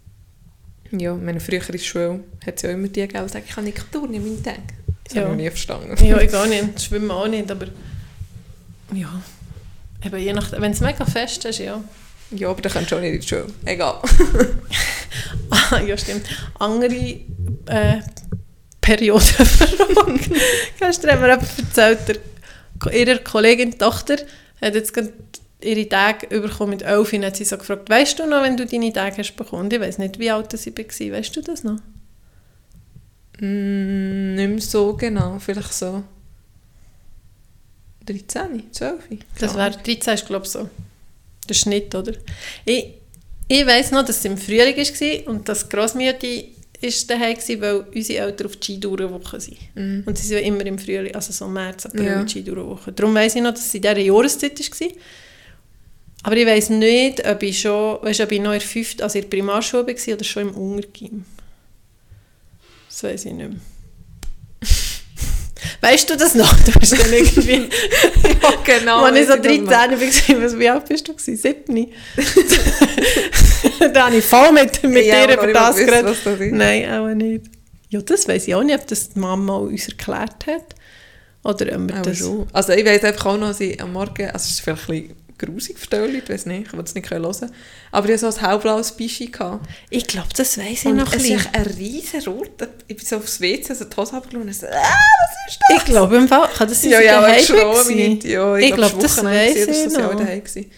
Ja, 0.92 1.16
meine 1.16 1.40
frühere 1.40 1.78
Schule 1.80 2.20
hat 2.46 2.58
es 2.58 2.62
ja 2.62 2.70
immer 2.70 2.88
die 2.90 3.02
gegeben, 3.02 3.26
die 3.26 3.34
sagen, 3.34 3.46
ich 3.48 3.56
kann 3.56 3.64
nicht 3.64 3.92
turnen 3.92 4.14
in 4.14 4.22
meinen 4.24 4.44
Tagen. 4.44 4.62
Das 5.04 5.16
Ja. 5.16 5.22
habe 5.24 5.32
ich 5.32 5.38
noch 5.38 5.44
nie 5.44 5.50
verstanden. 5.50 6.06
Ja, 6.06 6.22
ich 6.22 6.32
gehe 6.32 6.48
nicht, 6.48 6.82
schwimmen 6.84 7.10
auch 7.10 7.28
nicht, 7.28 7.50
aber 7.50 7.66
ja. 8.94 9.22
Eben 10.06 10.18
je 10.20 10.32
nach, 10.34 10.52
wenn 10.52 10.72
es 10.72 10.80
mega 10.80 11.06
fest 11.06 11.44
ist, 11.46 11.58
ja. 11.60 11.84
Ja, 12.32 12.50
aber 12.50 12.62
dann 12.62 12.72
kannst 12.72 12.92
du 12.92 12.96
auch 12.96 13.02
nicht 13.02 13.14
in 13.14 13.22
die 13.22 13.28
Schule. 13.28 13.48
Egal. 13.66 14.02
Ah, 15.50 15.80
ja, 15.80 15.98
stimmt. 15.98 16.26
Andere 16.60 16.94
äh, 17.68 18.02
Periodenfrage. 18.82 20.20
Gestern 20.80 21.12
hat 21.12 21.22
mir 21.22 21.30
jemand 21.30 21.50
erzählt, 21.58 22.00
der, 22.08 22.94
ihre 22.94 23.20
Kollegin, 23.20 23.72
die 23.72 23.78
Tochter, 23.78 24.18
hat 24.62 24.76
jetzt 24.76 24.94
ihre 25.62 25.90
Tage 25.90 26.28
bekommen 26.28 26.72
mit 26.72 26.82
11 26.82 27.14
und 27.14 27.26
hat 27.26 27.38
sie 27.38 27.46
so 27.46 27.58
gefragt, 27.58 27.90
weißt 27.90 28.20
du 28.20 28.26
noch, 28.28 28.44
wenn 28.44 28.58
du 28.58 28.66
deine 28.66 28.92
Tage 28.94 29.18
hast 29.18 29.36
bekommen? 29.36 29.72
Ich 29.72 29.80
weiß 29.80 29.98
nicht, 30.00 30.20
wie 30.20 30.30
alt 30.30 30.52
sie 30.58 30.78
war. 30.78 31.18
Weißt 31.18 31.36
du 31.36 31.42
das 31.42 31.64
noch? 31.64 31.80
Mm, 33.40 34.36
nicht 34.36 34.50
mehr 34.50 34.62
so 34.62 34.94
genau, 34.94 35.40
vielleicht 35.40 35.74
so 35.74 36.04
13, 38.06 38.72
12. 38.72 39.04
Das 39.40 39.56
wäre 39.56 39.72
13, 39.72 40.14
ist 40.14 40.26
glaube 40.26 40.46
ich 40.46 40.52
so. 40.52 40.70
Der 41.50 41.54
Schnitt, 41.54 41.94
oder? 41.96 42.14
Ich, 42.66 42.86
ich 43.48 43.66
weiss 43.66 43.92
noch, 43.92 44.06
dass 44.06 44.18
es 44.18 44.26
im 44.26 44.38
Frühling 44.38 44.76
war 44.76 45.28
und 45.34 45.48
dass 45.48 45.68
Grossmütti 45.70 46.54
ist 46.80 47.10
daheim 47.10 47.38
war, 47.38 47.62
weil 47.62 47.86
unsere 47.96 48.26
Eltern 48.26 48.48
auf 48.48 48.56
die 48.58 48.74
Skitourenwoche 48.74 49.40
sind. 49.40 49.58
Mhm. 49.76 50.04
Und 50.06 50.18
sie 50.18 50.28
sind 50.28 50.44
immer 50.44 50.66
im 50.66 50.78
Frühling, 50.78 51.16
also 51.16 51.32
so 51.32 51.46
im 51.46 51.54
März, 51.54 51.86
April, 51.88 52.06
Ja. 52.06 52.24
die 52.24 52.30
Skitourenwoche. 52.32 52.92
Darum 52.92 53.16
weiss 53.16 53.36
ich 53.36 53.42
noch, 53.42 53.52
dass 53.54 53.66
es 53.66 53.74
in 53.74 53.82
dieser 53.82 53.98
Jahreszeit 53.98 54.60
war. 54.60 54.88
Aber 56.24 56.36
ich 56.36 56.46
weiss 56.46 56.70
nicht, 56.70 57.26
ob 57.28 57.42
ich 57.42 57.62
schon, 57.62 58.00
weißt, 58.04 58.22
ob 58.22 58.32
ich 58.32 58.40
noch 58.42 58.52
in 58.54 58.60
der 58.60 58.68
fünften, 58.68 59.02
also 59.02 59.18
in 59.18 59.24
der 59.24 59.30
Primarschule 59.30 59.88
war 59.88 60.14
oder 60.14 60.24
schon 60.24 60.50
im 60.50 60.56
Untergym. 60.56 61.26
Das 62.90 63.04
weiss 63.04 63.26
ich 63.26 63.34
nicht 63.34 63.50
mehr. 63.50 63.60
Weißt 65.82 66.10
du 66.10 66.16
das 66.18 66.36
noch? 66.36 66.54
Du 66.66 66.72
bist 66.80 66.94
dann 66.94 67.12
irgendwie... 67.14 67.52
ja, 68.42 68.54
genau. 68.64 69.04
Als 69.04 69.18
ich 69.20 69.28
so 69.28 69.34
weiss 69.34 69.46
ich 69.46 69.64
13 69.64 69.66
noch. 69.66 69.72
war, 69.72 70.44
was- 70.44 70.60
wie 70.60 70.70
alt 70.70 70.86
bist 70.88 71.08
du? 71.08 71.14
gewesen? 71.14 71.38
7? 71.38 71.88
da 73.94 74.06
habe 74.08 74.16
ich 74.18 74.26
voll 74.26 74.52
mit, 74.52 74.84
mit 74.84 75.06
habe 75.06 75.28
dir 75.28 75.34
über 75.34 75.54
das 75.54 75.76
geredet. 75.76 76.18
Nein, 76.54 76.92
auch 76.92 77.08
nicht. 77.14 77.46
Ja, 77.90 78.02
das 78.02 78.28
weiß 78.28 78.48
ich 78.48 78.56
auch 78.56 78.64
nicht, 78.64 78.76
ob 78.80 78.88
das 78.88 79.10
die 79.10 79.20
Mama 79.20 79.58
uns 79.58 79.88
erklärt 79.88 80.46
hat. 80.48 80.76
Oder 81.44 81.76
ob 81.76 81.88
wir 81.88 82.02
das... 82.02 82.18
schon. 82.18 82.48
Also 82.52 82.74
ich 82.74 82.86
weiss 82.86 83.04
einfach 83.04 83.28
auch 83.28 83.38
noch, 83.38 83.48
dass 83.50 83.60
ich 83.62 83.82
am 83.82 83.94
Morgen, 83.94 84.26
also 84.26 84.38
es 84.38 84.50
ist 84.52 84.62
vielleicht 84.62 84.90
ein 84.90 85.02
bisschen 85.04 85.27
grusig 85.38 85.78
Leute, 85.92 86.18
ich 86.18 86.30
weiß 86.30 86.46
nicht, 86.48 86.68
ich 86.68 86.74
will 86.74 86.84
es 86.84 86.96
nicht 86.96 87.10
hören, 87.10 87.52
aber 87.92 88.10
ich 88.10 88.14
hatte 88.22 88.32
so 88.32 88.40
ein 88.40 88.46
hellblaues 88.50 88.92
Bischi. 88.94 89.32
Ich 89.90 90.08
glaube, 90.08 90.28
das 90.36 90.58
weiß 90.58 90.66
ich 90.68 90.86
Und 90.86 90.98
noch 90.98 91.12
ein 91.12 91.20
es 91.20 91.26
ist 91.26 91.30
bisschen. 91.36 91.54
echt 91.54 91.56
ein 91.56 91.64
riesen 91.78 92.22
Rot. 92.24 92.68
Ich 92.88 92.98
bin 92.98 93.06
so 93.06 93.18
aufs 93.18 93.40
WC, 93.42 93.70
also 93.70 93.86
die 93.86 93.96
Hose 93.96 94.14
abgeschaut 94.16 94.42
und 94.42 94.54
so, 94.56 94.68
ah, 94.68 94.70
was 94.72 95.54
ist 95.54 95.60
das? 95.70 95.78
Ich 95.78 95.86
glaube 95.86 96.18
im 96.18 96.28
Fall, 96.28 96.50
kann 96.56 96.68
das 96.68 96.82
sein, 96.82 96.92
ja, 96.92 97.02
ja, 97.02 97.22
daheim 97.22 97.38
geschrien. 97.38 98.20
Ja, 98.24 98.56
ich, 98.58 98.66
Ich 98.70 98.74
glaube, 98.76 98.90
glaub, 98.92 99.02
das 99.02 99.24
weiss 99.24 99.56
ich 99.56 99.76
sie 99.76 99.88
noch. 99.90 100.06
auch 100.12 100.16
daheim 100.16 100.44
gewesen. 100.44 100.72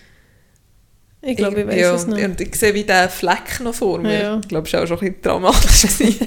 Ich 1.22 1.36
glaube, 1.36 1.62
ich 1.62 1.68
weiß 1.68 1.76
ja, 1.76 1.94
es 1.96 2.08
noch. 2.08 2.18
Und 2.18 2.40
ich 2.40 2.56
sehe 2.56 2.74
wie 2.74 2.84
der 2.86 3.10
Fleck 3.10 3.60
noch 3.62 3.76
vor 3.76 4.00
mir. 4.00 4.22
Ja. 4.22 4.40
Ich 4.42 4.48
glaube, 4.48 4.68
es 4.68 4.74
war 4.74 4.84
auch 4.84 4.88
schon 4.88 5.00
ein 5.00 5.14
bisschen 5.14 5.22
dramatisch. 5.22 5.86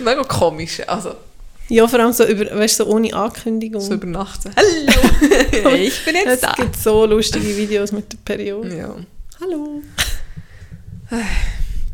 Mega 0.00 0.24
komisch. 0.24 0.80
Also, 0.86 1.14
Ja, 1.72 1.88
vor 1.88 1.98
allem 2.00 2.12
so, 2.12 2.26
über, 2.26 2.54
weißt, 2.54 2.76
so 2.76 2.84
ohne 2.84 3.14
Ankündigung. 3.14 3.80
so 3.80 3.94
über 3.94 4.06
Nacht. 4.06 4.42
so, 4.42 4.50
Hallo, 5.64 5.74
ich 5.74 6.04
bin 6.04 6.16
jetzt 6.16 6.28
es 6.28 6.40
da. 6.40 6.52
gibt 6.52 6.76
so 6.76 7.06
lustige 7.06 7.56
Videos 7.56 7.92
mit 7.92 8.12
der 8.12 8.18
Periode. 8.22 8.76
Ja. 8.76 8.94
Hallo. 9.40 9.80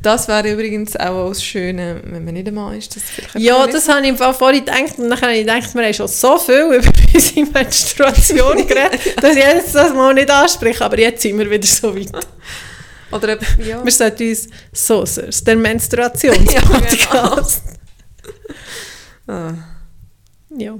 Das 0.03 0.27
wäre 0.27 0.51
übrigens 0.51 0.97
auch 0.97 1.29
das 1.29 1.45
Schöne, 1.45 2.01
wenn 2.03 2.25
man 2.25 2.35
nicht 2.35 2.49
einmal 2.49 2.77
ist. 2.77 2.97
Das 2.97 3.05
Ja, 3.35 3.69
das 3.69 3.89
habe 3.89 4.05
ich 4.05 4.17
vorhin 4.17 4.65
gedacht 4.65 4.99
und 4.99 5.11
dann 5.11 5.21
habe 5.21 5.35
ich 5.35 5.47
gedacht, 5.47 5.73
wir 5.73 5.85
haben 5.85 5.95
schon 5.95 6.09
so 6.09 6.39
viel 6.39 6.55
über 6.73 6.91
unsere 7.15 7.47
Menstruation 7.47 8.67
geredet, 8.67 9.01
dass 9.23 9.37
ich 9.37 9.45
jetzt 9.45 9.77
das 9.77 9.95
mal 9.95 10.13
nicht 10.13 10.29
anspreche, 10.29 10.85
aber 10.85 10.99
jetzt 10.99 11.23
sind 11.23 11.39
wir 11.39 11.49
wieder 11.49 11.69
so 11.69 11.95
weit. 11.95 12.11
Oder 13.13 13.35
eben, 13.35 13.47
ja. 13.65 13.85
Wir 13.85 13.93
sollten 13.93 14.29
uns 14.29 14.49
«Saucers», 14.73 15.45
der 15.45 15.55
Menstruationspodcast. 15.55 17.63
Ah. 19.29 19.53
Ja. 20.57 20.79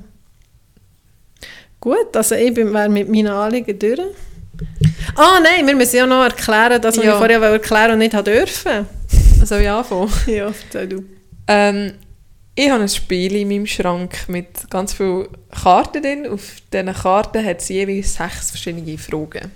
Gut, 1.81 2.17
also 2.17 2.35
ich 2.35 2.53
bin- 2.55 2.73
wäre 2.75 2.89
mit 2.89 3.09
meinen 3.09 3.29
Anliegen 3.29 3.79
durch. 3.79 4.01
Ah 5.15 5.39
nein, 5.41 5.67
wir 5.67 5.77
müssen 5.77 5.97
ja 5.97 6.07
noch 6.07 6.25
erklären, 6.25 6.81
dass 6.83 6.97
Ja. 6.97 7.03
ich 7.03 7.11
vorher 7.11 7.41
erklären 7.41 7.93
und 7.93 7.99
nicht 7.99 8.27
dürfen. 8.27 8.87
Soll 9.45 9.61
ich 9.63 9.69
anfangen? 9.71 10.11
Ja, 10.27 10.47
erzähl 10.49 10.89
du. 10.89 11.05
Ähm, 11.47 11.95
ich 12.57 12.69
habe 12.71 12.83
ein 12.83 12.89
Spiel 12.89 13.37
in 13.37 13.49
meinem 13.49 13.67
Schrank 13.67 14.29
mit 14.29 14.69
ganz 14.69 14.93
vielen 14.93 15.29
Karten 15.63 16.03
drin. 16.03 16.27
Auf 16.27 16.43
diesen 16.73 16.93
Karten 16.93 17.45
hat 17.45 17.61
es 17.61 17.69
jeweils 17.69 18.15
sechs 18.15 18.51
verschiedene 18.51 18.99
Fragen. 18.99 19.53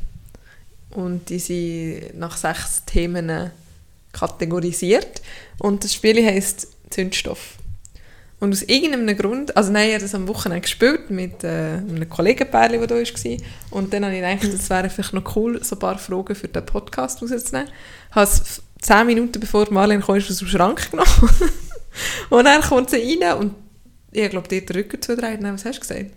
Und 0.90 1.28
die 1.28 1.39
sind 1.40 2.16
nach 2.18 2.36
sechs 2.36 2.84
Themen 2.84 3.51
kategorisiert. 4.12 5.20
Und 5.59 5.82
das 5.82 5.94
Spiel 5.94 6.24
heisst 6.24 6.68
Zündstoff. 6.90 7.56
Und 8.43 8.52
aus 8.52 8.62
irgendeinem 8.62 9.16
Grund, 9.16 9.56
also 9.56 9.70
nein, 9.70 9.86
ich 9.86 9.94
habe 9.94 10.02
das 10.02 10.16
am 10.16 10.27
Wochenende 10.27 10.62
gespielt 10.62 11.10
mit 11.10 11.44
äh, 11.44 11.74
einem 11.77 12.09
Kollegenpärchen, 12.09 12.81
der 12.81 12.89
da 12.89 12.97
war. 12.97 13.36
Und 13.70 13.93
dann 13.93 14.05
habe 14.05 14.16
ich 14.16 14.20
gedacht, 14.20 14.43
es 14.43 14.69
wäre 14.69 14.90
vielleicht 14.90 15.12
noch 15.12 15.36
cool, 15.36 15.62
so 15.62 15.77
ein 15.77 15.78
paar 15.78 15.97
Fragen 15.97 16.35
für 16.35 16.48
den 16.48 16.66
Podcast 16.66 17.23
rauszunehmen. 17.23 17.69
Ich 18.10 18.16
habe 18.16 18.24
es 18.24 18.60
zehn 18.81 19.06
Minuten 19.06 19.39
bevor 19.39 19.70
Marlene 19.70 20.02
kam, 20.02 20.16
aus 20.16 20.27
dem 20.27 20.48
Schrank 20.48 20.82
genommen. 20.90 21.09
und 22.31 22.44
dann 22.44 22.62
kommt 22.62 22.90
sie 22.90 23.16
rein 23.23 23.39
und 23.39 23.55
ich 24.10 24.28
glaube, 24.28 24.48
die 24.48 24.56
hat 24.60 24.69
den 24.70 24.77
Rücken 24.77 25.01
zudreht. 25.01 25.40
Nein, 25.40 25.55
was 25.55 25.64
hast 25.64 25.77
du 25.77 25.81
gesagt? 25.82 26.10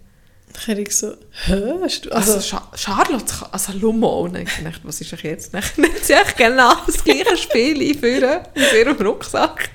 Dann 0.52 0.68
habe 0.68 0.82
ich 0.82 0.98
so, 0.98 1.14
hä? 1.46 1.74
Hast 1.84 2.06
du, 2.06 2.12
Also, 2.12 2.34
also, 2.34 2.42
Scha 2.42 2.72
Charlotte, 2.74 3.34
also 3.52 3.72
Lumo. 3.74 4.22
Und 4.22 4.34
dann 4.34 4.42
ich 4.42 4.58
gedacht, 4.58 4.82
was 4.82 5.00
ist 5.00 5.12
denn 5.12 5.20
jetzt? 5.22 5.54
Dann 5.54 5.62
nimmt 5.78 6.04
sie 6.04 6.14
echt 6.14 6.38
genau 6.38 6.74
das 6.88 7.04
gleiche 7.04 7.38
Spiel 7.38 7.88
einführen 7.88 8.40
mit 8.56 8.74
ihrem 8.74 8.98
Rucksack. 8.98 9.75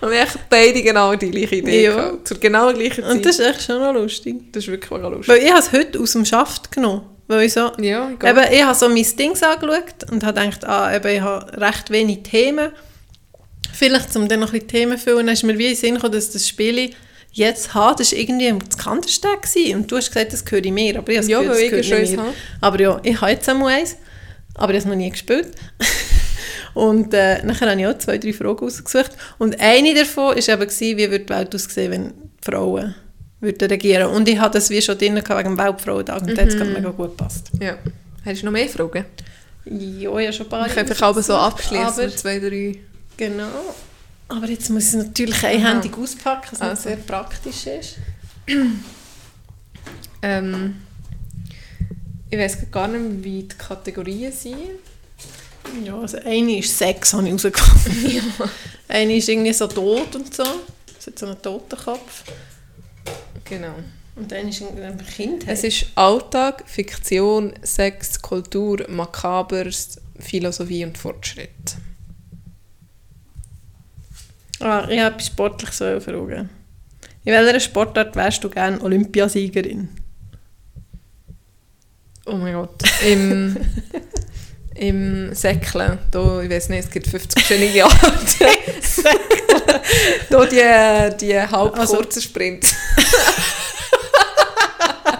Und 0.00 0.10
wir 0.10 0.20
haben 0.20 0.30
beide 0.48 0.82
genau 0.82 1.14
die 1.14 1.30
gleiche 1.30 1.56
Idee 1.56 1.84
Ja. 1.84 1.94
gehabt. 1.94 2.28
Zur 2.28 2.38
genau 2.38 2.72
gleichen 2.72 3.02
Zeit. 3.04 3.12
und 3.12 3.24
das 3.26 3.38
ist 3.38 3.46
echt 3.46 3.62
schon 3.62 3.80
noch 3.80 3.92
lustig. 3.92 4.52
das 4.52 4.64
ist 4.64 4.70
wirklich 4.70 4.90
mega 4.90 5.08
lustig. 5.08 5.28
Weil 5.28 5.42
ich 5.42 5.50
habe 5.50 5.60
es 5.60 5.72
heute 5.72 6.00
aus 6.00 6.12
dem 6.12 6.24
Schaft 6.24 6.72
genommen. 6.72 7.02
Weil 7.28 7.42
ich 7.46 7.52
so, 7.52 7.70
Ja, 7.78 8.10
ich 8.10 8.24
eben, 8.28 8.52
ich 8.52 8.64
habe 8.64 8.74
so 8.74 8.88
mein 8.88 9.06
Ding 9.16 9.30
angeschaut 9.40 10.10
und 10.10 10.24
habe 10.24 10.40
gedacht, 10.40 10.64
ah, 10.64 10.94
eben, 10.94 11.08
ich 11.14 11.20
habe 11.20 11.60
recht 11.60 11.90
wenig 11.90 12.22
Themen. 12.24 12.70
Vielleicht, 13.72 14.16
um 14.16 14.28
dann 14.28 14.40
noch 14.40 14.48
ein 14.48 14.52
bisschen 14.54 14.68
Themen 14.68 14.98
zu 14.98 15.04
füllen, 15.04 15.26
dann 15.26 15.34
ist 15.34 15.44
mir 15.44 15.56
wie 15.56 15.66
in 15.66 15.70
den 15.70 15.76
Sinn 15.76 15.94
gekommen, 15.94 16.12
dass 16.14 16.30
das 16.30 16.48
Spiel 16.48 16.90
jetzt 17.32 17.72
habe, 17.74 17.94
das 17.96 18.10
war 18.10 18.18
irgendwie 18.18 18.52
das 18.68 18.76
Kantersteg 18.76 19.42
gewesen. 19.42 19.76
Und 19.76 19.92
du 19.92 19.96
hast 19.96 20.08
gesagt, 20.12 20.32
das 20.32 20.44
gehöre 20.44 20.72
mir, 20.72 20.98
aber 20.98 21.12
ich 21.12 21.18
habe 21.18 21.26
das 21.26 21.28
Ja, 21.28 21.42
das 21.42 21.58
ich 21.60 21.70
gehört 21.70 21.86
schon 21.86 22.00
nicht 22.00 22.18
eins 22.18 22.20
mir. 22.20 22.34
Aber 22.60 22.80
ja, 22.80 23.00
ich 23.04 23.20
habe 23.20 23.30
jetzt 23.30 23.48
einmal 23.48 23.74
eins, 23.74 23.96
aber 24.54 24.72
ich 24.72 24.78
habe 24.78 24.78
es 24.78 24.84
noch 24.86 24.96
nie 24.96 25.10
gespielt. 25.10 25.48
und 26.74 27.12
äh, 27.14 27.44
nachher 27.44 27.70
habe 27.70 27.80
ich 27.80 27.86
auch 27.86 27.98
zwei, 27.98 28.18
drei 28.18 28.32
Fragen 28.32 28.58
rausgesucht. 28.58 29.12
Und 29.38 29.60
eine 29.60 29.94
davon 29.94 30.36
war 30.36 30.36
eben, 30.36 30.60
gewesen, 30.60 30.96
wie 30.96 31.10
würde 31.10 31.24
die 31.24 31.28
Welt 31.28 31.54
aussehen, 31.54 31.90
wenn 31.90 32.12
Frauen 32.42 32.94
würden 33.40 33.68
regieren. 33.68 34.10
Und 34.10 34.28
ich 34.28 34.38
hatte 34.38 34.58
das 34.58 34.70
wie 34.70 34.82
schon 34.82 34.98
drin 34.98 35.16
wegen 35.16 35.26
dem 35.26 35.58
Weltfrauentag 35.58 36.20
und 36.22 36.36
da 36.36 36.42
hat 36.42 36.48
es 36.48 36.56
gerade 36.56 36.70
mega 36.70 36.90
gut 36.90 37.16
gepasst. 37.16 37.50
Ja. 37.60 37.76
Hast 38.24 38.42
du 38.42 38.46
noch 38.46 38.52
mehr 38.52 38.68
Fragen? 38.68 39.04
Ja, 39.64 40.18
ja, 40.20 40.32
schon 40.32 40.46
ein 40.46 40.50
paar. 40.50 40.66
Ich 40.66 40.74
kann 40.74 40.86
einfach 40.86 41.06
aber 41.06 41.22
so 41.22 41.34
abschließen. 41.34 42.10
Zwei, 42.16 42.38
drei. 42.38 42.78
genau. 43.16 43.74
Aber 44.28 44.46
jetzt 44.46 44.70
muss 44.70 44.94
ich 44.94 45.00
es 45.00 45.06
natürlich 45.06 45.42
einhändig 45.44 45.96
auspacken, 45.98 46.48
was 46.52 46.60
Also. 46.60 46.82
sehr 46.82 46.96
praktisch 46.96 47.66
ist. 47.66 47.96
Ähm, 50.22 50.76
ich 52.28 52.38
weiß 52.38 52.70
gar 52.70 52.88
nicht, 52.88 53.24
wie 53.24 53.42
die 53.42 53.56
Kategorien 53.56 54.32
sind. 54.32 54.56
Ja, 55.84 55.98
also 55.98 56.18
eine 56.18 56.58
ist 56.58 56.76
Sex, 56.76 57.12
habe 57.12 57.26
ich 57.26 57.32
rausgefunden. 57.34 58.10
Ja. 58.10 58.22
Eine 58.88 59.16
ist 59.16 59.28
irgendwie 59.28 59.52
so 59.52 59.66
tot 59.68 60.16
und 60.16 60.34
so. 60.34 60.42
Es 60.98 61.06
hat 61.06 61.18
so 61.18 61.26
einen 61.26 61.40
Totenkopf. 61.40 62.24
Genau. 63.44 63.74
Und 64.16 64.32
eine 64.32 64.50
ist 64.50 64.60
irgendwie 64.60 64.82
ein 64.82 65.06
Kind. 65.06 65.44
Es 65.46 65.64
ist 65.64 65.86
Alltag, 65.94 66.64
Fiktion, 66.66 67.54
Sex, 67.62 68.20
Kultur, 68.20 68.84
Makabers, 68.88 70.00
Philosophie 70.18 70.84
und 70.84 70.98
Fortschritt. 70.98 71.76
Ah, 74.58 74.86
ich 74.90 75.00
habe 75.00 75.14
etwas 75.14 75.26
Sportliches 75.28 75.78
fragen. 76.04 76.50
In 77.24 77.32
welcher 77.32 77.60
Sportart 77.60 78.16
wärst 78.16 78.44
du 78.44 78.50
gerne 78.50 78.80
Olympiasiegerin? 78.80 79.88
Oh 82.26 82.36
mein 82.36 82.54
Gott. 82.54 82.82
Im, 83.06 83.56
im 84.80 85.34
Säcklen, 85.34 85.98
da, 86.10 86.40
ich 86.40 86.50
weiß 86.50 86.70
nicht, 86.70 86.84
es 86.86 86.90
gibt 86.90 87.06
50 87.06 87.44
verschiedene 87.44 87.84
Arten. 87.84 88.46
da 90.30 90.44
die, 90.46 91.16
die 91.18 91.38
halb 91.38 91.78
Also- 91.78 91.96
kurzen 91.96 92.22
Sprints. 92.22 92.74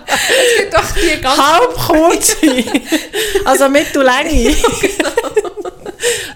es 0.06 0.58
gibt 0.58 0.74
doch 0.74 0.90
die 0.94 1.20
ganz... 1.20 1.38
Halb 1.38 1.74
kurz. 1.74 2.36
also 3.44 3.68
Mittellänge. 3.68 4.56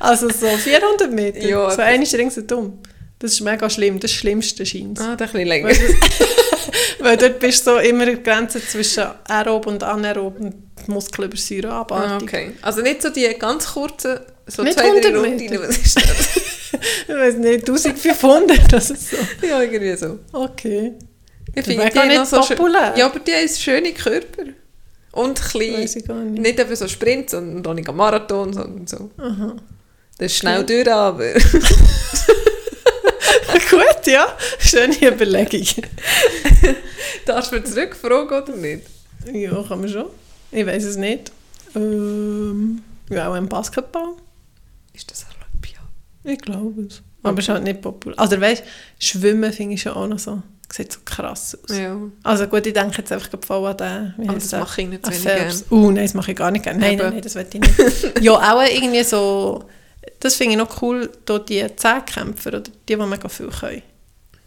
also 0.00 0.28
so 0.28 0.46
400 0.48 1.10
Meter. 1.10 1.38
Ja, 1.48 1.70
so 1.70 1.80
eine 1.80 2.02
ist 2.04 2.14
ringsherum. 2.14 2.78
Das 3.18 3.32
ist 3.32 3.40
mega 3.40 3.70
schlimm. 3.70 3.98
Das 4.00 4.10
ist 4.10 4.16
das 4.16 4.20
Schlimmste 4.20 4.66
scheint 4.66 5.00
Ah, 5.00 5.16
das 5.16 5.30
ist 5.30 5.36
ein 5.36 5.48
bisschen 5.48 5.48
länger. 5.48 5.70
Weil, 7.04 7.16
dort 7.18 7.38
bist 7.38 7.66
du 7.66 7.72
so 7.72 7.78
immer 7.78 8.06
die 8.06 8.22
Grenze 8.22 8.60
zwischen 8.66 9.04
aerob 9.28 9.66
und 9.66 9.82
anaerob 9.82 10.40
und 10.40 10.88
Muskelübersäure 10.88 11.68
Ah, 11.70 11.80
abartig. 11.82 12.28
okay. 12.28 12.52
Also 12.62 12.80
nicht 12.80 13.02
so 13.02 13.10
die 13.10 13.28
ganz 13.38 13.66
kurzen, 13.72 14.20
so 14.46 14.62
Nicht 14.62 14.78
zwei, 14.78 14.88
drei 15.00 15.08
100 15.10 15.16
Runden, 15.16 15.62
was 15.62 15.76
ist 15.78 15.96
das? 15.96 16.40
Ich 17.06 17.14
weiß 17.14 17.36
nicht, 17.36 17.68
1500 17.68 18.64
oder 18.64 18.80
so. 18.80 18.94
ja, 19.46 19.60
irgendwie 19.62 19.96
so. 19.96 20.18
Okay. 20.32 20.94
Ich 21.54 21.64
finde 21.64 21.88
die 21.88 22.08
nicht 22.08 22.26
so 22.26 22.42
schön. 22.42 22.56
populär. 22.56 22.94
Ja, 22.96 23.06
aber 23.06 23.20
die 23.20 23.32
haben 23.32 23.48
schöne 23.48 23.92
Körper. 23.92 24.42
Und 25.12 25.40
klein. 25.40 25.74
Weiß 25.74 25.94
ich 25.96 26.04
gar 26.04 26.16
nicht. 26.16 26.42
Nicht 26.42 26.58
eben 26.58 26.74
so 26.74 26.88
Sprint, 26.88 27.30
sondern 27.30 27.64
auch 27.64 27.74
nicht 27.74 27.92
Marathon, 27.92 28.52
sondern 28.52 28.86
so. 28.88 29.10
Aha. 29.18 29.54
Das 30.18 30.32
ist 30.32 30.38
schnell 30.38 30.64
durch, 30.64 30.90
aber... 30.90 31.24
Gut, 33.74 34.06
ja. 34.06 34.26
Schöne 34.58 34.94
Überlegung. 35.02 35.66
Darfst 37.26 37.52
du 37.52 37.56
mir 37.56 37.64
zurückfragen 37.64 38.42
oder 38.42 38.56
nicht? 38.56 38.86
Ja, 39.32 39.62
kann 39.62 39.80
man 39.80 39.88
schon. 39.88 40.06
Ich 40.52 40.66
weiß 40.66 40.84
es 40.84 40.96
nicht. 40.96 41.32
Ähm, 41.74 42.82
ja, 43.10 43.28
auch 43.28 43.34
im 43.34 43.48
Basketball. 43.48 44.14
Ist 44.92 45.10
das 45.10 45.26
Olympia? 45.26 45.80
Ich 46.22 46.38
glaube 46.38 46.82
es. 46.82 47.02
Aber 47.22 47.38
es 47.38 47.46
ist 47.46 47.48
halt 47.48 47.64
nicht 47.64 47.80
populär. 47.80 48.18
Also 48.18 48.40
weißt 48.40 48.62
du, 48.62 49.04
Schwimmen 49.04 49.52
finde 49.52 49.74
ich 49.74 49.82
schon 49.82 49.92
auch 49.92 50.06
noch 50.06 50.18
so. 50.18 50.42
Sieht 50.72 50.92
so 50.92 51.00
krass 51.04 51.56
aus. 51.62 51.76
Ja. 51.76 51.96
Also 52.22 52.46
gut, 52.46 52.66
ich 52.66 52.72
denke 52.72 52.98
jetzt 52.98 53.12
einfach 53.12 53.30
voll 53.44 53.66
an 53.66 53.76
den. 53.76 54.14
wie 54.18 54.28
Aber 54.28 54.38
das 54.38 54.48
der? 54.48 54.60
mache 54.60 54.82
ich 54.82 54.88
nicht 54.88 55.06
so 55.06 55.12
gerne. 55.22 55.54
Uh, 55.70 55.90
nein, 55.90 56.04
das 56.04 56.14
mache 56.14 56.30
ich 56.32 56.36
gar 56.36 56.50
nicht 56.50 56.64
gerne. 56.64 56.80
Nein, 56.80 56.96
nein, 56.96 57.12
nein, 57.12 57.22
das 57.22 57.34
will 57.34 57.46
ich 57.52 57.60
nicht. 57.60 58.20
ja, 58.20 58.32
auch 58.32 58.62
irgendwie 58.62 59.02
so... 59.04 59.64
Das 60.20 60.36
finde 60.36 60.52
ich 60.52 60.58
noch 60.58 60.80
cool, 60.82 61.10
da 61.26 61.38
die 61.38 61.64
Zehnkämpfer 61.76 62.48
oder 62.50 62.60
die, 62.60 62.72
die 62.88 62.96
mega 62.96 63.28
viel 63.28 63.48
können. 63.48 63.82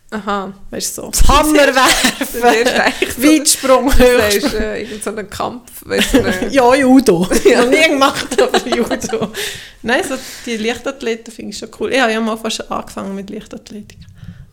Aha. 0.09 0.53
Weißt 0.71 0.97
du, 0.97 1.01
so 1.01 1.09
das 1.11 1.27
Hammer 1.27 1.53
werfen, 1.75 2.27
Du 2.33 2.41
wirst 2.41 2.73
eigentlich 2.79 3.13
so- 3.13 3.23
Weitsprung, 3.23 3.93
Höchst- 3.93 4.41
sagst, 4.41 4.53
äh, 4.55 4.81
irgend 4.83 5.03
so 5.03 5.09
einen 5.09 5.29
Kampf, 5.29 5.69
weißt 5.85 6.13
du, 6.13 6.23
eine- 6.23 6.47
Ja, 6.53 6.73
Judo. 6.75 7.29
Ja. 7.43 7.61
Noch 7.65 7.69
nie 7.71 7.87
gemacht, 7.89 8.41
aber 8.41 8.67
Judo. 8.67 9.33
Nein, 9.81 10.01
so 10.07 10.15
die 10.45 10.55
Leichtathleten 10.57 11.33
finde 11.33 11.51
ich 11.51 11.57
schon 11.57 11.69
cool. 11.79 11.91
Ich 11.91 11.99
habe 11.99 12.13
ja 12.13 12.21
mal 12.21 12.37
fast 12.37 12.71
angefangen 12.71 13.15
mit 13.15 13.29
Leichtathletik. 13.29 13.99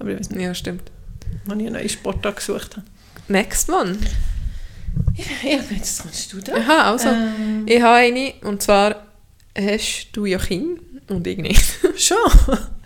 Aber 0.01 0.11
ich 0.11 0.19
weiß 0.19 0.31
nicht, 0.31 0.43
Ja, 0.43 0.53
stimmt. 0.55 0.91
wann 1.45 1.61
ich 1.61 1.67
einen 1.67 1.77
neuen 1.77 1.89
Sportart 1.89 2.37
gesucht 2.37 2.77
habe. 2.77 2.87
Next 3.29 3.71
one. 3.71 3.97
Ja, 5.17 5.59
jetzt 5.71 6.03
kommst 6.03 6.33
du 6.33 6.41
da. 6.41 6.55
Aha, 6.57 6.91
also, 6.91 7.09
Ähm, 7.11 7.63
ich 7.67 7.81
habe 7.81 7.95
eine, 7.97 8.35
und 8.43 8.61
zwar 8.61 9.07
hast 9.57 10.09
du 10.13 10.27
ja 10.27 10.39
Kinder 10.39 10.81
und 11.09 11.27
ich 11.27 11.39
nicht. 11.39 11.65
schon? 11.97 12.17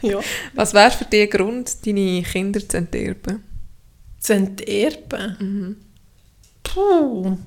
ja. 0.03 0.21
Was 0.55 0.75
wäre 0.75 0.91
für 0.91 1.05
dich 1.05 1.31
Grund, 1.31 1.87
deine 1.87 2.23
Kinder 2.23 2.67
zu 2.67 2.77
enterben? 2.77 3.43
Zu 4.21 4.35
enterben? 4.35 5.37
Mhm. 5.39 5.77
Puh. 6.63 7.39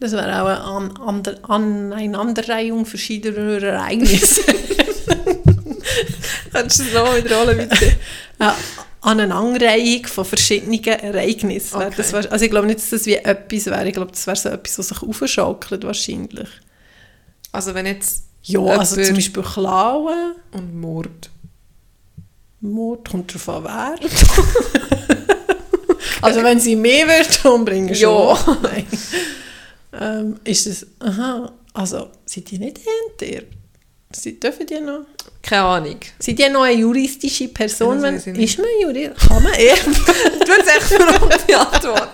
Das 0.00 0.12
wäre 0.12 0.42
auch 0.42 0.46
eine 0.46 0.60
An 0.60 0.96
Ander 0.96 1.38
Aneinanderreihung 1.48 2.84
verschiedener 2.84 3.62
Ereignisse. 3.62 4.42
Kannst 6.52 6.80
du 6.80 6.84
das 6.84 6.92
nochmal 6.92 7.24
wiederholen, 7.24 7.68
bitte? 7.68 7.96
eine 8.38 8.54
Aneinanderreihung 9.00 10.06
von 10.06 10.24
verschiedenen 10.24 10.82
Ereignissen. 10.84 11.76
Okay. 11.76 11.94
Das 11.96 12.12
wär, 12.12 12.30
also 12.30 12.44
ich 12.44 12.50
glaube 12.50 12.66
nicht, 12.66 12.80
dass 12.80 12.90
das 12.90 13.06
wie 13.06 13.14
etwas 13.14 13.66
wäre. 13.66 13.86
Ich 13.86 13.94
glaube, 13.94 14.10
das 14.10 14.26
wäre 14.26 14.36
so 14.36 14.48
etwas, 14.48 14.78
was 14.78 14.88
sich 14.88 15.02
aufschaukelt 15.02 15.84
wahrscheinlich. 15.84 16.48
Also 17.52 17.74
wenn 17.74 17.86
jetzt 17.86 18.24
Ja, 18.44 18.60
also 18.60 19.02
zum 19.02 19.14
Beispiel 19.14 19.42
Klauen, 19.42 20.34
und 20.52 20.80
Mord. 20.80 21.30
Mord 22.60 23.08
kommt 23.10 23.30
darauf 23.34 23.48
an, 23.66 23.96
wer. 24.00 24.08
also 26.22 26.42
wenn 26.42 26.60
sie 26.60 26.76
mehr 26.76 27.06
wird 27.08 27.44
umbringen, 27.44 27.94
Ja. 27.94 28.36
schon. 28.36 28.56
Nein. 28.62 28.86
ähm, 30.00 30.36
ist 30.44 30.66
es, 30.66 30.86
aha, 31.00 31.52
also 31.72 32.08
sind 32.26 32.50
die 32.50 32.58
nicht 32.58 32.80
enterbt? 33.18 33.52
Sie, 34.12 34.38
dürfen 34.38 34.66
die 34.66 34.78
noch? 34.80 35.00
Keine 35.42 35.62
Ahnung. 35.64 35.96
Sind 36.20 36.38
die 36.38 36.48
noch 36.48 36.62
eine 36.62 36.78
juristische 36.80 37.48
Person? 37.48 38.00
Das 38.00 38.24
nicht. 38.26 38.38
ist 38.38 38.58
man 38.58 38.68
juristisch? 38.80 39.26
Kann 39.28 39.42
man 39.42 39.52
erben? 39.54 39.92
Du 39.94 40.52
hast 40.52 40.68
echt 40.68 40.82
Fragen 41.02 41.28
beantworten. 41.46 42.08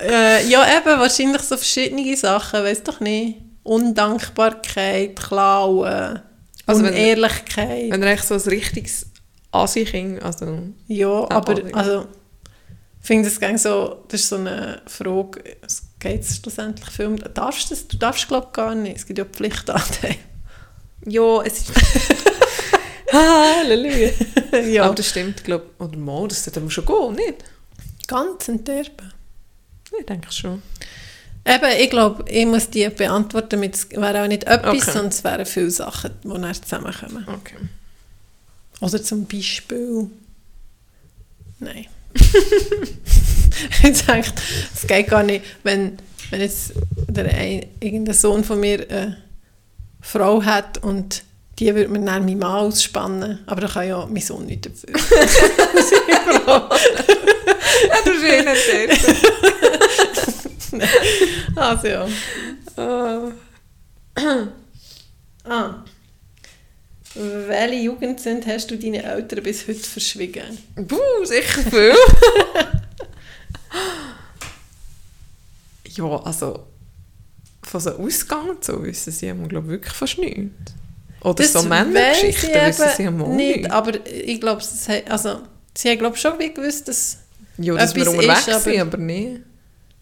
Äh, 0.00 0.46
ja, 0.48 0.64
eben, 0.78 0.98
wahrscheinlich 0.98 1.42
so 1.42 1.56
verschiedene 1.58 2.16
Sachen, 2.16 2.62
weiß 2.64 2.82
doch 2.84 3.00
nicht. 3.00 3.36
Undankbarkeit, 3.62 5.16
Klauen, 5.16 6.20
Also 6.66 6.82
wenn- 6.82 6.92
Unehrlichkeit. 6.92 7.90
Wenn 7.90 8.02
er 8.02 8.12
echt 8.12 8.26
so 8.26 8.34
ein 8.34 8.40
richtiges 8.40 9.06
Asi-Kind, 9.52 10.22
also... 10.22 10.58
ja, 10.86 11.08
aber 11.30 11.60
also, 11.72 12.06
ich 13.00 13.06
finde 13.06 13.28
das 13.28 13.40
gang 13.40 13.58
so, 13.58 14.04
das 14.08 14.20
ist 14.20 14.28
so 14.28 14.36
eine 14.36 14.82
Frage, 14.86 15.42
es 15.62 15.82
geht 15.98 16.24
schlussendlich 16.24 16.88
Film, 16.90 17.16
darfst 17.34 17.70
du 17.70 17.74
das? 17.74 17.88
Du 17.88 17.96
darfst 17.96 18.28
glaube 18.28 18.46
ich 18.48 18.52
gar 18.52 18.74
nicht, 18.74 18.98
es 18.98 19.06
gibt 19.06 19.18
ja 19.18 19.24
Pflichtanteil. 19.24 20.16
Ja, 21.06 21.42
es 21.42 21.60
ist... 21.60 21.72
Halleluja. 23.12 24.10
ja, 24.68 24.84
Aber 24.84 24.94
das 24.94 25.08
stimmt, 25.08 25.42
glaube 25.42 25.64
ich. 25.74 25.84
Oder 25.84 25.96
mal, 25.98 26.28
das 26.28 26.44
sollte 26.44 26.70
schon 26.70 26.86
gehen, 26.86 27.14
nicht? 27.16 27.44
ganz 28.06 28.48
enterben. 28.48 29.12
Ich 29.98 30.06
denke 30.06 30.32
schon. 30.32 30.62
Eben, 31.46 31.80
ich 31.80 31.90
glaube, 31.90 32.24
ich 32.30 32.46
muss 32.46 32.68
die 32.70 32.88
beantworten, 32.90 33.60
mit, 33.60 33.74
es 33.74 33.90
wäre 33.90 34.22
auch 34.22 34.28
nicht 34.28 34.44
etwas, 34.44 34.74
Okay. 34.74 34.90
sondern 34.92 35.08
es 35.08 35.24
wären 35.24 35.46
viele 35.46 35.70
Sachen, 35.70 36.10
die 36.22 36.28
dann 36.28 36.54
zusammenkommen. 36.54 37.26
Okay. 37.28 37.56
Oder 38.80 39.02
zum 39.02 39.26
Beispiel. 39.26 40.10
Nein. 41.58 41.86
ich 43.82 44.02
denke, 44.04 44.32
es 44.74 44.86
geht 44.86 45.08
gar 45.08 45.22
nicht, 45.22 45.44
wenn, 45.62 45.98
wenn 46.30 46.40
jetzt 46.40 46.72
der 47.08 47.26
ein, 47.34 47.66
irgendein 47.80 48.14
Sohn 48.14 48.44
von 48.44 48.60
mir 48.60 48.86
eine 48.88 49.16
Frau 50.00 50.42
hat 50.42 50.78
und 50.78 51.22
die 51.58 51.74
würde 51.74 51.88
mir 51.90 52.00
dann 52.04 52.24
meinen 52.24 52.38
Mann 52.38 52.52
ausspannen, 52.52 53.40
aber 53.46 53.60
da 53.62 53.68
kann 53.68 53.86
ja 53.88 54.06
mein 54.06 54.22
Sohn 54.22 54.46
nicht 54.46 54.66
dafür. 54.66 54.94
Ja, 57.88 57.96
du 58.04 58.10
bist 58.10 58.24
also 61.56 61.86
ja. 61.86 62.08
dort. 62.76 63.32
Ah. 65.44 65.84
Welche 67.14 67.82
Jugendsünde 67.82 68.46
hast 68.46 68.70
du 68.70 68.76
deinen 68.78 68.94
Eltern 69.02 69.42
bis 69.42 69.66
heute 69.66 69.80
verschwiegen? 69.80 70.58
Buh, 70.76 71.24
sicher 71.24 71.62
viel. 71.62 71.94
ja, 75.88 76.04
also... 76.22 76.66
Von 77.62 77.80
so 77.80 77.90
Ausgang 77.90 78.56
so 78.60 78.82
wissen 78.82 79.12
sie 79.12 79.30
einmal, 79.30 79.48
glaube 79.48 79.66
ich, 79.66 79.72
wirklich 79.72 79.92
fast 79.94 80.18
nichts. 80.18 80.50
Oder 81.22 81.44
so 81.44 81.62
Männergeschichten 81.62 82.50
wissen 82.52 82.88
sie 82.96 83.02
eben 83.02 83.08
einmal 83.20 83.28
nicht. 83.36 83.56
nicht. 83.58 83.70
Aber 83.70 84.06
ich 84.06 84.40
glaube, 84.40 84.62
sie, 84.62 84.92
haben- 84.92 85.08
also, 85.08 85.40
sie 85.76 85.90
haben 85.90 85.98
glaube 85.98 86.16
schon 86.16 86.36
gewusst, 86.38 86.88
dass 86.88 87.18
Ja, 87.58 87.74
dass 87.74 87.94
wir 87.94 88.10
unterwegs 88.10 88.48
ist, 88.48 88.64
sind, 88.64 88.80
aber 88.80 88.96
nicht. 88.96 89.42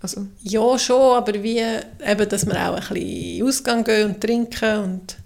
Also, 0.01 0.27
Ja, 0.43 0.79
schon, 0.79 1.17
aber 1.17 1.35
wie, 1.43 1.59
eben, 1.59 2.29
dass 2.29 2.47
wir 2.47 2.55
auch 2.55 2.75
ein 2.75 2.95
bisschen 2.95 3.47
ausgehen 3.47 3.85
gehen 3.85 4.07
und 4.11 4.21
trinken 4.21 4.79
und 4.79 5.17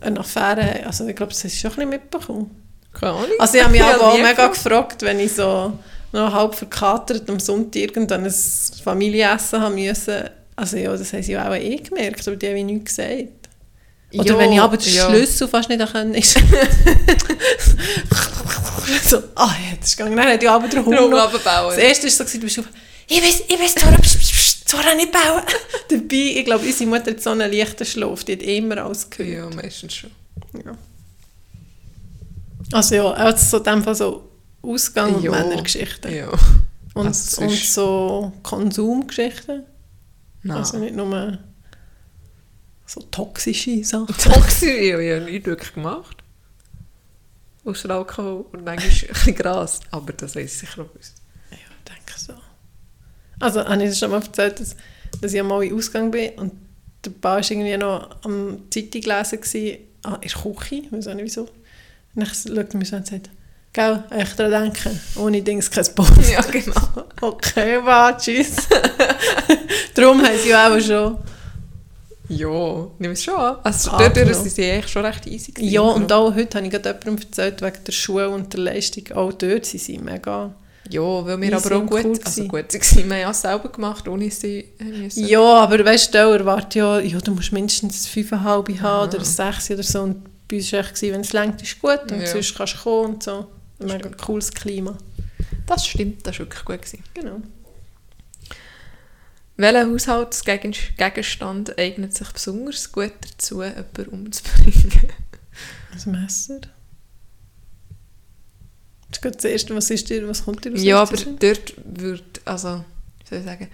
eine 0.00 0.20
Affäre. 0.20 0.84
Also 0.86 1.06
ich 1.06 1.14
glaube, 1.14 1.32
das 1.32 1.44
hast 1.44 1.54
du 1.54 1.58
schon 1.58 1.70
ein 1.70 1.76
bisschen 1.76 1.90
mitbekommen. 1.90 2.50
keine 2.92 3.12
Ahnung. 3.12 3.30
Also 3.38 3.56
ich 3.58 3.62
habe 3.62 3.72
mich 3.72 3.82
auch 3.84 4.16
mega 4.16 4.48
gefragt. 4.48 4.54
gefragt, 4.54 5.02
wenn 5.02 5.20
ich 5.20 5.34
so 5.34 5.78
noch 6.12 6.32
halb 6.32 6.54
verkatert 6.54 7.28
am 7.30 7.40
Sonntag 7.40 7.76
irgendwann 7.82 8.24
ein 8.24 8.34
Familienessen 8.84 9.60
haben 9.60 9.74
müssen. 9.74 10.24
Also 10.56 10.76
ja, 10.76 10.94
das 10.94 11.12
haben 11.12 11.22
sie 11.22 11.38
auch 11.38 11.54
eh 11.54 11.76
gemerkt, 11.76 12.26
aber 12.26 12.36
die 12.36 12.48
haben 12.48 12.66
nichts 12.66 12.96
gesagt. 12.96 13.28
Oder 14.14 14.24
Ja, 14.26 14.38
wenn 14.38 14.52
ich 14.52 14.60
aber 14.60 14.76
den 14.76 14.92
ja. 14.92 15.08
Schlüssel 15.08 15.48
fast 15.48 15.70
nicht 15.70 15.92
können, 15.92 16.14
ist 16.14 16.34
so, 19.04 19.22
ah 19.34 19.46
ja, 19.46 19.76
das 19.80 19.88
ist 19.88 19.96
gegangen. 19.96 20.16
Dann 20.16 20.28
hat 20.28 20.42
die 20.42 20.48
aber 20.48 20.68
den 20.68 20.84
Hund. 20.84 21.12
Das 21.12 21.78
erste 21.78 22.04
war 22.04 22.10
so, 22.10 22.24
du 22.24 22.40
bist 22.44 22.58
auf, 22.58 22.66
ich 23.08 23.22
weiß, 23.22 23.42
ich 23.48 23.58
weiß, 23.58 23.74
Zora, 23.74 23.96
pst, 23.98 24.18
pst, 24.18 24.32
pst, 24.32 24.68
Zora 24.68 24.94
nicht 24.94 25.12
bauen. 25.12 25.42
Dabei, 25.90 26.06
ich 26.38 26.44
glaube, 26.44 26.64
unsere 26.64 26.88
Mutter 26.90 27.10
hat 27.10 27.22
so 27.22 27.30
einen 27.30 27.50
leichten 27.52 27.84
Schlaf, 27.84 28.24
die 28.24 28.32
hat 28.32 28.42
immer 28.42 28.78
alles 28.78 29.08
gehört. 29.10 29.52
Ja, 29.54 29.62
meistens 29.62 29.94
schon. 29.94 30.10
Ja. 30.64 30.76
Also 32.72 32.94
ja, 32.94 33.10
also 33.10 33.58
so 33.58 33.62
dem 33.62 33.82
Fall 33.82 33.94
so 33.94 34.30
Ausgang 34.62 35.14
und 35.16 35.24
Ja. 35.24 35.30
Männergeschichten. 35.32 36.14
Ja. 36.14 36.28
Und, 36.94 37.06
Also 37.06 37.42
und 37.42 37.50
so 37.50 38.32
Konsumgeschichten. 38.42 39.64
Nein. 40.42 40.56
Also 40.56 40.78
nicht 40.78 40.94
nur 40.94 41.38
so 42.86 43.00
toxische 43.10 43.82
Sachen. 43.84 44.06
Toxisch, 44.18 44.68
ich 44.68 44.92
habe 44.92 45.04
ja 45.04 45.20
nichts 45.20 45.46
wirklich 45.46 45.74
gemacht. 45.74 46.16
Außer 47.64 47.90
Alkohol 47.90 48.46
und 48.52 48.64
manchmal 48.64 48.90
ein 48.90 49.06
bisschen 49.08 49.34
Gras. 49.34 49.80
Aber 49.90 50.12
das 50.12 50.34
weiß 50.34 50.44
ich 50.52 50.58
sicher 50.58 50.82
auch 50.82 50.92
gewusst. 50.92 51.14
Ja, 51.50 51.56
ich 51.58 51.92
denke 51.92 52.18
so. 52.18 52.32
Also 53.42 53.64
habe 53.64 53.82
ich 53.82 53.90
dir 53.90 53.96
schon 53.96 54.10
mal 54.10 54.22
erzählt, 54.22 54.60
dass, 54.60 54.76
dass 55.20 55.32
ich 55.32 55.42
mal 55.42 55.62
in 55.64 55.74
Ausgang 55.74 56.10
bin 56.10 56.30
und 56.36 56.52
der 57.04 57.10
Paar 57.10 57.36
war 57.40 57.50
irgendwie 57.50 57.76
noch 57.76 58.08
am 58.24 58.58
Zeitung 58.70 59.02
lesen, 59.02 59.40
gewesen, 59.40 59.78
ah, 60.04 60.18
in 60.20 60.28
der 60.28 60.52
Küche, 60.54 60.74
ich 60.76 60.92
weiß 60.92 61.08
auch 61.08 61.14
nicht 61.14 61.24
wieso. 61.24 61.42
Und 61.42 61.48
dann 62.14 62.26
schaut 62.26 62.72
er 62.74 62.76
mich 62.78 62.88
so 62.88 62.96
und 62.96 63.06
sagt, 63.06 63.30
«Gell, 63.72 64.04
echt 64.10 64.38
daran 64.38 64.70
denken, 64.72 65.00
ohne 65.16 65.42
Dings 65.42 65.70
kein 65.70 65.86
Boot.» 65.94 66.08
Ja, 66.30 66.40
genau. 66.42 66.74
Okay, 67.20 67.78
war 67.84 68.16
tschüss. 68.18 68.56
Darum 69.94 70.22
haben 70.22 70.36
sie 70.42 70.50
ja 70.50 70.68
auch 70.72 70.80
schon. 70.80 71.18
Ja, 72.28 72.86
nimm 72.98 73.12
es 73.12 73.22
schon 73.24 73.34
an. 73.34 73.56
Also 73.62 73.90
Ah, 73.90 73.98
dadurch 73.98 74.28
genau. 74.28 74.42
sind 74.42 74.54
sie 74.54 74.70
eigentlich 74.70 74.88
schon 74.90 75.04
recht 75.04 75.26
easy 75.26 75.52
gewesen, 75.52 75.72
Ja, 75.72 75.80
und 75.82 76.12
auch 76.12 76.34
heute 76.34 76.56
habe 76.56 76.66
ich 76.66 76.72
gerade 76.72 76.88
jemandem 76.90 77.18
erzählt, 77.26 77.60
wegen 77.62 77.84
der 77.84 77.92
Schule 77.92 78.28
und 78.30 78.52
der 78.52 78.60
Leistung. 78.60 79.04
Auch 79.14 79.32
dort 79.32 79.66
sind 79.66 79.80
sie 79.82 79.98
mega. 79.98 80.54
Ja, 80.90 81.24
weil 81.24 81.40
wir 81.40 81.56
aber 81.56 81.76
auch 81.76 81.86
gut, 81.86 82.04
cool 82.04 82.20
also 82.24 82.42
gut 82.48 82.52
waren. 82.74 82.96
Wir 82.96 83.02
haben 83.04 83.20
ja 83.20 83.30
es 83.30 83.40
selber 83.40 83.68
gemacht, 83.68 84.08
ohne 84.08 84.30
sie 84.30 84.68
müssen. 84.80 85.26
Ja, 85.26 85.40
aber 85.40 85.84
weißt 85.84 86.12
du, 86.12 86.18
erwartet 86.18 86.74
ja, 86.74 86.98
ja, 86.98 87.18
du 87.18 87.30
musst 87.32 87.52
mindestens 87.52 88.08
5,5 88.08 88.80
haben 88.80 89.08
oder 89.08 89.24
6 89.24 89.70
oder 89.70 89.82
so. 89.82 90.02
Und 90.02 90.24
bei 90.48 90.56
uns 90.56 90.72
war 90.72 90.80
es, 90.80 90.86
echt, 90.88 91.02
wenn 91.02 91.20
es 91.20 91.32
längt, 91.32 91.62
ist 91.62 91.80
gut 91.80 92.10
und 92.10 92.20
Ja. 92.20 92.26
sonst 92.26 92.54
kannst 92.56 92.74
du 92.74 92.78
kommen 92.78 93.14
und 93.14 93.22
so. 93.22 93.46
Ein 93.78 93.86
mega 93.86 94.10
cooles 94.10 94.50
Klima. 94.50 94.96
Das 95.66 95.86
stimmt, 95.86 96.26
das 96.26 96.38
war 96.38 96.46
wirklich 96.46 96.64
gut. 96.64 96.82
Gewesen. 96.82 97.04
Genau. 97.14 97.40
Welcher 99.56 99.86
Haushaltsgegenstand 99.86 101.78
eignet 101.78 102.14
sich 102.14 102.28
besonders 102.32 102.90
gut 102.90 103.12
dazu, 103.20 103.62
jemanden 103.62 104.06
umzubringen? 104.08 105.10
Ein 106.06 106.10
Messer. 106.22 106.60
Das 109.12 109.18
ist 109.18 109.22
gerade 109.22 109.36
das 109.36 109.44
Erste, 109.44 109.76
was, 109.76 109.90
ist 109.90 110.08
dir, 110.08 110.26
was 110.26 110.44
kommt 110.44 110.64
dir 110.64 110.72
aus 110.72 110.82
Ja, 110.82 111.02
aber 111.02 111.16
dort 111.16 111.74
wird, 111.84 112.40
also, 112.46 112.82
wie 113.20 113.28
soll 113.28 113.38
ich 113.40 113.44
sagen, 113.44 113.68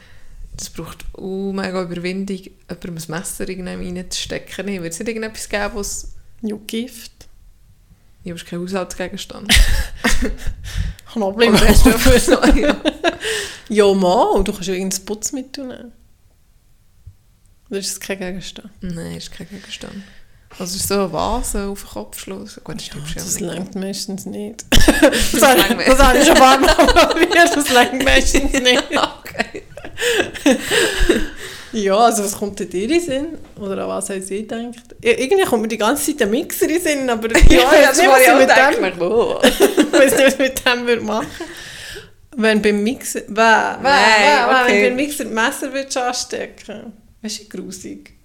das 0.57 0.71
braucht 0.71 1.05
auch 1.13 1.53
mega 1.53 1.83
Überwindung, 1.83 2.37
jemandem 2.37 2.97
ein 2.97 3.05
Messer 3.09 3.49
reinzustecken. 3.49 4.67
Nee, 4.67 4.83
wird 4.83 4.93
es 4.93 4.99
nicht 4.99 5.09
irgendetwas 5.09 5.49
geben, 5.49 5.71
was... 5.75 6.15
Ja, 6.43 6.57
Gift. 6.67 7.29
Ja, 8.25 8.33
aber 8.33 8.37
es 8.37 8.43
ist 8.43 8.49
kein 8.49 8.61
Haushaltsgegenstand. 8.61 9.55
Knoblauch. 11.13 11.53
Noch? 11.53 12.57
ja. 12.57 12.77
Ja, 13.69 13.95
mal, 13.95 14.43
du 14.43 14.53
kannst 14.53 14.67
ja 14.67 14.75
irgendein 14.75 15.05
Putzmittel 15.05 15.67
nehmen. 15.67 15.93
Oder 17.71 17.79
ist 17.79 18.01
kein 18.01 18.19
Gegenstand? 18.19 18.71
Nein, 18.81 19.17
ist 19.17 19.31
kein 19.31 19.49
Gegenstand. 19.49 20.03
Also 20.59 20.77
ist 20.77 20.89
so 20.89 20.95
eine 20.95 21.13
Vase 21.13 21.67
auf 21.67 21.83
den 21.83 21.91
Kopf 21.91 22.21
schlossen. 22.21 22.63
Gut, 22.65 22.77
das 22.77 22.87
Ja, 22.89 22.95
das 23.15 23.41
nicht. 23.41 23.53
längt 23.53 23.75
meistens 23.75 24.27
nicht. 24.27 24.65
das, 24.71 25.43
habe, 25.43 25.61
längt 25.61 25.89
das 25.89 25.99
habe 25.99 26.19
ich 26.19 26.25
schon 26.27 26.37
ein 26.37 26.41
paar 26.41 26.59
Mal 26.59 26.75
probiert, 26.75 27.57
das 27.57 27.71
längt 27.71 28.05
meistens 28.05 28.53
nicht. 28.61 28.85
okay. 28.91 29.63
Ja, 31.73 31.97
also 31.99 32.25
was 32.25 32.37
kommt 32.37 32.59
dir 32.61 32.91
in 32.91 33.01
Sinn? 33.01 33.27
Oder 33.61 33.83
an 33.83 33.89
was 33.91 34.09
haben 34.09 34.23
sie 34.23 34.39
gedacht? 34.47 34.97
Ja, 35.03 35.13
irgendwie 35.13 35.45
kommt 35.45 35.63
mir 35.63 35.69
die 35.69 35.77
ganze 35.77 36.17
Zeit 36.17 36.23
ein 36.23 36.31
Mixer 36.31 36.69
in 36.69 36.81
Sinn, 36.81 37.11
aber 37.11 37.31
ja, 37.31 37.39
ich 37.41 37.59
weiß 37.61 37.99
nicht, 37.99 38.09
was 38.09 38.21
ich 38.23 38.35
mit 38.35 38.97
dem, 38.97 39.03
oh. 39.03 39.39
ich 39.43 39.93
weiß 39.93 40.13
nicht, 40.13 40.27
was 40.27 40.33
ich 40.33 40.39
mit 40.39 40.67
dem 40.67 40.87
würde 40.87 41.03
machen 41.03 41.27
Wenn 42.37 42.63
beim 42.63 42.83
Mixer, 42.83 43.21
weh, 43.21 43.33
okay. 43.33 44.67
wenn 44.67 44.83
beim 44.83 44.97
Mixer 44.97 45.25
das 45.25 45.33
Messer 45.35 45.73
würdest 45.73 45.97
anstecken 45.99 46.93
Weißt 47.21 47.41
du, 47.41 47.43
wie 47.43 47.49
grusig. 47.49 48.18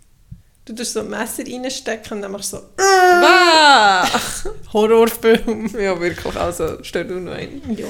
Du 0.65 0.73
tust 0.73 0.93
so 0.93 1.01
ein 1.01 1.09
Messer 1.09 1.43
reinstecken 1.45 2.13
und 2.17 2.21
dann 2.21 2.31
machst 2.31 2.53
du 2.53 2.57
so 2.57 2.63
Bah! 2.77 4.07
Horrorfilm. 4.73 5.67
Ja, 5.77 5.99
wirklich. 5.99 6.35
Also, 6.35 6.77
stell 6.83 7.05
du 7.05 7.19
noch 7.19 7.33
einen. 7.33 7.61
Ja, 7.77 7.87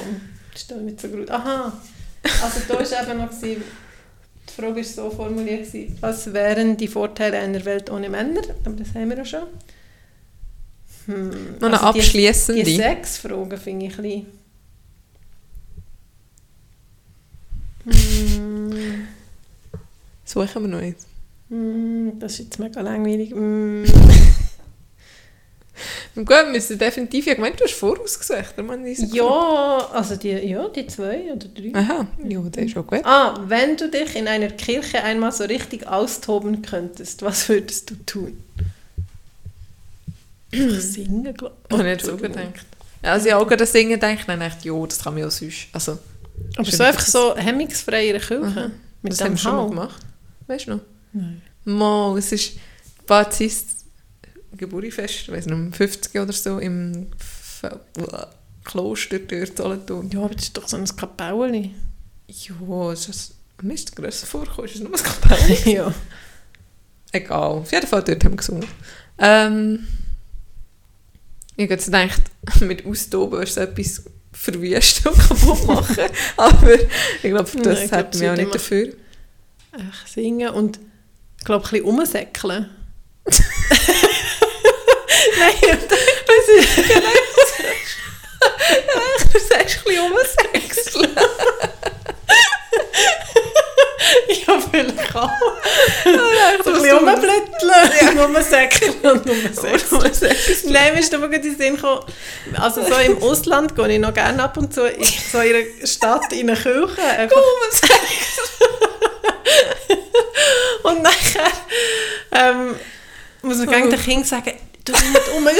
doch 0.68 0.76
nicht 0.80 1.00
so 1.00 1.08
gut. 1.08 1.30
Aha, 1.30 1.72
also 2.42 2.60
da 2.68 2.74
war 2.74 2.80
eben 3.08 3.18
noch, 3.18 3.30
gewesen, 3.30 3.62
die 4.48 4.52
Frage 4.60 4.76
war 4.76 4.84
so 4.84 5.10
formuliert, 5.10 5.66
gewesen, 5.66 5.96
was 6.00 6.32
wären 6.32 6.76
die 6.76 6.88
Vorteile 6.88 7.38
einer 7.38 7.64
Welt 7.64 7.90
ohne 7.90 8.08
Männer? 8.08 8.42
Aber 8.64 8.74
das 8.76 8.88
haben 8.94 9.08
wir 9.10 9.18
ja 9.18 9.24
schon. 9.24 9.42
Hm, 11.06 11.56
Noch 11.60 11.68
eine 11.68 11.80
also 11.80 11.92
die- 11.92 11.98
abschliessende. 12.00 12.62
Die 12.64 12.76
sechs 12.76 13.18
Fragen 13.18 13.56
finde 13.58 13.86
ich 13.86 13.98
ein 13.98 14.02
bisschen... 14.02 14.26
Hm, 17.84 19.06
Suchen 20.24 20.62
wir 20.62 20.68
noch 20.68 20.78
eins. 20.78 21.06
Hm, 21.54 22.18
das 22.18 22.32
ist 22.32 22.38
jetzt 22.40 22.58
mega 22.58 22.80
langweilig. 22.80 23.30
Hm, 23.30 23.84
Gut, 26.14 26.28
wir 26.28 26.46
müssen 26.52 26.78
definitiv... 26.78 27.26
Ja, 27.26 27.34
gemeint, 27.34 27.58
du 27.58 27.64
hast 27.64 27.74
vorausgesucht. 27.74 28.54
oder? 28.54 28.62
Man 28.62 28.86
ist 28.86 29.12
ja, 29.12 29.24
also 29.92 30.14
die, 30.14 30.30
ja, 30.30 30.68
die 30.68 30.86
zwei 30.86 31.32
oder 31.32 31.48
drei. 31.48 31.72
Aha, 31.74 32.06
ja, 32.24 32.40
das 32.50 32.64
ist 32.64 32.76
auch 32.76 32.86
gut. 32.86 33.04
Ah, 33.04 33.34
wenn 33.48 33.76
du 33.76 33.90
dich 33.90 34.14
in 34.14 34.28
einer 34.28 34.50
Kirche 34.50 35.02
einmal 35.02 35.32
so 35.32 35.44
richtig 35.44 35.88
austoben 35.88 36.62
könntest, 36.62 37.22
was 37.22 37.48
würdest 37.48 37.90
du 37.90 37.96
tun? 38.06 38.38
Singen, 40.52 41.34
glaube 41.34 41.56
Ich 41.68 41.76
habe 41.76 41.82
nicht 41.82 42.04
so 42.04 42.16
gedacht. 42.16 42.66
Ja, 43.02 43.12
Also, 43.12 43.26
ich 43.26 43.32
habe 43.32 43.44
auch 43.44 43.50
an 43.50 43.66
Singen 43.66 44.00
gedacht, 44.00 44.28
dann 44.28 44.38
dachte 44.38 44.58
ich, 44.60 44.64
ja, 44.66 44.86
das 44.86 45.02
kann 45.02 45.14
man 45.14 45.24
ja 45.24 45.30
sonst... 45.30 45.66
Also, 45.72 45.98
Aber 46.56 46.68
Ist 46.68 46.76
so 46.76 46.84
einfach 46.84 47.06
so 47.06 47.36
hemmungsfrei 47.36 48.06
in 48.06 48.12
der 48.12 48.20
Kirche. 48.22 48.44
Aha. 48.46 48.70
Mit 49.02 49.12
das 49.12 49.18
dem 49.18 49.24
haben 49.26 49.32
wir 49.32 49.38
schon 49.38 49.56
mal 49.56 49.68
gemacht. 49.68 50.00
Weißt 50.46 50.66
du 50.68 50.70
noch? 50.74 50.80
Nein. 51.14 51.40
Mal, 51.64 52.18
es 52.18 52.32
ist 52.32 52.58
Baptist 53.06 53.86
Geburtstagsfest, 54.56 55.22
ich 55.22 55.32
weiß 55.32 55.46
nicht, 55.46 55.54
um 55.54 55.72
50 55.72 56.20
oder 56.20 56.32
so, 56.32 56.58
im 56.58 57.08
F 57.18 57.66
Kloster 58.64 59.18
dort 59.18 59.56
Solothurn. 59.56 60.10
Ja, 60.10 60.20
aber 60.20 60.34
das 60.34 60.44
ist 60.44 60.56
doch 60.56 60.68
so 60.68 60.76
ein 60.76 60.96
Kapelle. 60.96 61.70
Ja, 62.28 62.92
ist 62.92 63.08
das... 63.08 63.34
Mir 63.62 63.74
ist 63.74 63.88
das 63.88 63.94
grösser 63.94 64.26
vorgekommen, 64.26 64.66
ist 64.66 64.74
das 64.74 64.82
nur 64.82 64.96
ein 64.96 65.02
Kapelle? 65.02 65.58
ja. 65.76 65.94
Egal, 67.12 67.40
auf 67.40 67.72
jeden 67.72 67.86
Fall 67.86 68.02
dort 68.02 68.24
haben 68.24 68.32
wir 68.32 68.36
gesungen. 68.36 68.66
Ähm, 69.18 69.86
ich 71.56 71.70
habe 71.70 71.76
gedacht, 71.76 72.22
mit 72.60 72.84
Austoben 72.84 73.44
du 73.44 73.60
etwas 73.60 74.02
verwüsten 74.32 75.12
und 75.12 75.18
kaputt 75.18 75.66
machen. 75.66 76.04
Aber 76.36 76.74
ich 76.74 77.22
glaube, 77.22 77.46
für 77.46 77.58
das 77.58 77.78
Nein, 77.78 77.88
glaub, 77.88 78.00
hätten 78.00 78.20
wir 78.20 78.32
auch 78.32 78.36
nicht 78.36 78.54
dafür. 78.54 78.86
Echt 79.72 80.08
singen 80.08 80.50
und 80.50 80.80
ich 81.44 81.46
glaube, 81.46 81.62
ein 81.66 81.70
bisschen 81.70 81.84
rumsäckeln. 81.84 82.70
Nein, 85.38 85.78
das 85.90 86.48
ist... 86.56 86.78
Du 89.32 89.38
sagst 89.38 89.78
ein 89.78 89.84
bisschen 89.84 90.10
umsexeln. 90.10 91.10
Ja, 94.28 94.58
vielleicht 94.70 95.16
auch. 95.16 95.30
so 96.64 96.70
ein 96.70 96.76
bisschen 96.76 96.96
rumblätteln, 96.96 98.18
rumsäckeln 98.18 98.94
und 99.02 99.28
rumsäckeln. 99.28 100.72
Nein, 100.72 100.94
mir 100.94 101.00
ist 101.00 101.14
aber 101.14 101.28
gerade 101.28 101.46
in 101.46 101.56
den 101.56 101.58
Sinn 101.58 101.76
gekommen, 101.76 102.04
also 102.56 102.82
so 102.86 102.94
im 102.94 103.22
Ausland 103.22 103.76
gehe 103.76 103.92
ich 103.92 103.98
noch 103.98 104.14
gerne 104.14 104.42
ab 104.44 104.56
und 104.56 104.72
zu 104.72 104.86
in 104.86 105.04
so 105.04 105.40
in 105.40 105.56
einer 105.56 105.86
Stadt 105.86 106.32
in 106.32 106.48
eine 106.48 106.58
Kirche. 106.58 107.02
Einfach. 107.02 107.36
Und 110.84 111.02
nachher 111.02 111.50
ähm, 112.30 112.74
muss 113.42 113.58
man 113.58 113.68
gegen 113.68 113.90
den 113.90 114.00
Kind 114.00 114.26
sagen, 114.26 114.52
du 114.84 114.92
nicht 114.92 115.28
umschwimmen, 115.34 115.54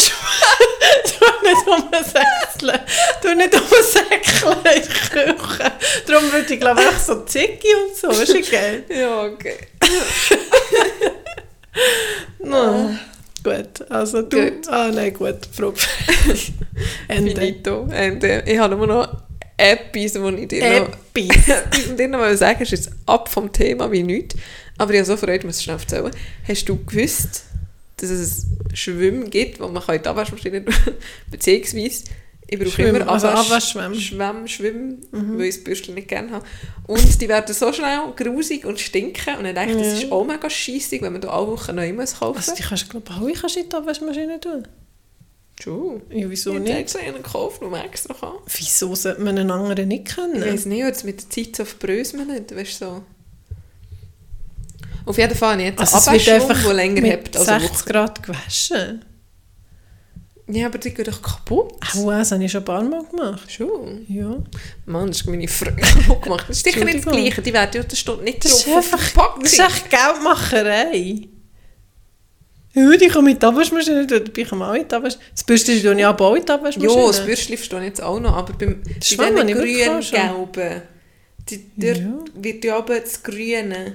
du 1.19 1.47
nicht 1.49 1.67
umsäckeln, 1.67 2.81
du 3.23 3.35
nicht 3.35 3.55
umsäckeln 3.55 4.59
in 4.59 4.83
der 5.15 5.35
Küche. 5.35 5.73
Darum 6.07 6.31
würde 6.31 6.55
ich 6.55 6.61
glaube 6.61 6.81
ich 6.91 6.99
so 6.99 7.25
Ziggy 7.25 7.69
und 7.75 7.97
so, 7.97 8.11
ist 8.11 8.35
ja 8.35 8.41
geil. 8.61 8.85
Ja, 8.91 9.23
okay. 9.23 9.57
No. 12.41 12.91
Gut, 13.43 13.91
also 13.91 14.23
du... 14.23 14.43
Gut. 14.43 14.69
Ah 14.69 14.91
nein, 14.93 15.13
gut, 15.13 15.49
Frage. 15.53 15.75
Ende. 17.09 17.35
Finito. 17.35 17.87
Ende. 17.91 18.43
Ich 18.47 18.59
habe 18.59 18.77
nur 18.77 18.87
noch 18.87 19.09
etwas, 19.57 20.21
wo 20.21 20.29
ich 20.29 20.49
dir 20.49 20.81
noch... 20.81 20.89
Etwas. 21.15 21.97
dir 21.97 22.09
noch 22.09 22.35
sagen, 22.35 22.63
ist 22.63 22.73
jetzt 22.73 22.91
ab 23.07 23.29
vom 23.29 23.53
Thema 23.53 23.91
wie 23.91 24.03
nichts. 24.03 24.37
Aber 24.79 24.93
ich 24.93 24.99
habe 24.99 25.07
so 25.07 25.17
Freude, 25.17 25.47
muss 25.47 25.59
ich 25.59 25.65
schnell 25.65 25.77
erzählen. 25.79 26.11
Hast 26.47 26.69
du 26.69 26.85
gewusst, 26.85 27.45
dass 27.99 28.11
es 28.11 28.47
Schwimmen 28.73 29.31
gibt, 29.31 29.61
wo 29.61 29.69
man 29.69 29.83
in 29.89 30.03
die 30.03 30.09
Abwaschmaschine? 30.09 30.65
Beziehungsweise, 31.31 32.05
ich 32.47 32.59
brauche 32.59 32.71
Schwimmen, 32.71 32.97
immer 33.03 33.09
also 33.13 33.29
Abwasch, 33.29 33.47
Abwaschschwämme. 33.47 33.95
Schwämme, 33.95 34.49
Schwimmen, 34.49 35.07
weil 35.13 35.47
ich 35.47 35.55
das 35.57 35.65
Bürstchen 35.65 35.95
nicht 35.95 36.09
gerne 36.09 36.31
habe. 36.33 36.47
Und 36.87 37.21
die 37.21 37.29
werden 37.29 37.55
so 37.55 37.73
schnell 37.73 38.01
grusig 38.17 38.65
und 38.67 38.79
stinken. 38.81 39.37
Und 39.39 39.47
ich 39.47 39.55
denke, 39.55 39.77
das 39.79 39.87
Ja. 39.87 40.07
ist 40.07 40.13
auch 40.13 40.25
mega 40.27 40.51
scheissig, 40.51 41.01
wenn 41.03 41.13
man 41.13 41.23
da 41.23 41.29
alle 41.29 41.47
Wochen 41.49 41.75
neu 41.75 41.93
muss 41.93 42.19
kaufen 42.19 42.37
Also 42.37 42.55
die 42.55 42.63
kannst 42.63 42.93
du 42.93 43.01
glaube 43.01 43.31
ich 43.33 43.41
kannst 43.41 43.57
du 43.57 43.61
in 43.61 43.69
die 43.69 43.77
Abwaschmaschine 43.77 44.41
tun. 44.41 44.67
Schon. 45.63 46.03
Ja, 46.11 46.29
wieso 46.29 46.51
Ich 46.51 46.57
habe 46.57 46.65
nicht? 46.69 46.79
extra 46.79 46.99
einen 47.01 47.15
gekauft, 47.23 47.63
man 47.63 47.75
extra 47.85 48.13
kann. 48.13 48.33
Wieso 48.59 48.95
sollte 48.95 49.21
man 49.23 49.39
einen 49.39 49.51
anderen 49.53 49.87
nicht 49.89 50.09
Ich 50.09 50.15
kennen? 50.17 50.41
weiß 50.45 50.67
nicht, 50.67 50.83
es 50.83 51.05
mit 51.05 51.23
der 51.23 51.31
Zeit 51.31 51.57
so 51.57 51.65
verbröselt 51.65 52.27
nicht, 52.27 52.55
weißt 52.55 52.81
du, 52.83 52.85
so. 52.87 53.03
Auf 55.07 55.19
jeden 55.19 55.35
Fall 55.35 55.59
ich 55.61 55.67
jetzt 55.67 55.81
Also 55.81 55.97
es 56.11 56.27
wird 56.27 56.29
einfach 56.43 56.63
der 56.65 56.73
länger 56.75 57.01
mit 57.01 57.11
hebt 57.11 57.37
als 57.37 57.49
eine 57.49 57.61
60 57.61 57.79
Woche. 57.81 57.93
Grad 57.93 58.23
gewaschen. 58.23 59.05
Ja, 60.47 60.67
aber 60.67 60.77
die 60.79 60.93
gehen 60.93 61.05
doch 61.07 61.23
kaputt. 61.23 61.73
Auch 61.97 62.11
das 62.11 62.33
habe 62.33 62.45
ich 62.45 62.53
schon 62.53 62.61
ein 62.61 62.65
paar 62.67 62.83
Mal 62.83 63.03
gemacht. 63.05 63.51
Schon. 63.51 64.05
Ja. 64.09 64.37
Mann, 64.85 65.07
das 65.09 65.21
ist 65.23 65.27
meine 65.27 65.49
Frage 65.49 65.77
kaputt 65.81 66.23
gemacht. 66.23 66.45
Das 66.49 66.59
ist 66.59 66.65
sicher 66.65 66.85
nicht 66.85 66.99
das. 67.07 67.13
Gleiche. 67.13 67.41
Die 67.43 67.53
werden 67.53 67.71
ja 67.83 67.97
steht 67.97 68.23
nicht 68.23 68.45
Das 68.45 68.65
drauf. 68.65 68.85
ist 68.85 68.93
einfach 68.95 69.15
der 69.15 69.43
das 69.43 69.53
ist 69.53 69.59
echt 69.59 69.91
Geldmacherei. 69.91 71.29
Ja, 72.77 72.97
die 72.97 73.07
kann 73.07 73.25
mit 73.25 73.41
der 73.41 73.51
Abwaschmaschine 73.51 74.05
kann 74.45 74.59
man 74.59 74.71
auch 74.71 74.75
die 74.75 74.95
Abwaschmaschine. 74.95 75.25
Das 75.35 75.45
Bürstchen 75.45 75.81
tue 75.83 75.95
ich 75.99 76.05
aber 76.07 76.27
auch 76.27 76.35
in 76.35 76.45
die 76.45 76.51
Abwaschmaschine. 76.53 77.01
Ja, 77.01 77.07
das 77.07 77.25
Bürstchen 77.25 77.57
verstehe 77.57 77.79
ich 77.81 77.85
jetzt 77.87 78.03
auch 78.03 78.19
noch, 78.21 78.35
aber 78.37 78.53
beim, 78.55 78.83
bei 78.83 78.99
ich 78.99 80.09
schon. 80.09 80.19
grün-gelben, 80.19 80.83
dort 81.77 81.99
Ja. 81.99 82.15
wird 82.35 82.65
ja 82.65 82.77
aber 82.79 82.99
das 83.01 83.23
Grüne. 83.23 83.93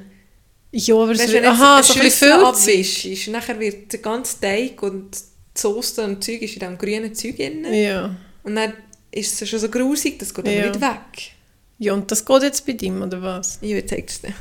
Ja, 0.71 0.95
aber 0.95 1.11
es 1.11 1.19
wird, 1.19 1.33
wenn 1.33 1.45
aha, 1.45 1.77
jetzt 1.77 1.87
so 1.87 1.93
ein 1.95 1.99
bisschen 2.01 2.31
abwischst, 2.31 3.27
nachher 3.29 3.59
wird 3.59 3.91
der 3.91 3.99
ganze 3.99 4.39
Teig 4.39 4.81
und 4.83 5.11
die 5.15 5.59
Soße 5.59 6.03
und 6.03 6.23
Zeug 6.23 6.41
ist 6.43 6.53
in 6.53 6.59
diesem 6.59 6.77
grünen 6.77 7.13
Zeug 7.15 7.37
drin. 7.37 7.65
Ja. 7.73 8.15
Und 8.43 8.55
dann 8.55 8.73
ist 9.11 9.41
es 9.41 9.49
schon 9.49 9.59
so 9.59 9.69
grusig, 9.69 10.19
das 10.19 10.33
geht 10.33 10.45
dann 10.45 10.53
Ja. 10.53 10.67
nicht 10.67 10.79
weg. 10.79 11.31
ja, 11.79 11.93
und 11.93 12.11
das 12.11 12.23
geht 12.23 12.43
jetzt 12.43 12.65
bei 12.65 12.73
dir, 12.73 12.93
oder 13.01 13.21
was? 13.21 13.57
Ja, 13.61 13.77
ich 13.77 13.87
zeige 13.87 14.05
es 14.07 14.21
dir. 14.21 14.33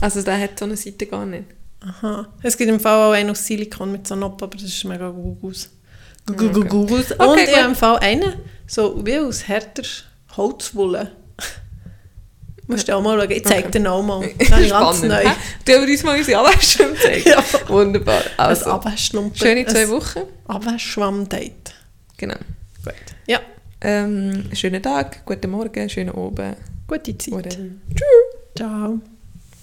Also 0.00 0.22
der 0.22 0.38
hat 0.40 0.58
so 0.58 0.64
eine 0.64 0.76
Seite 0.76 1.06
gar 1.06 1.26
nicht. 1.26 1.44
Aha. 1.80 2.26
Es 2.42 2.56
gibt 2.56 2.70
im 2.70 2.80
Fall 2.80 3.08
auch 3.08 3.12
einen 3.12 3.30
aus 3.30 3.46
Silikon 3.46 3.92
mit 3.92 4.06
so 4.06 4.16
Noppen, 4.16 4.44
aber 4.44 4.56
das 4.56 4.64
ist 4.66 4.84
mega 4.84 5.08
Gugus. 5.10 5.68
Gugus. 6.26 7.12
Okay. 7.12 7.14
Und 7.18 7.20
Okay, 7.28 7.44
ich 7.48 7.56
habe 7.56 7.68
im 7.68 7.74
Fall 7.74 7.98
einen, 7.98 8.34
so 8.66 9.04
wie 9.04 9.18
aus 9.18 9.46
härter 9.48 9.82
Holzwolle. 10.36 11.12
Musst 12.70 12.88
du 12.88 12.96
auch 12.96 13.02
mal 13.02 13.18
schauen. 13.18 13.30
Ich 13.30 13.44
zeige 13.44 13.68
Okay. 13.68 13.78
dir 13.82 13.90
auch 13.92 14.02
mal. 14.02 14.28
Das 14.38 14.48
ich 14.60 14.70
ganz 14.70 15.02
neu. 15.02 15.22
Du 15.64 15.72
hast 15.72 15.88
uns 15.88 16.02
mal 16.04 16.18
unsere 16.18 16.38
Abwaschschwamm 16.38 16.92
gezeigt. 16.94 17.26
Ja. 17.26 17.44
Wunderbar. 17.68 18.22
Also, 18.36 18.70
schöne 19.34 19.66
zwei 19.66 19.88
Wochen. 19.88 20.20
Abwaschschwamm-Date. 20.46 21.74
Genau. 22.16 22.36
Gut. 22.84 22.94
Ja, 23.26 23.40
Ähm, 23.82 24.44
schönen 24.52 24.82
Tag, 24.82 25.24
guten 25.24 25.50
Morgen, 25.50 25.88
schönen 25.88 26.10
Abend. 26.14 26.56
gute 26.86 27.16
Zeit. 27.16 27.32
Whatever. 27.32 27.64
Ciao. 28.56 29.00